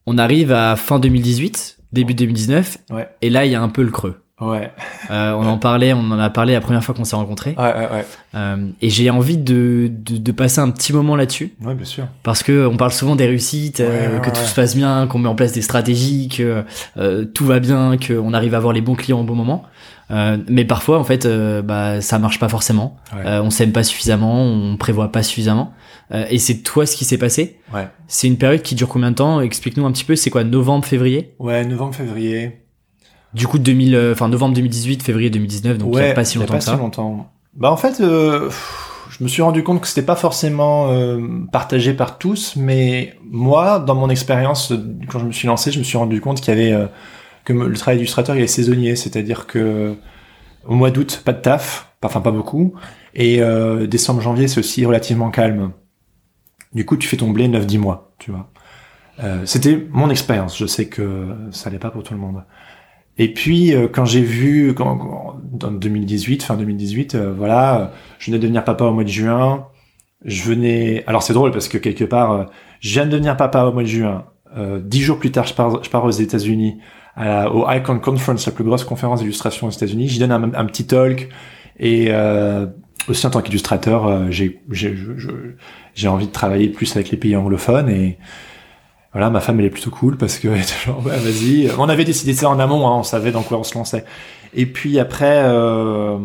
On 0.06 0.16
arrive 0.18 0.52
à 0.52 0.76
fin 0.76 0.98
2018, 0.98 1.78
début 1.92 2.14
2019, 2.14 2.78
Ouais. 2.90 3.08
et 3.22 3.30
là 3.30 3.44
il 3.46 3.52
y 3.52 3.54
a 3.54 3.62
un 3.62 3.68
peu 3.68 3.82
le 3.82 3.90
creux. 3.90 4.22
Ouais, 4.40 4.72
Euh, 5.10 5.32
on 5.32 5.46
en 5.46 5.58
parlait, 5.58 5.92
on 5.92 6.00
en 6.12 6.18
a 6.18 6.30
parlé 6.30 6.54
la 6.54 6.62
première 6.62 6.82
fois 6.82 6.94
qu'on 6.94 7.04
s'est 7.04 7.14
rencontrés. 7.14 7.54
ouais, 7.58 7.64
ouais, 7.74 7.88
ouais. 7.92 8.06
Euh, 8.34 8.68
et 8.80 8.88
j'ai 8.88 9.10
envie 9.10 9.36
de, 9.36 9.90
de, 9.92 10.16
de 10.16 10.32
passer 10.32 10.62
un 10.62 10.70
petit 10.70 10.94
moment 10.94 11.14
là-dessus 11.14 11.52
Ouais, 11.62 11.74
bien 11.74 11.84
sûr. 11.84 12.06
parce 12.22 12.42
que 12.42 12.66
on 12.66 12.78
parle 12.78 12.92
souvent 12.92 13.16
des 13.16 13.26
réussites, 13.26 13.80
euh, 13.80 14.18
que 14.20 14.30
tout 14.30 14.40
se 14.40 14.54
passe 14.54 14.74
bien, 14.74 15.06
qu'on 15.08 15.18
met 15.18 15.28
en 15.28 15.34
place 15.34 15.52
des 15.52 15.60
stratégies, 15.60 16.28
que 16.30 16.64
euh, 16.96 17.26
tout 17.26 17.44
va 17.44 17.60
bien, 17.60 17.98
qu'on 17.98 18.32
arrive 18.32 18.54
à 18.54 18.56
avoir 18.56 18.72
les 18.72 18.80
bons 18.80 18.94
clients 18.94 19.20
au 19.20 19.24
bon 19.24 19.34
moment. 19.34 19.62
Euh, 20.10 20.38
mais 20.48 20.64
parfois, 20.64 20.98
en 20.98 21.04
fait, 21.04 21.24
euh, 21.26 21.62
bah 21.62 22.00
ça 22.00 22.18
marche 22.18 22.38
pas 22.38 22.48
forcément. 22.48 22.96
Ouais. 23.14 23.26
Euh, 23.26 23.42
on 23.42 23.50
s'aime 23.50 23.72
pas 23.72 23.84
suffisamment, 23.84 24.42
on 24.42 24.76
prévoit 24.76 25.12
pas 25.12 25.22
suffisamment. 25.22 25.72
Euh, 26.12 26.24
et 26.30 26.38
c'est 26.38 26.58
toi 26.62 26.86
ce 26.86 26.96
qui 26.96 27.04
s'est 27.04 27.18
passé. 27.18 27.60
Ouais. 27.72 27.88
C'est 28.08 28.26
une 28.26 28.36
période 28.38 28.62
qui 28.62 28.74
dure 28.74 28.88
combien 28.88 29.10
de 29.10 29.16
temps? 29.16 29.40
Explique-nous 29.40 29.86
un 29.86 29.92
petit 29.92 30.04
peu. 30.04 30.16
C'est 30.16 30.30
quoi 30.30 30.42
Novembre, 30.44 30.84
février? 30.84 31.34
Ouais, 31.38 31.64
novembre, 31.64 31.94
février. 31.94 32.64
Du 33.32 33.46
coup, 33.46 33.58
2000, 33.60 33.94
euh, 33.94 34.12
enfin 34.12 34.28
novembre 34.28 34.54
2018, 34.54 35.02
février 35.04 35.30
2019, 35.30 35.78
donc 35.78 35.90
il 35.92 35.96
ouais, 35.96 36.08
y 36.08 36.10
a 36.10 36.14
pas 36.14 36.24
si 36.24 36.38
longtemps 36.38 36.54
pas 36.54 36.58
que 36.58 36.64
ça. 36.64 36.72
si 36.72 36.78
longtemps. 36.78 37.30
Bah 37.54 37.70
en 37.70 37.76
fait, 37.76 38.00
euh, 38.00 38.50
je 39.10 39.22
me 39.22 39.28
suis 39.28 39.42
rendu 39.42 39.62
compte 39.62 39.80
que 39.80 39.86
c'était 39.86 40.02
pas 40.02 40.16
forcément 40.16 40.90
euh, 40.90 41.20
partagé 41.52 41.94
par 41.94 42.18
tous, 42.18 42.54
mais 42.56 43.14
moi, 43.30 43.78
dans 43.78 43.94
mon 43.94 44.08
expérience, 44.10 44.72
quand 45.08 45.20
je 45.20 45.26
me 45.26 45.32
suis 45.32 45.46
lancé, 45.46 45.70
je 45.70 45.78
me 45.78 45.84
suis 45.84 45.96
rendu 45.96 46.20
compte 46.20 46.40
qu'il 46.40 46.52
y 46.52 46.56
avait 46.56 46.72
euh, 46.72 46.86
le 47.52 47.76
travail 47.76 47.98
d'illustrateur 47.98 48.36
il 48.36 48.42
est 48.42 48.46
saisonnier, 48.46 48.96
c'est-à-dire 48.96 49.46
que 49.46 49.94
au 50.66 50.74
mois 50.74 50.90
d'août, 50.90 51.22
pas 51.24 51.32
de 51.32 51.40
taf, 51.40 51.92
enfin 52.02 52.20
pas 52.20 52.30
beaucoup, 52.30 52.74
et 53.14 53.42
euh, 53.42 53.86
décembre, 53.86 54.20
janvier, 54.20 54.48
c'est 54.48 54.60
aussi 54.60 54.84
relativement 54.84 55.30
calme. 55.30 55.72
Du 56.72 56.84
coup, 56.84 56.96
tu 56.96 57.08
fais 57.08 57.16
ton 57.16 57.30
blé 57.30 57.48
9-10 57.48 57.78
mois, 57.78 58.14
tu 58.18 58.30
vois. 58.30 58.50
Euh, 59.22 59.42
c'était 59.44 59.86
mon 59.90 60.10
expérience. 60.10 60.56
Je 60.56 60.66
sais 60.66 60.86
que 60.86 61.26
ça 61.50 61.68
allait 61.68 61.78
pas 61.78 61.90
pour 61.90 62.02
tout 62.02 62.14
le 62.14 62.20
monde. 62.20 62.44
Et 63.18 63.32
puis 63.32 63.74
euh, 63.74 63.88
quand 63.88 64.04
j'ai 64.04 64.22
vu 64.22 64.74
quand, 64.74 65.38
dans 65.42 65.70
2018, 65.70 66.42
fin 66.42 66.56
2018, 66.56 67.14
euh, 67.14 67.34
voilà, 67.36 67.92
je 68.18 68.26
venais 68.26 68.38
de 68.38 68.42
devenir 68.42 68.64
papa 68.64 68.84
au 68.84 68.92
mois 68.92 69.04
de 69.04 69.08
juin. 69.08 69.66
Je 70.24 70.42
venais. 70.42 71.04
Alors 71.06 71.22
c'est 71.22 71.32
drôle 71.32 71.50
parce 71.50 71.68
que 71.68 71.78
quelque 71.78 72.04
part, 72.04 72.50
je 72.80 72.92
viens 72.92 73.06
de 73.06 73.10
devenir 73.10 73.36
papa 73.36 73.64
au 73.64 73.72
mois 73.72 73.82
de 73.82 73.88
juin. 73.88 74.24
Dix 74.80 75.00
jours 75.00 75.18
plus 75.18 75.30
tard, 75.30 75.46
je 75.46 75.54
pars, 75.54 75.82
je 75.82 75.88
pars 75.90 76.04
aux 76.04 76.10
États-Unis 76.10 76.78
à 77.16 77.50
au 77.50 77.70
Icon 77.70 77.98
Conference, 77.98 78.46
la 78.46 78.52
plus 78.52 78.64
grosse 78.64 78.84
conférence 78.84 79.20
d'illustration 79.20 79.66
aux 79.66 79.70
États-Unis. 79.70 80.08
J'y 80.08 80.18
donne 80.18 80.32
un, 80.32 80.64
petit 80.66 80.86
talk 80.86 81.28
et 81.78 82.08
euh, 82.10 82.66
aussi 83.08 83.26
en 83.26 83.30
tant 83.30 83.42
qu'illustrateur, 83.42 84.06
euh, 84.06 84.26
j'ai 84.30 84.60
j'ai 84.70 86.08
envie 86.08 86.26
de 86.26 86.32
travailler 86.32 86.68
plus 86.68 86.94
avec 86.96 87.10
les 87.10 87.16
pays 87.16 87.36
anglophones 87.36 87.88
et 87.88 88.18
voilà, 89.12 89.28
ma 89.28 89.40
femme 89.40 89.58
elle 89.58 89.66
est 89.66 89.70
plutôt 89.70 89.90
cool 89.90 90.16
parce 90.16 90.38
que 90.38 90.48
genre 90.84 91.04
ouais, 91.04 91.18
vas-y. 91.18 91.70
On 91.78 91.88
avait 91.88 92.04
décidé 92.04 92.32
ça 92.32 92.48
en 92.48 92.58
amont, 92.58 92.86
hein, 92.86 92.98
on 92.98 93.02
savait 93.02 93.32
dans 93.32 93.42
quoi 93.42 93.58
on 93.58 93.64
se 93.64 93.74
lançait. 93.74 94.04
Et 94.54 94.66
puis 94.66 94.98
après, 94.98 95.42
euh, 95.44 96.18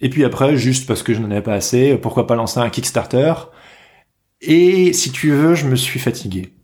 et 0.00 0.08
puis 0.10 0.24
après, 0.24 0.56
juste 0.56 0.86
parce 0.86 1.02
que 1.02 1.14
je 1.14 1.20
n'en 1.20 1.30
avais 1.30 1.42
pas 1.42 1.54
assez, 1.54 1.96
pourquoi 1.96 2.26
pas 2.26 2.34
lancer 2.34 2.60
un 2.60 2.70
Kickstarter? 2.70 3.34
Et 4.40 4.92
si 4.94 5.12
tu 5.12 5.30
veux, 5.32 5.54
je 5.54 5.66
me 5.66 5.76
suis 5.76 5.98
fatigué. 5.98 6.54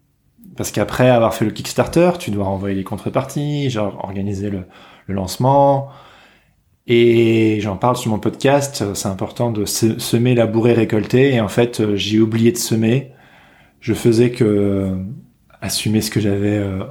Parce 0.56 0.70
qu'après 0.70 1.10
avoir 1.10 1.34
fait 1.34 1.44
le 1.44 1.50
Kickstarter, 1.50 2.12
tu 2.18 2.30
dois 2.30 2.44
renvoyer 2.44 2.74
les 2.74 2.84
contreparties, 2.84 3.70
genre 3.70 3.98
organiser 4.02 4.50
le, 4.50 4.64
le 5.06 5.14
lancement. 5.14 5.88
Et 6.86 7.58
j'en 7.60 7.76
parle 7.76 7.96
sur 7.96 8.10
mon 8.10 8.18
podcast, 8.18 8.94
c'est 8.94 9.08
important 9.08 9.50
de 9.50 9.64
semer, 9.64 10.34
labourer, 10.34 10.72
récolter. 10.72 11.34
Et 11.34 11.40
en 11.40 11.48
fait, 11.48 11.96
j'ai 11.96 12.20
oublié 12.20 12.52
de 12.52 12.58
semer. 12.58 13.12
Je 13.80 13.92
faisais 13.92 14.30
que 14.30 14.96
assumer 15.60 16.00
ce 16.00 16.10
que 16.10 16.20
j'avais 16.20 16.56
euh, 16.56 16.84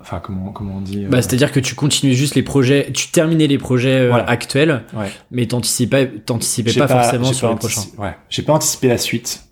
enfin 0.00 0.20
comment 0.20 0.52
comment 0.52 0.76
on 0.76 0.80
dit 0.80 1.06
bah, 1.06 1.18
euh, 1.18 1.22
c'est-à-dire 1.22 1.52
que 1.52 1.60
tu 1.60 1.74
continuais 1.74 2.14
juste 2.14 2.34
les 2.34 2.42
projets 2.42 2.90
tu 2.92 3.08
terminais 3.08 3.46
les 3.46 3.58
projets 3.58 4.00
euh, 4.00 4.14
actuels 4.14 4.84
ouais. 4.94 5.10
mais 5.30 5.46
t'anticipais 5.46 6.08
t'anticipais 6.08 6.72
pas, 6.72 6.86
pas, 6.86 7.02
forcément 7.02 7.32
sur 7.32 7.50
les 7.50 7.56
prochains 7.56 7.82
ouais 7.98 8.16
j'ai 8.28 8.42
pas 8.42 8.52
anticipé 8.52 8.88
la 8.88 8.98
suite 8.98 9.45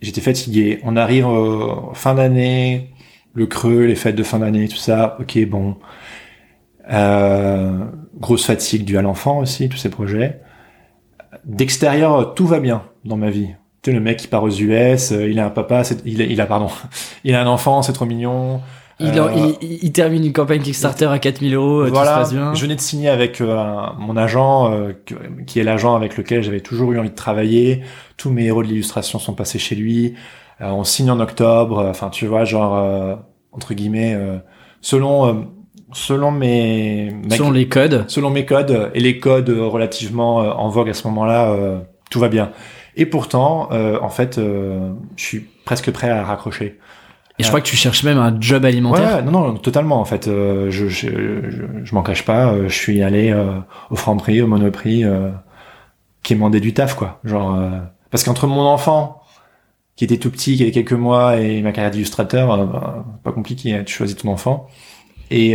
j'étais 0.00 0.20
fatigué. 0.20 0.80
On 0.84 0.96
arrive 0.96 1.26
euh, 1.26 1.92
fin 1.94 2.14
d'année 2.14 2.90
le 3.32 3.46
creux 3.46 3.84
les 3.84 3.94
fêtes 3.94 4.16
de 4.16 4.22
fin 4.22 4.38
d'année 4.38 4.68
tout 4.68 4.76
ça. 4.76 5.16
Ok 5.20 5.38
bon. 5.46 5.76
Euh, 6.90 7.84
grosse 8.18 8.44
fatigue 8.44 8.84
due 8.84 8.98
à 8.98 9.02
l'enfant 9.02 9.38
aussi 9.38 9.68
tous 9.68 9.76
ces 9.76 9.90
projets. 9.90 10.40
D'extérieur 11.44 12.34
tout 12.34 12.46
va 12.46 12.60
bien 12.60 12.84
dans 13.04 13.16
ma 13.16 13.30
vie. 13.30 13.48
Tu 13.82 13.90
sais, 13.90 13.94
le 13.94 14.00
mec 14.00 14.18
qui 14.18 14.28
part 14.28 14.42
aux 14.42 14.50
US, 14.50 15.10
il 15.10 15.38
a 15.38 15.46
un 15.46 15.50
papa, 15.50 15.82
il 16.04 16.40
a 16.40 16.46
pardon, 16.46 16.68
il 17.24 17.34
a 17.34 17.42
un 17.42 17.46
enfant, 17.46 17.80
c'est 17.82 17.94
trop 17.94 18.04
mignon. 18.04 18.60
Il, 19.00 19.18
euh, 19.18 19.54
il, 19.62 19.78
il, 19.82 19.92
termine 19.92 20.24
une 20.26 20.32
campagne 20.32 20.60
Kickstarter 20.60 21.06
à 21.06 21.18
4000 21.18 21.54
euros, 21.54 21.86
voilà, 21.86 21.90
tout 21.90 22.16
se 22.16 22.20
passe 22.20 22.32
bien. 22.34 22.54
Je 22.54 22.62
venais 22.62 22.76
de 22.76 22.80
signer 22.80 23.08
avec 23.08 23.40
euh, 23.40 23.56
mon 23.98 24.16
agent, 24.16 24.70
euh, 24.72 24.92
qui 25.46 25.58
est 25.58 25.64
l'agent 25.64 25.96
avec 25.96 26.18
lequel 26.18 26.42
j'avais 26.42 26.60
toujours 26.60 26.92
eu 26.92 26.98
envie 26.98 27.10
de 27.10 27.14
travailler. 27.14 27.82
Tous 28.18 28.30
mes 28.30 28.44
héros 28.44 28.62
de 28.62 28.68
l'illustration 28.68 29.18
sont 29.18 29.32
passés 29.32 29.58
chez 29.58 29.74
lui. 29.74 30.14
on 30.60 30.84
signe 30.84 31.10
en 31.10 31.18
octobre. 31.18 31.86
Enfin, 31.88 32.10
tu 32.10 32.26
vois, 32.26 32.44
genre 32.44 33.18
entre 33.52 33.72
guillemets, 33.72 34.18
selon 34.82 35.48
selon 35.92 36.30
mes 36.30 37.12
selon 37.30 37.50
les 37.50 37.68
codes, 37.68 38.04
selon 38.08 38.30
mes 38.30 38.44
codes 38.44 38.90
et 38.94 39.00
les 39.00 39.18
codes 39.18 39.48
relativement 39.48 40.36
en 40.36 40.68
vogue 40.68 40.90
à 40.90 40.94
ce 40.94 41.06
moment-là, 41.08 41.56
tout 42.10 42.20
va 42.20 42.28
bien. 42.28 42.52
Et 42.96 43.06
pourtant, 43.06 43.70
en 43.72 44.10
fait, 44.10 44.38
je 44.38 45.24
suis 45.24 45.46
presque 45.64 45.90
prêt 45.90 46.10
à 46.10 46.22
raccrocher. 46.22 46.78
Et 47.40 47.42
je 47.42 47.48
crois 47.48 47.62
que 47.62 47.66
tu 47.66 47.76
cherches 47.76 48.04
même 48.04 48.18
un 48.18 48.38
job 48.38 48.66
alimentaire. 48.66 49.16
Ouais, 49.16 49.22
non, 49.22 49.32
non, 49.32 49.54
totalement. 49.54 49.98
En 49.98 50.04
fait, 50.04 50.28
euh, 50.28 50.70
je, 50.70 50.88
je, 50.88 51.08
je, 51.84 51.94
m'en 51.94 52.02
cache 52.02 52.24
pas. 52.24 52.52
Euh, 52.52 52.68
je 52.68 52.74
suis 52.74 53.02
allé 53.02 53.30
euh, 53.30 53.58
au 53.88 53.96
Franprix, 53.96 54.42
au 54.42 54.46
Monoprix, 54.46 55.04
qui 56.22 56.34
demandait 56.34 56.60
du 56.60 56.74
taf, 56.74 56.94
quoi. 56.94 57.18
Genre, 57.24 57.58
parce 58.10 58.24
qu'entre 58.24 58.46
mon 58.46 58.60
enfant, 58.60 59.22
qui 59.96 60.04
était 60.04 60.18
tout 60.18 60.30
petit, 60.30 60.56
qui 60.56 60.62
avait 60.62 60.70
quelques 60.70 60.92
mois, 60.92 61.40
et 61.40 61.62
ma 61.62 61.72
carrière 61.72 61.90
d'illustrateur, 61.90 62.66
bah, 62.66 63.06
pas 63.24 63.32
compliqué. 63.32 63.74
Hein, 63.74 63.84
tu 63.86 63.94
choisis 63.94 64.16
ton 64.16 64.30
enfant. 64.30 64.68
Et 65.30 65.54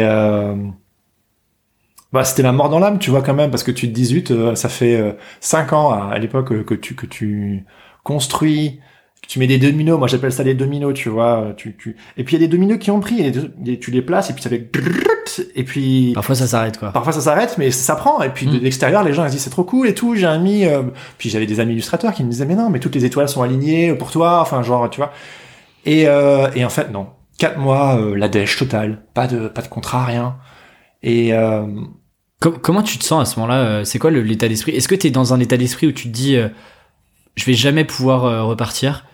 bah, 2.12 2.24
c'était 2.24 2.44
la 2.44 2.52
mort 2.52 2.70
dans 2.70 2.80
l'âme, 2.80 2.98
tu 2.98 3.12
vois 3.12 3.22
quand 3.22 3.36
même, 3.36 3.52
parce 3.52 3.64
que 3.64 3.72
tu 3.72 3.88
te 3.88 3.94
dis 3.94 4.26
ça 4.56 4.70
fait 4.70 5.16
cinq 5.40 5.72
ans 5.72 5.92
à, 5.92 6.18
l'époque 6.18 6.66
que 6.66 6.74
tu 6.74 6.96
que 6.96 7.06
tu 7.06 7.64
construis 8.04 8.80
tu 9.28 9.39
mets 9.39 9.47
des 9.47 9.57
dominos, 9.57 9.97
moi 9.97 10.07
j'appelle 10.07 10.32
ça 10.32 10.43
des 10.43 10.53
dominos, 10.53 10.93
tu 10.93 11.09
vois, 11.09 11.53
tu, 11.57 11.76
tu... 11.76 11.95
et 12.17 12.23
puis 12.23 12.36
il 12.36 12.41
y 12.41 12.43
a 12.43 12.47
des 12.47 12.51
dominos 12.51 12.78
qui 12.80 12.91
ont 12.91 12.99
pris, 12.99 13.21
et 13.21 13.80
tu 13.80 13.91
les 13.91 14.01
places, 14.01 14.30
et 14.30 14.34
puis 14.34 14.43
ça 14.43 14.49
fait 14.49 14.69
et 15.55 15.63
puis 15.63 16.11
parfois 16.13 16.36
ça 16.36 16.47
s'arrête 16.47 16.78
quoi. 16.78 16.91
Parfois 16.91 17.13
ça 17.13 17.21
s'arrête, 17.21 17.57
mais 17.57 17.71
ça 17.71 17.95
prend, 17.95 18.21
et 18.21 18.30
puis 18.30 18.45
de 18.45 18.57
mm. 18.57 18.61
l'extérieur 18.61 19.03
les 19.03 19.13
gens 19.13 19.26
ils 19.26 19.32
disent 19.32 19.41
c'est 19.41 19.49
trop 19.49 19.63
cool 19.63 19.88
et 19.88 19.93
tout, 19.93 20.15
j'ai 20.15 20.26
un 20.26 20.34
ami, 20.34 20.65
euh, 20.65 20.84
puis 21.17 21.30
j'avais 21.30 21.45
des 21.45 21.59
amis 21.59 21.73
illustrateurs 21.73 22.13
qui 22.13 22.23
me 22.23 22.30
disaient 22.30 22.45
mais 22.45 22.55
non, 22.55 22.69
mais 22.69 22.80
toutes 22.80 22.95
les 22.95 23.05
étoiles 23.05 23.30
sont 23.30 23.41
alignées 23.41 23.93
pour 23.95 24.11
toi, 24.11 24.41
enfin 24.41 24.61
genre 24.63 24.89
tu 24.89 24.97
vois, 24.97 25.11
et 25.86 26.07
euh, 26.07 26.49
et 26.55 26.63
en 26.63 26.69
fait 26.69 26.91
non, 26.91 27.07
quatre 27.38 27.57
mois 27.57 27.99
euh, 27.99 28.15
la 28.15 28.28
dèche 28.28 28.57
totale, 28.57 29.03
pas 29.13 29.28
de 29.28 29.47
pas 29.47 29.61
de 29.61 29.67
contrat 29.67 30.05
rien, 30.05 30.38
et 31.03 31.34
euh, 31.34 31.65
comment 32.39 32.84
tu 32.84 32.97
te 32.97 33.03
sens 33.03 33.21
à 33.21 33.32
ce 33.32 33.39
moment-là 33.39 33.86
C'est 33.86 33.99
quoi 33.99 34.11
l'état 34.11 34.47
d'esprit? 34.47 34.73
Est-ce 34.73 34.88
que 34.88 34.95
tu 34.95 35.07
es 35.07 35.11
dans 35.11 35.34
un 35.34 35.39
état 35.39 35.57
d'esprit 35.57 35.88
où 35.88 35.91
tu 35.91 36.09
te 36.09 36.13
dis 36.13 36.38
je 37.36 37.45
vais 37.45 37.53
jamais 37.53 37.84
pouvoir 37.84 38.47
repartir? 38.47 39.05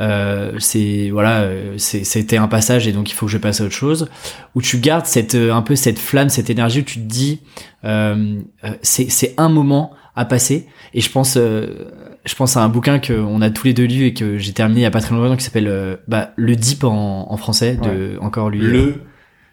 Euh, 0.00 0.52
c'est 0.58 1.10
voilà, 1.10 1.42
euh, 1.42 1.74
c'était 1.78 2.36
un 2.36 2.48
passage 2.48 2.86
et 2.88 2.92
donc 2.92 3.10
il 3.10 3.14
faut 3.14 3.26
que 3.26 3.32
je 3.32 3.38
passe 3.38 3.60
à 3.60 3.64
autre 3.64 3.74
chose. 3.74 4.08
Où 4.54 4.62
tu 4.62 4.78
gardes 4.78 5.06
cette 5.06 5.34
euh, 5.34 5.52
un 5.52 5.62
peu 5.62 5.76
cette 5.76 5.98
flamme, 5.98 6.28
cette 6.28 6.50
énergie 6.50 6.80
où 6.80 6.84
tu 6.84 6.98
te 6.98 7.04
dis 7.06 7.40
euh, 7.84 8.40
c'est 8.82 9.10
c'est 9.10 9.34
un 9.36 9.48
moment 9.48 9.92
à 10.14 10.24
passer. 10.24 10.66
Et 10.94 11.00
je 11.00 11.10
pense 11.10 11.36
je 11.36 12.34
pense 12.36 12.56
à 12.56 12.62
un 12.62 12.68
bouquin 12.68 12.98
qu'on 12.98 13.40
a 13.40 13.50
tous 13.50 13.66
les 13.66 13.74
deux 13.74 13.86
lu 13.86 14.06
et 14.06 14.14
que 14.14 14.38
j'ai 14.38 14.52
terminé 14.52 14.80
il 14.80 14.84
y 14.84 14.86
a 14.86 14.90
pas 14.90 15.00
très 15.00 15.14
longtemps 15.14 15.36
qui 15.36 15.44
s'appelle 15.44 15.98
bah, 16.06 16.32
le 16.36 16.56
Deep 16.56 16.84
en, 16.84 17.32
en 17.32 17.36
français 17.36 17.76
de 17.76 18.18
encore 18.20 18.50
lui. 18.50 18.60
Le 18.60 19.02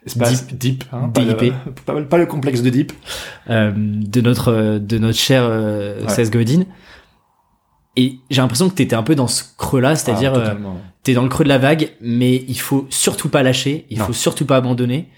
Deep, 0.06 0.56
deep 0.58 0.84
hein, 0.92 1.10
pas, 1.10 1.20
le, 1.20 1.34
pas, 2.04 2.16
le, 2.16 2.24
complexe 2.24 2.62
de 2.62 2.70
Deep. 2.70 2.92
de 3.48 4.20
notre 4.20 4.78
de 4.78 4.98
notre 4.98 5.18
cher 5.18 5.50
Seth 6.08 6.30
Godin 6.30 6.64
et 7.96 8.18
j'ai 8.30 8.40
l'impression 8.40 8.68
que 8.68 8.74
t'étais 8.74 8.94
un 8.94 9.02
peu 9.02 9.14
dans 9.14 9.26
ce 9.26 9.42
creux-là, 9.58 9.96
c'est-à-dire 9.96 10.32
ah, 10.34 10.38
euh, 10.38 10.54
t'es 11.02 11.14
dans 11.14 11.22
le 11.22 11.28
creux 11.28 11.44
de 11.44 11.48
la 11.48 11.58
vague, 11.58 11.90
mais 12.00 12.44
il 12.46 12.58
faut 12.58 12.86
surtout 12.88 13.28
pas 13.28 13.42
lâcher, 13.42 13.86
il 13.90 13.98
faut 13.98 14.12
surtout 14.12 14.46
pas 14.46 14.56
abandonner. 14.56 15.08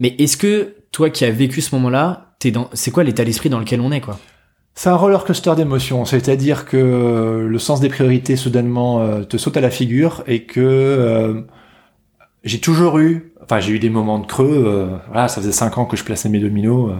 Mais 0.00 0.14
est-ce 0.18 0.36
que 0.36 0.74
toi 0.90 1.10
qui 1.10 1.24
as 1.24 1.30
vécu 1.30 1.60
ce 1.60 1.74
moment-là, 1.74 2.34
t'es 2.38 2.50
dans, 2.50 2.70
c'est 2.72 2.90
quoi 2.90 3.04
l'état 3.04 3.24
d'esprit 3.24 3.50
dans 3.50 3.58
lequel 3.58 3.80
on 3.80 3.92
est, 3.92 4.00
quoi? 4.00 4.18
C'est 4.76 4.88
un 4.88 4.96
roller 4.96 5.24
coaster 5.24 5.54
d'émotions, 5.56 6.04
c'est-à-dire 6.04 6.64
que 6.64 7.46
le 7.48 7.58
sens 7.60 7.78
des 7.78 7.88
priorités 7.88 8.34
soudainement 8.34 9.00
euh, 9.00 9.22
te 9.22 9.36
saute 9.36 9.56
à 9.56 9.60
la 9.60 9.70
figure 9.70 10.24
et 10.26 10.44
que 10.44 10.60
euh, 10.60 11.42
j'ai 12.42 12.58
toujours 12.58 12.98
eu, 12.98 13.32
enfin 13.40 13.60
j'ai 13.60 13.72
eu 13.72 13.78
des 13.78 13.90
moments 13.90 14.18
de 14.18 14.26
creux. 14.26 14.90
voilà, 15.06 15.28
ça 15.28 15.40
faisait 15.40 15.52
cinq 15.52 15.78
ans 15.78 15.84
que 15.84 15.96
je 15.96 16.02
plaçais 16.02 16.28
mes 16.28 16.40
dominos. 16.40 16.90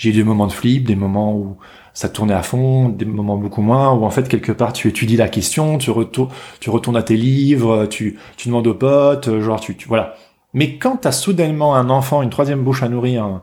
J'ai 0.00 0.08
eu 0.08 0.12
des 0.14 0.24
moments 0.24 0.46
de 0.46 0.52
flip, 0.52 0.86
des 0.86 0.96
moments 0.96 1.36
où 1.36 1.58
ça 1.92 2.08
tournait 2.08 2.32
à 2.32 2.42
fond, 2.42 2.88
des 2.88 3.04
moments 3.04 3.36
beaucoup 3.36 3.60
moins, 3.60 3.92
où 3.92 4.06
en 4.06 4.10
fait 4.10 4.28
quelque 4.28 4.50
part 4.50 4.72
tu 4.72 4.88
étudies 4.88 5.18
la 5.18 5.28
question, 5.28 5.76
tu 5.76 5.90
retournes, 5.90 6.30
tu 6.58 6.70
retournes 6.70 6.96
à 6.96 7.02
tes 7.02 7.18
livres, 7.18 7.84
tu, 7.84 8.18
tu 8.38 8.48
demandes 8.48 8.66
aux 8.66 8.74
potes, 8.74 9.40
genre 9.40 9.60
tu, 9.60 9.76
tu 9.76 9.88
voilà. 9.88 10.14
Mais 10.54 10.78
quand 10.78 10.96
t'as 10.96 11.12
soudainement 11.12 11.74
un 11.76 11.90
enfant, 11.90 12.22
une 12.22 12.30
troisième 12.30 12.64
bouche 12.64 12.82
à 12.82 12.88
nourrir, 12.88 13.42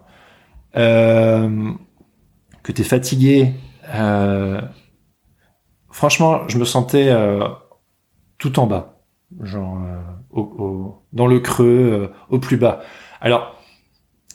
euh, 0.78 1.72
que 2.64 2.72
t'es 2.72 2.84
fatigué, 2.84 3.52
euh, 3.94 4.60
franchement, 5.92 6.48
je 6.48 6.58
me 6.58 6.66
sentais 6.66 7.10
euh, 7.10 7.48
tout 8.40 8.60
en 8.60 8.66
bas, 8.66 9.04
genre 9.44 9.78
euh, 9.78 10.02
au, 10.32 10.42
au, 10.42 11.04
dans 11.14 11.28
le 11.28 11.40
creux, 11.40 11.90
euh, 11.94 12.08
au 12.30 12.40
plus 12.40 12.58
bas. 12.58 12.80
Alors 13.22 13.57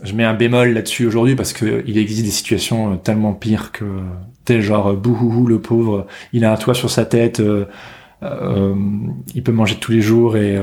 je 0.02 0.14
mets 0.14 0.24
un 0.24 0.34
bémol 0.34 0.72
là-dessus 0.72 1.06
aujourd'hui 1.06 1.36
parce 1.36 1.52
que 1.52 1.84
il 1.86 1.96
existe 1.96 2.24
des 2.24 2.30
situations 2.30 2.92
euh, 2.92 2.96
tellement 2.96 3.32
pires 3.34 3.72
que 3.72 3.84
tel 4.44 4.60
genre 4.60 4.88
euh, 4.88 4.96
bouhouhou 4.96 5.46
le 5.46 5.60
pauvre, 5.60 6.06
il 6.32 6.44
a 6.44 6.52
un 6.52 6.56
toit 6.56 6.74
sur 6.74 6.90
sa 6.90 7.04
tête, 7.04 7.40
euh, 7.40 7.66
euh, 8.22 8.74
il 9.34 9.42
peut 9.42 9.52
manger 9.52 9.76
tous 9.76 9.92
les 9.92 10.00
jours 10.00 10.36
et 10.36 10.58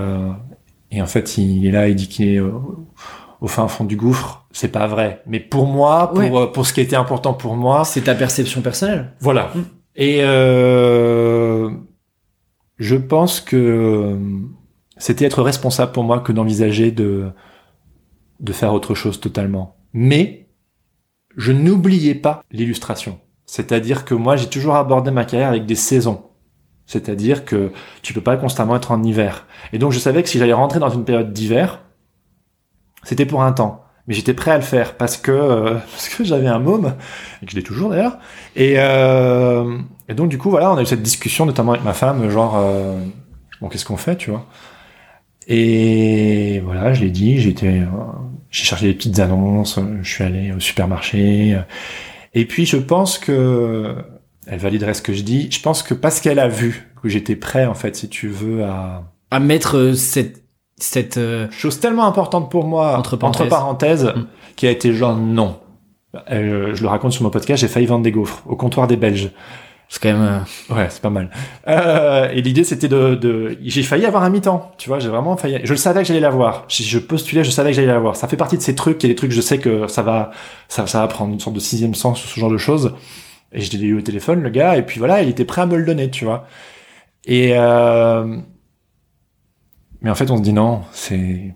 et 0.92 1.02
en 1.02 1.06
fait 1.06 1.38
il 1.38 1.66
est 1.66 1.72
là, 1.72 1.88
il 1.88 1.96
dit 1.96 2.08
qu'il 2.08 2.28
est 2.30 2.40
au 2.40 3.48
fin 3.48 3.68
fond 3.68 3.86
du 3.86 3.96
gouffre. 3.96 4.46
C'est 4.52 4.72
pas 4.72 4.88
vrai, 4.88 5.22
mais 5.28 5.40
pour 5.40 5.68
moi, 5.68 6.12
pour 6.14 6.52
pour 6.52 6.66
ce 6.66 6.74
qui 6.74 6.82
était 6.82 6.96
important 6.96 7.34
pour 7.34 7.56
moi, 7.56 7.86
c'est 7.86 8.02
ta 8.02 8.16
perception 8.16 8.62
personnelle. 8.62 9.14
Voilà. 9.20 9.52
Mm. 9.54 9.62
Et 9.96 10.20
je 12.78 12.96
pense 12.96 13.42
que 13.42 14.18
c'était 14.98 15.26
être 15.26 15.44
responsable 15.44 15.92
pour 15.92 16.04
moi 16.04 16.20
que 16.22 16.32
d'envisager 16.32 16.92
de 16.92 17.32
de 18.40 18.54
faire 18.54 18.74
autre 18.74 18.96
chose 18.96 19.20
totalement. 19.20 19.78
Mais 19.94 20.48
je 21.36 21.52
n'oubliais 21.52 22.16
pas 22.16 22.44
l'illustration. 22.52 23.20
C'est-à-dire 23.46 24.06
que 24.06 24.14
moi, 24.14 24.36
j'ai 24.36 24.48
toujours 24.48 24.76
abordé 24.76 25.12
ma 25.12 25.26
carrière 25.26 25.50
avec 25.50 25.66
des 25.66 25.76
saisons. 25.76 26.24
C'est-à-dire 26.86 27.46
que 27.46 27.72
tu 28.02 28.14
peux 28.14 28.22
pas 28.22 28.38
constamment 28.38 28.76
être 28.76 28.92
en 28.92 29.04
hiver. 29.04 29.46
Et 29.74 29.78
donc, 29.80 29.92
je 29.92 30.00
savais 30.00 30.24
que 30.24 30.30
si 30.30 30.40
j'allais 30.40 30.54
rentrer 30.54 30.80
dans 30.80 30.90
une 30.90 31.06
période 31.06 31.34
d'hiver, 31.34 31.82
c'était 33.04 33.26
pour 33.26 33.44
un 33.44 33.52
temps. 33.52 33.86
Mais 34.08 34.16
j'étais 34.16 34.34
prêt 34.34 34.52
à 34.52 34.58
le 34.58 34.64
faire 34.64 34.98
parce 34.98 35.18
que 35.18 35.32
euh, 35.32 35.74
parce 35.92 36.10
que 36.10 36.24
j'avais 36.24 36.48
un 36.48 36.60
môme 36.60 36.96
et 37.42 37.46
que 37.46 37.52
je 37.52 37.60
toujours 37.62 37.92
d'ailleurs. 37.92 38.18
Et, 38.56 38.76
euh, 38.78 39.78
et 40.08 40.16
donc 40.16 40.30
du 40.30 40.40
coup 40.40 40.50
voilà, 40.50 40.72
on 40.72 40.78
a 40.78 40.82
eu 40.82 40.86
cette 40.88 41.04
discussion 41.04 41.46
notamment 41.46 41.74
avec 41.74 41.84
ma 41.84 41.94
femme, 41.94 42.28
genre 42.30 42.58
euh, 42.58 43.00
bon 43.62 43.70
qu'est-ce 43.70 43.86
qu'on 43.86 43.98
fait, 43.98 44.18
tu 44.18 44.32
vois? 44.32 44.48
Et 45.48 46.60
voilà, 46.66 46.94
je 46.94 47.02
l'ai 47.02 47.12
dit, 47.12 47.40
j'étais 47.40 47.82
j'ai 48.52 48.64
cherché 48.64 48.88
des 48.88 48.94
petites 48.94 49.20
annonces, 49.20 49.80
je 50.02 50.10
suis 50.10 50.24
allé 50.24 50.52
au 50.52 50.60
supermarché. 50.60 51.58
Et 52.34 52.46
puis 52.46 52.66
je 52.66 52.78
pense 52.78 53.18
que 53.18 53.96
elle 54.48 54.60
validerait 54.60 54.94
ce 54.94 55.02
que 55.02 55.14
je 55.14 55.22
dis. 55.22 55.50
Je 55.52 55.62
pense 55.62 55.84
que 55.84 55.94
parce 55.94 56.20
qu'elle 56.20 56.40
a 56.40 56.48
vu 56.48 56.92
que 57.02 57.10
j'étais 57.10 57.36
prêt, 57.36 57.66
en 57.66 57.76
fait, 57.76 57.96
si 57.96 58.10
tu 58.10 58.28
veux, 58.28 58.64
à 58.64 59.04
à 59.32 59.40
mettre 59.40 59.78
euh, 59.78 59.94
cette 59.94 60.44
cette 60.78 61.18
euh, 61.18 61.48
chose 61.52 61.80
tellement 61.80 62.06
importante 62.06 62.50
pour 62.50 62.66
moi 62.66 62.98
entre 62.98 63.18
parenthèses, 63.18 63.50
parenthèses 63.50 64.06
mm. 64.06 64.28
qui 64.56 64.68
a 64.68 64.72
été 64.72 64.94
genre 64.94 65.16
non. 65.16 65.60
Euh, 66.32 66.74
je 66.74 66.82
le 66.82 66.88
raconte 66.88 67.12
sur 67.12 67.24
mon 67.24 67.30
podcast, 67.30 67.62
j'ai 67.62 67.68
failli 67.68 67.86
vendre 67.86 68.04
des 68.04 68.12
gaufres 68.12 68.42
au 68.48 68.56
comptoir 68.56 68.88
des 68.88 68.96
Belges. 68.96 69.32
C'est 69.92 70.04
quand 70.04 70.14
même. 70.14 70.44
Euh... 70.70 70.76
Ouais, 70.76 70.88
c'est 70.90 71.02
pas 71.02 71.10
mal. 71.10 71.32
Euh, 71.68 72.30
et 72.32 72.44
l'idée, 72.44 72.64
c'était 72.64 72.88
de, 72.88 73.16
de... 73.16 73.58
j'ai 73.64 73.82
failli 73.82 74.06
avoir 74.06 74.24
un 74.24 74.30
mi-temps. 74.30 74.72
Tu 74.78 74.88
vois, 74.88 75.00
j'ai 75.00 75.10
vraiment 75.10 75.36
failli. 75.36 75.60
Je 75.64 75.72
le 75.72 75.78
savais 75.78 76.02
que 76.02 76.08
j'allais 76.08 76.20
l'avoir. 76.20 76.66
Si 76.70 76.84
je 76.84 77.00
postulais, 77.00 77.44
je 77.44 77.50
savais 77.50 77.72
que 77.72 77.76
j'allais 77.76 77.88
l'avoir. 77.88 78.16
Ça 78.16 78.28
fait 78.28 78.38
partie 78.38 78.56
de 78.56 78.62
ces 78.62 78.76
trucs. 78.76 79.04
Il 79.04 79.08
y 79.08 79.10
a 79.10 79.14
des 79.14 79.18
trucs, 79.18 79.32
je 79.32 79.42
sais 79.42 79.58
que 79.58 79.88
ça 79.88 80.04
va, 80.04 80.30
ça, 80.68 80.84
va 80.84 81.08
prendre 81.08 81.34
une 81.34 81.40
sorte 81.40 81.56
de 81.56 81.60
sixième 81.60 81.96
sens, 81.96 82.22
ce 82.22 82.40
genre 82.40 82.52
de 82.52 82.58
choses. 82.58 82.94
Et 83.52 83.62
je 83.62 83.76
l'ai 83.76 83.84
eu 83.88 83.98
au 83.98 84.02
téléphone, 84.02 84.44
le 84.44 84.52
gars, 84.52 84.78
et 84.78 84.84
puis 84.84 85.00
voilà, 85.00 85.24
il 85.24 85.30
était 85.30 85.44
prêt 85.46 85.64
à 85.64 85.66
me 85.66 85.76
le 85.76 85.84
donner, 85.84 86.12
tu 86.12 86.24
vois. 86.24 86.46
Et 87.26 87.54
euh... 87.56 88.38
mais 90.02 90.12
en 90.12 90.16
fait, 90.16 90.30
on 90.30 90.38
se 90.38 90.44
dit 90.44 90.54
non, 90.54 90.82
c'est 90.92 91.56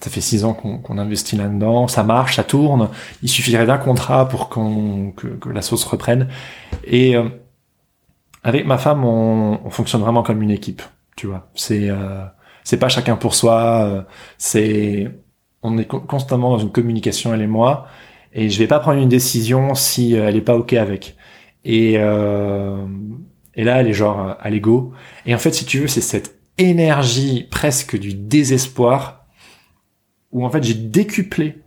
ça 0.00 0.10
fait 0.10 0.20
six 0.22 0.44
ans 0.44 0.52
qu'on 0.54 0.98
investit 0.98 1.36
là-dedans, 1.36 1.88
ça 1.88 2.02
marche, 2.02 2.36
ça 2.36 2.44
tourne. 2.44 2.90
Il 3.22 3.28
suffirait 3.28 3.64
d'un 3.64 3.78
contrat 3.78 4.28
pour 4.28 4.50
qu'on 4.50 5.12
que, 5.12 5.28
que, 5.28 5.48
la 5.48 5.62
sauce 5.62 5.84
reprenne. 5.84 6.28
Et 6.86 7.16
euh, 7.16 7.28
avec 8.44 8.66
ma 8.66 8.78
femme, 8.78 9.04
on, 9.04 9.60
on, 9.64 9.70
fonctionne 9.70 10.02
vraiment 10.02 10.22
comme 10.22 10.42
une 10.42 10.50
équipe. 10.50 10.82
Tu 11.16 11.26
vois, 11.26 11.50
c'est 11.54 11.88
euh, 11.90 12.24
c'est 12.62 12.78
pas 12.78 12.88
chacun 12.88 13.16
pour 13.16 13.34
soi. 13.34 13.84
Euh, 13.84 14.02
c'est 14.38 15.10
on 15.62 15.78
est 15.78 15.86
constamment 15.86 16.50
dans 16.50 16.58
une 16.58 16.70
communication 16.70 17.34
elle 17.34 17.42
et 17.42 17.46
moi. 17.46 17.86
Et 18.34 18.50
je 18.50 18.58
vais 18.58 18.66
pas 18.66 18.80
prendre 18.80 19.00
une 19.00 19.08
décision 19.08 19.74
si 19.74 20.16
euh, 20.16 20.28
elle 20.28 20.36
est 20.36 20.42
pas 20.42 20.56
ok 20.56 20.74
avec. 20.74 21.16
Et 21.64 21.94
euh, 21.96 22.84
et 23.54 23.64
là, 23.64 23.80
elle 23.80 23.88
est 23.88 23.94
genre 23.94 24.36
à 24.38 24.50
l'ego. 24.50 24.92
Et 25.26 25.34
en 25.34 25.38
fait, 25.38 25.52
si 25.52 25.64
tu 25.64 25.78
veux, 25.80 25.86
c'est 25.88 26.00
cette 26.00 26.38
énergie 26.58 27.46
presque 27.50 27.98
du 27.98 28.14
désespoir 28.14 29.26
où 30.32 30.44
en 30.44 30.50
fait 30.50 30.62
j'ai 30.62 30.74
décuplé 30.74 31.62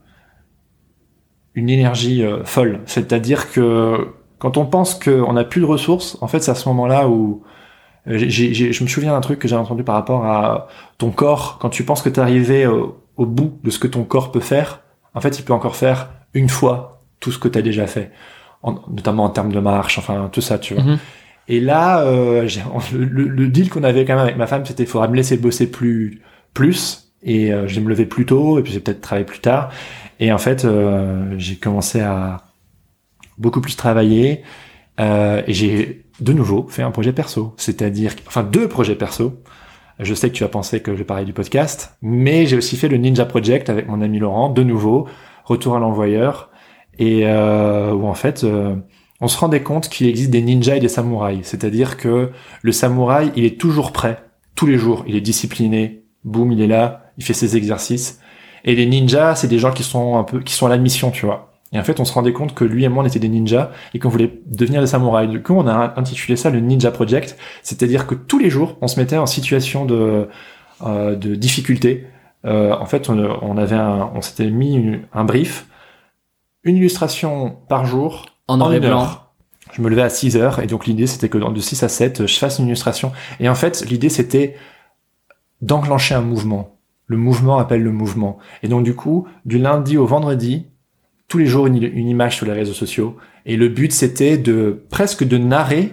une 1.55 1.69
énergie 1.69 2.23
euh, 2.23 2.43
folle. 2.43 2.81
C'est-à-dire 2.85 3.51
que 3.51 4.13
quand 4.39 4.57
on 4.57 4.65
pense 4.65 4.95
qu'on 4.95 5.33
n'a 5.33 5.43
plus 5.43 5.61
de 5.61 5.65
ressources, 5.65 6.17
en 6.21 6.27
fait, 6.27 6.41
c'est 6.41 6.51
à 6.51 6.55
ce 6.55 6.67
moment-là 6.69 7.07
où 7.07 7.43
euh, 8.07 8.17
je 8.29 8.83
me 8.83 8.87
souviens 8.87 9.11
d'un 9.11 9.21
truc 9.21 9.39
que 9.39 9.47
j'ai 9.47 9.55
entendu 9.55 9.83
par 9.83 9.95
rapport 9.95 10.25
à 10.25 10.67
ton 10.97 11.11
corps. 11.11 11.57
Quand 11.59 11.69
tu 11.69 11.83
penses 11.83 12.01
que 12.01 12.09
tu 12.09 12.19
es 12.19 12.23
arrivé 12.23 12.67
au, 12.67 12.97
au, 13.17 13.25
bout 13.25 13.59
de 13.63 13.69
ce 13.69 13.79
que 13.79 13.87
ton 13.87 14.03
corps 14.03 14.31
peut 14.31 14.39
faire, 14.39 14.81
en 15.13 15.21
fait, 15.21 15.39
il 15.39 15.43
peut 15.43 15.53
encore 15.53 15.75
faire 15.75 16.09
une 16.33 16.49
fois 16.49 17.01
tout 17.19 17.31
ce 17.31 17.39
que 17.39 17.47
tu 17.47 17.57
as 17.57 17.61
déjà 17.61 17.87
fait, 17.87 18.11
notamment 18.63 19.23
en 19.23 19.29
termes 19.29 19.51
de 19.51 19.59
marche, 19.59 19.97
enfin 19.97 20.29
tout 20.31 20.41
ça, 20.41 20.59
tu 20.59 20.75
vois. 20.75 20.83
Mm-hmm. 20.83 20.97
Et 21.49 21.59
là, 21.59 22.01
euh, 22.01 22.47
le, 22.93 23.23
le, 23.23 23.47
deal 23.47 23.69
qu'on 23.69 23.83
avait 23.83 24.03
quand 24.05 24.15
même 24.15 24.23
avec 24.23 24.37
ma 24.37 24.47
femme, 24.47 24.65
c'était 24.65 24.83
il 24.83 24.89
faudra 24.89 25.07
me 25.07 25.15
laisser 25.15 25.37
bosser 25.37 25.71
plus, 25.71 26.21
plus, 26.53 27.13
et 27.23 27.53
euh, 27.53 27.67
je 27.67 27.75
vais 27.75 27.81
me 27.81 27.89
lever 27.89 28.05
plus 28.05 28.25
tôt, 28.25 28.59
et 28.59 28.63
puis 28.63 28.73
j'ai 28.73 28.79
peut-être 28.79 29.01
travailler 29.01 29.25
plus 29.25 29.39
tard. 29.39 29.71
Et 30.19 30.31
en 30.31 30.37
fait, 30.37 30.65
euh, 30.65 31.35
j'ai 31.37 31.55
commencé 31.55 32.01
à 32.01 32.41
beaucoup 33.37 33.61
plus 33.61 33.75
travailler, 33.75 34.43
euh, 34.99 35.41
et 35.47 35.53
j'ai 35.53 36.05
de 36.19 36.33
nouveau 36.33 36.67
fait 36.67 36.81
un 36.81 36.91
projet 36.91 37.13
perso, 37.13 37.53
c'est-à-dire, 37.57 38.13
enfin 38.27 38.43
deux 38.43 38.67
projets 38.67 38.95
perso. 38.95 39.41
Je 39.99 40.13
sais 40.13 40.29
que 40.29 40.35
tu 40.35 40.43
as 40.43 40.47
pensé 40.47 40.81
que 40.81 40.95
je 40.95 41.03
parlais 41.03 41.25
du 41.25 41.33
podcast, 41.33 41.97
mais 42.01 42.45
j'ai 42.45 42.55
aussi 42.55 42.77
fait 42.77 42.87
le 42.87 42.97
Ninja 42.97 43.25
Project 43.25 43.69
avec 43.69 43.87
mon 43.87 44.01
ami 44.01 44.19
Laurent, 44.19 44.49
de 44.49 44.63
nouveau, 44.63 45.07
retour 45.43 45.75
à 45.75 45.79
l'envoyeur, 45.79 46.51
et 46.99 47.21
euh, 47.25 47.93
où 47.93 48.05
en 48.05 48.13
fait 48.13 48.43
euh, 48.43 48.75
on 49.21 49.27
se 49.27 49.37
rendait 49.37 49.63
compte 49.63 49.89
qu'il 49.89 50.07
existe 50.07 50.29
des 50.29 50.41
ninjas 50.41 50.75
et 50.75 50.79
des 50.79 50.87
samouraïs. 50.87 51.47
C'est-à-dire 51.47 51.97
que 51.97 52.31
le 52.61 52.71
samouraï, 52.71 53.31
il 53.35 53.45
est 53.45 53.59
toujours 53.59 53.91
prêt, 53.91 54.23
tous 54.55 54.67
les 54.67 54.77
jours. 54.77 55.03
Il 55.07 55.15
est 55.15 55.21
discipliné, 55.21 56.03
boum, 56.23 56.51
il 56.51 56.61
est 56.61 56.67
là, 56.67 57.11
il 57.17 57.23
fait 57.23 57.33
ses 57.33 57.57
exercices. 57.57 58.19
Et 58.63 58.75
les 58.75 58.85
ninjas, 58.85 59.35
c'est 59.35 59.47
des 59.47 59.59
gens 59.59 59.71
qui 59.71 59.83
sont 59.83 60.17
un 60.17 60.23
peu, 60.23 60.41
qui 60.41 60.53
sont 60.53 60.67
à 60.67 60.69
la 60.69 60.77
mission, 60.77 61.09
tu 61.09 61.25
vois. 61.25 61.46
Et 61.73 61.79
en 61.79 61.83
fait, 61.83 61.99
on 61.99 62.05
se 62.05 62.13
rendait 62.13 62.33
compte 62.33 62.53
que 62.53 62.63
lui 62.63 62.85
et 62.85 62.89
moi, 62.89 63.03
on 63.03 63.07
était 63.07 63.19
des 63.19 63.27
ninjas 63.27 63.71
et 63.93 63.99
qu'on 63.99 64.09
voulait 64.09 64.39
devenir 64.45 64.79
des 64.79 64.87
samouraïs. 64.87 65.29
Du 65.29 65.41
coup, 65.41 65.53
on 65.53 65.67
a 65.67 65.93
intitulé 65.97 66.37
ça 66.37 66.49
le 66.49 66.59
Ninja 66.59 66.91
Project. 66.91 67.37
C'est-à-dire 67.61 68.07
que 68.07 68.15
tous 68.15 68.39
les 68.39 68.49
jours, 68.49 68.77
on 68.81 68.87
se 68.87 68.99
mettait 68.99 69.17
en 69.17 69.25
situation 69.25 69.85
de, 69.85 70.29
euh, 70.85 71.15
de 71.15 71.35
difficulté. 71.35 72.07
Euh, 72.45 72.73
en 72.73 72.85
fait, 72.85 73.09
on, 73.09 73.17
on 73.41 73.57
avait 73.57 73.75
un, 73.75 74.11
on 74.15 74.21
s'était 74.21 74.49
mis 74.49 74.99
un 75.13 75.25
brief, 75.25 75.67
une 76.63 76.77
illustration 76.77 77.57
par 77.67 77.85
jour, 77.85 78.25
en 78.47 78.57
noir 78.57 78.73
et 78.73 78.79
blanc. 78.79 79.07
Je 79.73 79.81
me 79.81 79.89
levais 79.89 80.01
à 80.01 80.09
6 80.09 80.37
heures 80.37 80.59
et 80.59 80.67
donc 80.67 80.85
l'idée 80.85 81.07
c'était 81.07 81.29
que 81.29 81.37
de 81.37 81.59
6 81.59 81.83
à 81.83 81.89
7 81.89 82.25
je 82.25 82.37
fasse 82.37 82.59
une 82.59 82.67
illustration. 82.67 83.11
Et 83.39 83.49
en 83.49 83.55
fait 83.55 83.85
l'idée 83.89 84.09
c'était 84.09 84.55
d'enclencher 85.61 86.15
un 86.15 86.21
mouvement. 86.21 86.77
Le 87.05 87.17
mouvement 87.17 87.57
appelle 87.57 87.83
le 87.83 87.91
mouvement. 87.91 88.37
Et 88.63 88.69
donc 88.69 88.83
du 88.83 88.95
coup, 88.95 89.27
du 89.45 89.59
lundi 89.59 89.97
au 89.97 90.05
vendredi, 90.05 90.67
tous 91.27 91.37
les 91.37 91.45
jours 91.45 91.67
une, 91.67 91.83
une 91.83 92.07
image 92.07 92.37
sur 92.37 92.45
les 92.45 92.53
réseaux 92.53 92.73
sociaux. 92.73 93.17
Et 93.45 93.55
le 93.55 93.67
but 93.69 93.91
c'était 93.91 94.37
de 94.37 94.83
presque 94.89 95.23
de 95.23 95.37
narrer 95.37 95.91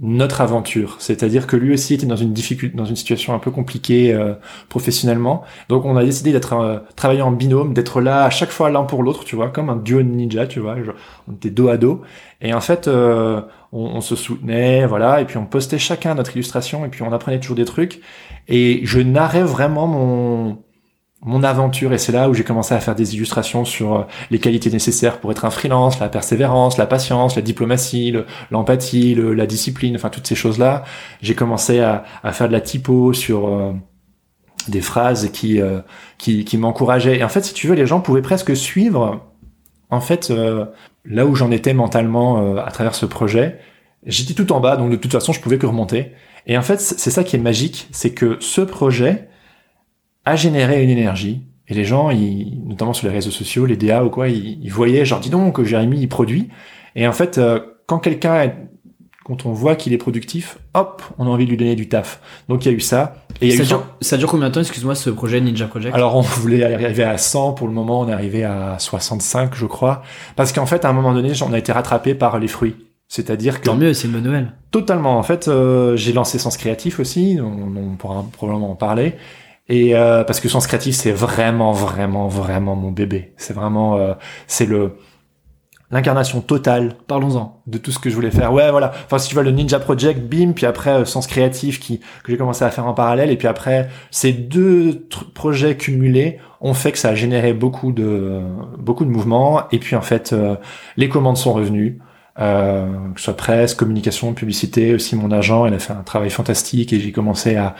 notre 0.00 0.40
aventure. 0.40 0.96
C'est-à-dire 0.98 1.46
que 1.46 1.54
lui 1.54 1.74
aussi 1.74 1.94
était 1.94 2.06
dans 2.06 2.16
une 2.16 2.32
difficulté, 2.32 2.76
dans 2.76 2.86
une 2.86 2.96
situation 2.96 3.34
un 3.34 3.38
peu 3.38 3.50
compliquée 3.50 4.12
euh, 4.14 4.34
professionnellement. 4.70 5.42
Donc 5.68 5.84
on 5.84 5.96
a 5.96 6.04
décidé 6.04 6.32
d'être 6.32 6.54
euh, 6.54 6.78
travailler 6.96 7.20
en 7.20 7.30
binôme, 7.30 7.74
d'être 7.74 8.00
là 8.00 8.24
à 8.24 8.30
chaque 8.30 8.50
fois 8.50 8.70
l'un 8.70 8.84
pour 8.84 9.02
l'autre, 9.02 9.24
tu 9.24 9.36
vois, 9.36 9.50
comme 9.50 9.68
un 9.68 9.76
duo 9.76 10.02
ninja, 10.02 10.46
tu 10.46 10.60
vois. 10.60 10.76
on 11.28 11.34
était 11.34 11.50
dos 11.50 11.68
à 11.68 11.76
dos. 11.76 12.00
Et 12.40 12.54
en 12.54 12.60
fait, 12.60 12.88
euh, 12.88 13.42
on, 13.70 13.84
on, 13.84 14.00
se 14.00 14.16
soutenait, 14.16 14.86
voilà. 14.86 15.20
Et 15.20 15.26
puis 15.26 15.36
on 15.36 15.44
postait 15.44 15.78
chacun 15.78 16.14
notre 16.14 16.34
illustration, 16.34 16.86
et 16.86 16.88
puis 16.88 17.02
on 17.02 17.12
apprenait 17.12 17.38
toujours 17.38 17.56
des 17.56 17.66
trucs. 17.66 18.00
Et 18.48 18.80
je 18.84 18.98
narrais 18.98 19.44
vraiment 19.44 19.86
mon 19.86 20.58
mon 21.24 21.44
aventure 21.44 21.92
et 21.92 21.98
c'est 21.98 22.12
là 22.12 22.28
où 22.28 22.34
j'ai 22.34 22.42
commencé 22.42 22.74
à 22.74 22.80
faire 22.80 22.96
des 22.96 23.14
illustrations 23.14 23.64
sur 23.64 23.94
euh, 23.94 24.02
les 24.30 24.40
qualités 24.40 24.70
nécessaires 24.70 25.18
pour 25.18 25.30
être 25.30 25.44
un 25.44 25.50
freelance, 25.50 26.00
la 26.00 26.08
persévérance, 26.08 26.78
la 26.78 26.86
patience, 26.86 27.36
la 27.36 27.42
diplomatie, 27.42 28.12
l'empathie, 28.50 29.14
la 29.14 29.46
discipline, 29.46 29.94
enfin 29.94 30.08
toutes 30.08 30.26
ces 30.26 30.34
choses-là. 30.34 30.82
J'ai 31.20 31.34
commencé 31.34 31.80
à, 31.80 32.04
faire 32.32 32.48
de 32.48 32.52
la 32.52 32.60
typo 32.60 33.12
sur 33.12 33.48
euh, 33.48 33.72
des 34.68 34.80
phrases 34.80 35.30
qui 35.32 35.60
euh, 35.60 35.80
qui, 36.18 36.44
qui 36.44 36.58
m'encourageaient. 36.58 37.18
Et 37.18 37.24
en 37.24 37.28
fait, 37.28 37.42
si 37.42 37.54
tu 37.54 37.68
veux, 37.68 37.74
les 37.74 37.86
gens 37.86 38.00
pouvaient 38.00 38.22
presque 38.22 38.56
suivre. 38.56 39.28
En 39.90 40.00
fait, 40.00 40.32
là 41.04 41.26
où 41.26 41.34
j'en 41.34 41.50
étais 41.50 41.74
mentalement 41.74 42.56
à 42.56 42.70
travers 42.70 42.94
ce 42.94 43.04
projet, 43.04 43.58
j'étais 44.06 44.32
tout 44.32 44.50
en 44.52 44.60
bas, 44.60 44.78
donc 44.78 44.90
de 44.90 44.96
toute 44.96 45.12
façon, 45.12 45.34
je 45.34 45.40
pouvais 45.40 45.58
que 45.58 45.66
remonter. 45.66 46.12
Et 46.46 46.56
en 46.56 46.62
fait, 46.62 46.80
c'est 46.80 47.10
ça 47.10 47.24
qui 47.24 47.36
est 47.36 47.38
magique, 47.38 47.88
c'est 47.92 48.14
que 48.14 48.38
ce 48.40 48.62
projet, 48.62 49.28
a 50.24 50.36
généré 50.36 50.82
une 50.82 50.90
énergie. 50.90 51.42
Et 51.68 51.74
les 51.74 51.84
gens, 51.84 52.10
ils, 52.10 52.60
notamment 52.66 52.92
sur 52.92 53.06
les 53.06 53.14
réseaux 53.14 53.30
sociaux, 53.30 53.66
les 53.66 53.76
DA 53.76 54.04
ou 54.04 54.10
quoi, 54.10 54.28
ils, 54.28 54.68
voyaient, 54.68 55.04
genre, 55.04 55.20
dis 55.20 55.30
donc, 55.30 55.56
que 55.56 55.64
Jérémy, 55.64 56.00
il 56.00 56.08
produit. 56.08 56.48
Et 56.96 57.06
en 57.06 57.12
fait, 57.12 57.38
euh, 57.38 57.60
quand 57.86 57.98
quelqu'un, 57.98 58.52
quand 59.24 59.46
on 59.46 59.52
voit 59.52 59.76
qu'il 59.76 59.92
est 59.92 59.98
productif, 59.98 60.58
hop, 60.74 61.02
on 61.18 61.26
a 61.26 61.30
envie 61.30 61.44
de 61.44 61.50
lui 61.50 61.56
donner 61.56 61.76
du 61.76 61.88
taf. 61.88 62.20
Donc 62.48 62.64
il 62.64 62.70
y 62.70 62.74
a 62.74 62.76
eu 62.76 62.80
ça. 62.80 63.14
Et 63.40 63.52
ça, 63.52 63.64
dure, 63.64 63.86
ça 64.00 64.16
dure 64.16 64.28
combien 64.28 64.48
de 64.48 64.54
temps, 64.54 64.60
excuse-moi, 64.60 64.94
ce 64.94 65.10
projet 65.10 65.40
Ninja 65.40 65.66
Project? 65.66 65.94
Alors 65.94 66.16
on 66.16 66.20
voulait 66.20 66.62
arriver 66.64 67.04
à 67.04 67.16
100, 67.16 67.52
pour 67.52 67.68
le 67.68 67.72
moment 67.72 68.00
on 68.00 68.08
est 68.08 68.12
arrivé 68.12 68.44
à 68.44 68.76
65, 68.78 69.54
je 69.54 69.66
crois. 69.66 70.02
Parce 70.36 70.52
qu'en 70.52 70.66
fait, 70.66 70.84
à 70.84 70.88
un 70.88 70.92
moment 70.92 71.14
donné, 71.14 71.32
on 71.46 71.52
a 71.52 71.58
été 71.58 71.72
rattrapé 71.72 72.14
par 72.14 72.38
les 72.38 72.48
fruits. 72.48 72.74
C'est-à-dire 73.08 73.60
que... 73.60 73.66
Tant 73.66 73.76
mieux, 73.76 73.92
c'est 73.92 74.06
une 74.06 74.14
bonne 74.14 74.24
nouvelle. 74.24 74.52
Totalement. 74.70 75.18
En 75.18 75.22
fait, 75.22 75.46
euh, 75.46 75.96
j'ai 75.96 76.14
lancé 76.14 76.38
Sens 76.38 76.56
Créatif 76.56 76.98
aussi, 76.98 77.38
on, 77.40 77.76
on 77.76 77.96
pourra 77.96 78.24
probablement 78.32 78.70
en 78.70 78.74
parler. 78.74 79.14
Et 79.68 79.94
euh, 79.94 80.24
parce 80.24 80.40
que 80.40 80.48
Sens 80.48 80.66
Créatif, 80.66 80.94
c'est 80.94 81.12
vraiment, 81.12 81.72
vraiment, 81.72 82.28
vraiment 82.28 82.76
mon 82.76 82.90
bébé. 82.90 83.32
C'est 83.36 83.54
vraiment, 83.54 83.96
euh, 83.96 84.14
c'est 84.46 84.66
le 84.66 84.96
l'incarnation 85.92 86.40
totale. 86.40 86.94
Parlons-en 87.06 87.62
de 87.66 87.78
tout 87.78 87.92
ce 87.92 87.98
que 87.98 88.10
je 88.10 88.14
voulais 88.14 88.30
faire. 88.30 88.52
Ouais, 88.52 88.70
voilà. 88.70 88.92
Enfin, 89.04 89.18
si 89.18 89.28
tu 89.28 89.34
vois 89.34 89.44
le 89.44 89.52
Ninja 89.52 89.78
Project, 89.78 90.20
bim, 90.20 90.52
puis 90.52 90.66
après 90.66 90.90
euh, 90.90 91.04
Sens 91.04 91.26
Créatif 91.26 91.78
qui 91.78 91.98
que 91.98 92.32
j'ai 92.32 92.36
commencé 92.36 92.64
à 92.64 92.70
faire 92.70 92.86
en 92.86 92.94
parallèle, 92.94 93.30
et 93.30 93.36
puis 93.36 93.46
après 93.46 93.88
ces 94.10 94.32
deux 94.32 95.06
projets 95.34 95.76
cumulés 95.76 96.38
ont 96.60 96.74
fait 96.74 96.92
que 96.92 96.98
ça 96.98 97.10
a 97.10 97.14
généré 97.14 97.52
beaucoup 97.52 97.92
de 97.92 98.40
beaucoup 98.78 99.04
de 99.04 99.10
mouvements. 99.10 99.68
Et 99.70 99.78
puis 99.78 99.94
en 99.94 100.02
fait, 100.02 100.32
euh, 100.32 100.56
les 100.96 101.08
commandes 101.08 101.36
sont 101.36 101.52
revenues. 101.52 102.00
Euh, 102.38 102.86
que 103.12 103.20
ce 103.20 103.24
soit 103.24 103.36
presse, 103.36 103.74
communication, 103.74 104.32
publicité, 104.32 104.94
aussi 104.94 105.16
mon 105.16 105.30
agent, 105.30 105.66
il 105.66 105.74
a 105.74 105.78
fait 105.78 105.92
un 105.92 106.02
travail 106.02 106.30
fantastique 106.30 106.94
et 106.94 106.98
j'ai 106.98 107.12
commencé 107.12 107.56
à, 107.56 107.74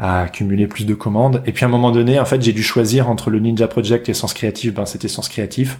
à 0.00 0.22
accumuler 0.22 0.66
plus 0.66 0.86
de 0.86 0.94
commandes. 0.94 1.42
Et 1.44 1.52
puis 1.52 1.64
à 1.64 1.68
un 1.68 1.70
moment 1.70 1.92
donné, 1.92 2.18
en 2.18 2.24
fait, 2.24 2.40
j'ai 2.40 2.54
dû 2.54 2.62
choisir 2.62 3.10
entre 3.10 3.28
le 3.28 3.38
Ninja 3.38 3.68
Project 3.68 4.08
et 4.08 4.14
Sens 4.14 4.32
Créatif. 4.32 4.72
Ben, 4.72 4.86
c'était 4.86 5.08
Sens 5.08 5.28
Créatif. 5.28 5.78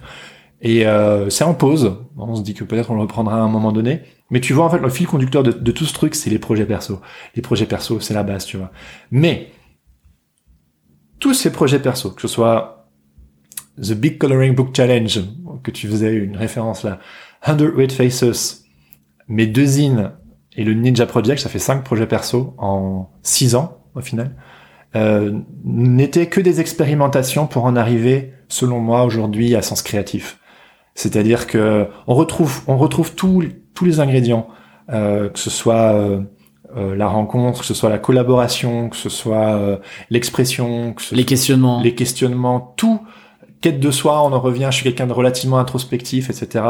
Et 0.61 0.85
euh, 0.85 1.31
c'est 1.31 1.43
en 1.43 1.55
pause. 1.55 1.97
On 2.15 2.35
se 2.35 2.43
dit 2.43 2.53
que 2.53 2.63
peut-être 2.63 2.91
on 2.91 2.95
le 2.95 3.01
reprendra 3.01 3.37
à 3.37 3.39
un 3.39 3.47
moment 3.47 3.71
donné. 3.71 4.01
Mais 4.29 4.39
tu 4.39 4.53
vois, 4.53 4.63
en 4.63 4.69
fait, 4.69 4.77
le 4.77 4.89
fil 4.89 5.07
conducteur 5.07 5.41
de, 5.41 5.51
de 5.51 5.71
tout 5.71 5.85
ce 5.85 5.93
truc, 5.93 6.13
c'est 6.13 6.29
les 6.29 6.37
projets 6.37 6.65
perso. 6.65 7.01
Les 7.35 7.41
projets 7.41 7.65
perso, 7.65 7.99
c'est 7.99 8.13
la 8.13 8.21
base, 8.21 8.45
tu 8.45 8.57
vois. 8.57 8.71
Mais 9.09 9.49
tous 11.17 11.33
ces 11.33 11.51
projets 11.51 11.79
perso, 11.79 12.11
que 12.11 12.21
ce 12.21 12.27
soit 12.27 12.91
The 13.81 13.93
Big 13.93 14.19
Coloring 14.19 14.53
Book 14.53 14.69
Challenge, 14.75 15.19
que 15.63 15.71
tu 15.71 15.87
faisais 15.87 16.13
une 16.13 16.37
référence 16.37 16.83
là, 16.83 16.99
100 17.43 17.57
Red 17.75 17.91
Faces, 17.91 18.65
mes 19.27 19.47
deux 19.47 19.65
zines 19.65 20.11
et 20.55 20.63
le 20.63 20.75
Ninja 20.75 21.07
Project, 21.07 21.41
ça 21.41 21.49
fait 21.49 21.57
cinq 21.57 21.83
projets 21.83 22.05
perso 22.05 22.53
en 22.59 23.09
six 23.23 23.55
ans 23.55 23.80
au 23.95 24.01
final, 24.01 24.35
euh, 24.95 25.39
n'étaient 25.63 26.27
que 26.27 26.41
des 26.41 26.59
expérimentations 26.59 27.47
pour 27.47 27.65
en 27.65 27.75
arriver, 27.75 28.33
selon 28.47 28.79
moi, 28.79 29.03
aujourd'hui 29.03 29.55
à 29.55 29.61
sens 29.61 29.81
créatif. 29.81 30.37
C'est-à-dire 30.95 31.47
que 31.47 31.87
on 32.07 32.15
retrouve, 32.15 32.61
on 32.67 32.77
retrouve 32.77 33.15
tous 33.15 33.43
tous 33.73 33.85
les 33.85 33.99
ingrédients, 33.99 34.47
euh, 34.89 35.29
que 35.29 35.39
ce 35.39 35.49
soit 35.49 35.93
euh, 35.93 36.21
euh, 36.77 36.95
la 36.95 37.07
rencontre, 37.07 37.61
que 37.61 37.65
ce 37.65 37.73
soit 37.73 37.89
la 37.89 37.97
collaboration, 37.97 38.89
que 38.89 38.95
ce 38.95 39.09
soit 39.09 39.55
euh, 39.55 39.77
l'expression, 40.09 40.93
que 40.93 41.01
ce 41.01 41.15
Les 41.15 41.25
questionnements. 41.25 41.81
les 41.81 41.95
questionnements, 41.95 42.73
tout. 42.77 43.01
Quête 43.59 43.79
de 43.79 43.91
soi, 43.91 44.23
on 44.23 44.31
en 44.31 44.39
revient. 44.39 44.67
Je 44.71 44.75
suis 44.75 44.83
quelqu'un 44.83 45.07
de 45.07 45.13
relativement 45.13 45.59
introspectif, 45.59 46.29
etc. 46.29 46.65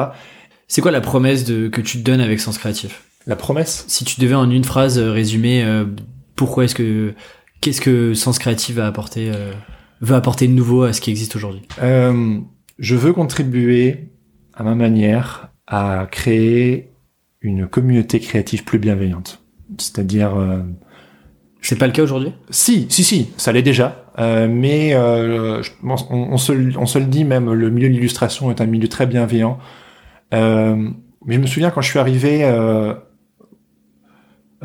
C'est 0.67 0.82
quoi 0.82 0.91
la 0.91 1.01
promesse 1.01 1.43
de, 1.43 1.67
que 1.67 1.82
tu 1.82 1.99
te 1.99 2.03
donnes 2.03 2.22
avec 2.22 2.39
Sens 2.39 2.57
Créatif? 2.57 3.03
La 3.28 3.36
promesse? 3.36 3.86
Si 3.88 4.03
tu 4.03 4.19
devais 4.19 4.36
en 4.36 4.49
une 4.49 4.63
phrase 4.63 4.97
euh, 4.97 5.11
résumer 5.11 5.63
euh, 5.63 5.86
pourquoi 6.36 6.65
est-ce 6.65 6.75
que 6.75 7.13
qu'est-ce 7.61 7.82
que 7.82 8.13
Sens 8.13 8.39
Créatif 8.39 8.75
va 8.75 8.88
apporter 8.88 9.32
euh, 9.34 9.51
veut 10.01 10.15
apporter 10.15 10.47
de 10.47 10.53
nouveau 10.53 10.84
à 10.84 10.93
ce 10.93 11.01
qui 11.01 11.09
existe 11.11 11.36
aujourd'hui? 11.36 11.61
Euh, 11.82 12.39
je 12.79 12.95
veux 12.95 13.13
contribuer 13.13 14.09
à 14.53 14.63
ma 14.63 14.75
manière 14.75 15.49
à 15.67 16.07
créer 16.11 16.91
une 17.41 17.67
communauté 17.67 18.19
créative 18.19 18.63
plus 18.63 18.79
bienveillante. 18.79 19.41
C'est-à-dire, 19.77 20.36
euh, 20.38 20.59
C'est 21.61 21.77
pas 21.77 21.88
le 21.88 21.93
cas 21.93 22.03
aujourd'hui? 22.03 22.34
Si, 22.49 22.88
si, 22.89 23.03
si, 23.03 23.29
ça 23.38 23.51
l'est 23.51 23.61
déjà, 23.61 24.05
euh, 24.19 24.47
mais 24.49 24.93
euh, 24.95 25.61
je 25.63 25.71
pense- 25.82 26.07
on, 26.09 26.17
on 26.34 26.38
se, 26.38 26.51
le- 26.51 26.77
on 26.77 26.86
se 26.88 26.99
le 26.99 27.05
dit 27.05 27.23
même, 27.23 27.51
le 27.53 27.69
milieu 27.69 27.88
de 27.88 27.93
l'illustration 27.93 28.49
est 28.51 28.59
un 28.61 28.65
milieu 28.65 28.88
très 28.89 29.05
bienveillant. 29.05 29.59
Euh, 30.34 30.89
mais 31.25 31.36
je 31.36 31.39
me 31.39 31.45
souviens 31.47 31.69
quand 31.69 31.82
je 31.82 31.89
suis 31.89 31.99
arrivé, 31.99 32.39
euh, 32.43 32.93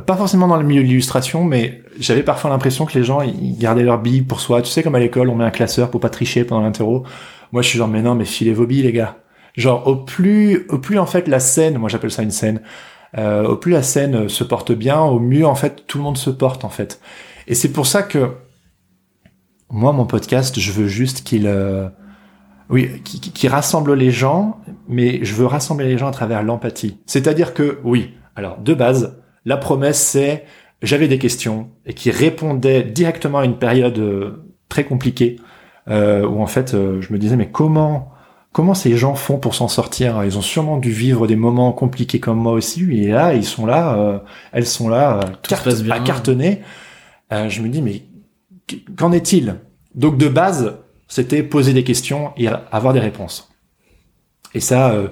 pas 0.03 0.17
forcément 0.17 0.47
dans 0.49 0.57
le 0.57 0.65
milieu 0.65 0.83
de 0.83 0.87
l'illustration, 0.89 1.45
mais 1.45 1.83
j'avais 1.99 2.23
parfois 2.23 2.51
l'impression 2.51 2.85
que 2.85 2.99
les 2.99 3.05
gens 3.05 3.23
ils 3.23 3.57
gardaient 3.59 3.83
leur 3.83 3.99
bille 4.01 4.23
pour 4.23 4.41
soi. 4.41 4.61
Tu 4.63 4.71
sais, 4.71 4.83
comme 4.83 4.95
à 4.95 4.99
l'école, 4.99 5.29
on 5.31 5.37
met 5.37 5.45
un 5.45 5.51
classeur 5.51 5.91
pour 5.91 6.01
pas 6.01 6.11
tricher 6.11 6.45
pendant 6.45 6.63
l'interro. 6.63 7.05
Moi, 7.53 7.63
je 7.63 7.69
suis 7.69 7.79
genre, 7.79 7.89
mais 7.89 8.03
non, 8.03 8.15
mais 8.15 8.25
filez 8.27 8.53
vos 8.53 8.67
billes, 8.67 8.83
les 8.83 8.93
gars. 8.93 9.17
Genre, 9.57 9.87
au 9.87 9.97
plus, 9.97 10.67
au 10.69 10.79
plus 10.79 10.99
en 10.99 11.07
fait 11.07 11.29
la 11.29 11.41
scène, 11.41 11.79
moi 11.79 11.89
j'appelle 11.89 12.11
ça 12.11 12.23
une 12.23 12.31
scène, 12.31 12.61
euh, 13.17 13.47
au 13.47 13.57
plus 13.57 13.73
la 13.73 13.83
scène 13.83 14.29
se 14.29 14.45
porte 14.45 14.73
bien, 14.73 15.01
au 15.01 15.19
mieux 15.19 15.47
en 15.47 15.55
fait 15.55 15.87
tout 15.87 15.97
le 15.97 16.05
monde 16.05 16.19
se 16.19 16.29
porte 16.29 16.65
en 16.65 16.69
fait. 16.69 17.01
Et 17.47 17.55
c'est 17.55 17.73
pour 17.73 17.87
ça 17.87 18.03
que 18.03 18.33
moi, 19.71 19.93
mon 19.93 20.05
podcast, 20.05 20.59
je 20.61 20.73
veux 20.73 20.87
juste 20.89 21.23
qu'il, 21.25 21.47
euh, 21.47 21.89
oui, 22.69 23.01
qui- 23.05 23.21
qui 23.21 23.49
rassemble 23.49 23.95
les 23.95 24.11
gens, 24.11 24.61
mais 24.89 25.21
je 25.25 25.35
veux 25.35 25.47
rassembler 25.47 25.87
les 25.89 25.97
gens 25.99 26.09
à 26.09 26.13
travers 26.13 26.43
l'empathie. 26.43 26.99
C'est-à-dire 27.07 27.55
que, 27.55 27.79
oui, 27.83 28.13
alors 28.37 28.59
de 28.59 28.75
base, 28.75 29.17
la 29.47 29.57
promesse 29.57 29.99
c'est 30.01 30.45
j'avais 30.83 31.09
des 31.09 31.19
questions 31.19 31.71
et 31.87 31.95
qui 31.95 32.11
répondaient 32.11 32.83
directement 32.83 33.39
à 33.39 33.45
une 33.47 33.57
période 33.59 33.99
euh, 33.99 34.45
très 34.69 34.85
compliquée 34.85 35.37
euh, 35.89 36.27
où 36.27 36.43
en 36.43 36.47
fait 36.47 36.75
euh, 36.75 37.01
je 37.01 37.13
me 37.15 37.19
disais 37.19 37.37
mais 37.37 37.51
comment 37.51 38.13
comment 38.53 38.75
ces 38.75 38.97
gens 38.97 39.15
font 39.15 39.39
pour 39.39 39.55
s'en 39.55 39.69
sortir 39.69 40.25
Ils 40.25 40.37
ont 40.37 40.43
sûrement 40.43 40.79
dû 40.79 40.91
vivre 40.91 41.27
des 41.27 41.37
moments 41.37 41.73
compliqués 41.73 42.21
comme 42.21 42.39
moi 42.39 42.53
aussi 42.53 42.83
et 42.91 43.09
là 43.09 43.35
ils 43.35 43.45
sont 43.45 43.67
là, 43.67 43.97
euh, 43.99 44.19
elles 44.53 44.67
sont 44.67 44.89
là, 44.89 45.21
carte- 45.43 45.69
à 45.91 46.01
cartonner. 46.01 46.63
Euh, 47.33 47.49
je 47.49 47.61
me 47.63 47.69
dis 47.69 47.83
mais 47.83 48.03
qu'en 48.97 49.13
est-il? 49.13 49.57
Donc 49.95 50.19
de 50.19 50.29
base 50.29 50.79
c'était 51.09 51.43
poser 51.43 51.73
des 51.73 51.85
questions 51.85 52.33
et 52.37 52.49
avoir 52.49 52.93
des 52.93 53.01
réponses. 53.01 53.49
Et 54.55 54.61
ça, 54.61 54.91
euh, 54.91 55.09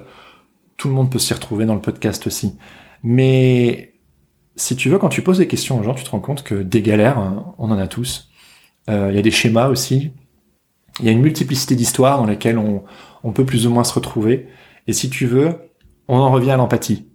tout 0.77 0.87
le 0.89 0.93
monde 0.93 1.09
peut 1.11 1.19
s'y 1.19 1.33
retrouver 1.33 1.65
dans 1.65 1.75
le 1.75 1.81
podcast 1.81 2.27
aussi. 2.27 2.57
Mais 3.03 3.93
si 4.55 4.75
tu 4.75 4.89
veux, 4.89 4.97
quand 4.97 5.09
tu 5.09 5.21
poses 5.21 5.37
des 5.39 5.47
questions 5.47 5.79
aux 5.79 5.83
gens, 5.83 5.93
tu 5.93 6.03
te 6.03 6.09
rends 6.09 6.19
compte 6.19 6.43
que 6.43 6.55
des 6.55 6.81
galères, 6.81 7.17
on 7.57 7.71
en 7.71 7.77
a 7.77 7.87
tous. 7.87 8.29
Euh, 8.89 9.09
Il 9.11 9.15
y 9.15 9.19
a 9.19 9.21
des 9.21 9.31
schémas 9.31 9.67
aussi. 9.67 10.11
Il 10.99 11.05
y 11.05 11.09
a 11.09 11.11
une 11.11 11.21
multiplicité 11.21 11.75
d'histoires 11.75 12.17
dans 12.17 12.25
lesquelles 12.25 12.57
on, 12.57 12.83
on 13.23 13.31
peut 13.31 13.45
plus 13.45 13.67
ou 13.67 13.69
moins 13.69 13.83
se 13.83 13.93
retrouver. 13.93 14.47
Et 14.87 14.93
si 14.93 15.09
tu 15.09 15.25
veux, 15.25 15.55
on 16.07 16.17
en 16.17 16.31
revient 16.31 16.51
à 16.51 16.57
l'empathie. 16.57 17.07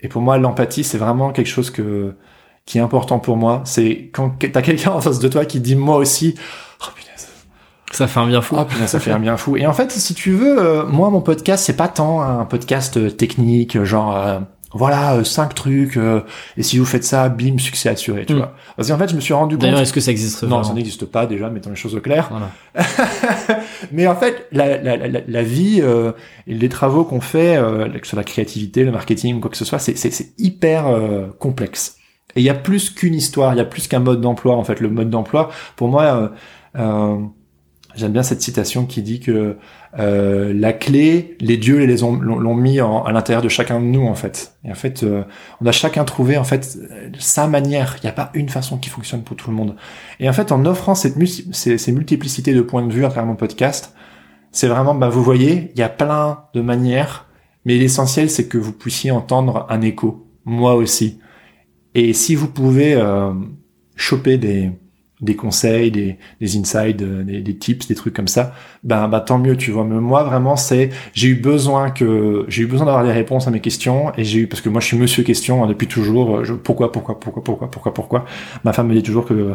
Et 0.00 0.08
pour 0.08 0.22
moi, 0.22 0.38
l'empathie, 0.38 0.84
c'est 0.84 0.98
vraiment 0.98 1.30
quelque 1.30 1.46
chose 1.46 1.70
que, 1.70 2.16
qui 2.66 2.78
est 2.78 2.80
important 2.80 3.20
pour 3.20 3.36
moi. 3.36 3.62
C'est 3.64 4.10
quand 4.12 4.30
t'as 4.38 4.62
quelqu'un 4.62 4.90
en 4.92 5.00
face 5.00 5.18
de 5.20 5.28
toi 5.28 5.44
qui 5.44 5.60
dit 5.60 5.76
moi 5.76 5.96
aussi, 5.96 6.34
oh 6.82 6.90
punaise, 6.94 7.28
Ça 7.92 8.06
fait 8.08 8.20
un 8.20 8.26
bien 8.26 8.42
fou. 8.42 8.56
Oh 8.58 8.66
ça 8.86 8.98
fait 8.98 9.12
un 9.12 9.20
bien 9.20 9.36
fou. 9.36 9.56
Et 9.56 9.66
en 9.66 9.72
fait, 9.72 9.92
si 9.92 10.14
tu 10.14 10.32
veux, 10.32 10.58
euh, 10.58 10.84
moi, 10.86 11.10
mon 11.10 11.20
podcast, 11.20 11.64
c'est 11.64 11.76
pas 11.76 11.88
tant 11.88 12.22
un 12.22 12.44
podcast 12.44 12.96
euh, 12.96 13.10
technique, 13.10 13.82
genre, 13.84 14.42
voilà, 14.74 15.14
euh, 15.14 15.24
cinq 15.24 15.54
trucs, 15.54 15.96
euh, 15.96 16.20
et 16.56 16.62
si 16.62 16.78
vous 16.78 16.84
faites 16.84 17.04
ça, 17.04 17.28
bim, 17.28 17.58
succès 17.58 17.88
assuré, 17.88 18.26
tu 18.26 18.34
Mm. 18.34 18.36
vois. 18.38 18.54
Parce 18.76 18.88
qu'en 18.88 18.98
fait, 18.98 19.08
je 19.08 19.14
me 19.14 19.20
suis 19.20 19.32
rendu 19.32 19.56
D'ailleurs, 19.56 19.76
compte... 19.76 19.82
est-ce 19.84 19.92
que 19.92 20.00
ça 20.00 20.10
existe 20.10 20.42
Non, 20.42 20.62
ça 20.62 20.74
n'existe 20.74 21.06
pas, 21.06 21.26
déjà, 21.26 21.48
mettons 21.48 21.70
les 21.70 21.76
choses 21.76 21.94
au 21.94 22.00
clair. 22.00 22.28
Voilà. 22.30 22.50
Mais 23.92 24.06
en 24.06 24.16
fait, 24.16 24.46
la, 24.52 24.78
la, 24.82 24.96
la, 24.96 25.20
la 25.26 25.42
vie 25.42 25.80
euh, 25.80 26.12
et 26.46 26.54
les 26.54 26.68
travaux 26.68 27.04
qu'on 27.04 27.20
fait, 27.20 27.56
euh, 27.56 27.88
que 27.88 28.04
ce 28.06 28.10
soit 28.10 28.16
la 28.18 28.24
créativité, 28.24 28.84
le 28.84 28.90
marketing, 28.92 29.40
quoi 29.40 29.50
que 29.50 29.56
ce 29.56 29.64
soit, 29.64 29.78
c'est, 29.78 29.96
c'est, 29.96 30.10
c'est 30.10 30.32
hyper 30.38 30.86
euh, 30.88 31.26
complexe. 31.38 31.96
Et 32.36 32.40
il 32.40 32.44
y 32.44 32.50
a 32.50 32.54
plus 32.54 32.90
qu'une 32.90 33.14
histoire, 33.14 33.54
il 33.54 33.58
y 33.58 33.60
a 33.60 33.64
plus 33.64 33.86
qu'un 33.86 34.00
mode 34.00 34.20
d'emploi. 34.20 34.56
En 34.56 34.64
fait, 34.64 34.80
le 34.80 34.88
mode 34.88 35.08
d'emploi, 35.10 35.50
pour 35.76 35.88
moi, 35.88 36.32
euh, 36.76 37.16
j'aime 37.94 38.12
bien 38.12 38.24
cette 38.24 38.42
citation 38.42 38.86
qui 38.86 39.02
dit 39.02 39.20
que 39.20 39.56
euh, 39.98 40.52
la 40.52 40.72
clé, 40.72 41.36
les 41.40 41.56
dieux 41.56 41.84
les 41.84 42.02
ont, 42.02 42.14
l'ont, 42.16 42.54
mis 42.54 42.80
à 42.80 43.12
l'intérieur 43.12 43.42
de 43.42 43.48
chacun 43.48 43.80
de 43.80 43.84
nous, 43.84 44.06
en 44.06 44.14
fait. 44.14 44.56
Et 44.64 44.70
en 44.70 44.74
fait, 44.74 45.02
euh, 45.02 45.22
on 45.60 45.66
a 45.66 45.72
chacun 45.72 46.04
trouvé 46.04 46.36
en 46.36 46.44
fait 46.44 46.78
sa 47.18 47.46
manière. 47.46 47.96
Il 48.02 48.06
n'y 48.06 48.10
a 48.10 48.12
pas 48.12 48.30
une 48.34 48.48
façon 48.48 48.76
qui 48.78 48.90
fonctionne 48.90 49.22
pour 49.22 49.36
tout 49.36 49.50
le 49.50 49.56
monde. 49.56 49.76
Et 50.18 50.28
en 50.28 50.32
fait, 50.32 50.50
en 50.50 50.64
offrant 50.64 50.94
cette 50.94 51.16
multi- 51.16 51.48
ces, 51.52 51.78
ces 51.78 51.92
multiplicités 51.92 52.54
de 52.54 52.60
points 52.60 52.84
de 52.86 52.92
vue 52.92 53.04
à 53.04 53.08
travers 53.08 53.26
mon 53.26 53.36
podcast, 53.36 53.94
c'est 54.50 54.68
vraiment, 54.68 54.94
bah, 54.94 55.08
vous 55.08 55.22
voyez, 55.22 55.70
il 55.74 55.78
y 55.78 55.82
a 55.82 55.88
plein 55.88 56.44
de 56.54 56.60
manières, 56.60 57.26
mais 57.64 57.76
l'essentiel, 57.76 58.30
c'est 58.30 58.48
que 58.48 58.58
vous 58.58 58.72
puissiez 58.72 59.10
entendre 59.10 59.66
un 59.68 59.80
écho. 59.80 60.26
Moi 60.44 60.74
aussi. 60.74 61.20
Et 61.94 62.12
si 62.12 62.34
vous 62.34 62.48
pouvez 62.48 62.94
euh, 62.94 63.32
choper 63.96 64.38
des, 64.38 64.72
des 65.24 65.36
conseils, 65.36 65.90
des, 65.90 66.18
des 66.40 66.56
insights, 66.56 67.02
euh, 67.02 67.24
des, 67.24 67.40
des 67.40 67.56
tips, 67.56 67.86
des 67.86 67.94
trucs 67.94 68.14
comme 68.14 68.28
ça, 68.28 68.52
ben, 68.82 69.08
bah, 69.08 69.20
tant 69.20 69.38
mieux, 69.38 69.56
tu 69.56 69.70
vois. 69.70 69.84
Mais 69.84 70.00
moi, 70.00 70.22
vraiment, 70.24 70.56
c'est, 70.56 70.90
j'ai 71.12 71.28
eu 71.28 71.34
besoin 71.34 71.90
que, 71.90 72.44
j'ai 72.48 72.62
eu 72.62 72.66
besoin 72.66 72.86
d'avoir 72.86 73.04
des 73.04 73.12
réponses 73.12 73.48
à 73.48 73.50
mes 73.50 73.60
questions, 73.60 74.12
et 74.16 74.24
j'ai 74.24 74.40
eu, 74.40 74.46
parce 74.46 74.60
que 74.60 74.68
moi, 74.68 74.80
je 74.80 74.86
suis 74.86 74.98
monsieur 74.98 75.22
question 75.22 75.64
hein, 75.64 75.66
depuis 75.66 75.88
toujours, 75.88 76.38
euh, 76.38 76.44
je, 76.44 76.54
pourquoi, 76.54 76.92
pourquoi, 76.92 77.18
pourquoi, 77.18 77.42
pourquoi, 77.42 77.70
pourquoi, 77.70 77.94
pourquoi? 77.94 78.24
Ma 78.64 78.72
femme 78.72 78.88
me 78.88 78.94
dit 78.94 79.02
toujours 79.02 79.26
que, 79.26 79.54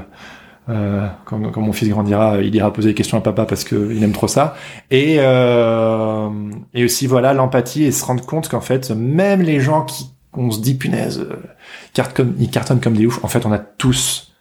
euh, 0.70 1.08
quand, 1.26 1.52
quand 1.52 1.62
mon 1.62 1.74
fils 1.74 1.90
grandira, 1.90 2.38
il 2.42 2.54
ira 2.54 2.72
poser 2.72 2.90
des 2.90 2.96
questions 2.96 3.18
à 3.18 3.22
papa 3.22 3.46
parce 3.46 3.64
que 3.64 3.92
il 3.92 4.04
aime 4.04 4.12
trop 4.12 4.28
ça. 4.28 4.56
Et, 4.92 5.16
euh, 5.20 6.30
et 6.76 6.84
aussi, 6.84 7.08
voilà, 7.08 7.34
l'empathie 7.34 7.86
et 7.86 7.92
se 7.92 8.06
rendre 8.06 8.24
compte 8.26 8.50
qu'en 8.50 8.62
fait, 8.62 8.92
même 8.92 9.42
les 9.42 9.60
gens 9.60 9.84
qui, 9.84 10.12
on 10.34 10.52
se 10.52 10.62
dit, 10.62 10.76
punaise, 10.76 11.20
euh, 11.28 11.38
ils 12.40 12.52
cartonnent 12.52 12.80
comme 12.80 12.94
des 12.94 13.08
oufs, 13.08 13.24
en 13.24 13.28
fait, 13.28 13.46
on 13.48 13.52
a 13.52 13.58
tous 13.58 14.34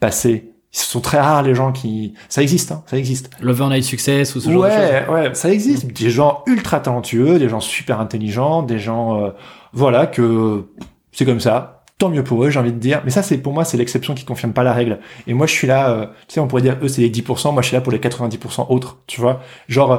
passé. 0.00 0.52
Ce 0.70 0.84
sont 0.84 1.00
très 1.00 1.18
rares 1.18 1.42
les 1.42 1.54
gens 1.54 1.72
qui, 1.72 2.14
ça 2.28 2.42
existe, 2.42 2.72
hein, 2.72 2.82
ça 2.86 2.98
existe. 2.98 3.30
L'overnight 3.40 3.84
success 3.84 4.34
ou 4.34 4.40
ce 4.40 4.50
genre 4.50 4.64
de 4.64 4.68
choses. 4.68 4.78
Ouais, 4.78 5.08
ouais, 5.08 5.34
ça 5.34 5.50
existe. 5.50 5.86
Des 5.86 6.10
gens 6.10 6.42
ultra 6.46 6.80
talentueux, 6.80 7.38
des 7.38 7.48
gens 7.48 7.60
super 7.60 8.00
intelligents, 8.00 8.62
des 8.62 8.78
gens, 8.78 9.22
euh, 9.22 9.30
voilà, 9.72 10.06
que 10.06 10.66
c'est 11.12 11.24
comme 11.24 11.40
ça. 11.40 11.84
Tant 11.98 12.10
mieux 12.10 12.24
pour 12.24 12.44
eux, 12.44 12.50
j'ai 12.50 12.60
envie 12.60 12.72
de 12.72 12.78
dire. 12.78 13.00
Mais 13.04 13.10
ça, 13.10 13.22
c'est 13.22 13.38
pour 13.38 13.54
moi, 13.54 13.64
c'est 13.64 13.78
l'exception 13.78 14.14
qui 14.14 14.26
confirme 14.26 14.52
pas 14.52 14.64
la 14.64 14.74
règle. 14.74 14.98
Et 15.26 15.32
moi, 15.32 15.46
je 15.46 15.52
suis 15.52 15.66
là, 15.66 15.90
euh, 15.90 16.06
tu 16.28 16.34
sais, 16.34 16.40
on 16.40 16.46
pourrait 16.46 16.60
dire, 16.60 16.76
eux, 16.82 16.88
c'est 16.88 17.00
les 17.00 17.10
10%, 17.10 17.52
moi, 17.52 17.62
je 17.62 17.68
suis 17.68 17.74
là 17.74 17.80
pour 17.80 17.92
les 17.92 17.98
90% 17.98 18.66
autres, 18.68 18.98
tu 19.06 19.20
vois. 19.22 19.40
Genre, 19.68 19.92
euh, 19.92 19.98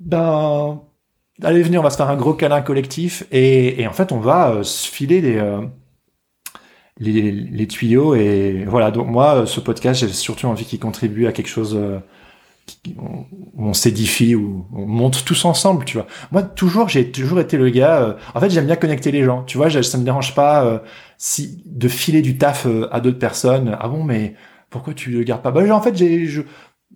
ben, 0.00 0.80
allez, 1.42 1.62
venez, 1.62 1.78
on 1.78 1.82
va 1.82 1.90
se 1.90 1.96
faire 1.96 2.10
un 2.10 2.16
gros 2.16 2.34
câlin 2.34 2.62
collectif. 2.62 3.24
Et, 3.30 3.80
et 3.80 3.86
en 3.86 3.92
fait, 3.92 4.12
on 4.12 4.18
va 4.18 4.50
euh, 4.50 4.62
se 4.62 4.88
filer 4.88 5.20
les, 5.20 5.36
euh, 5.36 5.60
les, 6.98 7.30
les 7.32 7.66
tuyaux. 7.68 8.14
Et 8.14 8.64
voilà, 8.66 8.90
donc 8.90 9.08
moi, 9.08 9.36
euh, 9.42 9.46
ce 9.46 9.60
podcast, 9.60 10.00
j'ai 10.00 10.08
surtout 10.08 10.46
envie 10.46 10.64
qu'il 10.64 10.78
contribue 10.80 11.26
à 11.26 11.32
quelque 11.32 11.48
chose... 11.48 11.74
euh, 11.76 11.98
qui- 12.66 12.96
on, 13.56 13.72
s'édifie 13.72 14.34
ou 14.34 14.66
on 14.72 14.86
monte 14.86 15.24
tous 15.24 15.44
ensemble, 15.44 15.84
tu 15.84 15.96
vois. 15.98 16.06
Moi, 16.32 16.42
toujours, 16.42 16.88
j'ai 16.88 17.10
toujours 17.12 17.40
été 17.40 17.56
le 17.56 17.70
gars. 17.70 18.00
euh, 18.02 18.14
en 18.34 18.40
fait, 18.40 18.50
j'aime 18.50 18.66
bien 18.66 18.76
connecter 18.76 19.12
les 19.12 19.24
gens. 19.24 19.44
Tu 19.44 19.56
vois, 19.58 19.70
ça 19.82 19.98
me 19.98 20.04
dérange 20.04 20.34
pas 20.34 20.64
euh, 20.64 20.78
si 21.18 21.62
de 21.66 21.88
filer 21.88 22.22
du 22.22 22.38
taf 22.38 22.66
euh, 22.66 22.88
à 22.92 23.00
d'autres 23.00 23.18
personnes. 23.18 23.76
Ah 23.80 23.88
bon, 23.88 24.02
mais 24.04 24.34
pourquoi 24.70 24.94
tu 24.94 25.10
le 25.10 25.22
gardes 25.22 25.42
pas? 25.42 25.50
Bah, 25.52 25.62
en 25.74 25.80
fait, 25.80 25.96
j'ai 25.96 26.26
je 26.26 26.42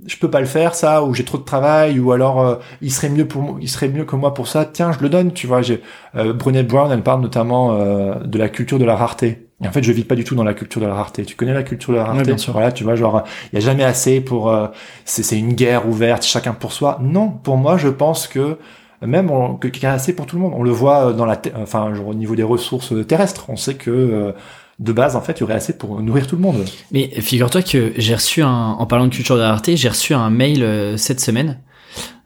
je 0.06 0.16
peux 0.16 0.31
pas 0.31 0.40
le 0.40 0.47
faire 0.47 0.74
ça 0.74 1.05
ou 1.05 1.14
j'ai 1.14 1.24
trop 1.24 1.36
de 1.39 1.43
travail 1.44 1.98
ou 2.01 2.12
alors 2.12 2.60
il 2.81 2.90
serait 2.90 3.10
mieux 3.10 3.28
pour 3.28 3.59
il 3.60 3.68
serait 3.68 3.89
mieux 3.89 4.05
que 4.05 4.16
moi 4.16 4.32
pour 4.35 4.48
ça. 4.48 4.64
Tiens, 4.64 4.93
je 4.93 5.01
le 5.01 5.09
donne, 5.10 5.32
tu 5.32 5.47
vois. 5.47 5.62
J'ai 5.62 5.82
Brené 6.14 6.62
Brown, 6.62 6.90
elle 6.90 7.02
parle 7.02 7.20
notamment 7.20 7.77
de 8.24 8.39
la 8.39 8.48
culture 8.48 8.78
de 8.78 8.85
la 8.86 8.97
rareté. 8.97 9.49
Et 9.62 9.68
en 9.68 9.72
fait, 9.72 9.82
je 9.82 9.92
vis 9.92 10.04
pas 10.04 10.14
du 10.14 10.24
tout 10.24 10.34
dans 10.34 10.44
la 10.44 10.54
culture 10.54 10.80
de 10.80 10.86
la 10.86 10.94
rareté. 10.94 11.24
Tu 11.24 11.36
connais 11.36 11.52
la 11.52 11.62
culture 11.62 11.92
de 11.92 11.98
la 11.98 12.04
rareté 12.04 12.24
bien 12.24 12.38
sûr. 12.38 12.52
Voilà, 12.54 12.72
tu 12.72 12.82
vois, 12.84 12.94
genre, 12.96 13.24
il 13.52 13.56
y 13.56 13.62
a 13.62 13.64
jamais 13.64 13.84
assez 13.84 14.20
pour. 14.20 14.48
euh, 14.50 14.68
c'est 15.04 15.38
une 15.38 15.52
guerre 15.52 15.86
ouverte, 15.88 16.22
chacun 16.24 16.52
pour 16.54 16.72
soi. 16.72 16.98
Non, 17.02 17.28
pour 17.28 17.56
moi, 17.58 17.76
je 17.76 17.88
pense 17.88 18.26
que 18.26 18.56
même 19.04 19.30
on- 19.30 19.54
que- 19.56 19.68
qu'il 19.68 19.82
y 19.82 19.86
a 19.86 19.92
assez 19.92 20.14
pour 20.14 20.26
tout 20.26 20.36
le 20.36 20.42
monde. 20.42 20.52
On 20.56 20.62
le 20.62 20.70
voit 20.70 21.08
euh, 21.08 21.12
dans 21.12 21.26
la, 21.26 21.40
enfin, 21.56 21.92
genre, 21.94 22.08
au 22.08 22.14
niveau 22.14 22.34
des 22.36 22.42
ressources 22.42 22.92
terrestres. 23.06 23.46
On 23.48 23.56
sait 23.56 23.74
que 23.74 23.90
euh, 23.90 24.32
de 24.78 24.92
base, 24.92 25.14
en 25.14 25.20
fait, 25.20 25.32
il 25.38 25.40
y 25.40 25.42
aurait 25.44 25.54
assez 25.54 25.76
pour 25.76 26.00
nourrir 26.00 26.26
tout 26.26 26.36
le 26.36 26.42
monde. 26.42 26.64
Mais 26.90 27.08
figure-toi 27.20 27.60
que 27.62 27.92
j'ai 27.98 28.14
reçu 28.14 28.40
un, 28.42 28.48
en 28.78 28.86
parlant 28.86 29.06
de 29.08 29.14
culture 29.14 29.36
de 29.36 29.40
la 29.42 29.48
rareté, 29.50 29.76
j'ai 29.76 29.90
reçu 29.90 30.14
un 30.14 30.30
mail 30.30 30.62
euh, 30.62 30.96
cette 30.96 31.20
semaine 31.20 31.58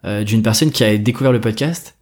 euh, 0.05 0.23
d'une 0.23 0.43
personne 0.43 0.71
qui 0.71 0.85
a 0.85 0.97
découvert 0.99 1.33
le 1.33 1.41
podcast 1.41 1.97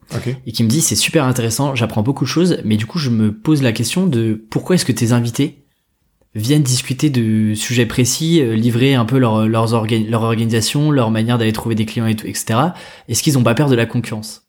Et 0.47 0.53
qui 0.53 0.63
me 0.65 0.69
dit 0.69 0.81
c'est 0.81 0.97
super 0.97 1.25
intéressant, 1.25 1.75
j'apprends 1.75 2.03
beaucoup 2.03 2.25
de 2.25 2.29
choses, 2.29 2.59
mais 2.65 2.77
du 2.77 2.87
coup 2.87 2.99
je 2.99 3.11
me 3.11 3.33
pose 3.33 3.63
la 3.63 3.73
question 3.73 4.07
de 4.07 4.35
pourquoi 4.51 4.75
est-ce 4.77 4.85
que 4.85 4.93
tes 4.93 5.13
invités 5.13 5.59
viennent 6.35 6.63
discuter 6.63 7.11
de 7.11 7.53
sujets 7.55 7.85
précis, 7.87 8.41
euh, 8.41 8.55
livrer 8.55 8.95
un 8.95 9.05
peu 9.05 9.19
leur, 9.19 9.47
leurs 9.49 9.75
orga- 9.75 10.09
leur 10.09 10.23
organisation, 10.23 10.91
leur 10.91 11.11
manière 11.11 11.37
d'aller 11.39 11.53
trouver 11.53 11.75
des 11.75 11.85
clients 11.85 12.07
et 12.07 12.15
tout, 12.17 12.27
etc. 12.27 12.59
Est-ce 13.09 13.23
qu'ils 13.23 13.37
ont 13.39 13.43
pas 13.43 13.55
peur 13.55 13.69
de 13.69 13.75
la 13.75 13.85
concurrence? 13.87 14.47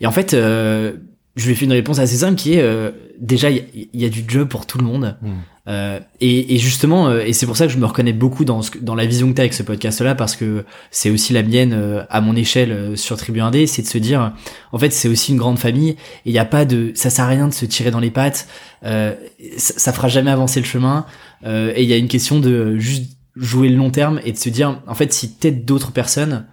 Et 0.00 0.06
en 0.06 0.12
fait, 0.12 0.32
euh, 0.34 0.92
je 1.36 1.46
lui 1.46 1.52
ai 1.52 1.54
fait 1.56 1.64
une 1.64 1.72
réponse 1.72 1.98
assez 1.98 2.18
simple 2.18 2.36
qui 2.36 2.54
est 2.54 2.60
euh, 2.62 2.92
déjà 3.20 3.50
il 3.50 3.56
y, 3.56 3.60
a- 3.60 3.86
il 3.92 4.00
y 4.00 4.04
a 4.04 4.08
du 4.08 4.24
job 4.28 4.48
pour 4.48 4.66
tout 4.66 4.78
le 4.78 4.84
monde. 4.84 5.16
Hmm. 5.22 5.30
Euh, 5.68 6.00
et, 6.20 6.54
et 6.54 6.58
justement, 6.58 7.06
euh, 7.08 7.20
et 7.20 7.32
c'est 7.32 7.46
pour 7.46 7.56
ça 7.56 7.66
que 7.66 7.72
je 7.72 7.78
me 7.78 7.86
reconnais 7.86 8.12
beaucoup 8.12 8.44
dans, 8.44 8.62
ce, 8.62 8.72
dans 8.80 8.96
la 8.96 9.06
vision 9.06 9.28
que 9.30 9.34
tu 9.34 9.40
as 9.40 9.44
avec 9.44 9.54
ce 9.54 9.62
podcast-là, 9.62 10.16
parce 10.16 10.34
que 10.34 10.64
c'est 10.90 11.08
aussi 11.10 11.32
la 11.32 11.44
mienne 11.44 11.72
euh, 11.72 12.02
à 12.10 12.20
mon 12.20 12.34
échelle 12.34 12.72
euh, 12.72 12.96
sur 12.96 13.16
Tribu 13.16 13.38
1D, 13.38 13.66
c'est 13.66 13.82
de 13.82 13.86
se 13.86 13.98
dire, 13.98 14.32
en 14.72 14.78
fait, 14.78 14.92
c'est 14.92 15.06
aussi 15.08 15.30
une 15.30 15.38
grande 15.38 15.60
famille, 15.60 15.90
et 15.90 15.96
il 16.26 16.32
n'y 16.32 16.38
a 16.40 16.44
pas 16.44 16.64
de, 16.64 16.90
ça 16.96 17.10
sert 17.10 17.26
à 17.26 17.28
rien 17.28 17.46
de 17.46 17.54
se 17.54 17.64
tirer 17.64 17.92
dans 17.92 18.00
les 18.00 18.10
pattes, 18.10 18.48
euh, 18.84 19.14
ça, 19.56 19.74
ça 19.76 19.92
fera 19.92 20.08
jamais 20.08 20.32
avancer 20.32 20.58
le 20.58 20.66
chemin, 20.66 21.06
euh, 21.46 21.72
et 21.76 21.84
il 21.84 21.88
y 21.88 21.92
a 21.92 21.96
une 21.96 22.08
question 22.08 22.40
de 22.40 22.76
juste 22.78 23.12
jouer 23.36 23.68
le 23.68 23.76
long 23.76 23.90
terme 23.90 24.20
et 24.24 24.32
de 24.32 24.38
se 24.38 24.48
dire, 24.48 24.80
en 24.88 24.94
fait, 24.94 25.12
si 25.12 25.32
t'aides 25.34 25.64
d'autres 25.64 25.92
personnes, 25.92 26.44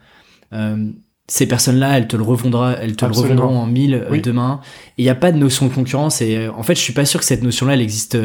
euh, 0.54 0.92
ces 1.28 1.48
personnes-là, 1.48 1.98
elles 1.98 2.08
te 2.08 2.16
le 2.16 2.24
revendront, 2.24 2.76
elles 2.80 2.96
te 2.96 3.06
Absolument. 3.06 3.34
le 3.36 3.42
revendront 3.42 3.60
en 3.62 3.66
mille 3.68 4.06
Oui. 4.10 4.22
demain. 4.22 4.62
Et 4.98 5.02
il 5.02 5.04
n'y 5.04 5.10
a 5.12 5.16
pas 5.16 5.32
de 5.32 5.38
notion 5.38 5.68
de 5.68 5.74
concurrence. 5.74 6.22
Et 6.22 6.38
euh, 6.38 6.52
en 6.54 6.64
fait, 6.64 6.74
je 6.74 6.80
suis 6.80 6.94
pas 6.94 7.06
sûr 7.06 7.20
que 7.20 7.26
cette 7.26 7.44
notion-là, 7.44 7.74
elle 7.74 7.82
existe. 7.82 8.18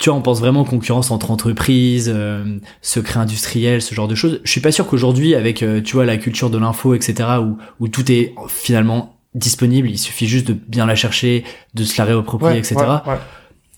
Tu 0.00 0.08
vois, 0.08 0.18
on 0.18 0.22
pense 0.22 0.40
vraiment 0.40 0.64
concurrence 0.64 1.10
entre 1.12 1.30
entreprises, 1.30 2.10
euh, 2.12 2.58
secret 2.82 3.20
industriel, 3.20 3.80
ce 3.80 3.94
genre 3.94 4.08
de 4.08 4.14
choses. 4.16 4.40
Je 4.44 4.50
suis 4.50 4.60
pas 4.60 4.72
sûr 4.72 4.86
qu'aujourd'hui, 4.86 5.34
avec 5.34 5.62
euh, 5.62 5.80
tu 5.80 5.92
vois 5.92 6.06
la 6.06 6.16
culture 6.16 6.50
de 6.50 6.58
l'info, 6.58 6.94
etc., 6.94 7.28
où 7.40 7.58
où 7.78 7.88
tout 7.88 8.10
est 8.10 8.34
finalement 8.48 9.20
disponible, 9.34 9.88
il 9.88 9.98
suffit 9.98 10.26
juste 10.26 10.46
de 10.46 10.52
bien 10.54 10.86
la 10.86 10.94
chercher, 10.94 11.44
de 11.74 11.84
se 11.84 11.96
la 11.98 12.04
réapproprier, 12.04 12.58
etc 12.58 12.76
ouais, 12.76 13.12
ouais. 13.12 13.18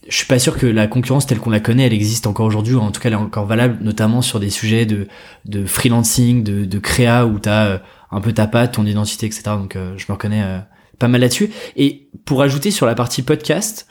je 0.09 0.17
suis 0.17 0.27
pas 0.27 0.39
sûr 0.39 0.57
que 0.57 0.67
la 0.67 0.87
concurrence 0.87 1.27
telle 1.27 1.39
qu'on 1.39 1.51
la 1.51 1.61
connaît, 1.61 1.87
elle 1.87 1.93
existe 1.93 2.27
encore 2.27 2.47
aujourd'hui, 2.47 2.75
ou 2.75 2.81
en 2.81 2.91
tout 2.91 3.01
cas 3.01 3.09
elle 3.09 3.15
est 3.15 3.19
encore 3.19 3.47
valable, 3.47 3.79
notamment 3.83 4.23
sur 4.23 4.41
des 4.41 4.51
sujets 4.51 4.87
de, 4.87 5.09
de 5.45 5.67
freelancing, 5.67 6.43
de, 6.43 6.65
de 6.65 6.79
créa, 6.79 7.27
où 7.27 7.39
t'as 7.39 7.67
euh, 7.67 7.79
un 8.11 8.21
peu 8.21 8.33
ta 8.33 8.47
patte, 8.47 8.75
ton 8.75 8.87
identité, 8.87 9.27
etc. 9.27 9.43
Donc 9.59 9.77
euh, 9.77 9.95
je 9.99 10.07
me 10.09 10.15
reconnais 10.15 10.43
euh, 10.43 10.59
pas 10.99 11.09
mal 11.09 11.21
là-dessus. 11.21 11.51
Et 11.77 12.09
pour 12.25 12.43
ajouter 12.43 12.71
sur 12.71 12.87
la 12.87 12.95
partie 12.95 13.23
podcast, 13.23 13.89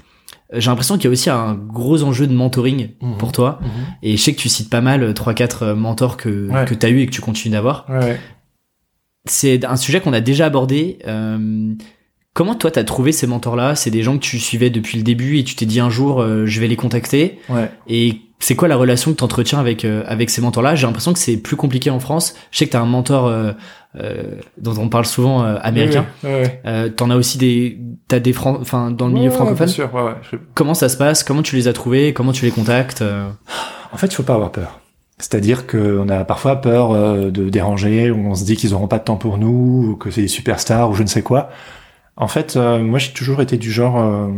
j'ai 0.53 0.69
l'impression 0.69 0.95
qu'il 0.97 1.05
y 1.05 1.07
a 1.07 1.11
aussi 1.11 1.29
un 1.29 1.53
gros 1.55 2.03
enjeu 2.03 2.27
de 2.27 2.33
mentoring 2.33 2.89
Mhm. 3.01 3.17
pour 3.17 3.31
toi. 3.31 3.59
Mhm. 3.61 3.69
Et 4.03 4.17
je 4.17 4.21
sais 4.21 4.33
que 4.33 4.39
tu 4.39 4.49
cites 4.49 4.69
pas 4.69 4.81
mal, 4.81 5.13
3-4 5.13 5.73
mentors 5.75 6.17
que, 6.17 6.49
Ouais. 6.49 6.65
que 6.65 6.73
t'as 6.73 6.89
eu 6.89 6.99
et 7.01 7.05
que 7.05 7.11
tu 7.11 7.21
continues 7.21 7.53
d'avoir. 7.53 7.85
Ouais. 7.89 8.19
C'est 9.25 9.63
un 9.65 9.75
sujet 9.75 10.01
qu'on 10.01 10.13
a 10.13 10.19
déjà 10.21 10.47
abordé. 10.47 10.97
Euh, 11.07 11.73
comment 12.33 12.55
toi 12.55 12.71
t'as 12.71 12.83
trouvé 12.83 13.11
ces 13.11 13.27
mentors-là? 13.27 13.75
C'est 13.75 13.91
des 13.91 14.01
gens 14.03 14.15
que 14.17 14.23
tu 14.23 14.39
suivais 14.39 14.69
depuis 14.69 14.97
le 14.97 15.03
début 15.03 15.37
et 15.37 15.43
tu 15.43 15.55
t'es 15.55 15.65
dit 15.65 15.79
un 15.79 15.89
jour 15.91 16.21
euh, 16.21 16.45
je 16.47 16.59
vais 16.59 16.67
les 16.67 16.75
contacter. 16.75 17.39
Ouais. 17.49 17.69
Et 17.87 18.21
c'est 18.39 18.55
quoi 18.55 18.67
la 18.67 18.75
relation 18.75 19.11
que 19.11 19.17
tu 19.17 19.23
entretiens 19.23 19.59
avec 19.59 19.85
euh, 19.85 20.03
avec 20.07 20.31
ces 20.31 20.41
mentors-là? 20.41 20.73
J'ai 20.73 20.87
l'impression 20.87 21.13
que 21.13 21.19
c'est 21.19 21.37
plus 21.37 21.55
compliqué 21.55 21.91
en 21.91 21.99
France. 21.99 22.33
Je 22.49 22.57
sais 22.57 22.65
que 22.65 22.71
tu 22.71 22.77
as 22.77 22.81
un 22.81 22.85
mentor 22.87 23.27
euh, 23.99 24.35
dont 24.57 24.77
on 24.77 24.87
parle 24.89 25.05
souvent 25.05 25.43
euh, 25.43 25.57
américain. 25.61 26.05
Ouais, 26.23 26.29
ouais, 26.33 26.41
ouais. 26.41 26.61
Euh, 26.65 26.89
T'en 26.89 27.09
as 27.09 27.15
aussi 27.17 27.37
des 27.37 27.79
t'as 28.07 28.19
des 28.19 28.33
fran- 28.33 28.57
enfin 28.61 28.91
dans 28.91 29.07
le 29.07 29.13
milieu 29.13 29.29
Ouais, 29.29 29.35
francophone. 29.35 29.65
Bien 29.65 29.73
sûr, 29.73 29.93
ouais, 29.93 30.01
ouais. 30.03 30.15
Je- 30.31 30.37
Comment 30.53 30.73
ça 30.73 30.89
se 30.89 30.97
passe? 30.97 31.23
Comment 31.23 31.41
tu 31.41 31.55
les 31.55 31.67
as 31.67 31.73
trouvés? 31.73 32.13
Comment 32.13 32.31
tu 32.31 32.45
les 32.45 32.51
contactes? 32.51 33.01
Euh, 33.01 33.29
En 33.93 33.97
fait, 33.97 34.07
il 34.07 34.15
faut 34.15 34.23
pas 34.23 34.35
avoir 34.35 34.51
peur. 34.51 34.79
C'est-à-dire 35.17 35.67
qu'on 35.67 36.09
a 36.09 36.23
parfois 36.25 36.55
peur 36.61 36.91
euh, 36.91 37.29
de 37.29 37.49
déranger, 37.49 38.09
ou 38.09 38.27
on 38.27 38.33
se 38.35 38.43
dit 38.45 38.55
qu'ils 38.55 38.73
auront 38.73 38.87
pas 38.87 38.97
de 38.97 39.03
temps 39.03 39.17
pour 39.17 39.37
nous, 39.37 39.89
ou 39.91 39.95
que 39.95 40.09
c'est 40.09 40.21
des 40.23 40.27
superstars, 40.27 40.89
ou 40.89 40.93
je 40.95 41.03
ne 41.03 41.07
sais 41.07 41.21
quoi. 41.21 41.49
En 42.15 42.27
fait, 42.27 42.55
euh, 42.55 42.79
moi, 42.79 42.97
j'ai 42.99 43.11
toujours 43.11 43.41
été 43.41 43.57
du 43.57 43.71
genre 43.71 43.99
euh, 43.99 44.29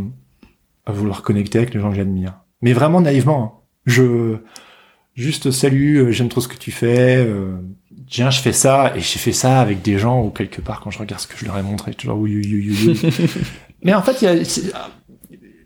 à 0.86 0.92
vouloir 0.92 1.22
connecter 1.22 1.58
avec 1.58 1.72
les 1.72 1.80
gens 1.80 1.90
que 1.90 1.96
j'admire. 1.96 2.34
Mais 2.60 2.72
vraiment 2.72 3.00
naïvement. 3.00 3.42
hein. 3.44 3.60
Je 3.86 4.36
juste 5.14 5.50
salut, 5.50 6.12
j'aime 6.12 6.28
trop 6.28 6.40
ce 6.40 6.48
que 6.48 6.56
tu 6.56 6.70
fais. 6.70 7.16
Euh, 7.18 7.56
tiens, 8.08 8.30
je 8.30 8.40
fais 8.40 8.52
ça, 8.52 8.92
et 8.96 9.00
j'ai 9.00 9.18
fait 9.18 9.32
ça 9.32 9.60
avec 9.60 9.82
des 9.82 9.98
gens 9.98 10.22
ou 10.22 10.30
quelque 10.30 10.60
part 10.60 10.80
quand 10.80 10.90
je 10.90 10.98
regarde 10.98 11.20
ce 11.20 11.26
que 11.26 11.36
je 11.36 11.44
leur 11.44 11.58
ai 11.58 11.62
montré, 11.62 11.94
genre 11.98 12.18
oui, 12.18 12.36
oui, 12.36 12.76
oui. 12.86 13.00
Mais 13.82 13.94
en 13.94 14.02
fait, 14.02 14.22
y 14.22 14.26
a, 14.26 14.34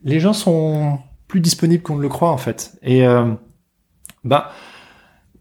les 0.04 0.20
gens 0.20 0.32
sont 0.32 0.98
plus 1.26 1.40
disponibles 1.40 1.82
qu'on 1.82 1.96
ne 1.96 2.02
le 2.02 2.08
croit 2.08 2.30
en 2.30 2.38
fait. 2.38 2.76
Et 2.82 3.06
euh, 3.06 3.32
bah, 4.24 4.50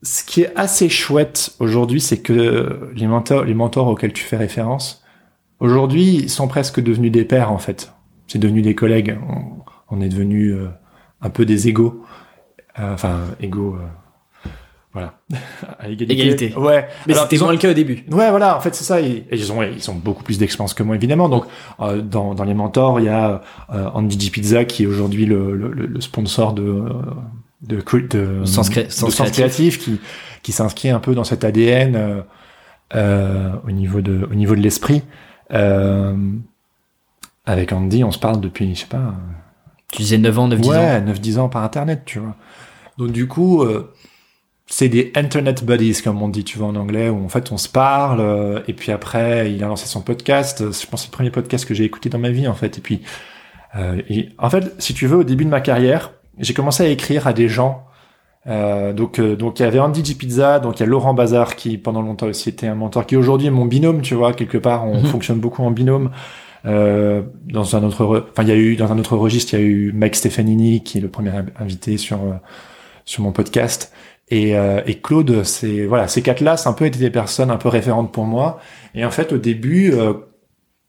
ce 0.04 0.24
qui 0.24 0.42
est 0.42 0.56
assez 0.56 0.90
chouette 0.90 1.56
aujourd'hui, 1.60 2.02
c'est 2.02 2.20
que 2.20 2.92
les 2.96 3.08
mentors, 3.08 3.88
auxquels 3.88 4.14
tu 4.14 4.24
fais 4.24 4.38
référence, 4.38 5.04
aujourd'hui, 5.60 6.30
sont 6.30 6.48
presque 6.48 6.82
devenus 6.82 7.12
des 7.12 7.26
pairs 7.26 7.52
en 7.52 7.58
fait. 7.58 7.94
C'est 8.28 8.40
devenu 8.40 8.62
des 8.62 8.76
collègues. 8.76 9.18
On, 9.90 10.02
est 10.02 10.10
devenu 10.10 10.52
euh, 10.54 10.68
un 11.22 11.30
peu 11.30 11.46
des 11.46 11.70
égaux. 11.70 12.04
Euh, 12.78 12.94
enfin, 12.94 13.22
égaux. 13.40 13.78
Voilà. 14.98 15.14
À 15.80 15.90
égalité. 15.90 16.14
Égalité. 16.14 16.54
Ouais. 16.58 16.88
Mais 17.06 17.14
Alors, 17.14 17.24
c'était 17.26 17.36
ils 17.36 17.42
ont- 17.42 17.46
moins 17.46 17.54
le 17.54 17.60
cas 17.60 17.70
au 17.72 17.74
début. 17.74 18.04
Ouais, 18.12 18.30
voilà, 18.30 18.58
en 18.58 18.60
fait, 18.60 18.74
c'est 18.76 18.84
ça. 18.84 19.00
Ils, 19.02 19.24
ils 19.32 19.52
ont, 19.52 19.62
ils 19.64 19.90
ont 19.92 19.96
beaucoup 19.96 20.24
plus 20.24 20.38
d'expérience 20.38 20.74
que 20.74 20.84
moi, 20.84 20.96
évidemment. 20.96 21.30
Donc, 21.30 21.46
euh, 21.80 22.02
dans, 22.02 22.34
dans 22.34 22.44
les 22.44 22.54
mentors, 22.54 23.00
il 23.00 23.06
y 23.06 23.10
a 23.10 23.42
euh, 23.74 23.90
Andy 23.94 24.20
G. 24.20 24.30
Pizza, 24.32 24.66
qui 24.66 24.84
est 24.84 24.88
aujourd'hui 24.88 25.26
le, 25.26 25.56
le, 25.56 25.70
le 25.72 26.02
sponsor 26.02 26.54
de, 26.54 26.64
euh, 26.64 26.90
de, 27.62 27.78
de, 27.78 28.46
Sens 28.46 28.70
cré- 28.70 28.86
de 28.86 28.90
Sens 28.92 29.14
Sens 29.14 29.32
Créatif. 29.32 29.80
Qui, 29.80 30.00
qui 30.44 30.52
s'inscrit 30.52 30.90
un 30.90 31.00
peu 31.00 31.14
dans 31.16 31.24
cet 31.24 31.44
ADN 31.44 31.96
euh, 31.96 32.22
euh, 32.96 33.52
au 33.68 33.72
niveau 33.72 34.02
de, 34.02 34.28
au 34.32 34.36
niveau 34.36 34.56
de 34.56 34.62
l'esprit. 34.62 35.04
Euh, 35.54 36.16
avec 37.46 37.72
Andy, 37.72 38.04
on 38.04 38.12
se 38.12 38.20
parle 38.20 38.40
depuis, 38.42 38.76
je 38.76 38.82
sais 38.82 38.88
pas, 38.88 39.14
Tu 39.92 40.02
disais 40.02 40.18
9 40.18 40.40
ans, 40.40 40.48
9 40.48 40.60
10 40.62 40.70
ans. 40.70 40.72
ouais, 40.74 41.02
9-10 41.02 41.38
ans 41.40 41.50
par 41.50 41.64
Internet, 41.64 42.04
tu 42.06 42.20
vois. 42.20 42.36
Donc 42.98 43.12
du 43.12 43.28
coup, 43.28 43.62
euh, 43.64 43.94
c'est 44.70 44.90
des 44.90 45.12
Internet 45.16 45.64
buddies, 45.66 46.02
comme 46.04 46.22
on 46.22 46.28
dit, 46.30 46.44
tu 46.44 46.58
vois, 46.58 46.68
en 46.68 46.76
anglais, 46.76 47.10
où 47.10 47.24
en 47.24 47.30
fait 47.30 47.52
on 47.52 47.58
se 47.58 47.70
parle, 47.70 48.20
euh, 48.20 48.60
et 48.68 48.74
puis 48.74 48.92
après, 48.92 49.52
il 49.54 49.64
a 49.64 49.68
lancé 49.68 49.88
son 49.88 50.02
podcast. 50.02 50.60
Je 50.60 50.66
pense 50.66 50.80
que 50.90 50.98
c'est 50.98 51.08
le 51.08 51.12
premier 51.12 51.32
podcast 51.32 51.66
que 51.66 51.74
j'ai 51.74 51.86
écouté 51.86 52.10
dans 52.10 52.20
ma 52.20 52.30
vie, 52.32 52.48
en 52.48 52.54
fait. 52.54 52.78
Et 52.78 52.82
puis, 52.82 53.02
euh, 53.78 54.02
et- 54.10 54.30
en 54.38 54.50
fait, 54.50 54.74
si 54.80 54.94
tu 54.94 55.08
veux, 55.08 55.18
au 55.18 55.24
début 55.24 55.46
de 55.46 55.50
ma 55.50 55.62
carrière, 55.62 56.12
j'ai 56.38 56.54
commencé 56.54 56.84
à 56.84 56.88
écrire 56.90 57.28
à 57.28 57.34
des 57.34 57.48
gens. 57.50 57.84
Euh, 58.48 58.94
donc, 58.94 59.20
euh, 59.20 59.36
donc 59.36 59.60
il 59.60 59.64
y 59.64 59.66
avait 59.66 59.80
Andy 59.80 60.04
G 60.06 60.14
Pizza, 60.16 60.60
donc 60.60 60.80
il 60.80 60.82
y 60.82 60.84
a 60.84 60.86
Laurent 60.86 61.14
Bazar 61.14 61.56
qui 61.58 61.78
pendant 61.78 62.02
longtemps 62.02 62.28
aussi 62.28 62.48
était 62.50 62.68
un 62.68 62.76
mentor, 62.76 63.06
qui 63.06 63.18
aujourd'hui 63.18 63.48
est 63.48 63.52
mon 63.52 63.66
binôme, 63.66 64.02
tu 64.02 64.16
vois, 64.16 64.32
quelque 64.34 64.58
part, 64.58 64.86
on 64.86 65.00
Mhm. 65.00 65.06
fonctionne 65.08 65.40
beaucoup 65.40 65.64
en 65.64 65.72
binôme. 65.72 66.12
Euh, 66.66 67.22
dans 67.46 67.76
un 67.76 67.84
autre, 67.84 68.04
re- 68.06 68.24
enfin 68.32 68.44
il 68.44 68.50
y 68.50 68.52
a 68.52 68.56
eu 68.56 68.76
dans 68.76 68.92
un 68.92 68.98
autre 69.00 69.16
registre, 69.18 69.54
il 69.54 69.60
y 69.60 69.64
a 69.64 69.66
eu 69.66 69.92
Mike 69.94 70.16
Stefanini 70.16 70.82
qui 70.84 70.98
est 70.98 71.02
le 71.02 71.08
premier 71.10 71.30
inv- 71.32 71.50
invité 71.60 71.98
sur 71.98 72.18
euh, 72.18 72.34
sur 73.06 73.24
mon 73.24 73.32
podcast 73.32 73.92
et, 74.30 74.58
euh, 74.58 74.82
et 74.86 75.00
Claude, 75.00 75.44
c'est 75.44 75.86
voilà, 75.86 76.08
ces 76.08 76.22
quatre-là, 76.22 76.58
c'est 76.58 76.68
un 76.68 76.74
peu 76.74 76.86
été 76.86 77.00
des 77.00 77.10
personnes 77.10 77.50
un 77.50 77.58
peu 77.58 77.70
référentes 77.70 78.12
pour 78.12 78.26
moi. 78.26 78.60
Et 78.94 79.06
en 79.06 79.12
fait, 79.12 79.32
au 79.32 79.38
début, 79.38 79.94
euh, 79.94 80.14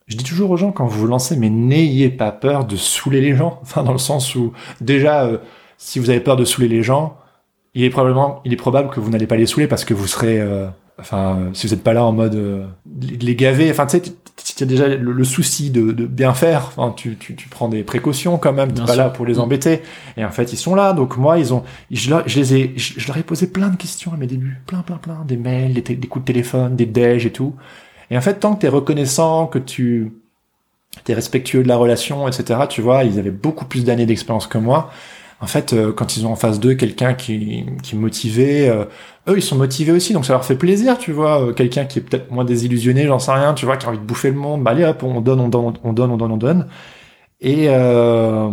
je 0.07 0.17
dis 0.17 0.25
toujours 0.25 0.51
aux 0.51 0.57
gens 0.57 0.73
quand 0.73 0.87
vous 0.87 1.01
vous 1.01 1.07
lancez, 1.07 1.37
mais 1.37 1.51
n'ayez 1.51 2.09
pas 2.09 2.33
peur 2.33 2.65
de 2.65 2.77
saouler 2.77 3.21
les 3.21 3.37
gens. 3.37 3.61
Enfin, 3.63 3.85
dans 3.85 3.93
le 3.93 3.99
sens 3.99 4.35
où 4.35 4.53
déjà, 4.81 5.25
euh, 5.27 5.39
si 5.77 5.99
vous 5.99 6.11
avez 6.11 6.21
peur 6.21 6.37
de 6.37 6.45
saouler 6.45 6.69
les 6.69 6.83
gens, 6.83 7.17
il 7.75 7.85
est 7.85 7.91
probablement, 7.91 8.41
il 8.45 8.53
est 8.53 8.57
probable 8.57 8.91
que 8.91 9.01
vous 9.01 9.11
n'allez 9.11 9.27
pas 9.27 9.37
les 9.37 9.47
saouler 9.47 9.69
parce 9.69 9.85
que 9.85 9.95
vous 9.95 10.07
serez, 10.07 10.41
euh, 10.41 10.69
enfin, 10.99 11.51
si 11.53 11.67
vous 11.67 11.75
n'êtes 11.75 11.85
pas 11.85 11.93
là 11.93 12.05
en 12.05 12.13
mode 12.13 12.35
euh, 12.35 12.67
les 13.21 13.35
gaver. 13.35 13.71
Enfin, 13.71 13.87
tu 13.87 13.99
sais, 13.99 14.03
si 14.37 14.55
tu 14.55 14.63
as 14.63 14.67
déjà 14.67 14.89
le, 14.89 15.13
le 15.13 15.25
souci 15.25 15.71
de, 15.71 15.93
de 15.93 16.07
bien 16.07 16.35
faire, 16.35 16.73
enfin, 16.77 16.93
tu, 16.97 17.17
tu, 17.17 17.35
tu 17.35 17.49
prends 17.49 17.69
des 17.69 17.83
précautions 17.83 18.39
quand 18.39 18.53
même. 18.53 18.73
Bien 18.73 18.85
pas 18.85 18.95
sûr. 18.95 19.03
là 19.03 19.11
pour 19.11 19.27
les 19.27 19.39
embêter. 19.39 19.83
Et 20.17 20.25
en 20.25 20.31
fait, 20.31 20.53
ils 20.53 20.57
sont 20.57 20.75
là. 20.75 20.93
Donc 20.93 21.17
moi, 21.17 21.39
ils 21.39 21.55
ont, 21.55 21.65
je, 21.91 22.11
leur, 22.11 22.29
je 22.29 22.39
les 22.39 22.55
ai, 22.55 22.73
je, 22.77 22.95
je 22.99 23.07
leur 23.07 23.17
ai 23.17 23.23
posé 23.23 23.47
plein 23.47 23.69
de 23.69 23.77
questions 23.77 24.13
à 24.13 24.17
mes 24.17 24.27
débuts, 24.27 24.61
plein, 24.67 24.81
plein, 24.83 24.97
plein, 24.97 25.25
des 25.27 25.37
mails, 25.37 25.75
des, 25.75 25.83
des 25.83 26.09
coups 26.09 26.25
de 26.25 26.33
téléphone, 26.33 26.77
des 26.77 26.87
déj 26.87 27.27
et 27.27 27.33
tout. 27.33 27.55
Et 28.11 28.17
en 28.17 28.21
fait, 28.21 28.41
tant 28.41 28.55
que 28.55 28.61
t'es 28.61 28.69
reconnaissant, 28.69 29.47
que 29.47 29.59
tu 29.59 30.13
t'es 31.05 31.15
respectueux 31.15 31.63
de 31.63 31.69
la 31.69 31.77
relation, 31.77 32.27
etc. 32.29 32.61
Tu 32.69 32.81
vois, 32.81 33.05
ils 33.05 33.19
avaient 33.19 33.31
beaucoup 33.31 33.65
plus 33.65 33.85
d'années 33.85 34.07
d'expérience 34.07 34.47
que 34.47 34.59
moi. 34.59 34.91
En 35.41 35.47
fait, 35.47 35.73
euh, 35.73 35.93
quand 35.93 36.17
ils 36.17 36.27
ont 36.27 36.33
en 36.33 36.37
face 36.37 36.59
d'eux 36.59 36.75
quelqu'un 36.75 37.15
qui, 37.15 37.65
qui 37.83 37.95
est 37.95 37.99
motivé, 37.99 38.69
euh, 38.69 38.85
eux 39.29 39.37
ils 39.37 39.43
sont 39.43 39.57
motivés 39.57 39.93
aussi, 39.93 40.13
donc 40.13 40.25
ça 40.25 40.33
leur 40.33 40.45
fait 40.45 40.57
plaisir, 40.57 40.99
tu 40.99 41.13
vois. 41.13 41.43
Euh, 41.49 41.53
quelqu'un 41.53 41.85
qui 41.85 42.01
est 42.01 42.03
peut-être 42.03 42.31
moins 42.33 42.45
désillusionné, 42.45 43.07
j'en 43.07 43.19
sais 43.21 43.33
rien, 43.33 43.55
tu 43.55 43.65
vois, 43.65 43.77
qui 43.77 43.87
a 43.87 43.91
envie 43.91 43.99
de 43.99 44.05
bouffer 44.05 44.31
le 44.31 44.37
monde, 44.37 44.65
bah 44.65 44.73
allez 44.73 44.85
hop, 44.85 45.03
on 45.05 45.21
donne, 45.21 45.41
on 45.41 45.49
donne, 45.49 45.75
on 45.85 45.93
donne, 45.93 46.11
on 46.11 46.17
donne, 46.17 46.33
on 46.33 46.37
donne. 46.37 46.69
Et 47.41 47.67
euh, 47.69 48.51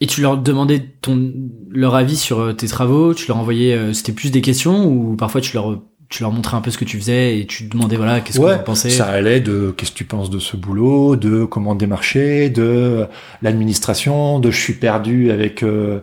Et 0.00 0.06
tu 0.06 0.20
leur 0.20 0.36
demandais 0.38 0.80
ton 1.00 1.32
leur 1.70 1.94
avis 1.94 2.16
sur 2.16 2.54
tes 2.56 2.68
travaux, 2.68 3.14
tu 3.14 3.28
leur 3.28 3.38
envoyais 3.38 3.94
c'était 3.94 4.12
plus 4.12 4.30
des 4.30 4.42
questions 4.42 4.86
ou 4.86 5.16
parfois 5.16 5.40
tu 5.40 5.54
leur 5.54 5.82
tu 6.08 6.22
leur 6.22 6.32
montrais 6.32 6.56
un 6.56 6.60
peu 6.60 6.70
ce 6.70 6.78
que 6.78 6.84
tu 6.84 6.98
faisais 6.98 7.38
et 7.38 7.46
tu 7.46 7.64
demandais 7.64 7.96
voilà 7.96 8.20
qu'est-ce 8.20 8.38
Ouais, 8.40 8.52
que 8.52 8.58
vous 8.58 8.62
pensez. 8.64 8.90
Ça 8.90 9.06
allait 9.06 9.40
de 9.40 9.74
qu'est-ce 9.76 9.90
que 9.92 9.96
tu 9.96 10.04
penses 10.04 10.30
de 10.30 10.38
ce 10.38 10.56
boulot, 10.56 11.16
de 11.16 11.44
comment 11.44 11.74
démarcher, 11.74 12.48
de 12.50 13.06
l'administration, 13.42 14.38
de 14.38 14.50
je 14.50 14.60
suis 14.60 14.74
perdu 14.74 15.30
avec 15.30 15.62
euh, 15.62 16.00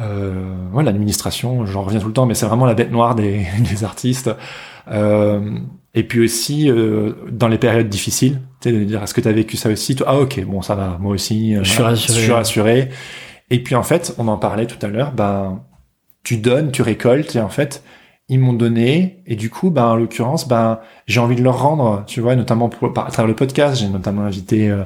euh, 0.00 0.32
ouais, 0.72 0.82
l'administration, 0.84 1.66
j'en 1.66 1.82
reviens 1.82 2.00
tout 2.00 2.06
le 2.08 2.12
temps, 2.12 2.26
mais 2.26 2.34
c'est 2.34 2.46
vraiment 2.46 2.66
la 2.66 2.74
bête 2.74 2.90
noire 2.90 3.14
des, 3.14 3.46
des 3.70 3.84
artistes. 3.84 4.30
Euh, 4.90 5.58
et 5.94 6.02
puis 6.04 6.24
aussi 6.24 6.70
euh, 6.70 7.12
dans 7.30 7.48
les 7.48 7.58
périodes 7.58 7.88
difficiles, 7.88 8.40
tu 8.60 8.70
sais, 8.70 8.74
de 8.76 8.82
dire 8.84 9.02
est-ce 9.02 9.12
que 9.14 9.20
tu 9.20 9.28
as 9.28 9.32
vécu 9.32 9.56
ça 9.56 9.68
aussi 9.68 9.94
Toi, 9.94 10.06
Ah 10.08 10.18
ok, 10.18 10.42
bon 10.46 10.62
ça 10.62 10.74
va, 10.74 10.96
moi 11.00 11.12
aussi, 11.12 11.54
euh, 11.54 11.60
Je 11.62 11.70
suis 11.70 11.82
rassuré. 11.82 12.18
je 12.18 12.22
suis 12.24 12.32
rassuré. 12.32 12.88
Et 13.50 13.62
puis 13.62 13.74
en 13.74 13.82
fait, 13.82 14.14
on 14.18 14.28
en 14.28 14.38
parlait 14.38 14.66
tout 14.66 14.84
à 14.84 14.88
l'heure, 14.88 15.12
ben 15.12 15.60
tu 16.24 16.38
donnes, 16.38 16.70
tu 16.72 16.80
récoltes, 16.82 17.36
et 17.36 17.40
en 17.40 17.48
fait 17.50 17.82
ils 18.32 18.40
m'ont 18.40 18.54
donné, 18.54 19.22
et 19.26 19.36
du 19.36 19.50
coup, 19.50 19.70
ben 19.70 19.84
en 19.92 19.96
l'occurrence, 19.96 20.48
ben 20.48 20.78
j'ai 21.06 21.20
envie 21.20 21.36
de 21.36 21.42
leur 21.42 21.58
rendre, 21.60 22.02
tu 22.06 22.20
vois, 22.22 22.34
notamment 22.34 22.68
pour, 22.70 22.92
par, 22.92 23.06
à 23.06 23.10
travers 23.10 23.28
le 23.28 23.36
podcast, 23.36 23.78
j'ai 23.78 23.88
notamment 23.88 24.22
invité 24.22 24.70
euh, 24.70 24.84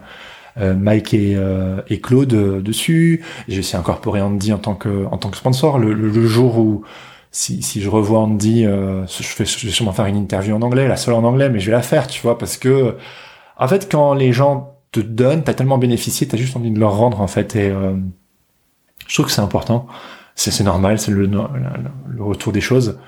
euh, 0.58 0.74
Mike 0.74 1.14
et, 1.14 1.34
euh, 1.36 1.80
et 1.88 2.00
Claude 2.00 2.34
euh, 2.34 2.60
dessus. 2.60 3.24
J'ai 3.46 3.60
aussi 3.60 3.76
incorporé 3.76 4.20
Andy 4.20 4.52
en 4.52 4.58
tant 4.58 4.74
que 4.74 5.06
en 5.12 5.16
tant 5.18 5.30
que 5.30 5.36
sponsor. 5.36 5.78
Le, 5.78 5.94
le, 5.94 6.08
le 6.08 6.26
jour 6.26 6.58
où 6.58 6.82
si, 7.30 7.62
si 7.62 7.80
je 7.80 7.88
revois 7.88 8.18
Andy, 8.20 8.66
euh, 8.66 9.06
je, 9.06 9.22
je 9.22 9.66
vais 9.66 9.72
sûrement 9.72 9.92
faire 9.92 10.06
une 10.06 10.16
interview 10.16 10.56
en 10.56 10.62
anglais, 10.62 10.88
la 10.88 10.96
seule 10.96 11.14
en 11.14 11.22
anglais, 11.22 11.48
mais 11.50 11.60
je 11.60 11.66
vais 11.66 11.76
la 11.76 11.82
faire, 11.82 12.06
tu 12.08 12.20
vois, 12.22 12.36
parce 12.38 12.56
que 12.56 12.96
en 13.58 13.68
fait, 13.68 13.88
quand 13.90 14.14
les 14.14 14.32
gens 14.32 14.74
te 14.90 15.00
donnent, 15.00 15.44
t'as 15.44 15.54
tellement 15.54 15.78
bénéficié, 15.78 16.26
t'as 16.26 16.36
juste 16.36 16.56
envie 16.56 16.72
de 16.72 16.80
leur 16.80 16.96
rendre 16.96 17.20
en 17.20 17.28
fait, 17.28 17.54
et 17.54 17.68
euh, 17.70 17.94
je 19.06 19.14
trouve 19.14 19.26
que 19.26 19.32
c'est 19.32 19.42
important. 19.42 19.86
C'est 20.34 20.50
c'est 20.50 20.64
normal, 20.64 20.98
c'est 20.98 21.12
le, 21.12 21.26
le, 21.26 21.38
le 22.08 22.22
retour 22.24 22.52
des 22.52 22.60
choses. 22.60 22.98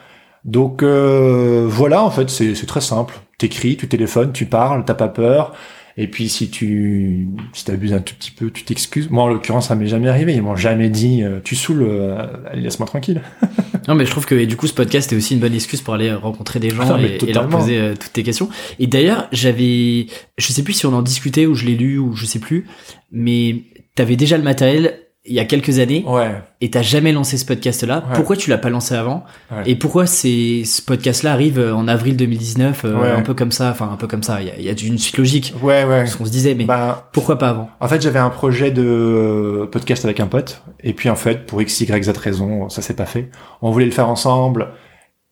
Donc 0.44 0.82
euh, 0.82 1.66
voilà, 1.68 2.02
en 2.02 2.10
fait, 2.10 2.30
c'est 2.30 2.66
très 2.66 2.80
simple. 2.80 3.18
T'écris, 3.38 3.76
tu 3.76 3.88
téléphones, 3.88 4.32
tu 4.32 4.46
parles, 4.46 4.84
t'as 4.84 4.94
pas 4.94 5.08
peur. 5.08 5.54
Et 6.00 6.06
puis 6.06 6.28
si 6.28 6.48
tu 6.48 7.26
si 7.52 7.64
t'abuses 7.64 7.92
un 7.92 7.98
tout 7.98 8.14
petit 8.14 8.30
peu, 8.30 8.52
tu 8.52 8.62
t'excuses. 8.62 9.10
Moi 9.10 9.24
en 9.24 9.28
l'occurrence, 9.28 9.66
ça 9.66 9.74
m'est 9.74 9.88
jamais 9.88 10.08
arrivé. 10.08 10.32
Ils 10.32 10.42
m'ont 10.42 10.54
jamais 10.54 10.90
dit 10.90 11.24
euh, 11.24 11.40
tu 11.42 11.56
saoules, 11.56 11.82
euh, 11.82 12.24
allez, 12.46 12.62
laisse-moi 12.62 12.86
tranquille. 12.86 13.20
Non, 13.86 13.94
mais 13.94 14.04
je 14.04 14.10
trouve 14.10 14.26
que 14.26 14.34
et 14.34 14.46
du 14.46 14.54
coup, 14.54 14.66
ce 14.66 14.74
podcast 14.74 15.10
est 15.14 15.16
aussi 15.16 15.32
une 15.32 15.40
bonne 15.40 15.54
excuse 15.54 15.80
pour 15.80 15.94
aller 15.94 16.12
rencontrer 16.12 16.60
des 16.60 16.68
gens 16.68 16.82
Ah, 16.86 17.00
et, 17.00 17.18
et 17.26 17.32
leur 17.32 17.48
poser 17.48 17.78
euh, 17.78 17.94
toutes 17.98 18.12
tes 18.12 18.22
questions. 18.22 18.50
Et 18.78 18.86
d'ailleurs, 18.86 19.28
j'avais, 19.32 20.08
je 20.36 20.52
sais 20.52 20.62
plus 20.62 20.74
si 20.74 20.84
on 20.84 20.92
en 20.92 21.00
discutait 21.00 21.46
ou 21.46 21.54
je 21.54 21.64
l'ai 21.64 21.74
lu 21.74 21.96
ou 21.96 22.14
je 22.14 22.26
sais 22.26 22.38
plus, 22.38 22.66
mais 23.12 23.62
t'avais 23.94 24.16
déjà 24.16 24.36
le 24.36 24.42
matériel 24.44 24.98
il 25.28 25.34
y 25.34 25.40
a 25.40 25.44
quelques 25.44 25.78
années 25.78 26.04
Ouais. 26.06 26.42
et 26.60 26.70
t'as 26.70 26.82
jamais 26.82 27.12
lancé 27.12 27.36
ce 27.36 27.44
podcast-là. 27.44 27.98
Ouais. 27.98 28.14
Pourquoi 28.14 28.36
tu 28.36 28.50
l'as 28.50 28.58
pas 28.58 28.70
lancé 28.70 28.94
avant 28.94 29.24
Ouais. 29.52 29.62
Et 29.66 29.76
pourquoi 29.76 30.06
c'est 30.06 30.62
ce 30.64 30.82
podcast-là 30.82 31.32
arrive 31.32 31.58
en 31.60 31.86
avril 31.86 32.16
2019, 32.16 32.82
euh, 32.84 33.16
un 33.16 33.22
peu 33.22 33.34
comme 33.34 33.52
ça, 33.52 33.70
enfin 33.70 33.90
un 33.92 33.96
peu 33.96 34.06
comme 34.06 34.22
ça. 34.22 34.40
Il 34.42 34.48
y 34.48 34.50
a, 34.50 34.58
y 34.60 34.68
a 34.68 34.86
une 34.86 34.98
suite 34.98 35.18
logique, 35.18 35.54
Ouais, 35.62 35.84
ouais. 35.84 36.06
ce 36.06 36.16
qu'on 36.16 36.24
se 36.24 36.30
disait, 36.30 36.54
mais 36.54 36.64
Bah, 36.64 37.08
pourquoi 37.12 37.38
pas 37.38 37.50
avant? 37.50 37.70
en 37.80 37.88
fait, 37.88 38.00
j'avais 38.02 38.18
un 38.18 38.30
projet 38.30 38.70
de 38.70 39.68
podcast 39.70 40.04
avec 40.04 40.20
un 40.20 40.26
pote, 40.26 40.62
et 40.82 40.92
puis 40.94 41.08
en 41.10 41.16
fait, 41.16 41.46
pour 41.46 41.60
x, 41.62 41.80
y, 41.80 42.02
z 42.02 42.08
raison, 42.18 42.68
ça 42.68 42.82
s'est 42.82 42.96
pas 42.96 43.06
fait. 43.06 43.30
On 43.62 43.70
voulait 43.70 43.84
le 43.86 43.92
faire 43.92 44.08
ensemble, 44.08 44.68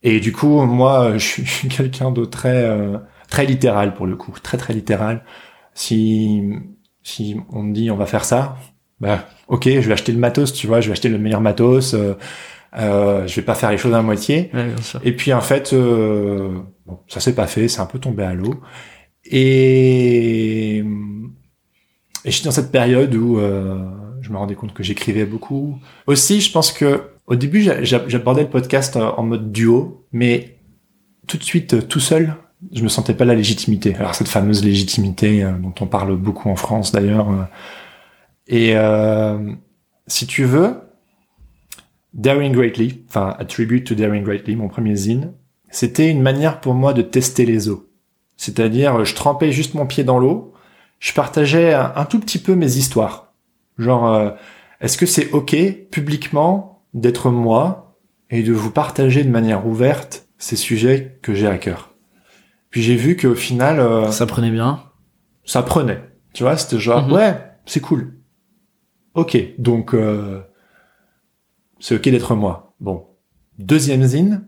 et 0.02 0.20
du 0.20 0.32
coup, 0.32 0.62
moi, 0.66 1.12
je 1.14 1.24
suis, 1.24 1.44
je 1.46 1.50
suis 1.50 1.68
quelqu'un 1.68 2.10
de 2.10 2.24
très, 2.24 2.64
euh, 2.64 2.98
très 3.30 3.46
littéral 3.46 3.94
pour 3.94 4.06
le 4.06 4.16
coup, 4.16 4.32
très 4.42 4.56
très 4.58 4.72
littéral. 4.74 5.24
Si, 5.74 6.42
si 7.02 7.36
on 7.52 7.62
me 7.62 7.74
dit 7.74 7.90
on 7.90 7.96
va 7.96 8.06
faire 8.06 8.24
ça, 8.24 8.56
bah, 9.00 9.28
ok, 9.48 9.64
je 9.68 9.80
vais 9.80 9.92
acheter 9.92 10.12
le 10.12 10.18
matos, 10.18 10.52
tu 10.52 10.66
vois, 10.66 10.80
je 10.80 10.86
vais 10.88 10.92
acheter 10.92 11.08
le 11.08 11.18
meilleur 11.18 11.40
matos. 11.40 11.94
Euh, 11.94 12.14
euh, 12.78 13.26
je 13.26 13.36
vais 13.36 13.42
pas 13.42 13.54
faire 13.54 13.70
les 13.70 13.78
choses 13.78 13.94
à 13.94 14.02
moitié. 14.02 14.50
Ouais, 14.52 14.66
bien 14.66 14.82
sûr. 14.82 15.00
Et 15.04 15.12
puis 15.12 15.32
en 15.32 15.40
fait, 15.40 15.72
euh, 15.72 16.50
bon, 16.86 16.98
ça 17.08 17.20
s'est 17.20 17.34
pas 17.34 17.46
fait, 17.46 17.68
c'est 17.68 17.80
un 17.80 17.86
peu 17.86 17.98
tombé 17.98 18.22
à 18.24 18.34
l'eau. 18.34 18.60
Et, 19.24 20.78
et 20.78 20.84
je 22.24 22.30
suis 22.30 22.44
dans 22.44 22.50
cette 22.50 22.70
période 22.72 23.14
où 23.14 23.38
euh, 23.38 23.78
je 24.20 24.30
me 24.30 24.36
rendais 24.36 24.54
compte 24.54 24.72
que 24.74 24.82
j'écrivais 24.82 25.24
beaucoup. 25.24 25.78
Aussi, 26.06 26.40
je 26.40 26.50
pense 26.52 26.72
que 26.72 27.02
au 27.26 27.34
début, 27.36 27.60
j'a- 27.62 27.82
j'a- 27.82 28.06
j'abordais 28.08 28.42
le 28.42 28.50
podcast 28.50 28.96
en 28.96 29.18
en 29.18 29.22
mode 29.22 29.52
duo, 29.52 30.06
mais 30.12 30.58
tout 31.26 31.38
de 31.38 31.42
suite, 31.42 31.74
euh, 31.74 31.82
tout 31.82 32.00
seul, 32.00 32.34
je 32.72 32.82
me 32.82 32.88
sentais 32.88 33.14
pas 33.14 33.24
la 33.24 33.34
légitimité. 33.34 33.94
Alors 33.96 34.14
cette 34.14 34.28
fameuse 34.28 34.64
légitimité 34.64 35.42
euh, 35.44 35.52
dont 35.52 35.74
on 35.80 35.86
parle 35.86 36.16
beaucoup 36.16 36.48
en 36.48 36.56
France 36.56 36.92
d'ailleurs. 36.92 37.28
Et 38.48 38.72
euh, 38.76 39.52
si 40.06 40.26
tu 40.26 40.44
veux, 40.44 40.76
Daring 42.14 42.52
Greatly, 42.52 43.04
enfin 43.08 43.34
A 43.38 43.44
Tribute 43.44 43.86
to 43.86 43.94
Daring 43.94 44.24
Greatly, 44.24 44.56
mon 44.56 44.68
premier 44.68 44.96
zine, 44.96 45.32
c'était 45.70 46.10
une 46.10 46.22
manière 46.22 46.60
pour 46.60 46.74
moi 46.74 46.94
de 46.94 47.02
tester 47.02 47.44
les 47.44 47.68
eaux. 47.68 47.88
C'est-à-dire, 48.36 49.04
je 49.04 49.14
trempais 49.14 49.52
juste 49.52 49.74
mon 49.74 49.86
pied 49.86 50.04
dans 50.04 50.18
l'eau, 50.18 50.52
je 51.00 51.12
partageais 51.12 51.74
un, 51.74 51.92
un 51.96 52.04
tout 52.04 52.20
petit 52.20 52.38
peu 52.38 52.54
mes 52.54 52.76
histoires. 52.76 53.32
Genre, 53.78 54.06
euh, 54.12 54.30
est-ce 54.80 54.96
que 54.96 55.06
c'est 55.06 55.30
ok 55.32 55.56
publiquement 55.90 56.84
d'être 56.94 57.30
moi 57.30 57.96
et 58.30 58.42
de 58.42 58.52
vous 58.52 58.70
partager 58.70 59.24
de 59.24 59.30
manière 59.30 59.66
ouverte 59.66 60.26
ces 60.38 60.56
sujets 60.56 61.18
que 61.22 61.34
j'ai 61.34 61.46
à 61.48 61.58
cœur? 61.58 61.90
Puis 62.70 62.82
j'ai 62.82 62.96
vu 62.96 63.16
qu'au 63.16 63.34
final, 63.34 63.80
euh, 63.80 64.10
Ça 64.10 64.26
prenait 64.26 64.50
bien. 64.50 64.82
ça 65.44 65.62
prenait. 65.62 66.00
Tu 66.32 66.42
vois, 66.42 66.56
c'était 66.56 66.78
genre, 66.78 67.06
Mhm. 67.06 67.12
ouais, 67.12 67.34
c'est 67.66 67.80
cool. 67.80 68.14
Ok, 69.16 69.38
donc 69.56 69.94
euh, 69.94 70.42
c'est 71.80 71.94
ok 71.94 72.02
d'être 72.02 72.34
moi. 72.34 72.74
Bon, 72.80 73.06
deuxième 73.58 74.04
zine, 74.04 74.46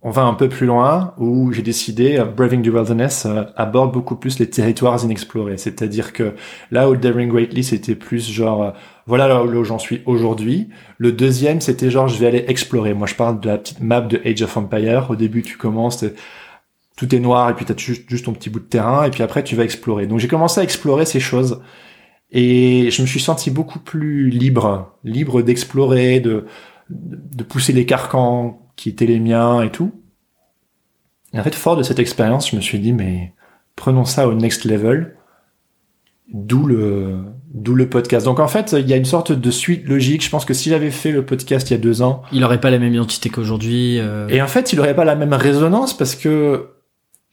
on 0.00 0.10
va 0.10 0.22
un 0.22 0.32
peu 0.32 0.48
plus 0.48 0.64
loin 0.64 1.12
où 1.18 1.52
j'ai 1.52 1.60
décidé, 1.60 2.18
euh, 2.18 2.24
Braving 2.24 2.62
the 2.62 2.72
Wilderness 2.72 3.26
euh, 3.26 3.44
aborde 3.54 3.92
beaucoup 3.92 4.16
plus 4.16 4.38
les 4.38 4.48
territoires 4.48 5.04
inexplorés. 5.04 5.58
C'est-à-dire 5.58 6.14
que 6.14 6.34
là 6.70 6.88
où 6.88 6.96
Daring 6.96 7.28
Greatly, 7.28 7.62
c'était 7.62 7.94
plus 7.94 8.30
genre, 8.30 8.62
euh, 8.62 8.70
voilà 9.06 9.28
là 9.28 9.44
où 9.44 9.62
j'en 9.62 9.78
suis 9.78 10.00
aujourd'hui. 10.06 10.70
Le 10.96 11.12
deuxième, 11.12 11.60
c'était 11.60 11.90
genre, 11.90 12.08
je 12.08 12.18
vais 12.18 12.28
aller 12.28 12.46
explorer. 12.48 12.94
Moi, 12.94 13.06
je 13.06 13.14
parle 13.14 13.40
de 13.40 13.48
la 13.48 13.58
petite 13.58 13.80
map 13.80 14.00
de 14.00 14.22
Age 14.24 14.40
of 14.40 14.56
Empire. 14.56 15.08
Au 15.10 15.16
début, 15.16 15.42
tu 15.42 15.58
commences, 15.58 16.02
tout 16.96 17.14
est 17.14 17.20
noir 17.20 17.50
et 17.50 17.54
puis 17.54 17.66
tu 17.66 17.72
as 17.72 17.76
juste, 17.76 18.08
juste 18.08 18.24
ton 18.24 18.32
petit 18.32 18.48
bout 18.48 18.60
de 18.60 18.64
terrain 18.64 19.04
et 19.04 19.10
puis 19.10 19.22
après 19.22 19.44
tu 19.44 19.54
vas 19.54 19.64
explorer. 19.64 20.06
Donc 20.06 20.18
j'ai 20.18 20.28
commencé 20.28 20.60
à 20.60 20.64
explorer 20.64 21.04
ces 21.04 21.20
choses 21.20 21.60
et 22.32 22.90
je 22.90 23.02
me 23.02 23.06
suis 23.06 23.20
senti 23.20 23.50
beaucoup 23.50 23.78
plus 23.78 24.30
libre, 24.30 24.92
libre 25.04 25.42
d'explorer, 25.42 26.18
de, 26.20 26.46
de 26.90 27.44
pousser 27.44 27.72
les 27.72 27.86
carcans 27.86 28.58
qui 28.76 28.88
étaient 28.88 29.06
les 29.06 29.20
miens 29.20 29.62
et 29.62 29.70
tout. 29.70 29.92
Et 31.34 31.38
en 31.38 31.42
fait, 31.44 31.54
fort 31.54 31.76
de 31.76 31.82
cette 31.82 31.98
expérience, 31.98 32.50
je 32.50 32.56
me 32.56 32.60
suis 32.60 32.78
dit 32.78 32.92
mais 32.92 33.32
prenons 33.76 34.04
ça 34.04 34.26
au 34.28 34.34
next 34.34 34.64
level. 34.64 35.14
D'où 36.34 36.64
le, 36.66 37.18
d'où 37.52 37.74
le 37.74 37.90
podcast. 37.90 38.24
Donc 38.24 38.40
en 38.40 38.48
fait, 38.48 38.74
il 38.78 38.88
y 38.88 38.94
a 38.94 38.96
une 38.96 39.04
sorte 39.04 39.32
de 39.32 39.50
suite 39.50 39.86
logique. 39.86 40.24
Je 40.24 40.30
pense 40.30 40.46
que 40.46 40.54
si 40.54 40.70
j'avais 40.70 40.90
fait 40.90 41.10
le 41.10 41.26
podcast 41.26 41.68
il 41.68 41.74
y 41.74 41.76
a 41.76 41.78
deux 41.78 42.00
ans, 42.00 42.22
Il 42.32 42.42
aurait 42.44 42.60
pas 42.60 42.70
la 42.70 42.78
même 42.78 42.94
identité 42.94 43.28
qu'aujourd'hui. 43.28 43.98
euh, 43.98 44.28
et 44.28 44.40
en 44.40 44.46
fait, 44.46 44.72
il 44.72 44.80
aurait 44.80 44.94
pas 44.94 45.04
la 45.04 45.14
même 45.14 45.34
résonance 45.34 45.94
parce 45.94 46.14
que 46.14 46.68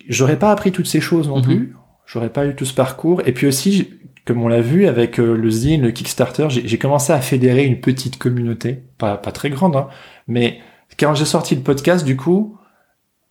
j'aurais 0.10 0.38
pas 0.38 0.52
appris 0.52 0.74
toutes 0.74 0.88
ces 0.88 1.00
choses 1.00 1.30
non 1.30 1.38
Mhm. 1.38 1.44
plus. 1.44 1.76
J'aurais 2.08 2.30
pas 2.32 2.46
eu 2.46 2.56
tout 2.56 2.66
ce 2.66 2.74
parcours. 2.74 3.22
Et 3.26 3.32
puis 3.32 3.48
aussi, 3.48 3.90
comme 4.26 4.42
on 4.44 4.48
l'a 4.48 4.62
vu 4.62 4.86
avec 4.88 5.20
euh, 5.20 5.36
le 5.36 5.50
Zine, 5.50 5.82
le 5.82 5.92
Kickstarter, 5.92 6.48
j'ai 6.50 6.78
commencé 6.78 7.12
à 7.14 7.22
fédérer 7.22 7.66
une 7.66 7.80
petite 7.80 8.18
communauté, 8.18 8.84
pas, 8.98 9.18
pas 9.18 9.32
très 9.32 9.50
grande, 9.50 9.76
hein, 9.76 9.88
mais 10.28 10.60
quand 11.00 11.16
j'ai 11.16 11.26
sorti 11.26 11.56
le 11.56 11.62
podcast, 11.62 12.06
du 12.06 12.16
coup, 12.18 12.58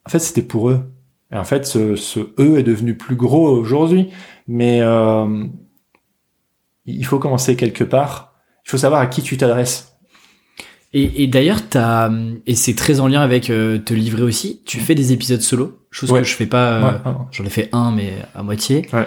en 0.07 0.11
fait, 0.11 0.19
c'était 0.21 0.43
pour 0.43 0.71
eux. 0.71 0.91
Et 1.31 1.37
en 1.37 1.45
fait, 1.45 1.67
ce, 1.67 1.95
ce 1.97 2.21
eux 2.39 2.59
est 2.59 2.63
devenu 2.63 2.97
plus 2.97 3.15
gros 3.17 3.49
aujourd'hui. 3.51 4.09
Mais 4.47 4.81
euh, 4.81 5.45
il 6.87 7.05
faut 7.05 7.19
commencer 7.19 7.57
quelque 7.57 7.85
part. 7.85 8.33
Il 8.67 8.71
faut 8.71 8.79
savoir 8.79 9.01
à 9.03 9.07
qui 9.07 9.21
tu 9.23 9.37
t'adresses. 9.37 9.99
Et, 10.95 11.23
et 11.23 11.27
d'ailleurs, 11.27 11.69
t'as 11.69 12.11
et 12.47 12.55
c'est 12.55 12.75
très 12.75 13.01
en 13.01 13.09
lien 13.09 13.21
avec 13.21 13.51
euh, 13.51 13.79
te 13.79 13.93
livrer 13.93 14.23
aussi. 14.23 14.63
Tu 14.65 14.79
fais 14.79 14.95
des 14.95 15.13
épisodes 15.13 15.43
solo, 15.43 15.81
chose 15.91 16.11
Ouais. 16.11 16.21
que 16.23 16.27
je 16.27 16.35
fais 16.35 16.47
pas. 16.47 16.73
euh, 16.73 16.93
ouais. 16.93 17.13
J'en 17.31 17.45
ai 17.45 17.51
fait 17.51 17.69
un, 17.73 17.91
mais 17.91 18.15
à 18.35 18.43
moitié. 18.43 18.89
Ouais. 18.95 19.07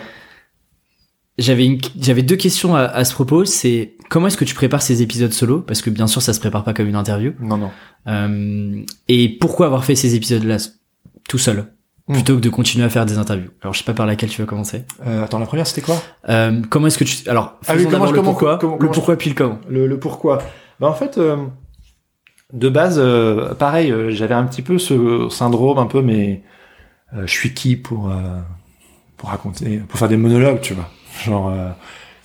J'avais 1.41 1.65
une, 1.65 1.79
j'avais 1.99 2.21
deux 2.23 2.35
questions 2.35 2.75
à, 2.75 2.81
à 2.81 3.03
ce 3.03 3.13
propos. 3.13 3.45
C'est 3.45 3.93
comment 4.09 4.27
est-ce 4.27 4.37
que 4.37 4.45
tu 4.45 4.55
prépares 4.55 4.81
ces 4.81 5.01
épisodes 5.01 5.31
solo? 5.33 5.59
Parce 5.61 5.81
que 5.81 5.89
bien 5.89 6.07
sûr, 6.07 6.21
ça 6.21 6.33
se 6.33 6.39
prépare 6.39 6.63
pas 6.63 6.73
comme 6.73 6.87
une 6.87 6.95
interview. 6.95 7.33
Non, 7.39 7.57
non. 7.57 7.71
Euh, 8.07 8.81
et 9.07 9.29
pourquoi 9.39 9.65
avoir 9.65 9.83
fait 9.85 9.95
ces 9.95 10.15
épisodes-là 10.15 10.57
tout 11.27 11.37
seul? 11.37 11.65
Mm. 12.07 12.13
plutôt 12.13 12.35
que 12.35 12.41
de 12.41 12.49
continuer 12.49 12.83
à 12.83 12.89
faire 12.89 13.05
des 13.05 13.19
interviews 13.19 13.51
Alors, 13.61 13.73
je 13.75 13.79
sais 13.79 13.85
pas 13.85 13.93
par 13.93 14.07
laquelle 14.07 14.29
tu 14.29 14.41
veux 14.41 14.47
commencer. 14.47 14.83
Euh, 15.05 15.23
attends, 15.23 15.37
la 15.37 15.45
première, 15.45 15.67
c'était 15.67 15.81
quoi? 15.81 16.01
Euh, 16.29 16.59
comment 16.69 16.87
est-ce 16.87 16.97
que 16.97 17.03
tu 17.03 17.29
alors 17.29 17.59
Ah 17.67 17.73
oui, 17.77 17.85
comment 17.89 18.05
le 18.05 18.11
comment- 18.11 18.23
pourquoi, 18.31 18.57
comment- 18.57 18.77
le 18.79 18.89
pourquoi 18.89 19.15
puis 19.17 19.29
le 19.29 19.35
comment. 19.35 19.59
le, 19.69 19.85
le 19.85 19.99
pourquoi 19.99 20.39
bah 20.79 20.87
en 20.89 20.93
fait 20.95 21.19
de 22.53 22.69
base 22.69 22.99
pareil 23.59 23.93
j'avais 24.09 24.33
un 24.33 24.45
petit 24.45 24.63
peu 24.63 24.79
ce 24.79 25.27
syndrome 25.29 25.77
un 25.77 25.85
peu 25.85 26.01
mais 26.01 26.41
je 27.13 27.31
suis 27.31 27.53
qui 27.53 27.75
pour 27.75 28.11
pour 29.17 29.29
raconter 29.29 29.77
pour 29.87 29.99
faire 29.99 30.09
des 30.09 30.17
monologues 30.17 30.59
tu 30.61 30.73
vois? 30.73 30.89
Genre 31.23 31.49
euh, 31.49 31.69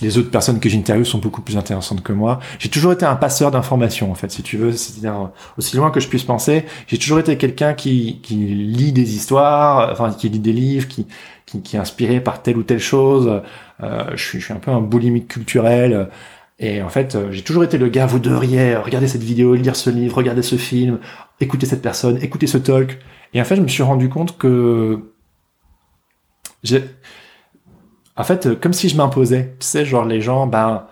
les 0.00 0.18
autres 0.18 0.30
personnes 0.30 0.60
que 0.60 0.68
j'interviewe 0.68 1.04
sont 1.04 1.18
beaucoup 1.18 1.42
plus 1.42 1.56
intéressantes 1.56 2.02
que 2.02 2.12
moi. 2.12 2.38
J'ai 2.58 2.68
toujours 2.68 2.92
été 2.92 3.06
un 3.06 3.16
passeur 3.16 3.50
d'informations, 3.50 4.10
en 4.10 4.14
fait, 4.14 4.30
si 4.30 4.42
tu 4.42 4.56
veux. 4.56 4.72
C'est-à-dire, 4.72 5.30
aussi 5.56 5.76
loin 5.76 5.90
que 5.90 6.00
je 6.00 6.08
puisse 6.08 6.24
penser, 6.24 6.64
j'ai 6.86 6.98
toujours 6.98 7.18
été 7.18 7.36
quelqu'un 7.38 7.74
qui, 7.74 8.20
qui 8.22 8.34
lit 8.34 8.92
des 8.92 9.14
histoires, 9.14 9.90
enfin, 9.90 10.12
qui 10.12 10.28
lit 10.28 10.38
des 10.38 10.52
livres, 10.52 10.88
qui, 10.88 11.06
qui, 11.46 11.62
qui 11.62 11.76
est 11.76 11.78
inspiré 11.78 12.20
par 12.20 12.42
telle 12.42 12.58
ou 12.58 12.62
telle 12.62 12.80
chose. 12.80 13.42
Euh, 13.82 14.04
je, 14.14 14.22
suis, 14.22 14.40
je 14.40 14.44
suis 14.44 14.54
un 14.54 14.58
peu 14.58 14.70
un 14.70 14.80
boulimique 14.80 15.28
culturel. 15.28 16.08
Et 16.58 16.82
en 16.82 16.88
fait, 16.88 17.18
j'ai 17.30 17.42
toujours 17.42 17.64
été 17.64 17.78
le 17.78 17.88
gars, 17.88 18.06
vous 18.06 18.18
devriez 18.18 18.76
regarder 18.76 19.08
cette 19.08 19.22
vidéo, 19.22 19.54
lire 19.54 19.76
ce 19.76 19.90
livre, 19.90 20.16
regarder 20.16 20.42
ce 20.42 20.56
film, 20.56 20.98
écouter 21.40 21.66
cette 21.66 21.82
personne, 21.82 22.18
écouter 22.22 22.46
ce 22.46 22.58
talk. 22.58 22.98
Et 23.34 23.40
en 23.40 23.44
fait, 23.44 23.56
je 23.56 23.60
me 23.60 23.68
suis 23.68 23.82
rendu 23.82 24.08
compte 24.08 24.38
que 24.38 25.00
j'ai, 26.62 26.82
en 28.16 28.24
fait, 28.24 28.60
comme 28.60 28.72
si 28.72 28.88
je 28.88 28.96
m'imposais. 28.96 29.54
Tu 29.60 29.66
sais, 29.66 29.84
genre 29.84 30.04
les 30.04 30.20
gens, 30.20 30.46
ben, 30.46 30.86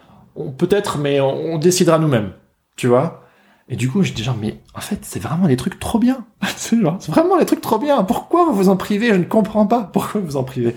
peut-être, 0.58 0.98
mais 0.98 1.20
on, 1.20 1.58
décidera 1.58 1.98
nous-mêmes. 1.98 2.32
Tu 2.76 2.86
vois 2.86 3.24
Et 3.68 3.76
du 3.76 3.90
coup, 3.90 4.02
je 4.02 4.12
dis 4.12 4.22
genre, 4.22 4.36
mais 4.40 4.60
en 4.74 4.80
fait, 4.80 4.98
c'est 5.02 5.20
vraiment 5.20 5.46
des 5.46 5.56
trucs 5.56 5.78
trop 5.78 5.98
bien. 5.98 6.24
c'est 6.56 6.76
vraiment 6.76 7.38
des 7.38 7.46
trucs 7.46 7.60
trop 7.60 7.78
bien. 7.78 8.02
Pourquoi 8.04 8.44
vous 8.46 8.54
vous 8.54 8.68
en 8.68 8.76
privez? 8.76 9.08
Je 9.08 9.18
ne 9.18 9.24
comprends 9.24 9.66
pas. 9.66 9.90
Pourquoi 9.92 10.20
vous 10.20 10.36
en 10.36 10.44
privez? 10.44 10.74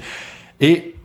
Et 0.61 0.95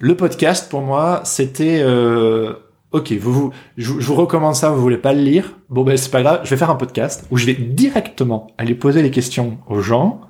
le 0.00 0.16
podcast, 0.16 0.70
pour 0.70 0.80
moi, 0.80 1.20
c'était... 1.24 1.80
Euh, 1.82 2.54
ok, 2.92 3.12
vous, 3.12 3.32
vous, 3.32 3.52
je, 3.76 3.92
vous 3.92 4.14
recommande 4.14 4.54
ça, 4.54 4.70
vous 4.70 4.80
voulez 4.80 4.96
pas 4.96 5.12
le 5.12 5.20
lire? 5.20 5.56
Bon 5.68 5.82
ben 5.82 5.96
c'est 5.96 6.10
pas 6.10 6.22
grave, 6.22 6.40
je 6.44 6.50
vais 6.50 6.56
faire 6.56 6.70
un 6.70 6.76
podcast 6.76 7.26
où 7.30 7.36
je 7.36 7.44
vais 7.44 7.54
directement 7.54 8.46
aller 8.56 8.74
poser 8.74 9.02
les 9.02 9.10
questions 9.10 9.58
aux 9.68 9.80
gens 9.80 10.20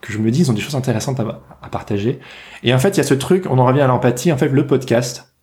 que 0.00 0.12
je 0.12 0.18
me 0.18 0.30
dis 0.30 0.40
ils 0.40 0.50
ont 0.50 0.54
des 0.54 0.60
choses 0.60 0.76
intéressantes 0.76 1.20
à, 1.20 1.68
partager. 1.70 2.20
Et 2.62 2.72
en 2.72 2.78
fait, 2.78 2.90
il 2.90 2.96
y 2.98 3.00
a 3.00 3.04
ce 3.04 3.14
truc, 3.14 3.46
on 3.50 3.58
en 3.58 3.66
revient 3.66 3.80
à 3.80 3.86
l'empathie. 3.86 4.32
En 4.32 4.36
fait, 4.36 4.48
le 4.48 4.66
podcast, 4.66 5.34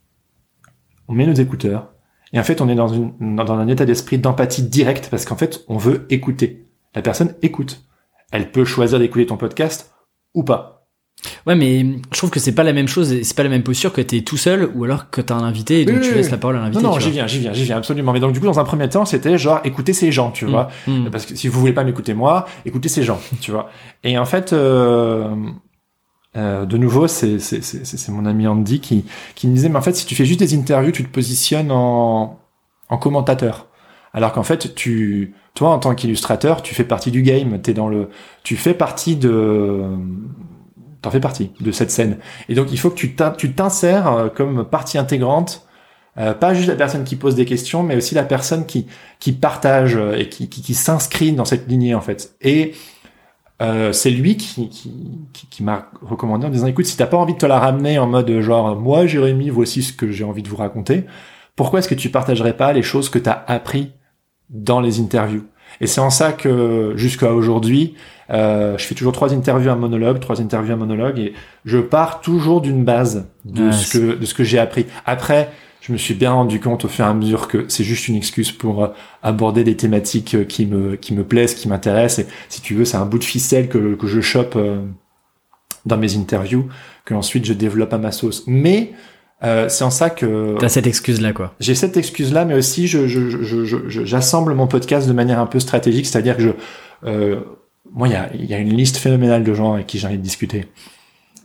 on 1.07 1.13
met 1.13 1.25
nos 1.25 1.33
écouteurs 1.33 1.91
et 2.33 2.39
en 2.39 2.43
fait, 2.43 2.59
on 2.61 2.67
est 2.67 2.75
dans 2.75 3.51
un 3.53 3.67
état 3.67 3.85
d'esprit 3.85 4.17
d'empathie 4.17 4.63
directe 4.63 5.09
parce 5.09 5.25
qu'en 5.25 5.37
fait, 5.37 5.63
on 5.67 5.77
veut 5.77 6.05
écouter. 6.09 6.67
La 6.93 7.01
personne 7.01 7.35
écoute. 7.41 7.85
Elle 8.31 8.51
peut 8.51 8.65
choisir 8.65 8.99
d'écouter 8.99 9.27
ton 9.27 9.37
podcast 9.37 9.93
ou 10.33 10.43
pas. 10.43 10.74
Ouais, 11.45 11.55
mais 11.55 11.85
je 12.11 12.17
trouve 12.17 12.29
que 12.29 12.39
c'est 12.39 12.53
pas 12.53 12.63
la 12.63 12.73
même 12.73 12.87
chose, 12.87 13.21
c'est 13.21 13.35
pas 13.35 13.43
la 13.43 13.49
même 13.49 13.63
posture 13.63 13.93
que 13.93 14.01
t'es 14.01 14.21
tout 14.21 14.37
seul 14.37 14.69
ou 14.75 14.83
alors 14.83 15.09
que 15.09 15.21
t'as 15.21 15.35
un 15.35 15.43
invité 15.43 15.81
et 15.81 15.85
donc 15.85 16.01
tu 16.01 16.13
laisses 16.13 16.31
la 16.31 16.37
parole 16.37 16.57
à 16.57 16.61
l'invité. 16.61 16.83
Non, 16.83 16.91
non, 16.91 16.99
j'y 16.99 17.11
viens, 17.11 17.27
j'y 17.27 17.39
viens, 17.39 17.53
j'y 17.53 17.63
viens, 17.63 17.77
absolument. 17.77 18.13
Mais 18.13 18.19
donc, 18.19 18.33
du 18.33 18.39
coup, 18.39 18.45
dans 18.45 18.59
un 18.59 18.63
premier 18.63 18.89
temps, 18.89 19.05
c'était 19.05 19.37
genre, 19.37 19.59
écoutez 19.63 19.93
ces 19.93 20.11
gens, 20.11 20.31
tu 20.31 20.45
mm, 20.45 20.49
vois. 20.49 20.69
Mm. 20.87 21.09
Parce 21.11 21.25
que 21.25 21.35
si 21.35 21.47
vous 21.47 21.59
voulez 21.59 21.73
pas 21.73 21.83
m'écouter 21.83 22.13
moi, 22.13 22.45
écoutez 22.65 22.89
ces 22.89 23.03
gens, 23.03 23.19
tu 23.41 23.51
vois. 23.51 23.69
Et 24.03 24.17
en 24.17 24.25
fait, 24.25 24.53
euh, 24.53 25.35
euh, 26.35 26.65
de 26.65 26.77
nouveau, 26.77 27.07
c'est, 27.07 27.39
c'est, 27.39 27.63
c'est, 27.63 27.85
c'est 27.85 28.11
mon 28.11 28.25
ami 28.25 28.47
Andy 28.47 28.79
qui, 28.79 29.05
qui 29.35 29.47
me 29.47 29.53
disait, 29.53 29.69
mais 29.69 29.77
en 29.77 29.81
fait, 29.81 29.95
si 29.95 30.05
tu 30.05 30.15
fais 30.15 30.25
juste 30.25 30.39
des 30.39 30.55
interviews, 30.55 30.91
tu 30.91 31.03
te 31.03 31.09
positionnes 31.09 31.71
en, 31.71 32.39
en 32.89 32.97
commentateur. 32.97 33.67
Alors 34.13 34.31
qu'en 34.31 34.43
fait, 34.43 34.75
tu, 34.75 35.33
toi, 35.53 35.69
en 35.69 35.79
tant 35.79 35.93
qu'illustrateur, 35.93 36.61
tu 36.61 36.73
fais 36.73 36.85
partie 36.85 37.11
du 37.11 37.21
game. 37.21 37.61
T'es 37.61 37.73
dans 37.73 37.89
le, 37.89 38.09
tu 38.43 38.55
fais 38.55 38.73
partie 38.73 39.15
de, 39.15 39.83
t'en 41.05 41.11
fais 41.11 41.19
partie 41.19 41.51
de 41.61 41.71
cette 41.71 41.91
scène. 41.91 42.17
Et 42.49 42.55
donc 42.55 42.71
il 42.71 42.79
faut 42.79 42.89
que 42.89 42.95
tu 42.95 43.53
t'insères 43.53 44.11
euh, 44.11 44.29
comme 44.29 44.65
partie 44.65 44.97
intégrante, 44.97 45.65
euh, 46.17 46.33
pas 46.33 46.53
juste 46.53 46.67
la 46.67 46.75
personne 46.75 47.03
qui 47.03 47.15
pose 47.15 47.35
des 47.35 47.45
questions, 47.45 47.83
mais 47.83 47.95
aussi 47.95 48.15
la 48.15 48.23
personne 48.23 48.65
qui 48.65 48.87
qui 49.19 49.31
partage 49.31 49.95
euh, 49.95 50.17
et 50.17 50.29
qui, 50.29 50.49
qui, 50.49 50.73
s'inscrit 50.73 51.31
dans 51.31 51.45
cette 51.45 51.67
lignée 51.67 51.93
en 51.93 52.01
fait. 52.01 52.35
Et 52.41 52.73
c'est 53.93 54.09
lui 54.09 54.35
qui, 54.35 54.67
qui, 54.67 54.91
qui 55.31 55.63
m'a 55.63 55.89
recommandé 56.01 56.45
en 56.45 56.49
disant 56.49 56.67
écoute 56.67 56.85
si 56.85 56.97
t'as 56.97 57.05
pas 57.05 57.15
envie 57.15 57.35
de 57.35 57.37
te 57.37 57.45
la 57.45 57.57
ramener 57.57 57.97
en 57.97 58.05
mode 58.05 58.41
genre 58.41 58.75
moi 58.75 59.07
Jérémy 59.07 59.49
voici 59.49 59.81
ce 59.81 59.93
que 59.93 60.11
j'ai 60.11 60.25
envie 60.25 60.43
de 60.43 60.49
vous 60.49 60.57
raconter 60.57 61.05
pourquoi 61.55 61.79
est-ce 61.79 61.87
que 61.87 61.95
tu 61.95 62.09
partagerais 62.09 62.57
pas 62.57 62.73
les 62.73 62.83
choses 62.83 63.07
que 63.07 63.17
t'as 63.17 63.45
appris 63.47 63.93
dans 64.49 64.81
les 64.81 64.99
interviews? 64.99 65.45
Et 65.81 65.87
c'est 65.87 66.01
en 66.01 66.09
ça 66.09 66.31
que 66.31 66.93
jusqu'à 66.95 67.33
aujourd'hui, 67.33 67.95
euh, 68.29 68.77
je 68.77 68.85
fais 68.85 68.95
toujours 68.95 69.13
trois 69.13 69.33
interviews 69.33 69.69
à 69.69 69.75
monologue, 69.75 70.19
trois 70.19 70.41
interviews 70.41 70.73
à 70.73 70.77
monologue, 70.77 71.19
et 71.19 71.33
je 71.63 71.77
pars 71.77 72.21
toujours 72.21 72.61
d'une 72.61 72.83
base 72.83 73.27
de 73.45 73.71
ce 73.71 73.97
que 73.97 74.15
de 74.15 74.25
ce 74.25 74.33
que 74.33 74.43
j'ai 74.43 74.59
appris. 74.59 74.85
Après, 75.05 75.51
je 75.85 75.93
me 75.93 75.97
suis 75.97 76.15
bien 76.15 76.31
rendu 76.31 76.59
compte 76.59 76.83
au 76.85 76.87
fur 76.87 77.05
et 77.05 77.07
à 77.07 77.13
mesure 77.13 77.47
que 77.47 77.65
c'est 77.67 77.83
juste 77.83 78.07
une 78.07 78.15
excuse 78.15 78.51
pour 78.51 78.83
euh, 78.83 78.87
aborder 79.21 79.63
des 79.63 79.77
thématiques 79.77 80.33
euh, 80.33 80.43
qui 80.43 80.65
me 80.65 80.95
qui 80.95 81.13
me 81.13 81.23
plaisent, 81.23 81.53
qui 81.53 81.67
m'intéressent. 81.67 82.25
Et 82.25 82.29
si 82.49 82.61
tu 82.61 82.73
veux, 82.73 82.85
c'est 82.85 82.97
un 82.97 83.05
bout 83.05 83.19
de 83.19 83.23
ficelle 83.23 83.69
que 83.69 83.93
que 83.93 84.07
je 84.07 84.19
chope 84.19 84.55
euh, 84.55 84.83
dans 85.85 85.97
mes 85.97 86.17
interviews, 86.17 86.67
que 87.05 87.13
ensuite 87.13 87.45
je 87.45 87.53
développe 87.53 87.93
à 87.93 87.99
ma 87.99 88.11
sauce. 88.11 88.43
Mais 88.47 88.93
euh, 89.43 89.67
c'est 89.69 89.83
en 89.83 89.89
ça 89.89 90.09
que 90.09 90.55
t'as 90.59 90.69
cette 90.69 90.87
excuse 90.87 91.21
là 91.21 91.33
quoi. 91.33 91.53
J'ai 91.59 91.75
cette 91.75 91.97
excuse 91.97 92.31
là, 92.31 92.45
mais 92.45 92.53
aussi 92.53 92.87
je, 92.87 93.07
je, 93.07 93.29
je, 93.29 93.65
je, 93.65 94.05
j'assemble 94.05 94.53
mon 94.53 94.67
podcast 94.67 95.07
de 95.07 95.13
manière 95.13 95.39
un 95.39 95.45
peu 95.45 95.59
stratégique, 95.59 96.05
c'est-à-dire 96.05 96.37
que 96.37 96.43
je, 96.43 96.49
euh, 97.05 97.39
moi 97.93 98.07
il 98.07 98.13
y 98.13 98.15
a, 98.15 98.29
y 98.33 98.53
a 98.53 98.57
une 98.57 98.73
liste 98.73 98.97
phénoménale 98.97 99.43
de 99.43 99.53
gens 99.53 99.73
avec 99.73 99.87
qui 99.87 99.99
j'ai 99.99 100.07
envie 100.07 100.17
de 100.17 100.23
discuter. 100.23 100.67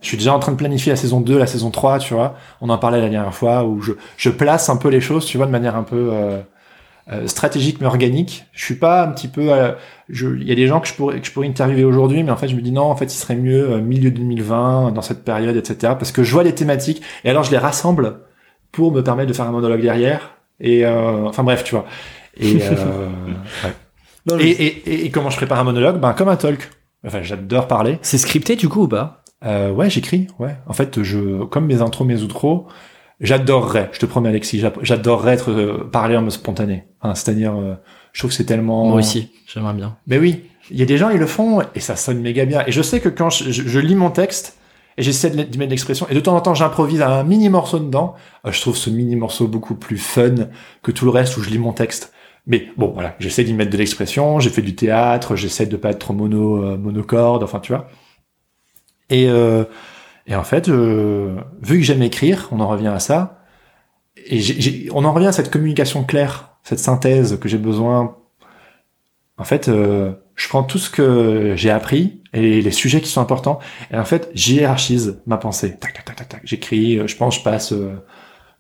Je 0.03 0.07
suis 0.07 0.17
déjà 0.17 0.35
en 0.35 0.39
train 0.39 0.53
de 0.53 0.57
planifier 0.57 0.93
la 0.93 0.97
saison 0.97 1.21
2, 1.21 1.37
la 1.37 1.47
saison 1.47 1.71
3, 1.71 1.99
tu 1.99 2.15
vois. 2.15 2.35
On 2.61 2.71
en 2.71 2.79
parlait 2.79 3.01
la 3.01 3.11
dernière 3.11 3.35
fois 3.35 3.65
où 3.65 3.83
je, 3.83 3.93
je 4.17 4.31
place 4.31 4.71
un 4.71 4.77
peu 4.77 4.89
les 4.89 5.01
choses, 5.01 5.27
tu 5.27 5.37
vois, 5.37 5.47
de 5.47 5.51
manière 5.51 5.77
un 5.77 5.83
peu 5.83 6.11
euh, 6.13 6.41
euh, 7.11 7.27
stratégique 7.27 7.79
mais 7.81 7.87
organique. 7.87 8.45
Je 8.53 8.65
suis 8.65 8.75
pas 8.75 9.05
un 9.05 9.09
petit 9.09 9.29
peu. 9.29 9.53
Euh, 9.53 9.73
il 10.09 10.45
y 10.47 10.53
a 10.53 10.55
des 10.55 10.67
gens 10.67 10.81
que 10.81 10.89
je 10.89 10.95
pourrais 10.95 11.21
que 11.21 11.27
je 11.27 11.33
pourrais 11.33 11.49
interviewer 11.49 11.85
aujourd'hui, 11.85 12.23
mais 12.23 12.31
en 12.31 12.37
fait 12.37 12.49
je 12.49 12.57
me 12.57 12.61
dis 12.61 12.73
non, 12.73 12.83
en 12.83 12.97
fait 12.97 13.07
il 13.07 13.17
serait 13.17 13.37
mieux 13.37 13.71
euh, 13.71 13.81
milieu 13.81 14.11
2020 14.11 14.93
dans 14.93 15.03
cette 15.03 15.25
période, 15.25 15.57
etc. 15.57 15.95
Parce 15.99 16.13
que 16.13 16.23
je 16.23 16.33
vois 16.33 16.43
les 16.43 16.55
thématiques 16.55 17.03
et 17.25 17.31
alors 17.31 17.45
je 17.45 17.51
les 17.51 17.59
rassemble 17.59 18.21
pour 18.73 18.93
me 18.93 19.03
permettre 19.03 19.29
de 19.29 19.35
faire 19.35 19.47
un 19.47 19.53
monologue 19.53 19.83
derrière. 19.83 20.37
Et 20.61 20.87
enfin 20.87 21.43
bref, 21.43 21.65
tu 21.65 21.75
vois. 21.75 21.87
Et, 22.37 22.57
ouais. 24.31 24.45
et, 24.45 24.51
et, 24.51 25.07
et, 25.07 25.11
comment 25.11 25.31
je 25.31 25.37
prépare 25.37 25.59
un 25.59 25.65
monologue? 25.65 25.99
Ben 25.99 26.13
comme 26.13 26.29
un 26.29 26.37
talk. 26.37 26.69
Enfin 27.07 27.23
j'adore 27.23 27.67
parler. 27.67 27.99
C'est 28.03 28.19
scripté 28.19 28.57
du 28.57 28.69
coup 28.69 28.83
ou 28.83 28.89
pas? 28.89 29.21
Euh, 29.45 29.71
Ouais, 29.71 29.91
j'écris. 29.91 30.27
Ouais. 30.39 30.57
En 30.67 30.73
fait, 30.73 31.03
je 31.03 31.45
comme 31.45 31.67
mes 31.67 31.81
intros, 31.81 32.07
mes 32.07 32.23
outros 32.23 32.67
j'adorerais, 33.21 33.91
je 33.93 33.99
te 33.99 34.07
promets 34.07 34.29
Alexis, 34.29 34.63
j'adorerais 34.83 35.35
être 35.35 35.51
euh, 35.51 35.89
parler 35.91 36.17
en 36.17 36.29
spontané. 36.31 36.85
C'est-à-dire, 37.03 37.57
euh, 37.57 37.75
je 38.13 38.21
trouve 38.21 38.31
que 38.31 38.37
c'est 38.37 38.45
tellement. 38.45 38.87
Moi 38.87 38.99
aussi, 38.99 39.31
j'aimerais 39.47 39.75
bien. 39.75 39.97
Mais 40.07 40.19
oui, 40.19 40.45
il 40.71 40.79
y 40.79 40.83
a 40.83 40.87
des 40.87 40.99
gens 40.99 41.11
ils 41.11 41.19
le 41.19 41.27
font 41.27 41.63
et 41.75 41.81
ça 41.81 41.97
sonne 41.97 42.21
méga 42.21 42.45
bien. 42.45 42.63
Et 42.67 42.73
je 42.73 42.83
sais 42.83 43.01
que 43.01 43.09
quand 43.09 43.31
je, 43.31 43.79
lis 43.79 43.95
mon 43.95 44.11
texte 44.11 44.59
et 44.97 45.03
j'essaie 45.03 45.31
de 45.31 45.37
mettre 45.37 45.51
de 45.51 45.67
l'expression 45.67 46.07
et 46.11 46.15
de 46.15 46.21
temps 46.21 46.37
en 46.37 46.41
temps 46.41 46.55
j'improvise 46.55 47.03
un 47.03 47.23
mini 47.23 47.49
morceau 47.49 47.79
dedans, 47.79 48.15
euh, 48.47 48.53
je 48.53 48.61
trouve 48.61 48.77
ce 48.77 48.91
mini 48.91 49.17
morceau 49.17 49.47
beaucoup 49.47 49.75
plus 49.75 49.99
fun 49.99 50.35
que 50.83 50.91
tout 50.91 51.05
le 51.05 51.11
reste 51.11 51.37
où 51.37 51.43
je 51.43 51.51
lis 51.51 51.59
mon 51.59 51.73
texte. 51.73 52.13
Mais 52.47 52.69
bon, 52.77 52.91
voilà, 52.95 53.17
j'essaie 53.19 53.45
d'y 53.45 53.53
mettre 53.53 53.71
de 53.71 53.77
l'expression. 53.77 54.41
J'ai 54.41 54.51
fait 54.51 54.63
du 54.63 54.75
théâtre, 54.75 55.37
j'essaie 55.37 55.67
de 55.67 55.77
pas 55.77 55.91
être 55.91 55.99
trop 55.99 56.15
mono 56.15 56.77
monocorde, 56.79 57.43
enfin 57.43 57.61
tu 57.61 57.73
vois. 57.73 57.89
Et 59.11 59.29
euh, 59.29 59.65
et 60.31 60.37
en 60.37 60.45
fait, 60.45 60.69
euh, 60.69 61.41
vu 61.61 61.79
que 61.79 61.85
j'aime 61.85 62.03
écrire, 62.03 62.49
on 62.53 62.61
en 62.61 62.69
revient 62.69 62.87
à 62.87 63.01
ça, 63.01 63.43
et 64.17 64.89
on 64.93 65.05
en 65.05 65.13
revient 65.13 65.27
à 65.27 65.33
cette 65.33 65.51
communication 65.51 66.05
claire, 66.05 66.57
cette 66.63 66.79
synthèse 66.79 67.39
que 67.41 67.49
j'ai 67.49 67.59
besoin. 67.59 68.17
En 69.39 69.45
fait, 69.45 69.69
euh, 69.69 70.13
je 70.37 70.49
prends 70.49 70.63
tout 70.63 70.79
ce 70.79 70.89
que 70.89 71.55
j'ai 71.57 71.71
appris 71.71 72.23
et 72.33 72.63
les 72.63 72.71
sujets 72.71 73.01
qui 73.01 73.09
sont 73.09 73.21
importants, 73.21 73.59
et 73.93 73.97
en 73.97 74.05
fait, 74.05 74.31
j'hiérarchise 74.33 75.21
ma 75.27 75.37
pensée. 75.37 75.77
Tac, 75.81 75.95
tac, 75.95 76.05
tac, 76.05 76.29
tac, 76.29 76.41
J'écris, 76.45 76.99
euh, 76.99 77.09
je 77.09 77.17
pense, 77.17 77.39
je 77.39 77.43
passe 77.43 77.75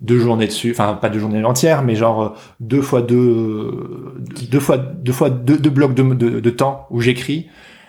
deux 0.01 0.19
journées 0.19 0.47
dessus, 0.47 0.73
enfin 0.73 0.95
pas 0.95 1.09
deux 1.09 1.21
journées 1.21 1.45
entières, 1.45 1.85
mais 1.85 1.95
genre 1.95 2.37
deux 2.59 2.83
fois 2.83 3.03
deux, 3.03 4.17
deux 4.51 4.59
fois 4.59 4.79
deux 4.79 5.13
fois 5.13 5.31
deux, 5.31 5.59
deux 5.59 5.71
blocs 5.71 5.95
de, 5.95 6.03
de, 6.03 6.41
de 6.41 6.51
temps 6.51 6.87
où 6.91 7.01
j'écris 7.01 7.49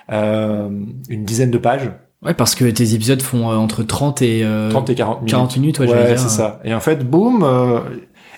une 0.09 1.23
dizaine 1.23 1.51
de 1.51 1.57
pages 1.57 1.89
Ouais, 2.23 2.35
parce 2.35 2.53
que 2.53 2.65
tes 2.65 2.93
épisodes 2.93 3.21
font 3.21 3.49
euh, 3.49 3.55
entre 3.55 3.81
30 3.81 4.21
et, 4.21 4.43
euh, 4.43 4.69
30 4.69 4.89
et 4.91 4.95
40 4.95 5.17
minutes. 5.21 5.31
40 5.31 5.57
minutes, 5.57 5.79
ouais, 5.79 5.89
ouais 5.89 6.17
c'est 6.17 6.29
ça. 6.29 6.59
Et 6.63 6.73
en 6.73 6.79
fait, 6.79 7.03
boum, 7.03 7.43
euh, 7.43 7.79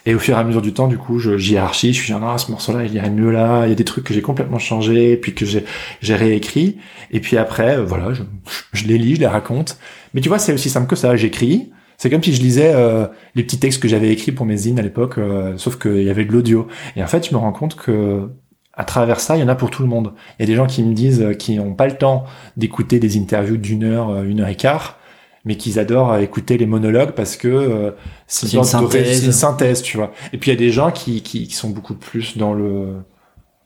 et 0.05 0.15
au 0.15 0.19
fur 0.19 0.37
et 0.37 0.39
à 0.39 0.43
mesure 0.45 0.61
du 0.61 0.73
temps, 0.73 0.87
du 0.87 0.97
coup, 0.97 1.19
je 1.19 1.31
hiérarchise, 1.31 1.95
je 1.95 2.01
suis 2.01 2.07
genre, 2.07 2.23
ah, 2.23 2.37
ce 2.37 2.49
morceau-là, 2.49 2.85
il 2.85 2.93
irait 2.93 3.09
mieux 3.09 3.31
là, 3.31 3.65
il 3.65 3.69
y 3.69 3.71
a 3.73 3.75
des 3.75 3.83
trucs 3.83 4.05
que 4.05 4.13
j'ai 4.13 4.21
complètement 4.21 4.59
changé, 4.59 5.17
puis 5.17 5.33
que 5.33 5.45
j'ai, 5.45 5.65
j'ai 6.01 6.15
réécrit, 6.15 6.77
et 7.11 7.19
puis 7.19 7.37
après, 7.37 7.77
euh, 7.77 7.83
voilà, 7.83 8.13
je, 8.13 8.23
je 8.71 8.85
les 8.85 8.97
lis, 8.97 9.15
je 9.15 9.19
les 9.19 9.27
raconte. 9.27 9.77
Mais 10.13 10.21
tu 10.21 10.29
vois, 10.29 10.39
c'est 10.39 10.53
aussi 10.53 10.69
simple 10.69 10.87
que 10.87 10.95
ça, 10.95 11.17
j'écris, 11.17 11.71
c'est 11.97 12.09
comme 12.09 12.23
si 12.23 12.33
je 12.33 12.41
lisais 12.41 12.73
euh, 12.73 13.07
les 13.35 13.43
petits 13.43 13.59
textes 13.59 13.81
que 13.81 13.89
j'avais 13.89 14.09
écrits 14.09 14.31
pour 14.31 14.45
mes 14.45 14.57
zines 14.57 14.79
à 14.79 14.81
l'époque, 14.81 15.19
sauf 15.57 15.77
qu'il 15.77 16.03
y 16.03 16.09
avait 16.09 16.25
de 16.25 16.31
l'audio. 16.31 16.67
Et 16.95 17.03
en 17.03 17.07
fait, 17.07 17.27
je 17.27 17.33
me 17.33 17.39
rends 17.39 17.53
compte 17.53 17.75
que 17.75 18.29
à 18.73 18.85
travers 18.85 19.19
ça, 19.19 19.37
il 19.37 19.41
y 19.41 19.43
en 19.43 19.47
a 19.47 19.55
pour 19.55 19.69
tout 19.69 19.83
le 19.83 19.87
monde. 19.87 20.13
Il 20.37 20.41
y 20.41 20.43
a 20.43 20.47
des 20.47 20.55
gens 20.55 20.65
qui 20.65 20.83
me 20.83 20.93
disent 20.93 21.21
euh, 21.21 21.33
qui 21.33 21.55
n'ont 21.55 21.75
pas 21.75 21.87
le 21.87 21.95
temps 21.95 22.25
d'écouter 22.57 22.99
des 22.99 23.17
interviews 23.17 23.57
d'une 23.57 23.83
heure, 23.83 24.09
euh, 24.09 24.23
une 24.23 24.41
heure 24.41 24.47
et 24.47 24.55
quart, 24.55 24.97
mais 25.45 25.57
qu'ils 25.57 25.77
adorent 25.77 26.13
euh, 26.13 26.19
écouter 26.19 26.57
les 26.57 26.65
monologues 26.65 27.11
parce 27.11 27.35
que 27.35 27.93
c'est 28.25 28.51
une, 28.53 28.63
synthèse. 28.63 29.25
une 29.25 29.31
synthèse, 29.31 29.81
tu 29.83 29.97
vois. 29.97 30.11
Et 30.31 30.37
puis 30.37 30.49
il 30.49 30.53
y 30.55 30.57
a 30.57 30.59
des 30.59 30.71
gens 30.71 30.91
qui, 30.91 31.21
qui, 31.21 31.47
qui, 31.47 31.53
sont 31.53 31.69
beaucoup 31.69 31.93
plus 31.93 32.37
dans 32.37 32.53
le 32.53 32.95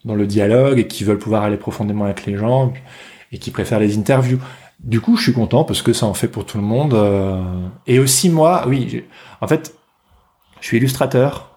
dans 0.04 0.16
le 0.16 0.28
dialogue 0.28 0.80
et 0.80 0.88
qui 0.88 1.04
veulent 1.04 1.18
pouvoir 1.18 1.44
aller 1.44 1.58
profondément 1.58 2.06
avec 2.06 2.26
les 2.26 2.38
gens 2.38 2.74
et 3.32 3.38
qui 3.38 3.52
préfèrent 3.52 3.80
les 3.80 3.98
interviews. 3.98 4.40
Du 4.80 5.02
coup, 5.02 5.18
je 5.18 5.24
suis 5.24 5.34
content 5.34 5.64
parce 5.64 5.82
que 5.82 5.92
ça 5.92 6.06
en 6.06 6.14
fait 6.14 6.28
pour 6.28 6.46
tout 6.46 6.58
le 6.58 6.64
monde. 6.64 6.96
Et 7.88 8.00
aussi 8.00 8.30
moi, 8.30 8.66
oui, 8.68 9.04
en 9.42 9.48
fait, 9.48 9.74
Je 10.62 10.68
suis 10.68 10.78
illustrateur, 10.78 11.57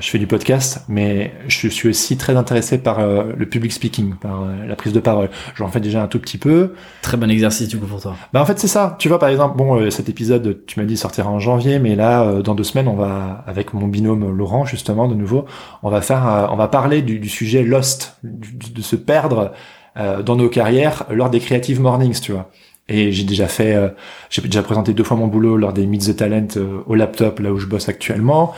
je 0.00 0.08
fais 0.08 0.18
du 0.18 0.26
podcast, 0.26 0.84
mais 0.88 1.32
je 1.48 1.68
suis 1.68 1.88
aussi 1.88 2.16
très 2.16 2.36
intéressé 2.36 2.78
par 2.78 2.98
euh, 2.98 3.32
le 3.36 3.46
public 3.46 3.72
speaking, 3.72 4.14
par 4.14 4.42
euh, 4.42 4.66
la 4.66 4.76
prise 4.76 4.92
de 4.92 5.00
parole. 5.00 5.30
J'en 5.54 5.68
fais 5.68 5.80
déjà 5.80 6.02
un 6.02 6.06
tout 6.06 6.18
petit 6.18 6.38
peu. 6.38 6.74
Très 7.02 7.16
bon 7.16 7.30
exercice 7.30 7.68
du 7.68 7.78
coup 7.78 7.86
pour 7.86 8.00
toi. 8.00 8.16
Bah 8.32 8.40
en 8.40 8.46
fait 8.46 8.58
c'est 8.58 8.68
ça. 8.68 8.96
Tu 8.98 9.08
vois 9.08 9.18
par 9.18 9.28
exemple, 9.28 9.56
bon 9.56 9.90
cet 9.90 10.08
épisode, 10.08 10.60
tu 10.66 10.80
m'as 10.80 10.86
dit 10.86 10.96
sortira 10.96 11.30
en 11.30 11.38
janvier, 11.38 11.78
mais 11.78 11.96
là 11.96 12.40
dans 12.42 12.54
deux 12.54 12.64
semaines 12.64 12.88
on 12.88 12.96
va 12.96 13.44
avec 13.46 13.74
mon 13.74 13.86
binôme 13.86 14.30
Laurent 14.36 14.64
justement 14.64 15.08
de 15.08 15.14
nouveau, 15.14 15.44
on 15.82 15.90
va 15.90 16.00
faire, 16.00 16.48
on 16.52 16.56
va 16.56 16.68
parler 16.68 17.02
du, 17.02 17.18
du 17.18 17.28
sujet 17.28 17.62
lost, 17.62 18.18
de 18.22 18.82
se 18.82 18.96
perdre 18.96 19.52
dans 19.96 20.36
nos 20.36 20.48
carrières 20.48 21.04
lors 21.10 21.30
des 21.30 21.40
creative 21.40 21.80
mornings, 21.80 22.20
tu 22.20 22.32
vois. 22.32 22.50
Et 22.90 23.12
j'ai 23.12 23.22
déjà 23.22 23.46
fait, 23.46 23.74
euh, 23.74 23.88
j'ai 24.30 24.42
déjà 24.42 24.62
présenté 24.62 24.92
deux 24.92 25.04
fois 25.04 25.16
mon 25.16 25.28
boulot 25.28 25.56
lors 25.56 25.72
des 25.72 25.86
Meet 25.86 26.12
the 26.12 26.16
Talent 26.16 26.48
euh, 26.56 26.80
au 26.86 26.96
laptop, 26.96 27.38
là 27.38 27.52
où 27.52 27.58
je 27.58 27.66
bosse 27.66 27.88
actuellement. 27.88 28.52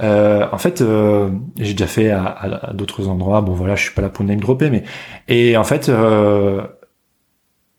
Euh, 0.00 0.46
en 0.52 0.58
fait, 0.58 0.82
euh, 0.82 1.30
j'ai 1.58 1.72
déjà 1.72 1.86
fait 1.86 2.10
à, 2.10 2.24
à, 2.24 2.72
d'autres 2.74 3.08
endroits. 3.08 3.40
Bon, 3.40 3.54
voilà, 3.54 3.76
je 3.76 3.84
suis 3.84 3.94
pas 3.94 4.02
là 4.02 4.10
pour 4.10 4.26
name 4.26 4.40
dropper, 4.40 4.68
mais 4.68 4.84
et 5.26 5.56
en 5.56 5.64
fait, 5.64 5.90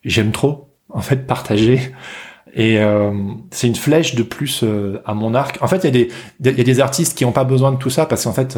j'aime 0.03 0.31
trop, 0.31 0.73
en 0.89 1.01
fait, 1.01 1.27
partager. 1.27 1.79
Et 2.55 2.79
c'est 3.51 3.67
une 3.67 3.75
flèche 3.75 4.15
de 4.15 4.23
plus 4.23 4.65
à 5.05 5.13
mon 5.13 5.35
arc. 5.35 5.59
En 5.61 5.67
fait, 5.67 5.77
il 5.77 5.85
y 5.85 5.87
a 5.87 5.91
des, 5.91 6.57
y 6.57 6.61
a 6.61 6.63
des 6.63 6.79
artistes 6.79 7.15
qui 7.15 7.23
ont 7.23 7.31
pas 7.31 7.43
besoin 7.43 7.71
de 7.71 7.77
tout 7.77 7.91
ça 7.91 8.07
parce 8.07 8.23
qu'en 8.23 8.33
fait, 8.33 8.57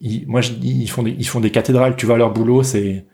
ils, 0.00 0.24
moi, 0.28 0.40
ils 0.62 0.88
font 0.88 1.02
des, 1.02 1.16
ils 1.18 1.26
font 1.26 1.40
des 1.40 1.50
cathédrales. 1.50 1.96
Tu 1.96 2.06
vois, 2.06 2.16
leur 2.16 2.32
boulot, 2.32 2.62
c'est 2.62 3.06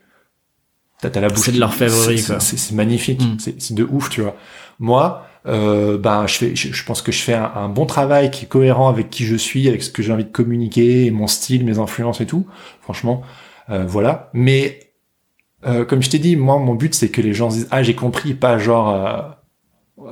T'as 1.11 1.21
la 1.21 1.29
bouche. 1.29 1.45
C'est 1.45 1.53
de 1.53 1.61
leur 1.61 1.75
favori, 1.75 2.23
quoi. 2.23 2.41
C'est 2.41 2.73
magnifique. 2.73 3.23
Mm. 3.23 3.37
C'est 3.59 3.75
de 3.75 3.85
ouf, 3.85 4.11
tu 4.11 4.23
vois. 4.23 4.37
Moi, 4.79 5.27
euh, 5.47 5.99
ben, 5.99 6.27
je 6.27 6.35
fais, 6.37 6.57
je, 6.57 6.85
pense 6.85 7.03
que 7.03 7.13
je 7.13 7.23
fais 7.23 7.35
un, 7.35 7.69
bon 7.69 7.87
travail 7.87 8.31
qui 8.31 8.45
est 8.45 8.49
cohérent 8.49 8.89
avec 8.89 9.11
qui 9.11 9.25
je 9.25 9.37
suis, 9.37 9.69
avec 9.69 9.83
ce 9.83 9.91
que 9.91 10.03
j'ai 10.03 10.13
envie 10.13 10.25
de 10.25 10.33
communiquer, 10.33 11.11
mon 11.11 11.27
style, 11.27 11.65
mes 11.65 11.79
influences 11.79 12.21
et 12.21 12.27
tout. 12.27 12.47
Franchement, 12.81 13.23
euh, 13.71 13.85
voilà. 13.87 14.31
Mais 14.33 14.93
euh, 15.67 15.85
comme 15.85 16.03
je 16.03 16.11
t'ai 16.11 16.19
dit, 16.19 16.37
moi, 16.37 16.59
mon 16.59 16.75
but, 16.75 16.95
c'est 16.95 17.09
que 17.09 17.21
les 17.21 17.35
gens 17.35 17.49
disent 17.49 17.69
ah 17.71 17.83
j'ai 17.83 17.95
compris, 17.95 18.35
pas 18.35 18.59
genre 18.59 19.37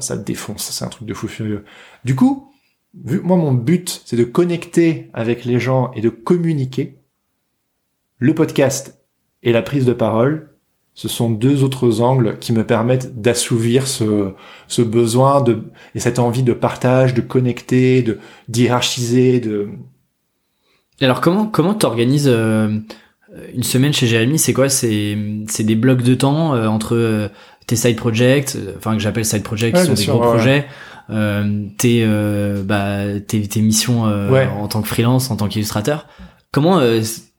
ça 0.00 0.16
te 0.16 0.24
défonce, 0.24 0.70
c'est 0.70 0.84
un 0.84 0.88
truc 0.88 1.06
de 1.06 1.14
fou 1.14 1.28
furieux. 1.28 1.64
Du 2.04 2.14
coup, 2.14 2.52
vu 2.94 3.20
moi 3.20 3.36
mon 3.36 3.52
but, 3.52 4.02
c'est 4.04 4.16
de 4.16 4.24
connecter 4.24 5.10
avec 5.12 5.44
les 5.44 5.58
gens 5.58 5.92
et 5.92 6.00
de 6.00 6.08
communiquer. 6.08 6.98
Le 8.18 8.34
podcast 8.34 9.00
et 9.42 9.52
la 9.52 9.62
prise 9.62 9.84
de 9.84 9.92
parole, 9.92 10.51
ce 10.94 11.08
sont 11.08 11.30
deux 11.30 11.64
autres 11.64 12.02
angles 12.02 12.36
qui 12.38 12.52
me 12.52 12.64
permettent 12.64 13.20
d'assouvir 13.20 13.86
ce, 13.86 14.32
ce 14.68 14.82
besoin 14.82 15.40
de 15.40 15.62
et 15.94 16.00
cette 16.00 16.18
envie 16.18 16.42
de 16.42 16.52
partage, 16.52 17.14
de 17.14 17.22
connecter, 17.22 18.02
de 18.02 18.18
d'hierarchiser, 18.48 19.40
de. 19.40 19.70
Alors 21.00 21.22
comment 21.22 21.46
comment 21.46 21.72
t'organises 21.72 22.28
euh, 22.28 22.78
une 23.54 23.62
semaine 23.62 23.94
chez 23.94 24.06
Jérémy? 24.06 24.38
C'est 24.38 24.52
quoi? 24.52 24.68
C'est 24.68 25.16
c'est 25.48 25.64
des 25.64 25.76
blocs 25.76 26.02
de 26.02 26.14
temps 26.14 26.54
euh, 26.54 26.66
entre 26.66 26.94
euh, 26.94 27.28
tes 27.66 27.76
side 27.76 27.96
projects, 27.96 28.58
enfin 28.76 28.92
que 28.94 29.00
j'appelle 29.00 29.24
side 29.24 29.42
projects, 29.42 29.74
qui 29.74 29.84
sont 29.84 29.94
des 29.94 30.04
gros 30.04 30.20
projets, 30.20 30.66
tes 31.78 32.06
bah 32.64 33.20
tes 33.26 33.48
tes 33.48 33.60
missions 33.62 34.02
en 34.04 34.68
tant 34.68 34.82
que 34.82 34.88
freelance, 34.88 35.30
en 35.30 35.36
tant 35.36 35.48
qu'illustrateur. 35.48 36.06
Comment 36.50 36.82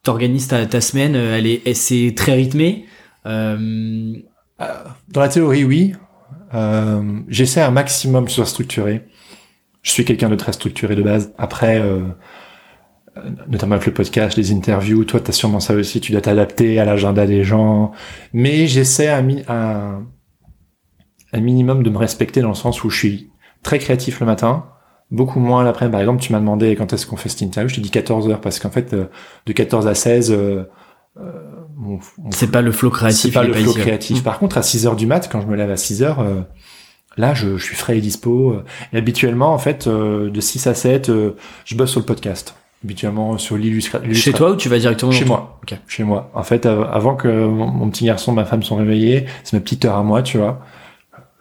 t'organises 0.02 0.48
ta 0.48 0.66
ta 0.66 0.82
semaine? 0.82 1.16
Elle 1.16 1.46
est 1.46 1.74
c'est 1.76 2.16
très 2.16 2.34
rythmé? 2.34 2.86
euh, 2.88 2.93
dans 3.26 5.22
la 5.22 5.30
théorie, 5.30 5.64
oui. 5.64 5.94
Euh, 6.54 7.20
J'essaie 7.28 7.62
un 7.62 7.72
maximum 7.72 8.26
de 8.26 8.30
soit 8.30 8.46
structuré. 8.46 9.06
Je 9.82 9.92
suis 9.92 10.06
quelqu'un 10.06 10.30
de 10.30 10.36
très 10.36 10.54
structuré 10.54 10.96
de 10.96 11.02
base. 11.02 11.34
Après, 11.38 11.80
euh, 11.80 12.02
notamment 13.48 13.76
avec 13.76 13.86
le 13.88 13.94
podcast, 13.94 14.38
les 14.38 14.52
interviews, 14.52 15.04
toi, 15.06 15.20
tu 15.20 15.30
as 15.30 15.34
sûrement 15.34 15.60
ça 15.60 15.74
aussi. 15.74 16.00
Tu 16.00 16.12
dois 16.12 16.22
t'adapter 16.22 16.80
à 16.80 16.86
l'agenda 16.86 17.26
des 17.26 17.44
gens. 17.44 17.92
Mais 18.34 18.68
j'essaie 18.68 19.10
un, 19.10 19.28
un, 19.48 20.06
un 21.34 21.40
minimum 21.42 21.84
de 21.84 21.90
me 21.90 21.98
respecter 21.98 22.42
dans 22.42 22.50
le 22.50 22.54
sens 22.56 22.84
où 22.84 22.90
je 22.90 22.98
suis 22.98 23.32
très 23.64 23.80
créatif 23.80 24.20
le 24.20 24.26
matin, 24.26 24.66
beaucoup 25.12 25.40
moins 25.40 25.64
l'après-midi. 25.64 25.92
Par 25.92 26.02
exemple, 26.02 26.22
tu 26.22 26.32
m'as 26.32 26.40
demandé 26.40 26.76
quand 26.76 26.94
est-ce 26.94 27.06
qu'on 27.06 27.18
fait 27.18 27.30
cette 27.30 27.42
interview, 27.42 27.70
je 27.70 27.76
te 27.76 27.82
dis 27.82 27.92
14 27.92 28.30
heures 28.30 28.42
parce 28.42 28.60
qu'en 28.60 28.70
fait, 28.72 28.94
euh, 28.94 29.06
de 29.46 29.54
14 29.54 29.88
à 29.88 29.96
16, 29.96 30.32
euh, 30.32 30.66
c'est 32.32 32.52
pas 32.52 32.62
le 32.62 32.72
flow 32.72 32.90
créatif. 32.90 33.22
C'est 33.22 33.32
pas 33.32 33.44
le 33.44 33.54
flow 33.54 33.74
créatif. 33.74 34.20
Mm. 34.20 34.24
Par 34.24 34.40
contre, 34.40 34.58
à 34.58 34.64
6 34.64 34.88
heures 34.88 34.96
du 34.96 35.08
mat, 35.08 35.30
quand 35.32 35.42
je 35.42 35.48
me 35.48 35.56
lève 35.56 35.72
à 35.72 35.78
6 35.78 36.04
heures, 36.04 36.20
euh, 36.20 36.42
là, 37.18 37.34
je, 37.34 37.58
je, 37.58 37.64
suis 37.64 37.76
frais 37.76 37.98
et 37.98 38.02
dispo. 38.02 38.58
Et 38.92 38.98
habituellement, 38.98 39.54
en 39.54 39.58
fait, 39.58 39.88
euh, 39.88 40.30
de 40.30 40.42
6 40.42 40.68
à 40.68 40.74
7, 40.74 41.10
euh, 41.10 41.36
je 41.66 41.76
bosse 41.76 41.92
sur 41.92 42.00
le 42.00 42.06
podcast. 42.06 42.56
Habituellement 42.84 43.38
sur 43.38 43.56
l'illustration. 43.56 44.12
Chez 44.14 44.34
toi 44.34 44.52
ou 44.52 44.56
tu 44.58 44.68
vas 44.68 44.78
directement 44.78 45.12
Chez 45.12 45.26
moi. 45.26 45.62
Chez 45.88 46.04
moi. 46.04 46.30
En 46.34 46.44
fait, 46.44 46.66
avant 46.66 47.16
que 47.16 47.48
mon, 47.48 47.90
petit 47.90 48.06
garçon, 48.06 48.34
ma 48.34 48.44
femme 48.44 48.62
sont 48.62 48.76
réveillés, 48.76 49.26
c'est 49.46 49.54
ma 49.54 49.62
petite 49.62 49.86
heure 49.86 49.96
à 49.96 50.04
moi, 50.04 50.22
tu 50.22 50.38
vois. 50.38 50.62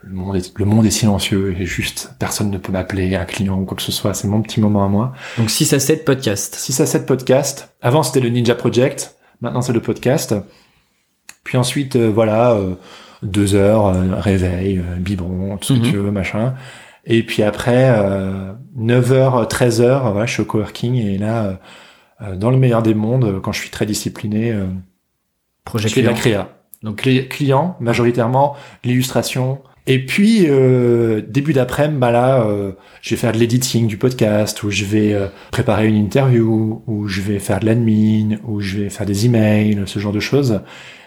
Le 0.05 0.15
monde 0.15 0.37
est, 0.37 0.57
le 0.57 0.65
monde 0.65 0.87
est 0.87 0.91
silencieux 0.91 1.57
et 1.59 1.67
juste 1.67 2.15
personne 2.19 2.51
ne 2.51 2.59
peut 2.59 2.73
m'appeler, 2.73 3.15
un 3.17 3.25
client 3.25 3.59
ou 3.59 3.65
quoi 3.65 3.77
que 3.77 3.83
ce 3.83 3.91
soit. 3.91 4.15
C'est 4.15 4.29
mon 4.29 4.41
petit 4.41 4.61
moment 4.61 4.85
à 4.85 4.89
moi. 4.89 5.15
Donc 5.37 5.51
6 5.51 5.73
à 5.73 5.81
7 5.81 6.05
podcast. 6.05 6.55
6 6.55 6.81
à 6.81 6.87
7 6.87 7.07
podcast. 7.07 7.75
Avant, 7.83 8.05
c'était 8.05 8.21
le 8.21 8.29
Ninja 8.29 8.55
Project. 8.55 9.17
Maintenant, 9.43 9.61
c'est 9.61 9.73
le 9.73 9.81
podcast. 9.81 10.35
Puis 11.43 11.59
ensuite, 11.59 11.97
euh, 11.97 12.09
voilà, 12.09 12.53
euh, 12.53 12.77
deux 13.23 13.55
heures, 13.55 13.87
euh, 13.87 14.15
réveil, 14.15 14.81
biberon, 14.99 15.59
tout 15.59 15.75
ce 15.75 15.81
que 15.81 15.85
mhm. 15.85 15.91
tu 15.91 15.97
veux, 15.99 16.11
machin. 16.13 16.55
Et 17.05 17.25
puis 17.25 17.43
après, 17.43 17.91
9h, 18.79 19.49
13h, 19.49 20.13
voilà, 20.13 20.25
je 20.25 20.33
suis 20.35 20.43
au 20.43 20.45
coworking 20.45 20.95
et 20.95 21.19
là, 21.19 21.59
dans 22.37 22.53
le 22.53 22.57
meilleur 22.57 22.81
des 22.81 22.95
mondes, 22.95 23.41
quand 23.43 23.51
je 23.51 23.59
suis 23.59 23.71
très 23.71 23.87
discipliné, 23.87 24.57
Projet 25.65 25.89
je 25.89 25.95
fais 25.95 26.03
de 26.03 26.07
la 26.07 26.13
créa. 26.13 26.49
Donc 26.85 27.05
les 27.05 27.27
clients, 27.27 27.77
majoritairement, 27.81 28.55
l'illustration, 28.85 29.61
et 29.87 30.07
puis 30.07 30.47
euh, 30.49 31.21
début 31.27 31.53
d'après-midi, 31.53 31.99
bah 31.99 32.13
là, 32.13 32.47
euh, 32.47 32.73
je 33.01 33.11
vais 33.11 33.17
faire 33.17 33.33
de 33.33 33.39
l'editing 33.39 33.89
du 33.89 33.97
podcast, 33.97 34.63
ou 34.63 34.71
je 34.71 34.85
vais 34.85 35.13
euh, 35.13 35.27
préparer 35.51 35.89
une 35.89 35.97
interview, 35.97 36.83
ou 36.87 37.09
je 37.09 37.21
vais 37.21 37.41
faire 37.41 37.59
de 37.59 37.67
l'admin, 37.67 38.37
ou 38.47 38.61
je 38.61 38.79
vais 38.79 38.91
faire 38.91 39.07
des 39.07 39.27
emails, 39.27 39.83
ce 39.87 39.99
genre 39.99 40.13
de 40.13 40.21
choses. 40.21 40.61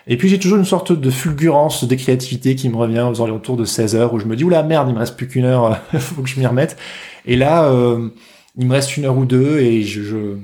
Et 0.07 0.17
puis 0.17 0.27
j'ai 0.27 0.39
toujours 0.39 0.57
une 0.57 0.65
sorte 0.65 0.91
de 0.91 1.09
fulgurance 1.09 1.85
de 1.85 1.95
créativité 1.95 2.55
qui 2.55 2.69
me 2.69 2.75
revient 2.75 3.07
aux 3.09 3.21
alentours 3.21 3.55
de 3.55 3.65
16 3.65 3.95
heures, 3.95 4.13
où 4.13 4.19
je 4.19 4.25
me 4.25 4.35
dis 4.35 4.43
oula 4.43 4.61
merde, 4.61 4.89
il 4.89 4.93
me 4.93 4.99
reste 4.99 5.15
plus 5.15 5.27
qu'une 5.27 5.45
heure, 5.45 5.79
faut 5.97 6.21
que 6.21 6.29
je 6.29 6.37
m'y 6.37 6.45
remette. 6.45 6.77
Et 7.25 7.37
là, 7.37 7.69
euh, 7.69 8.09
il 8.57 8.67
me 8.67 8.73
reste 8.73 8.97
une 8.97 9.05
heure 9.05 9.17
ou 9.17 9.25
deux, 9.25 9.59
et 9.59 9.83
je, 9.83 10.03
je 10.03 10.37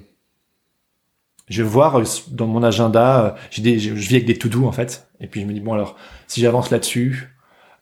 je 1.50 1.64
vais 1.64 1.68
voir 1.68 2.02
dans 2.30 2.48
mon 2.48 2.64
agenda, 2.64 3.36
j'ai 3.50 3.62
des, 3.62 3.78
je 3.78 3.94
vis 3.94 4.16
avec 4.16 4.26
des 4.26 4.38
to-do 4.38 4.66
en 4.66 4.72
fait, 4.72 5.10
et 5.20 5.28
puis 5.28 5.42
je 5.42 5.46
me 5.46 5.52
dis 5.52 5.60
bon 5.60 5.74
alors 5.74 5.98
si 6.28 6.40
j'avance 6.40 6.70
là-dessus, 6.70 7.31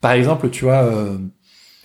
par 0.02 0.12
exemple, 0.14 0.50
tu 0.50 0.66
vois. 0.66 0.84
Euh... 0.84 1.18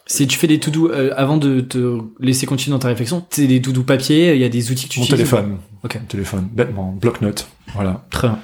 Si 0.07 0.27
tu 0.27 0.39
fais 0.39 0.47
des 0.47 0.61
to-do 0.61 0.91
euh, 0.91 1.15
avant 1.17 1.39
de 1.39 1.61
te 1.61 1.99
laisser 2.21 2.45
continuer 2.45 2.75
dans 2.75 2.79
ta 2.79 2.89
réflexion, 2.89 3.25
c'est 3.31 3.47
des 3.47 3.63
to-do 3.63 3.83
papier, 3.85 4.35
il 4.35 4.41
y 4.41 4.45
a 4.45 4.51
des 4.51 4.71
outils 4.71 4.87
que 4.87 4.93
tu 4.93 4.99
Mon 5.01 5.07
utilises. 5.07 5.31
téléphone. 5.31 5.59
Ok. 5.83 5.95
Mon 5.99 6.07
téléphone, 6.07 6.49
bêtement, 6.53 6.93
bloc-notes. 6.93 7.49
Voilà. 7.75 8.05
Très 8.11 8.29
bien. 8.29 8.39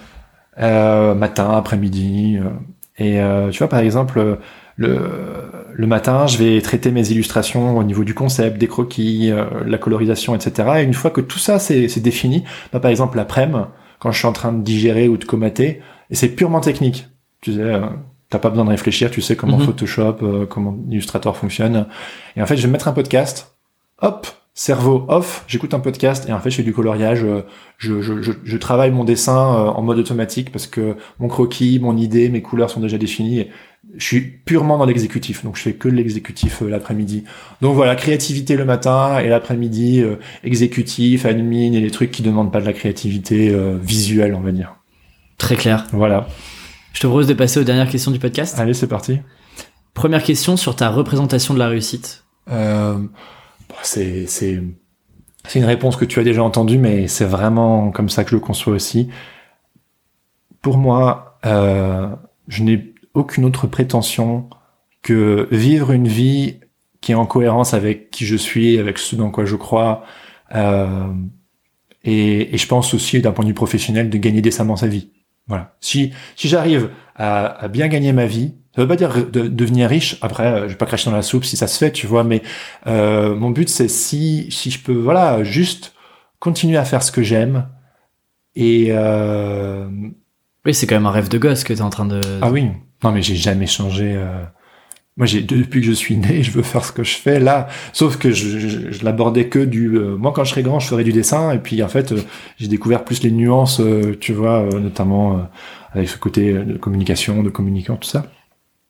Euh, 0.59 1.15
matin, 1.15 1.51
après-midi. 1.51 2.39
Euh, 2.39 2.49
et 2.97 3.21
euh, 3.21 3.51
tu 3.51 3.59
vois, 3.59 3.69
par 3.69 3.81
exemple, 3.81 4.39
le, 4.77 4.99
le 5.75 5.87
matin, 5.87 6.27
je 6.27 6.39
vais 6.39 6.61
traiter 6.63 6.91
mes 6.93 7.11
illustrations 7.11 7.77
au 7.77 7.85
niveau 7.85 8.05
du 8.05 8.15
concept, 8.15 8.57
des 8.57 8.67
croquis, 8.67 9.31
la 9.67 9.77
colorisation, 9.77 10.35
etc. 10.35 10.67
Et 10.79 10.83
une 10.83 10.95
fois 10.95 11.11
que 11.11 11.21
tout 11.21 11.39
ça 11.39 11.59
c'est 11.59 12.01
défini, 12.01 12.45
bah, 12.73 12.81
par 12.81 12.91
exemple 12.91 13.19
l'après-midi, 13.19 13.59
quand 13.99 14.13
je 14.13 14.19
suis 14.19 14.27
en 14.27 14.33
train 14.33 14.53
de 14.55 14.63
digérer 14.63 15.09
ou 15.09 15.19
de 15.19 15.25
comater, 15.27 15.83
et 16.09 16.15
c'est 16.15 16.29
purement 16.31 16.61
technique. 16.61 17.09
Tu 17.43 17.53
sais, 17.55 17.81
T'as 18.31 18.39
pas 18.39 18.49
besoin 18.49 18.65
de 18.65 18.71
réfléchir, 18.71 19.11
tu 19.11 19.21
sais 19.21 19.35
comment 19.35 19.59
mhm. 19.59 19.67
Photoshop, 19.67 20.17
euh, 20.23 20.47
comment 20.47 20.79
Illustrator 20.89 21.37
fonctionne. 21.37 21.87
Et 22.37 22.43
en 22.43 22.47
fait, 22.47 22.57
je 22.57 22.63
vais 22.63 22.69
mettre 22.71 22.87
un 22.87 22.93
podcast. 22.93 23.57
Hop, 24.03 24.29
cerveau 24.55 25.05
off, 25.09 25.45
j'écoute 25.49 25.75
un 25.75 25.81
podcast 25.81 26.29
et 26.29 26.33
en 26.33 26.39
fait, 26.39 26.51
je 26.51 26.57
fais 26.59 26.63
du 26.63 26.73
coloriage. 26.73 27.25
Euh, 27.25 27.43
je, 27.77 28.01
je, 28.01 28.23
je, 28.23 28.31
je 28.45 28.57
travaille 28.57 28.93
mon 28.93 29.03
dessin 29.03 29.37
euh, 29.37 29.67
en 29.71 29.83
mode 29.83 29.99
automatique 29.99 30.53
parce 30.53 30.69
que 30.69 30.95
mon 31.19 31.27
croquis, 31.27 31.81
mon 31.81 31.97
idée, 31.97 32.29
mes 32.29 32.41
couleurs 32.41 32.71
sont 32.71 32.79
déjà 32.79 32.99
définies. 32.99 33.49
je 33.97 34.05
suis 34.05 34.21
purement 34.21 34.79
dans 34.79 34.87
l'exécutif, 34.87 35.43
donc 35.43 35.57
je 35.57 35.63
fais 35.63 35.73
que 35.73 35.89
l'exécutif 35.89 36.61
l'après-midi. 36.61 37.25
Donc 37.63 37.75
voilà, 37.75 37.97
créativité 37.97 38.57
le 38.57 38.65
matin 38.65 39.19
et 39.19 39.29
l'après-midi, 39.29 40.05
exécutif, 40.45 41.27
admin 41.27 41.73
et 41.73 41.81
les 41.81 41.91
trucs 41.91 42.13
qui 42.13 42.23
demandent 42.23 42.53
pas 42.53 42.61
de 42.61 42.67
la 42.67 42.75
créativité 42.75 43.53
visuelle, 43.83 44.37
on 44.37 44.41
va 44.41 44.53
dire. 44.53 44.77
Très 45.37 45.57
clair. 45.57 45.87
Voilà. 45.93 46.29
Je 46.93 47.01
te 47.01 47.07
propose 47.07 47.27
de 47.27 47.35
passer 47.35 47.61
aux 47.61 47.65
dernières 47.65 47.89
questions 47.89 48.11
du 48.11 48.19
podcast. 48.19 48.59
Allez, 48.59 48.75
c'est 48.75 48.87
parti. 48.87 49.21
Première 49.95 50.23
question 50.23 50.57
sur 50.57 50.77
ta 50.77 50.91
représentation 50.91 51.55
de 51.55 51.59
la 51.59 51.69
réussite. 51.69 52.25
Euh, 52.51 52.99
bah, 53.69 53.77
c'est 53.83 54.27
c'est 54.27 54.63
c'est 55.47 55.59
une 55.59 55.65
réponse 55.65 55.97
que 55.97 56.05
tu 56.05 56.21
as 56.21 56.25
déjà 56.25 56.43
entendue, 56.43 56.79
mais 56.79 57.09
c'est 57.09 57.25
vraiment 57.25 57.91
comme 57.91 58.09
ça 58.09 58.25
que 58.25 58.31
je 58.31 58.37
le 58.37 58.41
conçois 58.41 58.75
aussi. 58.75 59.09
Pour 60.63 60.77
moi, 60.77 61.39
euh, 61.47 62.09
je 62.49 62.63
n'ai 62.63 62.95
aucune 63.15 63.45
autre 63.45 63.67
prétention 63.67 64.49
que 65.03 65.49
vivre 65.51 65.93
une 65.93 66.09
vie 66.09 66.61
qui 67.01 67.13
est 67.13 67.15
en 67.15 67.27
cohérence 67.27 67.73
avec 67.73 68.11
qui 68.11 68.27
je 68.27 68.37
suis, 68.37 68.79
avec 68.79 68.99
ce 68.99 69.17
dans 69.17 69.31
quoi 69.31 69.47
je 69.47 69.57
crois. 69.57 70.05
Euh, 70.55 71.13
et, 72.05 72.55
et, 72.55 72.59
je 72.59 72.67
pense 72.67 72.93
aussi 72.93 73.21
d'un 73.21 73.33
point 73.33 73.45
de 73.45 73.51
vue 73.51 73.55
professionnel 73.55 74.11
de 74.11 74.19
gagner 74.19 74.43
décemment 74.43 74.77
sa 74.77 74.87
vie. 74.87 75.11
Voilà. 75.51 75.75
Si 75.81 76.13
si 76.37 76.49
j'arrive 76.49 76.89
à, 77.15 77.65
à, 77.65 77.69
bien 77.69 77.89
gagner 77.89 78.15
ma 78.15 78.25
vie, 78.25 78.55
ça 78.75 78.81
veut 78.81 78.89
pas 78.89 78.97
dire 78.97 79.27
de, 79.31 79.49
devenir 79.49 79.91
riche. 79.91 80.17
Après, 80.23 80.47
euh, 80.47 80.63
je 80.63 80.69
vais 80.69 80.77
pas 80.77 80.87
cracher 80.87 81.11
dans 81.11 81.17
la 81.17 81.23
soupe 81.23 81.45
si 81.45 81.59
ça 81.59 81.67
se 81.67 81.77
fait, 81.77 81.93
tu 81.93 82.07
vois. 82.07 82.25
Mais 82.25 82.41
euh, 82.87 83.35
mon 83.35 83.51
but 83.51 83.69
c'est 83.69 83.89
si 83.89 84.47
si 84.51 84.71
je 84.71 84.81
peux, 84.83 84.95
voilà, 84.95 85.45
juste 85.45 85.93
continuer 86.39 86.79
à 86.79 86.85
faire 86.87 87.03
ce 87.03 87.13
que 87.13 87.23
j'aime 87.23 87.67
et 88.55 88.89
euh... 88.91 89.89
oui, 90.65 90.75
c'est 90.75 90.87
quand 90.87 90.97
même 90.97 91.07
un 91.07 91.11
rêve 91.11 91.29
de 91.29 91.39
gosse 91.39 91.65
que 91.65 91.73
tu 91.73 91.79
es 91.79 91.83
en 91.83 91.91
train 91.91 92.07
de. 92.07 92.21
Ah 92.43 92.51
oui. 92.51 92.69
Non, 93.03 93.13
mais 93.13 93.23
j'ai 93.23 93.37
jamais 93.37 93.67
changé. 93.67 94.15
Euh... 94.17 94.45
Moi, 95.17 95.27
j'ai 95.27 95.43
depuis 95.43 95.81
que 95.81 95.87
je 95.87 95.93
suis 95.93 96.17
né, 96.17 96.43
je 96.43 96.51
veux 96.51 96.63
faire 96.63 96.85
ce 96.85 96.93
que 96.93 97.05
je 97.05 97.17
fais 97.17 97.41
là. 97.41 97.69
Sauf 97.93 98.17
que 98.17 98.31
je, 98.31 98.59
je, 98.59 98.91
je 98.91 99.05
l'abordais 99.05 99.49
que 99.49 99.59
du. 99.59 99.97
Euh, 99.97 100.17
moi, 100.17 100.33
quand 100.35 100.45
je 100.45 100.51
serai 100.51 100.63
grand, 100.63 100.81
je 100.81 100.89
ferai 100.89 101.05
du 101.05 101.13
dessin. 101.13 101.53
Et 101.53 101.59
puis, 101.59 101.83
en 101.83 101.89
fait, 101.89 102.13
euh, 102.13 102.23
j'ai 102.59 102.69
découvert 102.69 103.05
plus 103.05 103.23
les 103.23 103.31
nuances, 103.31 103.81
euh, 103.81 104.17
tu 104.19 104.33
vois, 104.33 104.63
notamment 104.63 105.49
avec 105.93 106.09
ce 106.09 106.17
côté 106.17 106.53
de 106.53 106.77
communication, 106.79 107.43
de 107.43 107.51
communicant, 107.51 107.97
tout 107.97 108.09
ça. 108.09 108.27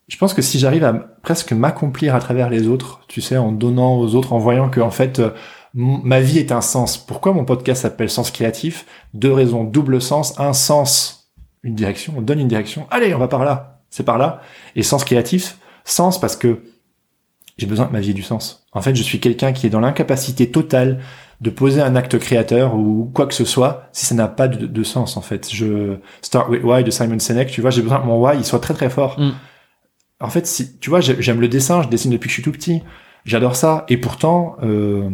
Je 0.08 0.16
pense 0.16 0.34
que 0.34 0.42
si 0.42 0.58
j'arrive 0.58 0.84
à 0.84 0.92
presque 0.92 1.52
m'accomplir 1.52 2.14
à 2.14 2.20
travers 2.20 2.50
les 2.50 2.66
autres, 2.66 3.00
tu 3.06 3.20
sais, 3.20 3.36
en 3.36 3.52
donnant 3.52 3.98
aux 3.98 4.14
autres, 4.16 4.32
en 4.32 4.38
voyant 4.38 4.68
que 4.68 4.80
en 4.80 4.90
fait 4.90 5.22
ma 5.74 6.20
vie 6.20 6.38
est 6.38 6.52
un 6.52 6.60
sens. 6.60 6.98
Pourquoi 6.98 7.32
mon 7.32 7.44
podcast 7.44 7.82
s'appelle 7.82 8.10
Sens 8.10 8.30
Créatif? 8.30 8.86
Deux 9.14 9.32
raisons, 9.32 9.64
double 9.64 10.00
sens, 10.00 10.38
un 10.40 10.52
sens, 10.52 11.32
une 11.62 11.74
direction, 11.74 12.14
on 12.16 12.22
donne 12.22 12.40
une 12.40 12.48
direction. 12.48 12.86
Allez, 12.90 13.14
on 13.14 13.18
va 13.18 13.28
par 13.28 13.44
là, 13.44 13.82
c'est 13.90 14.02
par 14.02 14.18
là. 14.18 14.40
Et 14.76 14.82
sens 14.82 15.04
créatif, 15.04 15.58
sens 15.84 16.20
parce 16.20 16.36
que 16.36 16.62
j'ai 17.58 17.66
besoin 17.66 17.86
que 17.86 17.92
ma 17.92 18.00
vie 18.00 18.10
ait 18.10 18.14
du 18.14 18.22
sens. 18.22 18.66
En 18.72 18.80
fait, 18.80 18.94
je 18.94 19.02
suis 19.02 19.20
quelqu'un 19.20 19.52
qui 19.52 19.66
est 19.66 19.70
dans 19.70 19.80
l'incapacité 19.80 20.50
totale 20.50 21.00
de 21.40 21.50
poser 21.50 21.80
un 21.80 21.96
acte 21.96 22.18
créateur 22.18 22.74
ou 22.74 23.10
quoi 23.14 23.26
que 23.26 23.34
ce 23.34 23.44
soit 23.44 23.88
si 23.92 24.06
ça 24.06 24.14
n'a 24.14 24.28
pas 24.28 24.48
de, 24.48 24.82
sens 24.82 25.16
en 25.16 25.20
fait. 25.20 25.52
Je 25.52 25.96
Start 26.22 26.48
with 26.48 26.62
Why 26.62 26.84
de 26.84 26.90
Simon 26.90 27.18
Sinek, 27.18 27.50
tu 27.50 27.60
vois, 27.60 27.70
j'ai 27.70 27.82
besoin 27.82 28.00
que 28.00 28.06
mon 28.06 28.20
Why 28.20 28.36
il 28.36 28.44
soit 28.44 28.60
très 28.60 28.74
très 28.74 28.90
fort. 28.90 29.18
Mm. 29.18 29.32
En 30.20 30.28
fait, 30.28 30.46
si 30.46 30.78
tu 30.78 30.90
vois, 30.90 31.00
j'aime 31.00 31.40
le 31.40 31.48
dessin, 31.48 31.82
je 31.82 31.88
dessine 31.88 32.10
depuis 32.10 32.28
que 32.28 32.30
je 32.30 32.34
suis 32.34 32.42
tout 32.42 32.52
petit, 32.52 32.82
j'adore 33.24 33.56
ça 33.56 33.84
et 33.88 33.96
pourtant 33.96 34.56
euh, 34.62 35.08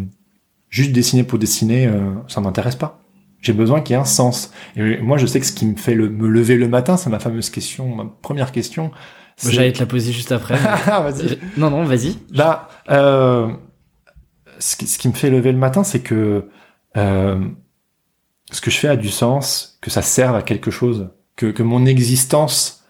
juste 0.69 0.93
dessiner 0.93 1.23
pour 1.23 1.39
dessiner, 1.39 1.87
euh, 1.87 2.15
ça 2.27 2.41
m'intéresse 2.41 2.77
pas. 2.77 3.01
J'ai 3.41 3.53
besoin 3.53 3.81
qu'il 3.81 3.95
y 3.95 3.99
ait 3.99 4.01
un 4.01 4.05
sens. 4.05 4.53
Et 4.75 4.99
moi, 4.99 5.19
je 5.19 5.27
sais 5.27 5.39
que 5.39 5.47
ce 5.47 5.53
qui 5.53 5.67
me 5.67 5.77
fait 5.77 5.95
me 5.95 6.27
lever 6.27 6.57
le 6.57 6.67
matin, 6.67 6.97
c'est 6.97 7.11
ma 7.11 7.21
fameuse 7.21 7.51
question, 7.51 7.95
ma 7.95 8.05
première 8.05 8.51
question. 8.51 8.91
J'allais 9.43 9.73
te 9.73 9.81
la 9.81 9.87
poser 9.87 10.13
juste 10.13 10.33
après. 10.33 10.59
Ah, 10.87 11.01
vas-y. 11.01 11.39
Non, 11.57 11.71
non, 11.71 11.85
vas-y. 11.85 12.17
Là, 12.33 12.69
euh, 12.91 13.49
ce, 14.59 14.77
qui, 14.77 14.87
ce, 14.87 14.99
qui, 14.99 15.09
me 15.09 15.13
fait 15.13 15.31
lever 15.31 15.53
le 15.53 15.59
matin, 15.59 15.85
c'est 15.85 16.01
que 16.01 16.49
euh, 16.97 17.39
ce 18.51 18.61
que 18.61 18.71
je 18.71 18.79
fais 18.79 18.89
a 18.89 18.97
du 18.97 19.09
sens, 19.09 19.79
que 19.81 19.91
ça 19.91 20.03
serve 20.03 20.37
à 20.37 20.43
quelque 20.43 20.71
chose, 20.71 21.11
que, 21.37 21.47
que 21.47 21.63
mon 21.63 21.85
existence, 21.87 22.85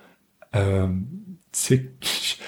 euh, 0.54 0.86
c'est 1.52 1.92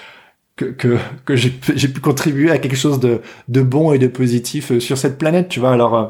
que, 0.56 0.66
que, 0.66 0.98
que 1.24 1.36
j'ai 1.36 1.50
pu 1.50 2.00
contribuer 2.00 2.50
à 2.50 2.58
quelque 2.58 2.76
chose 2.76 3.00
de, 3.00 3.22
de 3.48 3.62
bon 3.62 3.92
et 3.92 3.98
de 3.98 4.08
positif 4.08 4.72
euh, 4.72 4.80
sur 4.80 4.98
cette 4.98 5.18
planète, 5.18 5.48
tu 5.48 5.60
vois. 5.60 5.72
Alors, 5.72 5.96
euh, 5.96 6.06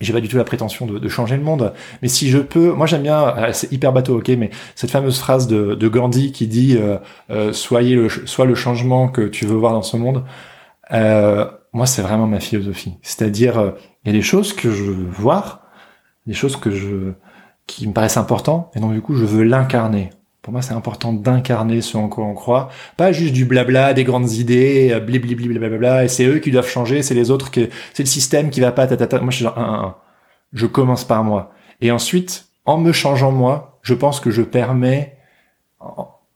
j'ai 0.00 0.12
pas 0.12 0.20
du 0.20 0.28
tout 0.28 0.36
la 0.36 0.44
prétention 0.44 0.86
de, 0.86 0.98
de, 0.98 1.08
changer 1.08 1.36
le 1.36 1.42
monde, 1.42 1.72
mais 2.02 2.08
si 2.08 2.30
je 2.30 2.38
peux, 2.38 2.72
moi 2.72 2.86
j'aime 2.86 3.02
bien, 3.02 3.36
euh, 3.36 3.50
c'est 3.52 3.70
hyper 3.72 3.92
bateau, 3.92 4.18
ok, 4.18 4.28
mais 4.38 4.50
cette 4.74 4.90
fameuse 4.90 5.18
phrase 5.18 5.46
de, 5.46 5.74
de 5.74 5.88
Gandhi 5.88 6.32
qui 6.32 6.46
dit 6.46 6.78
euh, 7.30 7.52
soyez 7.52 7.94
le, 7.96 8.08
sois 8.08 8.46
le 8.46 8.54
changement 8.54 9.08
que 9.08 9.22
tu 9.22 9.46
veux 9.46 9.56
voir 9.56 9.72
dans 9.72 9.82
ce 9.82 9.96
monde. 9.96 10.24
Euh, 10.92 11.46
moi, 11.72 11.86
c'est 11.86 12.02
vraiment 12.02 12.26
ma 12.26 12.40
philosophie. 12.40 12.94
C'est-à-dire, 13.02 13.74
il 14.04 14.08
y 14.08 14.14
a 14.14 14.18
des 14.18 14.22
choses 14.22 14.52
que 14.52 14.72
je 14.72 14.82
veux 14.82 15.06
voir, 15.08 15.62
des 16.26 16.34
choses 16.34 16.56
que 16.56 16.70
je 16.70 17.12
qui 17.66 17.86
me 17.86 17.92
paraissent 17.92 18.16
importantes, 18.16 18.72
et 18.74 18.80
donc 18.80 18.92
du 18.92 19.00
coup, 19.00 19.14
je 19.14 19.24
veux 19.24 19.44
l'incarner. 19.44 20.10
Pour 20.42 20.52
moi, 20.52 20.62
c'est 20.62 20.72
important 20.72 21.12
d'incarner 21.12 21.82
ce 21.82 21.98
en 21.98 22.08
quoi 22.08 22.24
on 22.24 22.34
croit, 22.34 22.70
pas 22.96 23.12
juste 23.12 23.34
du 23.34 23.44
blabla, 23.44 23.92
des 23.92 24.04
grandes 24.04 24.32
idées, 24.32 24.90
euh, 24.92 25.00
blibli 25.00 25.34
blablabla, 25.34 26.04
et 26.04 26.08
c'est 26.08 26.24
eux 26.24 26.38
qui 26.38 26.50
doivent 26.50 26.68
changer, 26.68 27.02
c'est 27.02 27.14
les 27.14 27.30
autres 27.30 27.50
que 27.50 27.68
c'est 27.92 28.02
le 28.02 28.08
système 28.08 28.48
qui 28.48 28.60
va 28.60 28.72
pas, 28.72 28.86
tatata. 28.86 29.20
Moi, 29.20 29.30
je 29.30 29.36
suis 29.36 29.44
genre, 29.44 29.58
un, 29.58 29.62
un, 29.62 29.84
un. 29.84 29.96
je 30.54 30.66
commence 30.66 31.04
par 31.04 31.24
moi. 31.24 31.52
Et 31.82 31.90
ensuite, 31.90 32.46
en 32.64 32.78
me 32.78 32.92
changeant 32.92 33.32
moi, 33.32 33.78
je 33.82 33.94
pense 33.94 34.20
que 34.20 34.30
je 34.30 34.42
permets 34.42 35.18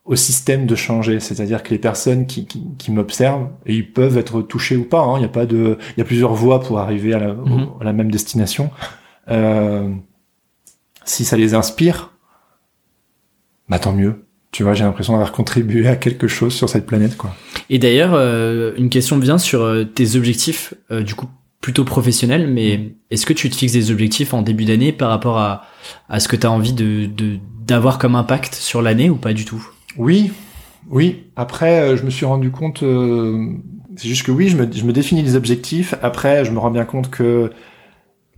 au 0.05 0.15
système 0.15 0.67
de 0.67 0.75
changer, 0.75 1.19
c'est-à-dire 1.19 1.63
que 1.63 1.71
les 1.71 1.79
personnes 1.79 2.27
qui, 2.27 2.45
qui, 2.45 2.63
qui 2.77 2.91
m'observent, 2.91 3.49
ils 3.65 3.91
peuvent 3.91 4.17
être 4.17 4.41
touchés 4.43 4.75
ou 4.75 4.83
pas, 4.83 5.01
hein, 5.01 5.17
il 5.17 5.23
y 5.23 5.25
a 5.25 5.29
pas 5.29 5.47
de, 5.47 5.79
il 5.95 5.99
y 5.99 6.01
a 6.01 6.05
plusieurs 6.05 6.33
voies 6.33 6.59
pour 6.61 6.79
arriver 6.79 7.13
à 7.13 7.19
la, 7.19 7.33
mhm. 7.33 7.69
à 7.81 7.83
la 7.83 7.93
même 7.93 8.11
destination. 8.11 8.69
Euh, 9.29 9.89
si 11.05 11.25
ça 11.25 11.37
les 11.37 11.55
inspire, 11.55 12.14
bah 13.69 13.79
tant 13.79 13.93
mieux. 13.93 14.25
Tu 14.51 14.63
vois, 14.63 14.73
j'ai 14.73 14.85
l'impression 14.85 15.13
d'avoir 15.13 15.33
contribué 15.33 15.87
à 15.87 15.97
quelque 15.97 16.27
chose 16.27 16.53
sur 16.53 16.69
cette 16.69 16.85
planète, 16.85 17.17
quoi. 17.17 17.35
Et 17.69 17.77
d'ailleurs, 17.77 18.11
euh, 18.13 18.73
une 18.77 18.89
question 18.89 19.17
vient 19.19 19.37
sur 19.37 19.61
euh, 19.61 19.83
tes 19.83 20.15
objectifs, 20.15 20.73
euh, 20.91 21.03
du 21.03 21.13
coup 21.13 21.27
plutôt 21.59 21.83
professionnels, 21.83 22.47
mais 22.47 22.77
mm. 22.77 22.91
est-ce 23.11 23.25
que 23.25 23.33
tu 23.33 23.49
te 23.49 23.55
fixes 23.55 23.73
des 23.73 23.91
objectifs 23.91 24.33
en 24.33 24.43
début 24.43 24.65
d'année 24.65 24.91
par 24.91 25.09
rapport 25.09 25.39
à, 25.39 25.63
à 26.07 26.19
ce 26.19 26.27
que 26.27 26.35
tu 26.35 26.47
as 26.47 26.51
envie 26.51 26.73
de 26.73 27.09
d'avoir 27.65 27.97
comme 27.97 28.15
impact 28.15 28.53
sur 28.53 28.83
l'année 28.83 29.09
ou 29.09 29.15
pas 29.15 29.33
du 29.33 29.43
tout? 29.43 29.67
Oui, 29.97 30.31
oui. 30.89 31.23
Après, 31.35 31.97
je 31.97 32.03
me 32.03 32.11
suis 32.11 32.25
rendu 32.25 32.51
compte, 32.51 32.83
c'est 33.97 34.07
juste 34.07 34.23
que 34.23 34.31
oui, 34.31 34.49
je 34.49 34.55
me, 34.55 34.71
je 34.71 34.83
me 34.83 34.93
définis 34.93 35.23
des 35.23 35.35
objectifs. 35.35 35.95
Après, 36.03 36.45
je 36.45 36.51
me 36.51 36.59
rends 36.59 36.69
bien 36.69 36.85
compte 36.85 37.09
que 37.09 37.51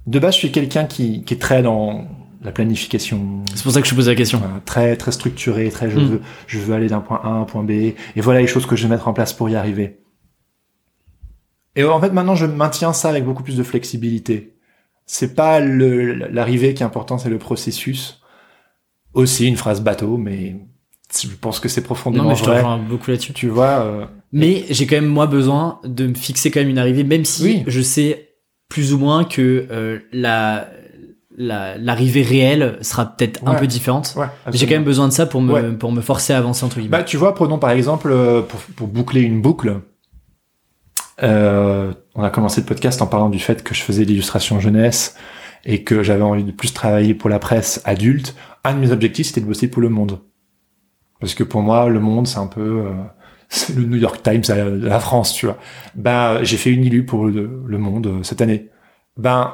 de 0.08 0.20
base, 0.20 0.36
je 0.36 0.40
suis 0.40 0.52
quelqu'un 0.52 0.86
qui, 0.86 1.24
qui 1.24 1.34
est 1.34 1.38
très 1.38 1.62
dans 1.62 2.08
la 2.42 2.52
planification. 2.52 3.44
C'est 3.54 3.64
pour 3.64 3.72
ça 3.72 3.82
que 3.82 3.88
je 3.88 3.96
pose 3.96 4.08
la 4.08 4.16
question. 4.16 4.42
très 4.66 4.96
très 4.96 5.12
structuré, 5.12 5.70
très 5.70 5.90
je 5.90 6.00
hmm. 6.00 6.06
veux 6.06 6.22
je 6.48 6.60
veux 6.60 6.74
aller 6.74 6.88
d'un 6.88 7.00
point 7.00 7.20
A 7.24 7.28
à 7.28 7.32
un 7.32 7.44
point 7.44 7.64
B 7.64 7.72
et 7.72 7.96
voilà 8.18 8.42
les 8.42 8.48
choses 8.48 8.66
que 8.66 8.76
je 8.76 8.84
vais 8.84 8.90
mettre 8.90 9.08
en 9.08 9.14
place 9.14 9.34
pour 9.34 9.50
y 9.50 9.56
arriver. 9.56 10.00
Et 11.76 11.84
en 11.84 12.00
fait 12.00 12.12
maintenant 12.12 12.36
je 12.36 12.46
maintiens 12.46 12.94
ça 12.94 13.10
avec 13.10 13.26
beaucoup 13.26 13.44
plus 13.44 13.58
de 13.58 13.64
flexibilité. 13.64 14.58
C'est 15.06 15.36
pas 15.36 15.60
l'arrivée 15.62 16.74
qui 16.74 16.84
est 16.84 16.86
important, 16.86 17.18
c'est 17.18 17.30
le 17.30 17.38
processus. 17.38 18.22
Aussi 19.14 19.48
une 19.48 19.56
phrase 19.56 19.82
bateau, 19.82 20.18
mais 20.18 20.58
je 21.16 21.30
pense 21.40 21.60
que 21.60 21.70
c'est 21.70 21.82
profondément 21.82 22.26
non, 22.26 22.30
mais 22.32 22.36
je 22.36 22.44
vrai. 22.44 22.64
beaucoup 22.88 23.10
là-dessus. 23.10 23.34
Tu 23.34 23.48
vois. 23.48 23.80
Euh, 23.80 24.06
mais 24.32 24.66
j'ai 24.70 24.86
quand 24.86 24.98
même 24.98 25.08
moi 25.08 25.26
besoin 25.26 25.80
de 25.86 26.08
me 26.08 26.14
fixer 26.14 26.52
quand 26.52 26.60
même 26.60 26.70
une 26.70 26.78
arrivée, 26.78 27.04
même 27.04 27.26
si 27.26 27.64
je 27.66 27.82
sais 27.82 28.28
plus 28.70 28.94
ou 28.94 28.98
moins 28.98 29.24
que 29.24 29.68
euh, 29.72 30.00
la 30.12 30.70
l'arrivée 31.38 32.24
réelle 32.24 32.78
sera 32.82 33.06
peut-être 33.06 33.48
un 33.48 33.54
peu 33.54 33.68
différente. 33.68 34.16
Ouais, 34.18 34.26
J'ai 34.54 34.66
quand 34.66 34.74
même 34.74 34.84
besoin 34.84 35.08
de 35.08 35.14
ça 35.14 35.26
pour 35.26 35.42
me, 35.42 35.78
pour 35.78 35.92
me 35.92 36.02
forcer 36.02 36.34
à 36.34 36.38
avancer 36.40 36.66
entre 36.66 36.78
guillemets. 36.78 36.98
Bah, 36.98 37.04
tu 37.04 37.18
vois, 37.18 37.36
prenons 37.36 37.60
par 37.60 37.70
exemple, 37.70 38.10
euh, 38.12 38.42
pour, 38.42 38.60
pour 38.76 38.88
boucler 38.88 39.22
une 39.22 39.42
boucle, 39.42 39.82
euh, 41.24 41.94
on 42.16 42.24
a 42.24 42.30
commencé 42.30 42.62
le 42.62 42.66
podcast 42.66 43.02
en 43.02 43.08
parlant 43.08 43.30
du 43.30 43.40
fait 43.40 43.64
que 43.64 43.74
je 43.74 43.82
faisais 43.82 44.04
l'illustration 44.04 44.60
jeunesse 44.60 45.16
et 45.66 45.84
que 45.84 46.04
j'avais 46.04 46.24
envie 46.24 46.44
de 46.44 46.52
plus 46.52 46.74
travailler 46.74 47.14
pour 47.14 47.30
la 47.30 47.40
presse 47.40 47.82
adulte. 47.86 48.36
Un 48.64 48.74
de 48.74 48.80
mes 48.80 48.92
objectifs, 48.92 49.28
c'était 49.28 49.42
de 49.42 49.46
bosser 49.46 49.70
pour 49.70 49.82
Le 49.82 49.90
Monde. 49.90 50.20
Parce 51.20 51.34
que 51.34 51.44
pour 51.44 51.62
moi, 51.62 51.90
Le 51.90 52.00
Monde, 52.00 52.28
c'est 52.28 52.40
un 52.40 52.48
peu... 52.48 52.86
Euh, 52.86 52.94
c'est 53.50 53.76
le 53.76 53.84
New 53.84 53.98
York 53.98 54.22
Times 54.24 54.42
de 54.42 54.88
la 54.88 55.00
France, 55.00 55.34
tu 55.34 55.46
vois. 55.46 55.58
Ben, 55.96 56.44
j'ai 56.44 56.58
fait 56.58 56.70
une 56.70 56.84
illu 56.84 57.06
pour 57.06 57.28
le, 57.28 57.64
le 57.66 57.78
Monde 57.78 58.08
euh, 58.08 58.24
cette 58.24 58.42
année. 58.42 58.70
Ben, 59.16 59.54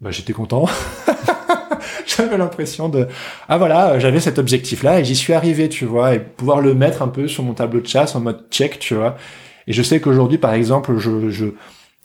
bah, 0.00 0.10
j'étais 0.10 0.32
content. 0.32 0.66
j'avais 2.06 2.38
l'impression 2.38 2.88
de 2.88 3.08
ah 3.48 3.58
voilà 3.58 3.98
j'avais 3.98 4.20
cet 4.20 4.38
objectif 4.38 4.82
là 4.82 5.00
et 5.00 5.04
j'y 5.04 5.16
suis 5.16 5.32
arrivé 5.32 5.68
tu 5.68 5.84
vois 5.84 6.14
et 6.14 6.20
pouvoir 6.20 6.60
le 6.60 6.74
mettre 6.74 7.02
un 7.02 7.08
peu 7.08 7.28
sur 7.28 7.42
mon 7.42 7.54
tableau 7.54 7.80
de 7.80 7.86
chasse 7.86 8.14
en 8.14 8.20
mode 8.20 8.44
check 8.50 8.78
tu 8.78 8.94
vois. 8.94 9.16
Et 9.66 9.72
je 9.72 9.82
sais 9.82 10.00
qu'aujourd'hui 10.00 10.38
par 10.38 10.54
exemple 10.54 10.96
je 10.98 11.30
je 11.30 11.46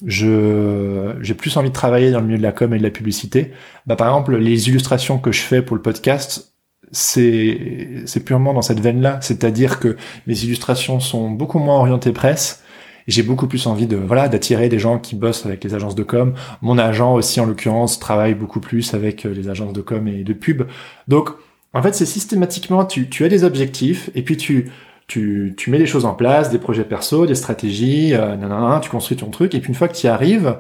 je 0.06 1.16
j'ai 1.22 1.34
plus 1.34 1.56
envie 1.58 1.70
de 1.70 1.74
travailler 1.74 2.12
dans 2.12 2.20
le 2.20 2.26
milieu 2.26 2.38
de 2.38 2.44
la 2.44 2.52
com 2.52 2.74
et 2.74 2.78
de 2.78 2.84
la 2.84 2.90
publicité. 2.90 3.52
Bah 3.86 3.96
par 3.96 4.08
exemple 4.08 4.36
les 4.36 4.70
illustrations 4.70 5.20
que 5.20 5.32
je 5.32 5.42
fais 5.42 5.62
pour 5.62 5.76
le 5.76 5.82
podcast 5.82 6.54
c'est 6.92 8.04
c'est 8.06 8.24
purement 8.26 8.54
dans 8.54 8.62
cette 8.62 8.80
veine 8.80 9.02
là 9.02 9.20
c'est-à-dire 9.22 9.80
que 9.80 9.96
mes 10.28 10.44
illustrations 10.44 11.00
sont 11.00 11.30
beaucoup 11.30 11.60
moins 11.60 11.78
orientées 11.78 12.12
presse 12.12 12.64
j'ai 13.08 13.24
beaucoup 13.24 13.48
plus 13.48 13.68
envie 13.68 13.88
de 13.88 13.96
voilà 13.98 14.28
d'attirer 14.30 14.70
des 14.70 14.80
gens 14.80 15.00
qui 15.00 15.16
bossent 15.16 15.46
avec 15.46 15.64
les 15.64 15.74
agences 15.74 15.96
de 15.96 16.04
com. 16.04 16.34
Mon 16.62 16.78
agent 16.78 17.14
aussi 17.14 17.40
en 17.40 17.46
l'occurrence 17.46 18.00
travaille 18.00 18.34
beaucoup 18.36 18.60
plus 18.60 18.94
avec 18.94 19.26
euh, 19.26 19.30
les 19.34 19.50
agences 19.50 19.74
de 19.74 19.82
com 19.82 20.08
et 20.08 20.24
de 20.24 20.34
pub. 20.34 20.64
Donc 21.08 21.30
en 21.74 21.82
fait 21.82 21.94
c'est 21.94 22.06
systématiquement 22.06 22.86
tu, 22.86 23.10
tu 23.10 23.26
as 23.26 23.30
des 23.30 23.44
objectifs 23.44 24.10
et 24.16 24.22
puis 24.22 24.38
tu 24.38 24.72
tu, 25.08 25.56
tu 25.58 25.70
mets 25.72 25.78
des 25.78 25.88
choses 25.88 26.06
en 26.06 26.14
place, 26.14 26.52
des 26.52 26.58
projets 26.60 26.86
perso, 26.86 27.26
des 27.26 27.36
stratégies, 27.36 28.14
euh, 28.14 28.38
nanana, 28.38 28.80
tu 28.82 28.90
construis 28.90 29.18
ton 29.18 29.30
truc 29.30 29.54
et 29.56 29.60
puis 29.60 29.70
une 29.70 29.76
fois 29.76 29.90
que 29.90 29.96
tu 29.96 30.06
y 30.06 30.10
arrives, 30.10 30.58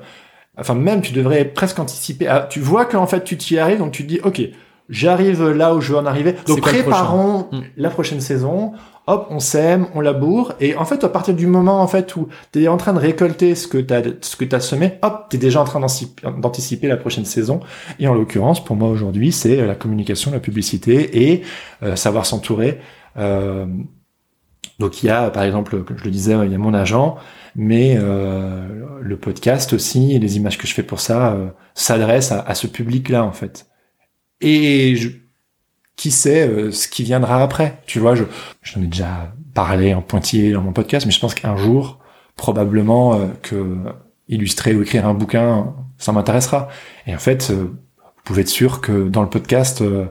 enfin 0.58 0.74
même 0.74 1.02
tu 1.02 1.14
devrais 1.14 1.46
presque 1.46 1.80
anticiper. 1.80 2.28
Ah, 2.28 2.48
tu 2.50 2.60
vois 2.60 2.86
qu'en 2.86 3.08
fait 3.08 3.24
tu 3.24 3.38
t'y 3.38 3.58
arrives 3.60 3.78
donc 3.80 3.94
tu 3.94 4.04
te 4.04 4.10
dis 4.10 4.20
ok 4.24 4.42
j'arrive 4.90 5.50
là 5.52 5.74
où 5.74 5.82
je 5.82 5.94
veux 5.94 5.98
en 5.98 6.06
arriver. 6.06 6.36
Donc 6.48 6.62
préparons 6.62 7.44
prochain 7.44 7.62
Hmm. 7.62 7.68
la 7.78 7.90
prochaine 7.90 8.22
saison. 8.22 8.74
Hop, 9.08 9.28
on 9.32 9.40
sème, 9.40 9.88
on 9.96 10.00
laboure, 10.00 10.54
et 10.60 10.76
en 10.76 10.86
fait, 10.86 11.04
à 11.04 11.10
partir 11.10 11.34
du 11.34 11.48
moment 11.48 11.82
en 11.82 11.88
fait 11.88 12.16
où 12.16 12.28
t'es 12.52 12.68
en 12.68 12.78
train 12.78 12.94
de 12.94 13.00
récolter 13.00 13.56
ce 13.56 13.68
que 13.68 13.80
t'as 13.80 14.04
ce 14.22 14.36
que 14.36 14.46
t'as 14.46 14.60
semé, 14.60 15.00
hop, 15.02 15.26
t'es 15.30 15.40
déjà 15.40 15.60
en 15.60 15.64
train 15.66 15.80
d'antici- 15.80 16.16
d'anticiper 16.40 16.88
la 16.88 16.98
prochaine 16.98 17.26
saison. 17.26 17.62
Et 18.00 18.08
en 18.08 18.14
l'occurrence, 18.14 18.64
pour 18.64 18.76
moi 18.76 18.90
aujourd'hui, 18.90 19.32
c'est 19.32 19.66
la 19.66 19.76
communication, 19.76 20.32
la 20.32 20.40
publicité 20.40 21.32
et 21.32 21.42
euh, 21.82 21.96
savoir 21.96 22.28
s'entourer. 22.28 22.80
Euh, 23.18 23.66
donc 24.80 25.02
il 25.04 25.08
y 25.08 25.10
a, 25.10 25.30
par 25.32 25.44
exemple, 25.44 25.84
comme 25.84 25.98
je 25.98 26.04
le 26.06 26.12
disais, 26.12 26.36
il 26.46 26.52
y 26.52 26.56
a 26.56 26.60
mon 26.60 26.74
agent, 26.74 27.18
mais 27.56 27.96
euh, 27.98 29.00
le 29.02 29.18
podcast 29.18 29.74
aussi, 29.74 30.14
et 30.14 30.20
les 30.20 30.38
images 30.38 30.58
que 30.58 30.68
je 30.68 30.74
fais 30.74 30.84
pour 30.84 31.00
ça, 31.00 31.34
euh, 31.34 31.50
s'adressent 31.74 32.32
à, 32.32 32.42
à 32.42 32.56
ce 32.56 32.68
public-là 32.68 33.24
en 33.24 33.32
fait. 33.32 33.68
Et 34.42 34.96
je, 34.96 35.10
qui 36.02 36.12
sait 36.12 36.48
euh, 36.48 36.72
ce 36.72 36.88
qui 36.88 37.04
viendra 37.04 37.42
après 37.42 37.80
Tu 37.86 38.00
vois, 38.00 38.16
je 38.16 38.24
j'en 38.64 38.82
ai 38.82 38.88
déjà 38.88 39.34
parlé 39.54 39.94
en 39.94 40.02
pointillé 40.02 40.52
dans 40.52 40.62
mon 40.62 40.74
podcast, 40.74 41.06
mais 41.06 41.12
je 41.12 41.20
pense 41.20 41.36
qu'un 41.36 41.58
jour, 41.58 42.00
probablement 42.36 43.14
euh, 43.14 43.28
que 43.42 43.78
illustrer 44.32 44.74
ou 44.74 44.82
écrire 44.82 45.06
un 45.06 45.14
bouquin, 45.14 45.76
ça 45.98 46.12
m'intéressera. 46.12 46.70
Et 47.06 47.14
en 47.14 47.20
fait, 47.20 47.52
euh, 47.52 47.78
vous 48.00 48.22
pouvez 48.24 48.42
être 48.42 48.50
sûr 48.50 48.82
que 48.82 49.08
dans 49.08 49.22
le 49.22 49.30
podcast, 49.30 49.82
euh, 49.82 50.06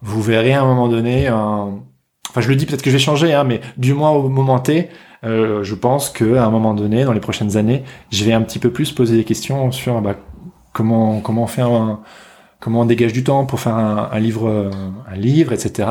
vous 0.00 0.20
verrez 0.20 0.54
à 0.54 0.62
un 0.62 0.64
moment 0.64 0.88
donné 0.88 1.28
un... 1.28 1.78
Enfin, 2.30 2.40
je 2.40 2.48
le 2.48 2.56
dis 2.56 2.66
peut-être 2.66 2.82
que 2.82 2.90
je 2.90 2.96
vais 2.96 3.02
changer, 3.02 3.32
hein, 3.34 3.44
mais 3.44 3.60
du 3.76 3.92
moins 3.92 4.10
au 4.10 4.28
moment 4.28 4.58
T, 4.58 4.88
euh, 5.24 5.62
je 5.62 5.74
pense 5.74 6.10
que 6.10 6.36
à 6.36 6.44
un 6.44 6.50
moment 6.50 6.74
donné, 6.74 7.04
dans 7.04 7.12
les 7.12 7.20
prochaines 7.20 7.56
années, 7.56 7.84
je 8.10 8.24
vais 8.24 8.32
un 8.32 8.42
petit 8.42 8.58
peu 8.58 8.70
plus 8.70 8.92
poser 8.92 9.16
des 9.16 9.24
questions 9.24 9.70
sur 9.72 10.00
bah, 10.00 10.16
comment 10.72 11.20
comment 11.20 11.42
on 11.42 11.46
fait 11.46 11.62
un 11.62 12.00
comment 12.60 12.82
on 12.82 12.84
dégage 12.84 13.12
du 13.12 13.24
temps 13.24 13.44
pour 13.46 13.58
faire 13.60 13.74
un, 13.74 14.08
un 14.12 14.18
livre 14.20 14.48
euh, 14.48 14.70
un 15.10 15.16
livre, 15.16 15.52
etc. 15.52 15.88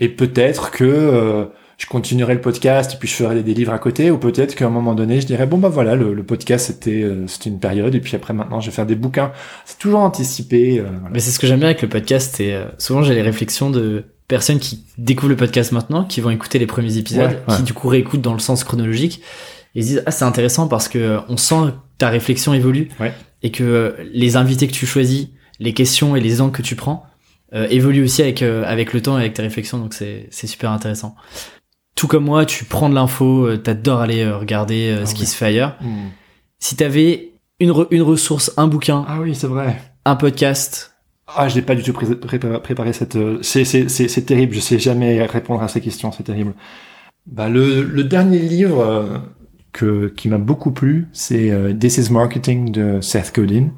Et 0.00 0.08
peut-être 0.08 0.70
que 0.70 0.84
euh, 0.84 1.44
je 1.78 1.86
continuerai 1.86 2.34
le 2.34 2.40
podcast 2.40 2.94
et 2.94 2.96
puis 2.96 3.08
je 3.08 3.14
ferai 3.14 3.34
des, 3.34 3.42
des 3.42 3.54
livres 3.54 3.72
à 3.72 3.78
côté, 3.78 4.10
ou 4.12 4.18
peut-être 4.18 4.54
qu'à 4.54 4.66
un 4.66 4.70
moment 4.70 4.94
donné, 4.94 5.20
je 5.20 5.26
dirais 5.26 5.46
bon 5.46 5.58
bah 5.58 5.68
voilà, 5.68 5.96
le, 5.96 6.14
le 6.14 6.22
podcast 6.22 6.66
c'était 6.66 7.02
euh, 7.02 7.26
c'était 7.26 7.50
une 7.50 7.58
période 7.58 7.94
et 7.94 8.00
puis 8.00 8.14
après 8.14 8.32
maintenant 8.34 8.60
je 8.60 8.66
vais 8.70 8.72
faire 8.74 8.86
des 8.86 8.94
bouquins. 8.94 9.32
C'est 9.64 9.78
toujours 9.78 10.00
anticipé. 10.00 10.78
euh, 10.78 10.84
voilà. 10.84 11.08
Mais 11.12 11.18
c'est 11.20 11.30
ce 11.32 11.38
que 11.40 11.46
j'aime 11.46 11.58
bien 11.58 11.68
avec 11.68 11.82
le 11.82 11.88
podcast. 11.88 12.38
Et 12.40 12.54
euh, 12.54 12.64
souvent, 12.78 13.02
j'ai 13.02 13.14
les 13.14 13.22
réflexions 13.22 13.70
de 13.70 14.04
personnes 14.28 14.60
qui 14.60 14.84
découvrent 14.98 15.30
le 15.30 15.36
podcast 15.36 15.72
maintenant, 15.72 16.04
qui 16.04 16.20
vont 16.20 16.30
écouter 16.30 16.58
les 16.58 16.66
premiers 16.66 16.96
épisodes, 16.98 17.30
Ouais, 17.30 17.42
ouais. 17.48 17.56
qui 17.56 17.62
du 17.64 17.72
coup 17.74 17.88
réécoutent 17.88 18.22
dans 18.22 18.32
le 18.32 18.38
sens 18.38 18.62
chronologique 18.64 19.20
et 19.74 19.80
ils 19.80 19.82
se 19.82 19.88
disent 19.88 20.02
ah 20.06 20.10
c'est 20.12 20.24
intéressant 20.24 20.68
parce 20.68 20.86
que 20.88 21.18
on 21.28 21.36
sent 21.36 21.54
que 21.66 21.70
ta 21.98 22.08
réflexion 22.10 22.54
évolue 22.54 22.88
Ouais. 23.00 23.12
et 23.42 23.50
que 23.50 23.96
les 24.12 24.36
invités 24.36 24.66
que 24.68 24.72
tu 24.72 24.86
choisis, 24.86 25.28
les 25.62 25.72
questions 25.72 26.14
et 26.16 26.20
les 26.20 26.40
angles 26.40 26.52
que 26.52 26.62
tu 26.62 26.76
prends 26.76 27.06
euh, 27.54 27.66
évoluent 27.70 28.04
aussi 28.04 28.22
avec 28.22 28.42
euh, 28.42 28.64
avec 28.66 28.92
le 28.92 29.00
temps 29.02 29.16
et 29.18 29.22
avec 29.22 29.34
tes 29.34 29.42
réflexions. 29.42 29.78
Donc 29.78 29.94
c'est 29.94 30.28
super 30.46 30.70
intéressant. 30.70 31.14
Tout 31.94 32.06
comme 32.08 32.24
moi, 32.24 32.46
tu 32.46 32.64
prends 32.64 32.88
de 32.88 32.94
l'info, 32.94 33.46
euh, 33.46 33.56
t'adores 33.58 34.00
aller 34.00 34.22
euh, 34.22 34.38
regarder 34.38 34.98
Ah 35.02 35.06
ce 35.06 35.14
qui 35.14 35.26
se 35.26 35.36
fait 35.36 35.46
ailleurs. 35.46 35.76
Hmm. 35.80 36.08
Si 36.58 36.76
t'avais 36.76 37.32
une 37.60 37.70
re- 37.70 37.86
une 37.90 38.02
ressource, 38.02 38.52
un 38.56 38.66
bouquin, 38.66 39.04
Ah 39.08 39.18
oui, 39.20 39.34
c'est 39.34 39.46
vrai. 39.46 39.80
un 40.04 40.16
podcast, 40.16 40.94
Ah, 41.26 41.48
je 41.48 41.56
n'ai 41.56 41.62
pas 41.62 41.74
du 41.74 41.82
tout 41.82 41.92
pré- 41.92 42.14
préparé, 42.16 42.60
préparé 42.62 42.92
cette. 42.92 43.16
C'est 43.42 44.26
terrible. 44.26 44.54
Je 44.54 44.60
sais 44.60 44.78
jamais 44.78 45.22
répondre 45.26 45.62
à 45.62 45.68
ces 45.68 45.80
questions. 45.80 46.10
C'est 46.12 46.24
terrible. 46.24 46.54
Bah 47.26 47.48
le 47.48 47.82
le 47.82 48.04
dernier 48.04 48.38
livre 48.40 49.22
que 49.72 50.08
qui 50.16 50.28
m'a 50.28 50.38
beaucoup 50.38 50.72
plu, 50.72 51.08
c'est 51.12 51.52
This 51.78 51.98
is 51.98 52.10
Marketing 52.12 52.72
de 52.72 53.00
Seth 53.00 53.32
Godin. 53.34 53.68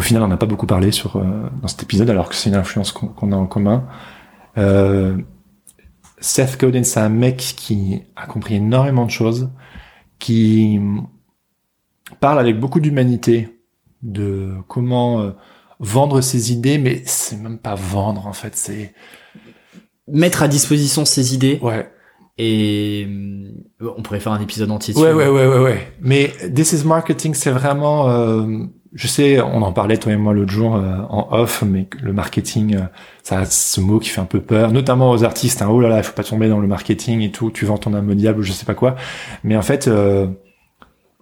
Au 0.00 0.02
final, 0.02 0.22
on 0.22 0.28
n'a 0.28 0.38
pas 0.38 0.46
beaucoup 0.46 0.64
parlé 0.64 0.92
sur 0.92 1.16
euh, 1.16 1.50
dans 1.60 1.68
cet 1.68 1.82
épisode, 1.82 2.08
alors 2.08 2.30
que 2.30 2.34
c'est 2.34 2.48
une 2.48 2.56
influence 2.56 2.90
qu'on 2.90 3.32
a 3.32 3.36
en 3.36 3.44
commun. 3.44 3.86
Euh, 4.56 5.18
Seth 6.20 6.58
Godin, 6.58 6.84
c'est 6.84 7.00
un 7.00 7.10
mec 7.10 7.36
qui 7.36 8.04
a 8.16 8.24
compris 8.24 8.54
énormément 8.54 9.04
de 9.04 9.10
choses, 9.10 9.50
qui 10.18 10.80
parle 12.18 12.38
avec 12.38 12.58
beaucoup 12.58 12.80
d'humanité 12.80 13.60
de 14.00 14.54
comment 14.68 15.20
euh, 15.20 15.32
vendre 15.80 16.22
ses 16.22 16.50
idées, 16.50 16.78
mais 16.78 17.02
c'est 17.04 17.36
même 17.36 17.58
pas 17.58 17.74
vendre 17.74 18.26
en 18.26 18.32
fait, 18.32 18.56
c'est 18.56 18.94
mettre 20.08 20.42
à 20.42 20.48
disposition 20.48 21.04
ses 21.04 21.34
idées 21.34 21.58
ouais, 21.60 21.92
et 22.38 23.06
on 23.82 24.00
pourrait 24.00 24.20
faire 24.20 24.32
un 24.32 24.40
épisode 24.40 24.70
entier 24.70 24.96
ouais, 24.96 25.12
ouais, 25.12 25.28
ouais, 25.28 25.46
ouais, 25.46 25.58
ouais. 25.58 25.92
Mais 26.00 26.32
this 26.54 26.72
is 26.72 26.86
marketing, 26.86 27.34
c'est 27.34 27.50
vraiment, 27.50 28.08
je 28.92 29.06
sais, 29.06 29.40
on 29.40 29.62
en 29.62 29.72
parlait 29.72 29.96
toi 29.98 30.12
et 30.12 30.16
moi 30.16 30.32
l'autre 30.34 30.50
jour 30.52 30.74
euh, 30.76 30.98
en 31.10 31.28
off, 31.32 31.62
mais 31.66 31.86
le 32.02 32.12
marketing, 32.12 32.76
euh, 32.76 32.80
ça 33.22 33.40
a 33.40 33.44
ce 33.46 33.80
mot 33.80 33.98
qui 34.00 34.08
fait 34.08 34.20
un 34.20 34.24
peu 34.24 34.40
peur, 34.40 34.72
notamment 34.72 35.10
aux 35.12 35.22
artistes. 35.24 35.62
Hein, 35.62 35.68
oh 35.70 35.80
là 35.80 35.88
là, 35.88 35.98
il 35.98 36.02
faut 36.04 36.12
pas 36.14 36.24
tomber 36.24 36.48
dans 36.48 36.58
le 36.58 36.66
marketing 36.66 37.20
et 37.22 37.30
tout. 37.30 37.50
Tu 37.52 37.64
vends 37.66 37.78
ton 37.78 37.94
âme 37.94 38.10
au 38.10 38.14
diable 38.14 38.42
je 38.42 38.52
sais 38.52 38.66
pas 38.66 38.74
quoi. 38.74 38.96
Mais 39.44 39.56
en 39.56 39.62
fait. 39.62 39.88
Euh, 39.88 40.26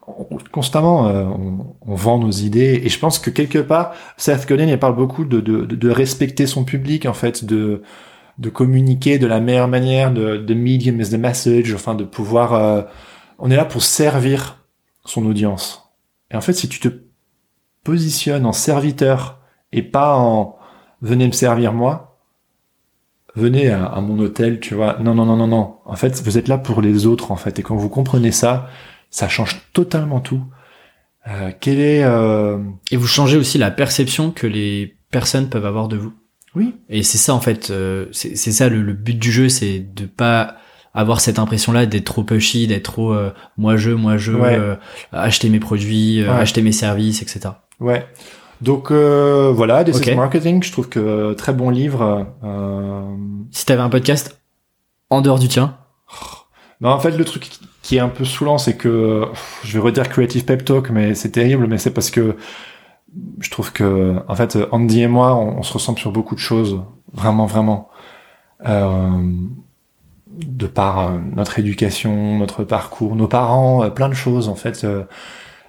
on- 0.06 0.38
constamment 0.52 1.08
euh, 1.08 1.24
on, 1.24 1.76
on 1.86 1.94
vend 1.94 2.18
nos 2.18 2.30
idées 2.30 2.80
et 2.84 2.88
je 2.88 2.98
pense 2.98 3.18
que 3.18 3.30
quelque 3.30 3.58
part 3.58 3.92
Seth 4.16 4.48
Godin 4.48 4.66
il 4.66 4.78
parle 4.78 4.96
beaucoup 4.96 5.24
de, 5.24 5.40
de, 5.40 5.64
de- 5.64 5.76
de 5.76 5.90
respecter 5.90 6.46
son 6.46 6.64
public 6.64 7.06
en 7.06 7.12
fait 7.14 7.44
de 7.44 7.82
de 8.38 8.50
communiquer 8.50 9.18
de 9.18 9.26
la 9.26 9.40
meilleure 9.40 9.68
manière 9.68 10.12
de, 10.12 10.36
de 10.36 10.54
medium 10.54 11.00
is 11.00 11.10
the 11.10 11.14
message 11.18 11.74
enfin 11.74 11.94
de 11.94 12.04
pouvoir 12.04 12.54
euh, 12.54 12.82
on 13.38 13.50
est 13.50 13.56
là 13.56 13.64
pour 13.64 13.82
servir 13.82 14.64
son 15.04 15.26
audience 15.26 15.90
et 16.30 16.36
en 16.36 16.40
fait 16.40 16.52
si 16.54 16.68
tu 16.68 16.80
te 16.80 16.88
positionnes 17.88 18.44
en 18.46 18.52
serviteur 18.52 19.38
et 19.72 19.82
pas 19.82 20.14
en 20.16 20.56
venez 21.00 21.26
me 21.26 21.32
servir 21.32 21.72
moi 21.72 21.92
venez 23.34 23.70
à, 23.70 23.84
à 23.86 24.00
mon 24.00 24.18
hôtel 24.18 24.60
tu 24.60 24.74
vois 24.74 24.98
non 25.00 25.14
non 25.14 25.24
non 25.24 25.36
non 25.36 25.46
non 25.46 25.76
en 25.84 25.96
fait 25.96 26.20
vous 26.22 26.36
êtes 26.38 26.48
là 26.48 26.58
pour 26.58 26.82
les 26.82 27.06
autres 27.06 27.30
en 27.30 27.36
fait 27.36 27.58
et 27.58 27.62
quand 27.62 27.76
vous 27.76 27.88
comprenez 27.88 28.32
ça 28.32 28.68
ça 29.10 29.26
change 29.26 29.52
totalement 29.72 30.20
tout. 30.20 30.42
Euh, 31.28 31.50
quel 31.60 31.78
est 31.80 32.04
euh, 32.04 32.58
Et 32.90 32.96
vous 32.98 33.06
changez 33.06 33.38
aussi 33.38 33.56
la 33.56 33.70
perception 33.70 34.30
que 34.32 34.46
les 34.46 34.96
personnes 35.10 35.48
peuvent 35.48 35.64
avoir 35.64 35.88
de 35.88 35.96
vous. 35.96 36.12
oui 36.54 36.74
Et 36.90 37.02
c'est 37.02 37.16
ça 37.16 37.32
en 37.34 37.40
fait, 37.40 37.70
euh, 37.70 38.04
c'est 38.12 38.36
c'est 38.36 38.52
ça 38.52 38.68
le, 38.68 38.82
le 38.82 38.92
but 38.92 39.18
du 39.18 39.32
jeu, 39.32 39.48
c'est 39.48 39.78
de 39.78 40.04
pas 40.04 40.56
avoir 40.92 41.20
cette 41.22 41.38
impression-là 41.38 41.86
d'être 41.86 42.04
trop 42.04 42.22
pushy, 42.22 42.66
d'être 42.66 42.84
trop 42.92 43.12
euh, 43.14 43.30
moi 43.56 43.76
je, 43.78 43.90
moi 43.92 44.18
je, 44.18 44.32
Ouais. 44.32 44.56
euh, 44.58 44.74
acheter 45.12 45.48
mes 45.48 45.60
produits, 45.60 46.20
euh, 46.22 46.26
Ouais. 46.30 46.40
acheter 46.44 46.60
mes 46.62 46.72
services, 46.72 47.22
etc. 47.22 47.40
ouais. 47.80 48.06
Donc 48.60 48.90
euh, 48.90 49.52
voilà 49.54 49.84
This 49.84 49.96
Ok. 49.98 50.06
is 50.08 50.14
Marketing. 50.16 50.62
Je 50.62 50.72
trouve 50.72 50.88
que 50.88 50.98
euh, 50.98 51.34
très 51.34 51.52
bon 51.52 51.70
livre 51.70 52.26
euh, 52.44 53.02
Si 53.52 53.64
t'avais 53.66 53.82
un 53.82 53.88
podcast 53.88 54.40
en 55.10 55.20
dehors 55.20 55.38
du 55.38 55.48
tien, 55.48 55.76
non 56.80 56.90
en 56.90 56.98
fait 56.98 57.12
le 57.12 57.24
truc 57.24 57.48
qui 57.82 57.96
est 57.96 58.00
un 58.00 58.08
peu 58.08 58.24
saoulant 58.24 58.58
c'est 58.58 58.76
que 58.76 59.26
je 59.64 59.72
vais 59.72 59.78
redire 59.78 60.08
Creative 60.08 60.44
Pep 60.44 60.64
Talk 60.64 60.90
mais 60.90 61.14
c'est 61.14 61.30
terrible 61.30 61.66
mais 61.68 61.78
c'est 61.78 61.92
parce 61.92 62.10
que 62.10 62.36
je 63.40 63.50
trouve 63.50 63.72
que 63.72 64.16
en 64.28 64.34
fait 64.34 64.58
Andy 64.72 65.02
et 65.02 65.08
moi 65.08 65.34
on, 65.36 65.58
on 65.58 65.62
se 65.62 65.72
ressemble 65.72 65.98
sur 65.98 66.10
beaucoup 66.12 66.34
de 66.34 66.40
choses. 66.40 66.82
Vraiment 67.14 67.46
vraiment. 67.46 67.88
Euh, 68.66 69.10
de 70.26 70.66
par 70.66 70.98
euh, 70.98 71.18
notre 71.34 71.58
éducation 71.60 72.38
notre 72.38 72.64
parcours 72.64 73.14
nos 73.16 73.28
parents 73.28 73.84
euh, 73.84 73.88
plein 73.90 74.08
de 74.08 74.14
choses 74.14 74.48
en 74.48 74.56
fait 74.56 74.84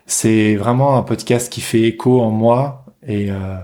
c'est 0.10 0.56
vraiment 0.56 0.98
un 0.98 1.04
podcast 1.04 1.52
qui 1.52 1.62
fait 1.62 1.84
écho 1.84 2.20
en 2.22 2.32
moi 2.32 2.86
et 3.06 3.30
euh, 3.32 3.60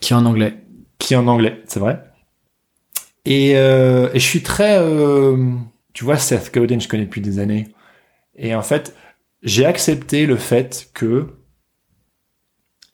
qui 0.00 0.12
est 0.12 0.16
en 0.16 0.24
anglais. 0.24 0.56
qui 0.98 1.14
est 1.14 1.16
en 1.16 1.26
anglais, 1.26 1.62
c'est 1.66 1.80
vrai. 1.80 2.00
Et, 3.24 3.56
euh, 3.56 4.08
et 4.14 4.20
je 4.20 4.24
suis 4.24 4.42
très, 4.42 4.78
euh, 4.78 5.36
tu 5.92 6.04
vois, 6.04 6.16
Seth 6.16 6.54
Godin, 6.54 6.78
je 6.78 6.86
connais 6.86 7.06
depuis 7.06 7.20
des 7.20 7.40
années. 7.40 7.68
Et 8.36 8.54
en 8.54 8.62
fait, 8.62 8.94
j'ai 9.42 9.66
accepté 9.66 10.26
le 10.26 10.36
fait 10.36 10.90
que 10.94 11.38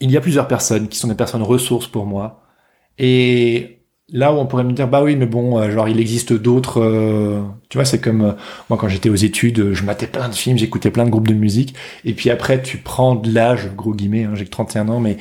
il 0.00 0.10
y 0.10 0.16
a 0.16 0.22
plusieurs 0.22 0.48
personnes 0.48 0.88
qui 0.88 0.98
sont 0.98 1.08
des 1.08 1.14
personnes 1.14 1.42
ressources 1.42 1.86
pour 1.86 2.06
moi. 2.06 2.44
Et 2.96 3.79
là 4.12 4.32
où 4.32 4.36
on 4.38 4.46
pourrait 4.46 4.64
me 4.64 4.72
dire, 4.72 4.88
bah 4.88 5.02
oui, 5.02 5.16
mais 5.16 5.26
bon, 5.26 5.58
euh, 5.58 5.70
genre 5.70 5.88
il 5.88 6.00
existe 6.00 6.32
d'autres. 6.32 6.80
euh, 6.80 7.42
tu 7.68 7.78
vois, 7.78 7.84
c'est 7.84 8.00
comme 8.00 8.22
euh, 8.22 8.32
moi 8.68 8.78
quand 8.78 8.88
j'étais 8.88 9.08
aux 9.10 9.14
études, 9.14 9.72
je 9.72 9.84
matais 9.84 10.06
plein 10.06 10.28
de 10.28 10.34
films, 10.34 10.58
j'écoutais 10.58 10.90
plein 10.90 11.04
de 11.04 11.10
groupes 11.10 11.28
de 11.28 11.34
musique. 11.34 11.74
Et 12.04 12.14
puis 12.14 12.30
après, 12.30 12.62
tu 12.62 12.78
prends 12.78 13.14
de 13.14 13.32
l'âge, 13.32 13.70
gros 13.76 13.94
guillemets, 13.94 14.24
hein, 14.24 14.32
j'ai 14.34 14.44
que 14.44 14.50
31 14.50 14.88
ans, 14.88 15.00
mais 15.00 15.16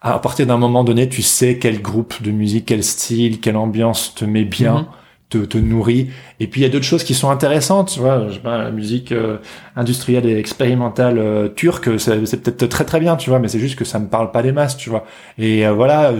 à 0.00 0.18
partir 0.18 0.46
d'un 0.46 0.56
moment 0.58 0.84
donné, 0.84 1.08
tu 1.08 1.22
sais 1.22 1.58
quel 1.58 1.82
groupe 1.82 2.22
de 2.22 2.30
musique, 2.30 2.66
quel 2.66 2.82
style, 2.84 3.40
quelle 3.40 3.56
ambiance 3.56 4.14
te 4.14 4.24
met 4.24 4.44
bien, 4.44 4.74
Mhm. 4.74 4.86
Te, 5.30 5.38
te 5.38 5.56
nourrit. 5.56 6.10
Et 6.40 6.46
puis 6.48 6.60
il 6.60 6.64
y 6.64 6.66
a 6.66 6.68
d'autres 6.68 6.84
choses 6.84 7.04
qui 7.04 7.14
sont 7.14 7.30
intéressantes, 7.30 7.92
tu 7.92 8.00
vois. 8.00 8.28
Je 8.28 8.34
sais 8.34 8.40
pas, 8.40 8.58
la 8.58 8.70
musique 8.70 9.12
euh, 9.12 9.38
industrielle 9.76 10.26
et 10.26 10.36
expérimentale 10.38 11.18
euh, 11.18 11.48
turque, 11.48 11.98
c'est 11.98 12.42
peut-être 12.42 12.66
très 12.66 12.84
très 12.84 13.00
bien, 13.00 13.16
tu 13.16 13.30
vois, 13.30 13.38
mais 13.38 13.48
c'est 13.48 13.60
juste 13.60 13.78
que 13.78 13.84
ça 13.84 13.98
me 13.98 14.08
parle 14.08 14.32
pas 14.32 14.42
des 14.42 14.52
masses, 14.52 14.76
tu 14.76 14.90
vois. 14.90 15.04
Et 15.38 15.66
euh, 15.66 15.72
voilà, 15.72 16.12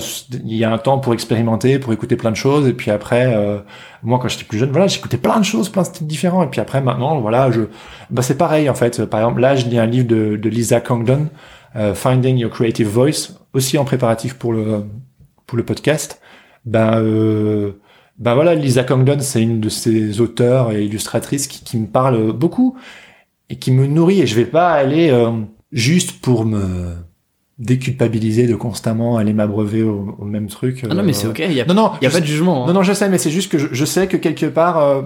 il 0.44 0.56
y 0.56 0.64
a 0.64 0.72
un 0.72 0.78
temps 0.78 0.98
pour 0.98 1.12
expérimenter, 1.12 1.78
pour 1.78 1.92
écouter 1.92 2.16
plein 2.16 2.30
de 2.30 2.36
choses. 2.36 2.68
Et 2.68 2.72
puis 2.72 2.90
après, 2.90 3.34
euh, 3.34 3.58
moi 4.02 4.18
quand 4.22 4.28
j'étais 4.28 4.44
plus 4.44 4.58
jeune, 4.58 4.70
voilà, 4.70 4.86
j'écoutais 4.86 5.18
plein 5.18 5.38
de 5.40 5.44
choses, 5.44 5.68
plein 5.68 5.82
de 5.82 5.88
styles 5.88 6.06
différents. 6.06 6.44
Et 6.44 6.48
puis 6.48 6.60
après, 6.60 6.80
maintenant, 6.80 7.18
voilà, 7.20 7.50
je, 7.50 7.62
bah 8.10 8.22
c'est 8.22 8.38
pareil 8.38 8.70
en 8.70 8.74
fait. 8.74 9.04
Par 9.04 9.20
exemple, 9.20 9.40
là, 9.40 9.56
je 9.56 9.66
lis 9.66 9.78
un 9.78 9.86
livre 9.86 10.06
de, 10.06 10.36
de 10.36 10.48
Lisa 10.48 10.80
Congdon, 10.80 11.28
euh, 11.74 11.94
Finding 11.94 12.38
Your 12.38 12.50
Creative 12.50 12.88
Voice, 12.88 13.34
aussi 13.54 13.76
en 13.76 13.84
préparatif 13.84 14.34
pour 14.34 14.52
le 14.52 14.84
pour 15.46 15.58
le 15.58 15.64
podcast. 15.64 16.20
Ben, 16.64 16.98
euh, 16.98 17.72
ben 18.20 18.34
voilà, 18.34 18.54
Lisa 18.54 18.84
Conglon, 18.84 19.16
c'est 19.20 19.42
une 19.42 19.60
de 19.60 19.70
ces 19.70 20.20
auteurs 20.20 20.72
et 20.72 20.84
illustratrices 20.84 21.46
qui, 21.46 21.64
qui, 21.64 21.78
me 21.78 21.86
parle 21.86 22.32
beaucoup 22.32 22.76
et 23.48 23.56
qui 23.56 23.72
me 23.72 23.86
nourrit. 23.86 24.20
Et 24.20 24.26
je 24.26 24.34
vais 24.34 24.44
pas 24.44 24.70
aller 24.72 25.10
euh, 25.10 25.30
juste 25.72 26.20
pour 26.20 26.44
me 26.44 26.94
déculpabiliser 27.58 28.46
de 28.46 28.54
constamment 28.54 29.16
aller 29.16 29.32
m'abreuver 29.32 29.82
au, 29.82 30.16
au, 30.18 30.24
même 30.24 30.48
truc. 30.48 30.84
Ah 30.88 30.94
non, 30.94 31.02
mais 31.02 31.14
c'est 31.14 31.26
ok. 31.28 31.38
Il 31.38 31.52
y 31.54 31.62
a, 31.62 31.64
non, 31.64 31.74
non, 31.74 31.92
y 32.02 32.06
a 32.06 32.10
pas 32.10 32.20
de 32.20 32.26
jugement. 32.26 32.64
Hein. 32.64 32.66
Non, 32.68 32.74
non, 32.74 32.82
je 32.82 32.92
sais, 32.92 33.08
mais 33.08 33.18
c'est 33.18 33.30
juste 33.30 33.50
que 33.50 33.58
je, 33.58 33.68
je, 33.72 33.84
sais 33.86 34.06
que 34.06 34.18
quelque 34.18 34.46
part, 34.46 34.78
euh, 34.78 35.02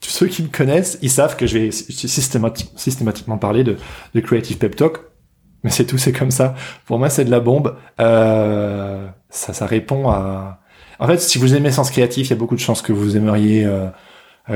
ceux 0.00 0.28
qui 0.28 0.42
me 0.42 0.48
connaissent, 0.48 0.98
ils 1.02 1.10
savent 1.10 1.36
que 1.36 1.48
je 1.48 1.58
vais 1.58 1.70
systématique, 1.72 2.70
systématiquement 2.76 3.38
parler 3.38 3.64
de, 3.64 3.76
de 4.14 4.20
Creative 4.20 4.58
Pep 4.58 4.76
Talk. 4.76 4.98
Mais 5.64 5.70
c'est 5.70 5.86
tout, 5.86 5.98
c'est 5.98 6.12
comme 6.12 6.30
ça. 6.30 6.54
Pour 6.86 6.98
moi, 6.98 7.10
c'est 7.10 7.24
de 7.24 7.30
la 7.30 7.40
bombe. 7.40 7.76
Euh, 8.00 9.08
ça, 9.28 9.52
ça 9.52 9.66
répond 9.66 10.08
à. 10.08 10.60
En 11.04 11.06
fait, 11.06 11.18
si 11.18 11.36
vous 11.36 11.54
aimez 11.54 11.70
Sens 11.70 11.90
Créatif, 11.90 12.28
il 12.28 12.30
y 12.30 12.32
a 12.32 12.36
beaucoup 12.36 12.54
de 12.54 12.60
chances 12.60 12.80
que 12.80 12.90
vous 12.94 13.14
aimeriez 13.18 13.66
euh, 13.66 13.88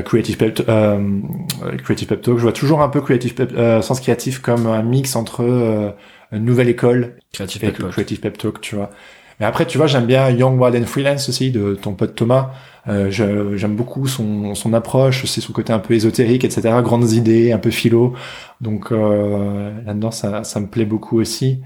Creative 0.02 0.38
Pep, 0.38 0.62
euh, 0.66 1.20
Creative 1.84 2.08
Pep 2.08 2.22
Talk. 2.22 2.38
Je 2.38 2.42
vois 2.42 2.54
toujours 2.54 2.80
un 2.80 2.88
peu 2.88 3.02
Creative 3.02 3.34
Pep, 3.34 3.52
euh, 3.54 3.82
Sens 3.82 4.00
Créatif 4.00 4.38
comme 4.38 4.66
un 4.66 4.82
mix 4.82 5.14
entre 5.14 5.44
euh, 5.44 5.90
nouvelle 6.32 6.70
école 6.70 7.16
Creative 7.34 7.62
et 7.64 7.66
Pep 7.66 7.78
Talk. 7.80 7.90
Creative 7.90 8.20
Pep 8.20 8.38
Talk, 8.38 8.62
tu 8.62 8.76
vois. 8.76 8.88
Mais 9.40 9.44
après, 9.44 9.66
tu 9.66 9.76
vois, 9.76 9.88
j'aime 9.88 10.06
bien 10.06 10.30
Young 10.30 10.58
Wild 10.58 10.82
and 10.82 10.86
Freelance 10.86 11.28
aussi 11.28 11.50
de 11.50 11.74
ton 11.74 11.92
pote 11.92 12.14
Thomas. 12.14 12.52
Euh, 12.88 13.10
j'aime 13.10 13.76
beaucoup 13.76 14.06
son, 14.06 14.54
son 14.54 14.72
approche, 14.72 15.26
c'est 15.26 15.42
son 15.42 15.52
côté 15.52 15.74
un 15.74 15.80
peu 15.80 15.92
ésotérique, 15.92 16.44
etc. 16.44 16.70
Grandes 16.82 17.12
idées, 17.12 17.52
un 17.52 17.58
peu 17.58 17.70
philo. 17.70 18.14
Donc 18.62 18.90
euh, 18.90 19.70
là-dedans, 19.84 20.12
ça, 20.12 20.44
ça 20.44 20.60
me 20.60 20.66
plaît 20.66 20.86
beaucoup 20.86 21.20
aussi. 21.20 21.58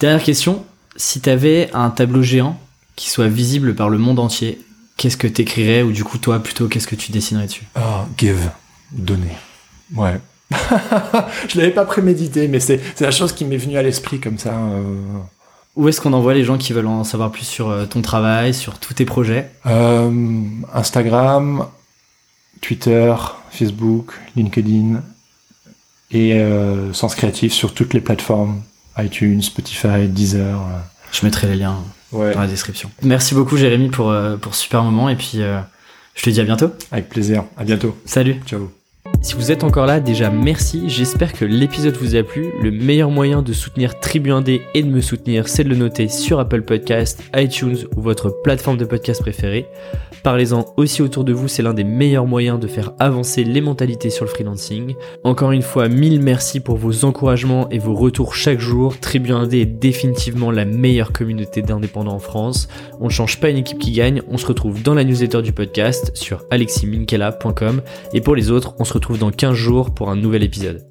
Dernière 0.00 0.22
question. 0.22 0.66
Si 0.96 1.22
t'avais 1.22 1.70
un 1.72 1.88
tableau 1.88 2.20
géant 2.20 2.58
qui 2.98 3.08
soit 3.08 3.28
visible 3.28 3.74
par 3.74 3.88
le 3.88 3.96
monde 3.96 4.18
entier, 4.18 4.60
qu'est-ce 4.96 5.16
que 5.16 5.28
t'écrirais 5.28 5.82
ou 5.82 5.92
du 5.92 6.02
coup 6.04 6.18
toi 6.18 6.40
plutôt 6.40 6.66
qu'est-ce 6.66 6.88
que 6.88 6.96
tu 6.96 7.12
dessinerais 7.12 7.46
dessus? 7.46 7.64
Oh, 7.76 8.02
Give, 8.18 8.50
donner. 8.92 9.36
Ouais. 9.94 10.20
je 11.48 11.58
l'avais 11.58 11.70
pas 11.70 11.84
prémédité, 11.84 12.48
mais 12.48 12.58
c'est 12.58 12.80
la 13.00 13.12
chose 13.12 13.32
qui 13.32 13.44
m'est 13.44 13.56
venue 13.56 13.78
à 13.78 13.82
l'esprit 13.82 14.18
comme 14.18 14.38
ça. 14.38 14.52
Euh... 14.54 14.96
Où 15.76 15.88
est-ce 15.88 16.00
qu'on 16.00 16.12
envoie 16.12 16.34
les 16.34 16.42
gens 16.42 16.58
qui 16.58 16.72
veulent 16.72 16.88
en 16.88 17.04
savoir 17.04 17.30
plus 17.30 17.44
sur 17.44 17.70
euh, 17.70 17.86
ton 17.86 18.02
travail, 18.02 18.52
sur 18.52 18.80
tous 18.80 18.94
tes 18.94 19.04
projets? 19.04 19.48
Euh, 19.66 20.42
Instagram, 20.74 21.66
Twitter, 22.60 23.14
Facebook, 23.50 24.12
LinkedIn 24.34 25.02
et 26.10 26.34
euh, 26.34 26.92
Sens 26.92 27.14
Créatif 27.14 27.52
sur 27.52 27.74
toutes 27.74 27.94
les 27.94 28.00
plateformes 28.00 28.62
iTunes, 28.98 29.40
Spotify, 29.40 30.08
Deezer. 30.08 30.60
Je 31.12 31.24
mettrai 31.24 31.46
les 31.46 31.56
liens 31.56 31.84
ouais. 32.12 32.34
dans 32.34 32.40
la 32.40 32.46
description. 32.46 32.90
Merci 33.02 33.34
beaucoup 33.34 33.56
Jérémy 33.56 33.88
pour 33.88 34.10
euh, 34.10 34.36
pour 34.36 34.54
ce 34.54 34.62
super 34.62 34.82
moment 34.82 35.08
et 35.08 35.16
puis 35.16 35.34
euh, 35.36 35.60
je 36.14 36.22
te 36.22 36.30
dis 36.30 36.40
à 36.40 36.44
bientôt. 36.44 36.70
Avec 36.90 37.08
plaisir. 37.08 37.44
À 37.56 37.64
bientôt. 37.64 37.96
Salut. 38.04 38.36
Ciao. 38.46 38.77
Si 39.20 39.34
vous 39.34 39.50
êtes 39.50 39.64
encore 39.64 39.86
là, 39.86 39.98
déjà 39.98 40.30
merci, 40.30 40.88
j'espère 40.88 41.32
que 41.32 41.44
l'épisode 41.44 41.96
vous 41.96 42.14
a 42.14 42.22
plu. 42.22 42.52
Le 42.62 42.70
meilleur 42.70 43.10
moyen 43.10 43.42
de 43.42 43.52
soutenir 43.52 43.98
Tribu 43.98 44.30
1D 44.30 44.60
et 44.74 44.82
de 44.82 44.88
me 44.88 45.00
soutenir, 45.00 45.48
c'est 45.48 45.64
de 45.64 45.68
le 45.68 45.74
noter 45.74 46.08
sur 46.08 46.38
Apple 46.38 46.62
Podcast, 46.62 47.22
iTunes 47.34 47.78
ou 47.96 48.00
votre 48.00 48.30
plateforme 48.42 48.76
de 48.76 48.84
podcast 48.84 49.20
préférée. 49.20 49.66
Parlez-en 50.22 50.66
aussi 50.76 51.02
autour 51.02 51.24
de 51.24 51.32
vous, 51.32 51.48
c'est 51.48 51.62
l'un 51.62 51.74
des 51.74 51.84
meilleurs 51.84 52.26
moyens 52.26 52.60
de 52.60 52.66
faire 52.66 52.92
avancer 52.98 53.44
les 53.44 53.60
mentalités 53.60 54.10
sur 54.10 54.24
le 54.24 54.30
freelancing. 54.30 54.94
Encore 55.24 55.52
une 55.52 55.62
fois, 55.62 55.88
mille 55.88 56.20
merci 56.20 56.60
pour 56.60 56.76
vos 56.76 57.04
encouragements 57.04 57.68
et 57.70 57.78
vos 57.78 57.94
retours 57.94 58.34
chaque 58.34 58.60
jour. 58.60 58.98
Tribu 59.00 59.30
1D 59.30 59.62
est 59.62 59.66
définitivement 59.66 60.50
la 60.50 60.64
meilleure 60.64 61.12
communauté 61.12 61.62
d'indépendants 61.62 62.14
en 62.14 62.18
France. 62.18 62.68
On 63.00 63.06
ne 63.06 63.10
change 63.10 63.40
pas 63.40 63.50
une 63.50 63.58
équipe 63.58 63.78
qui 63.78 63.92
gagne, 63.92 64.22
on 64.28 64.38
se 64.38 64.46
retrouve 64.46 64.82
dans 64.82 64.94
la 64.94 65.04
newsletter 65.04 65.42
du 65.42 65.52
podcast 65.52 66.12
sur 66.14 66.44
aleximinkela.com 66.50 67.82
et 68.12 68.20
pour 68.20 68.34
les 68.34 68.50
autres, 68.50 68.74
on 68.78 68.84
se 68.84 68.92
dans 69.16 69.30
15 69.30 69.54
jours 69.54 69.94
pour 69.94 70.10
un 70.10 70.16
nouvel 70.16 70.42
épisode. 70.42 70.84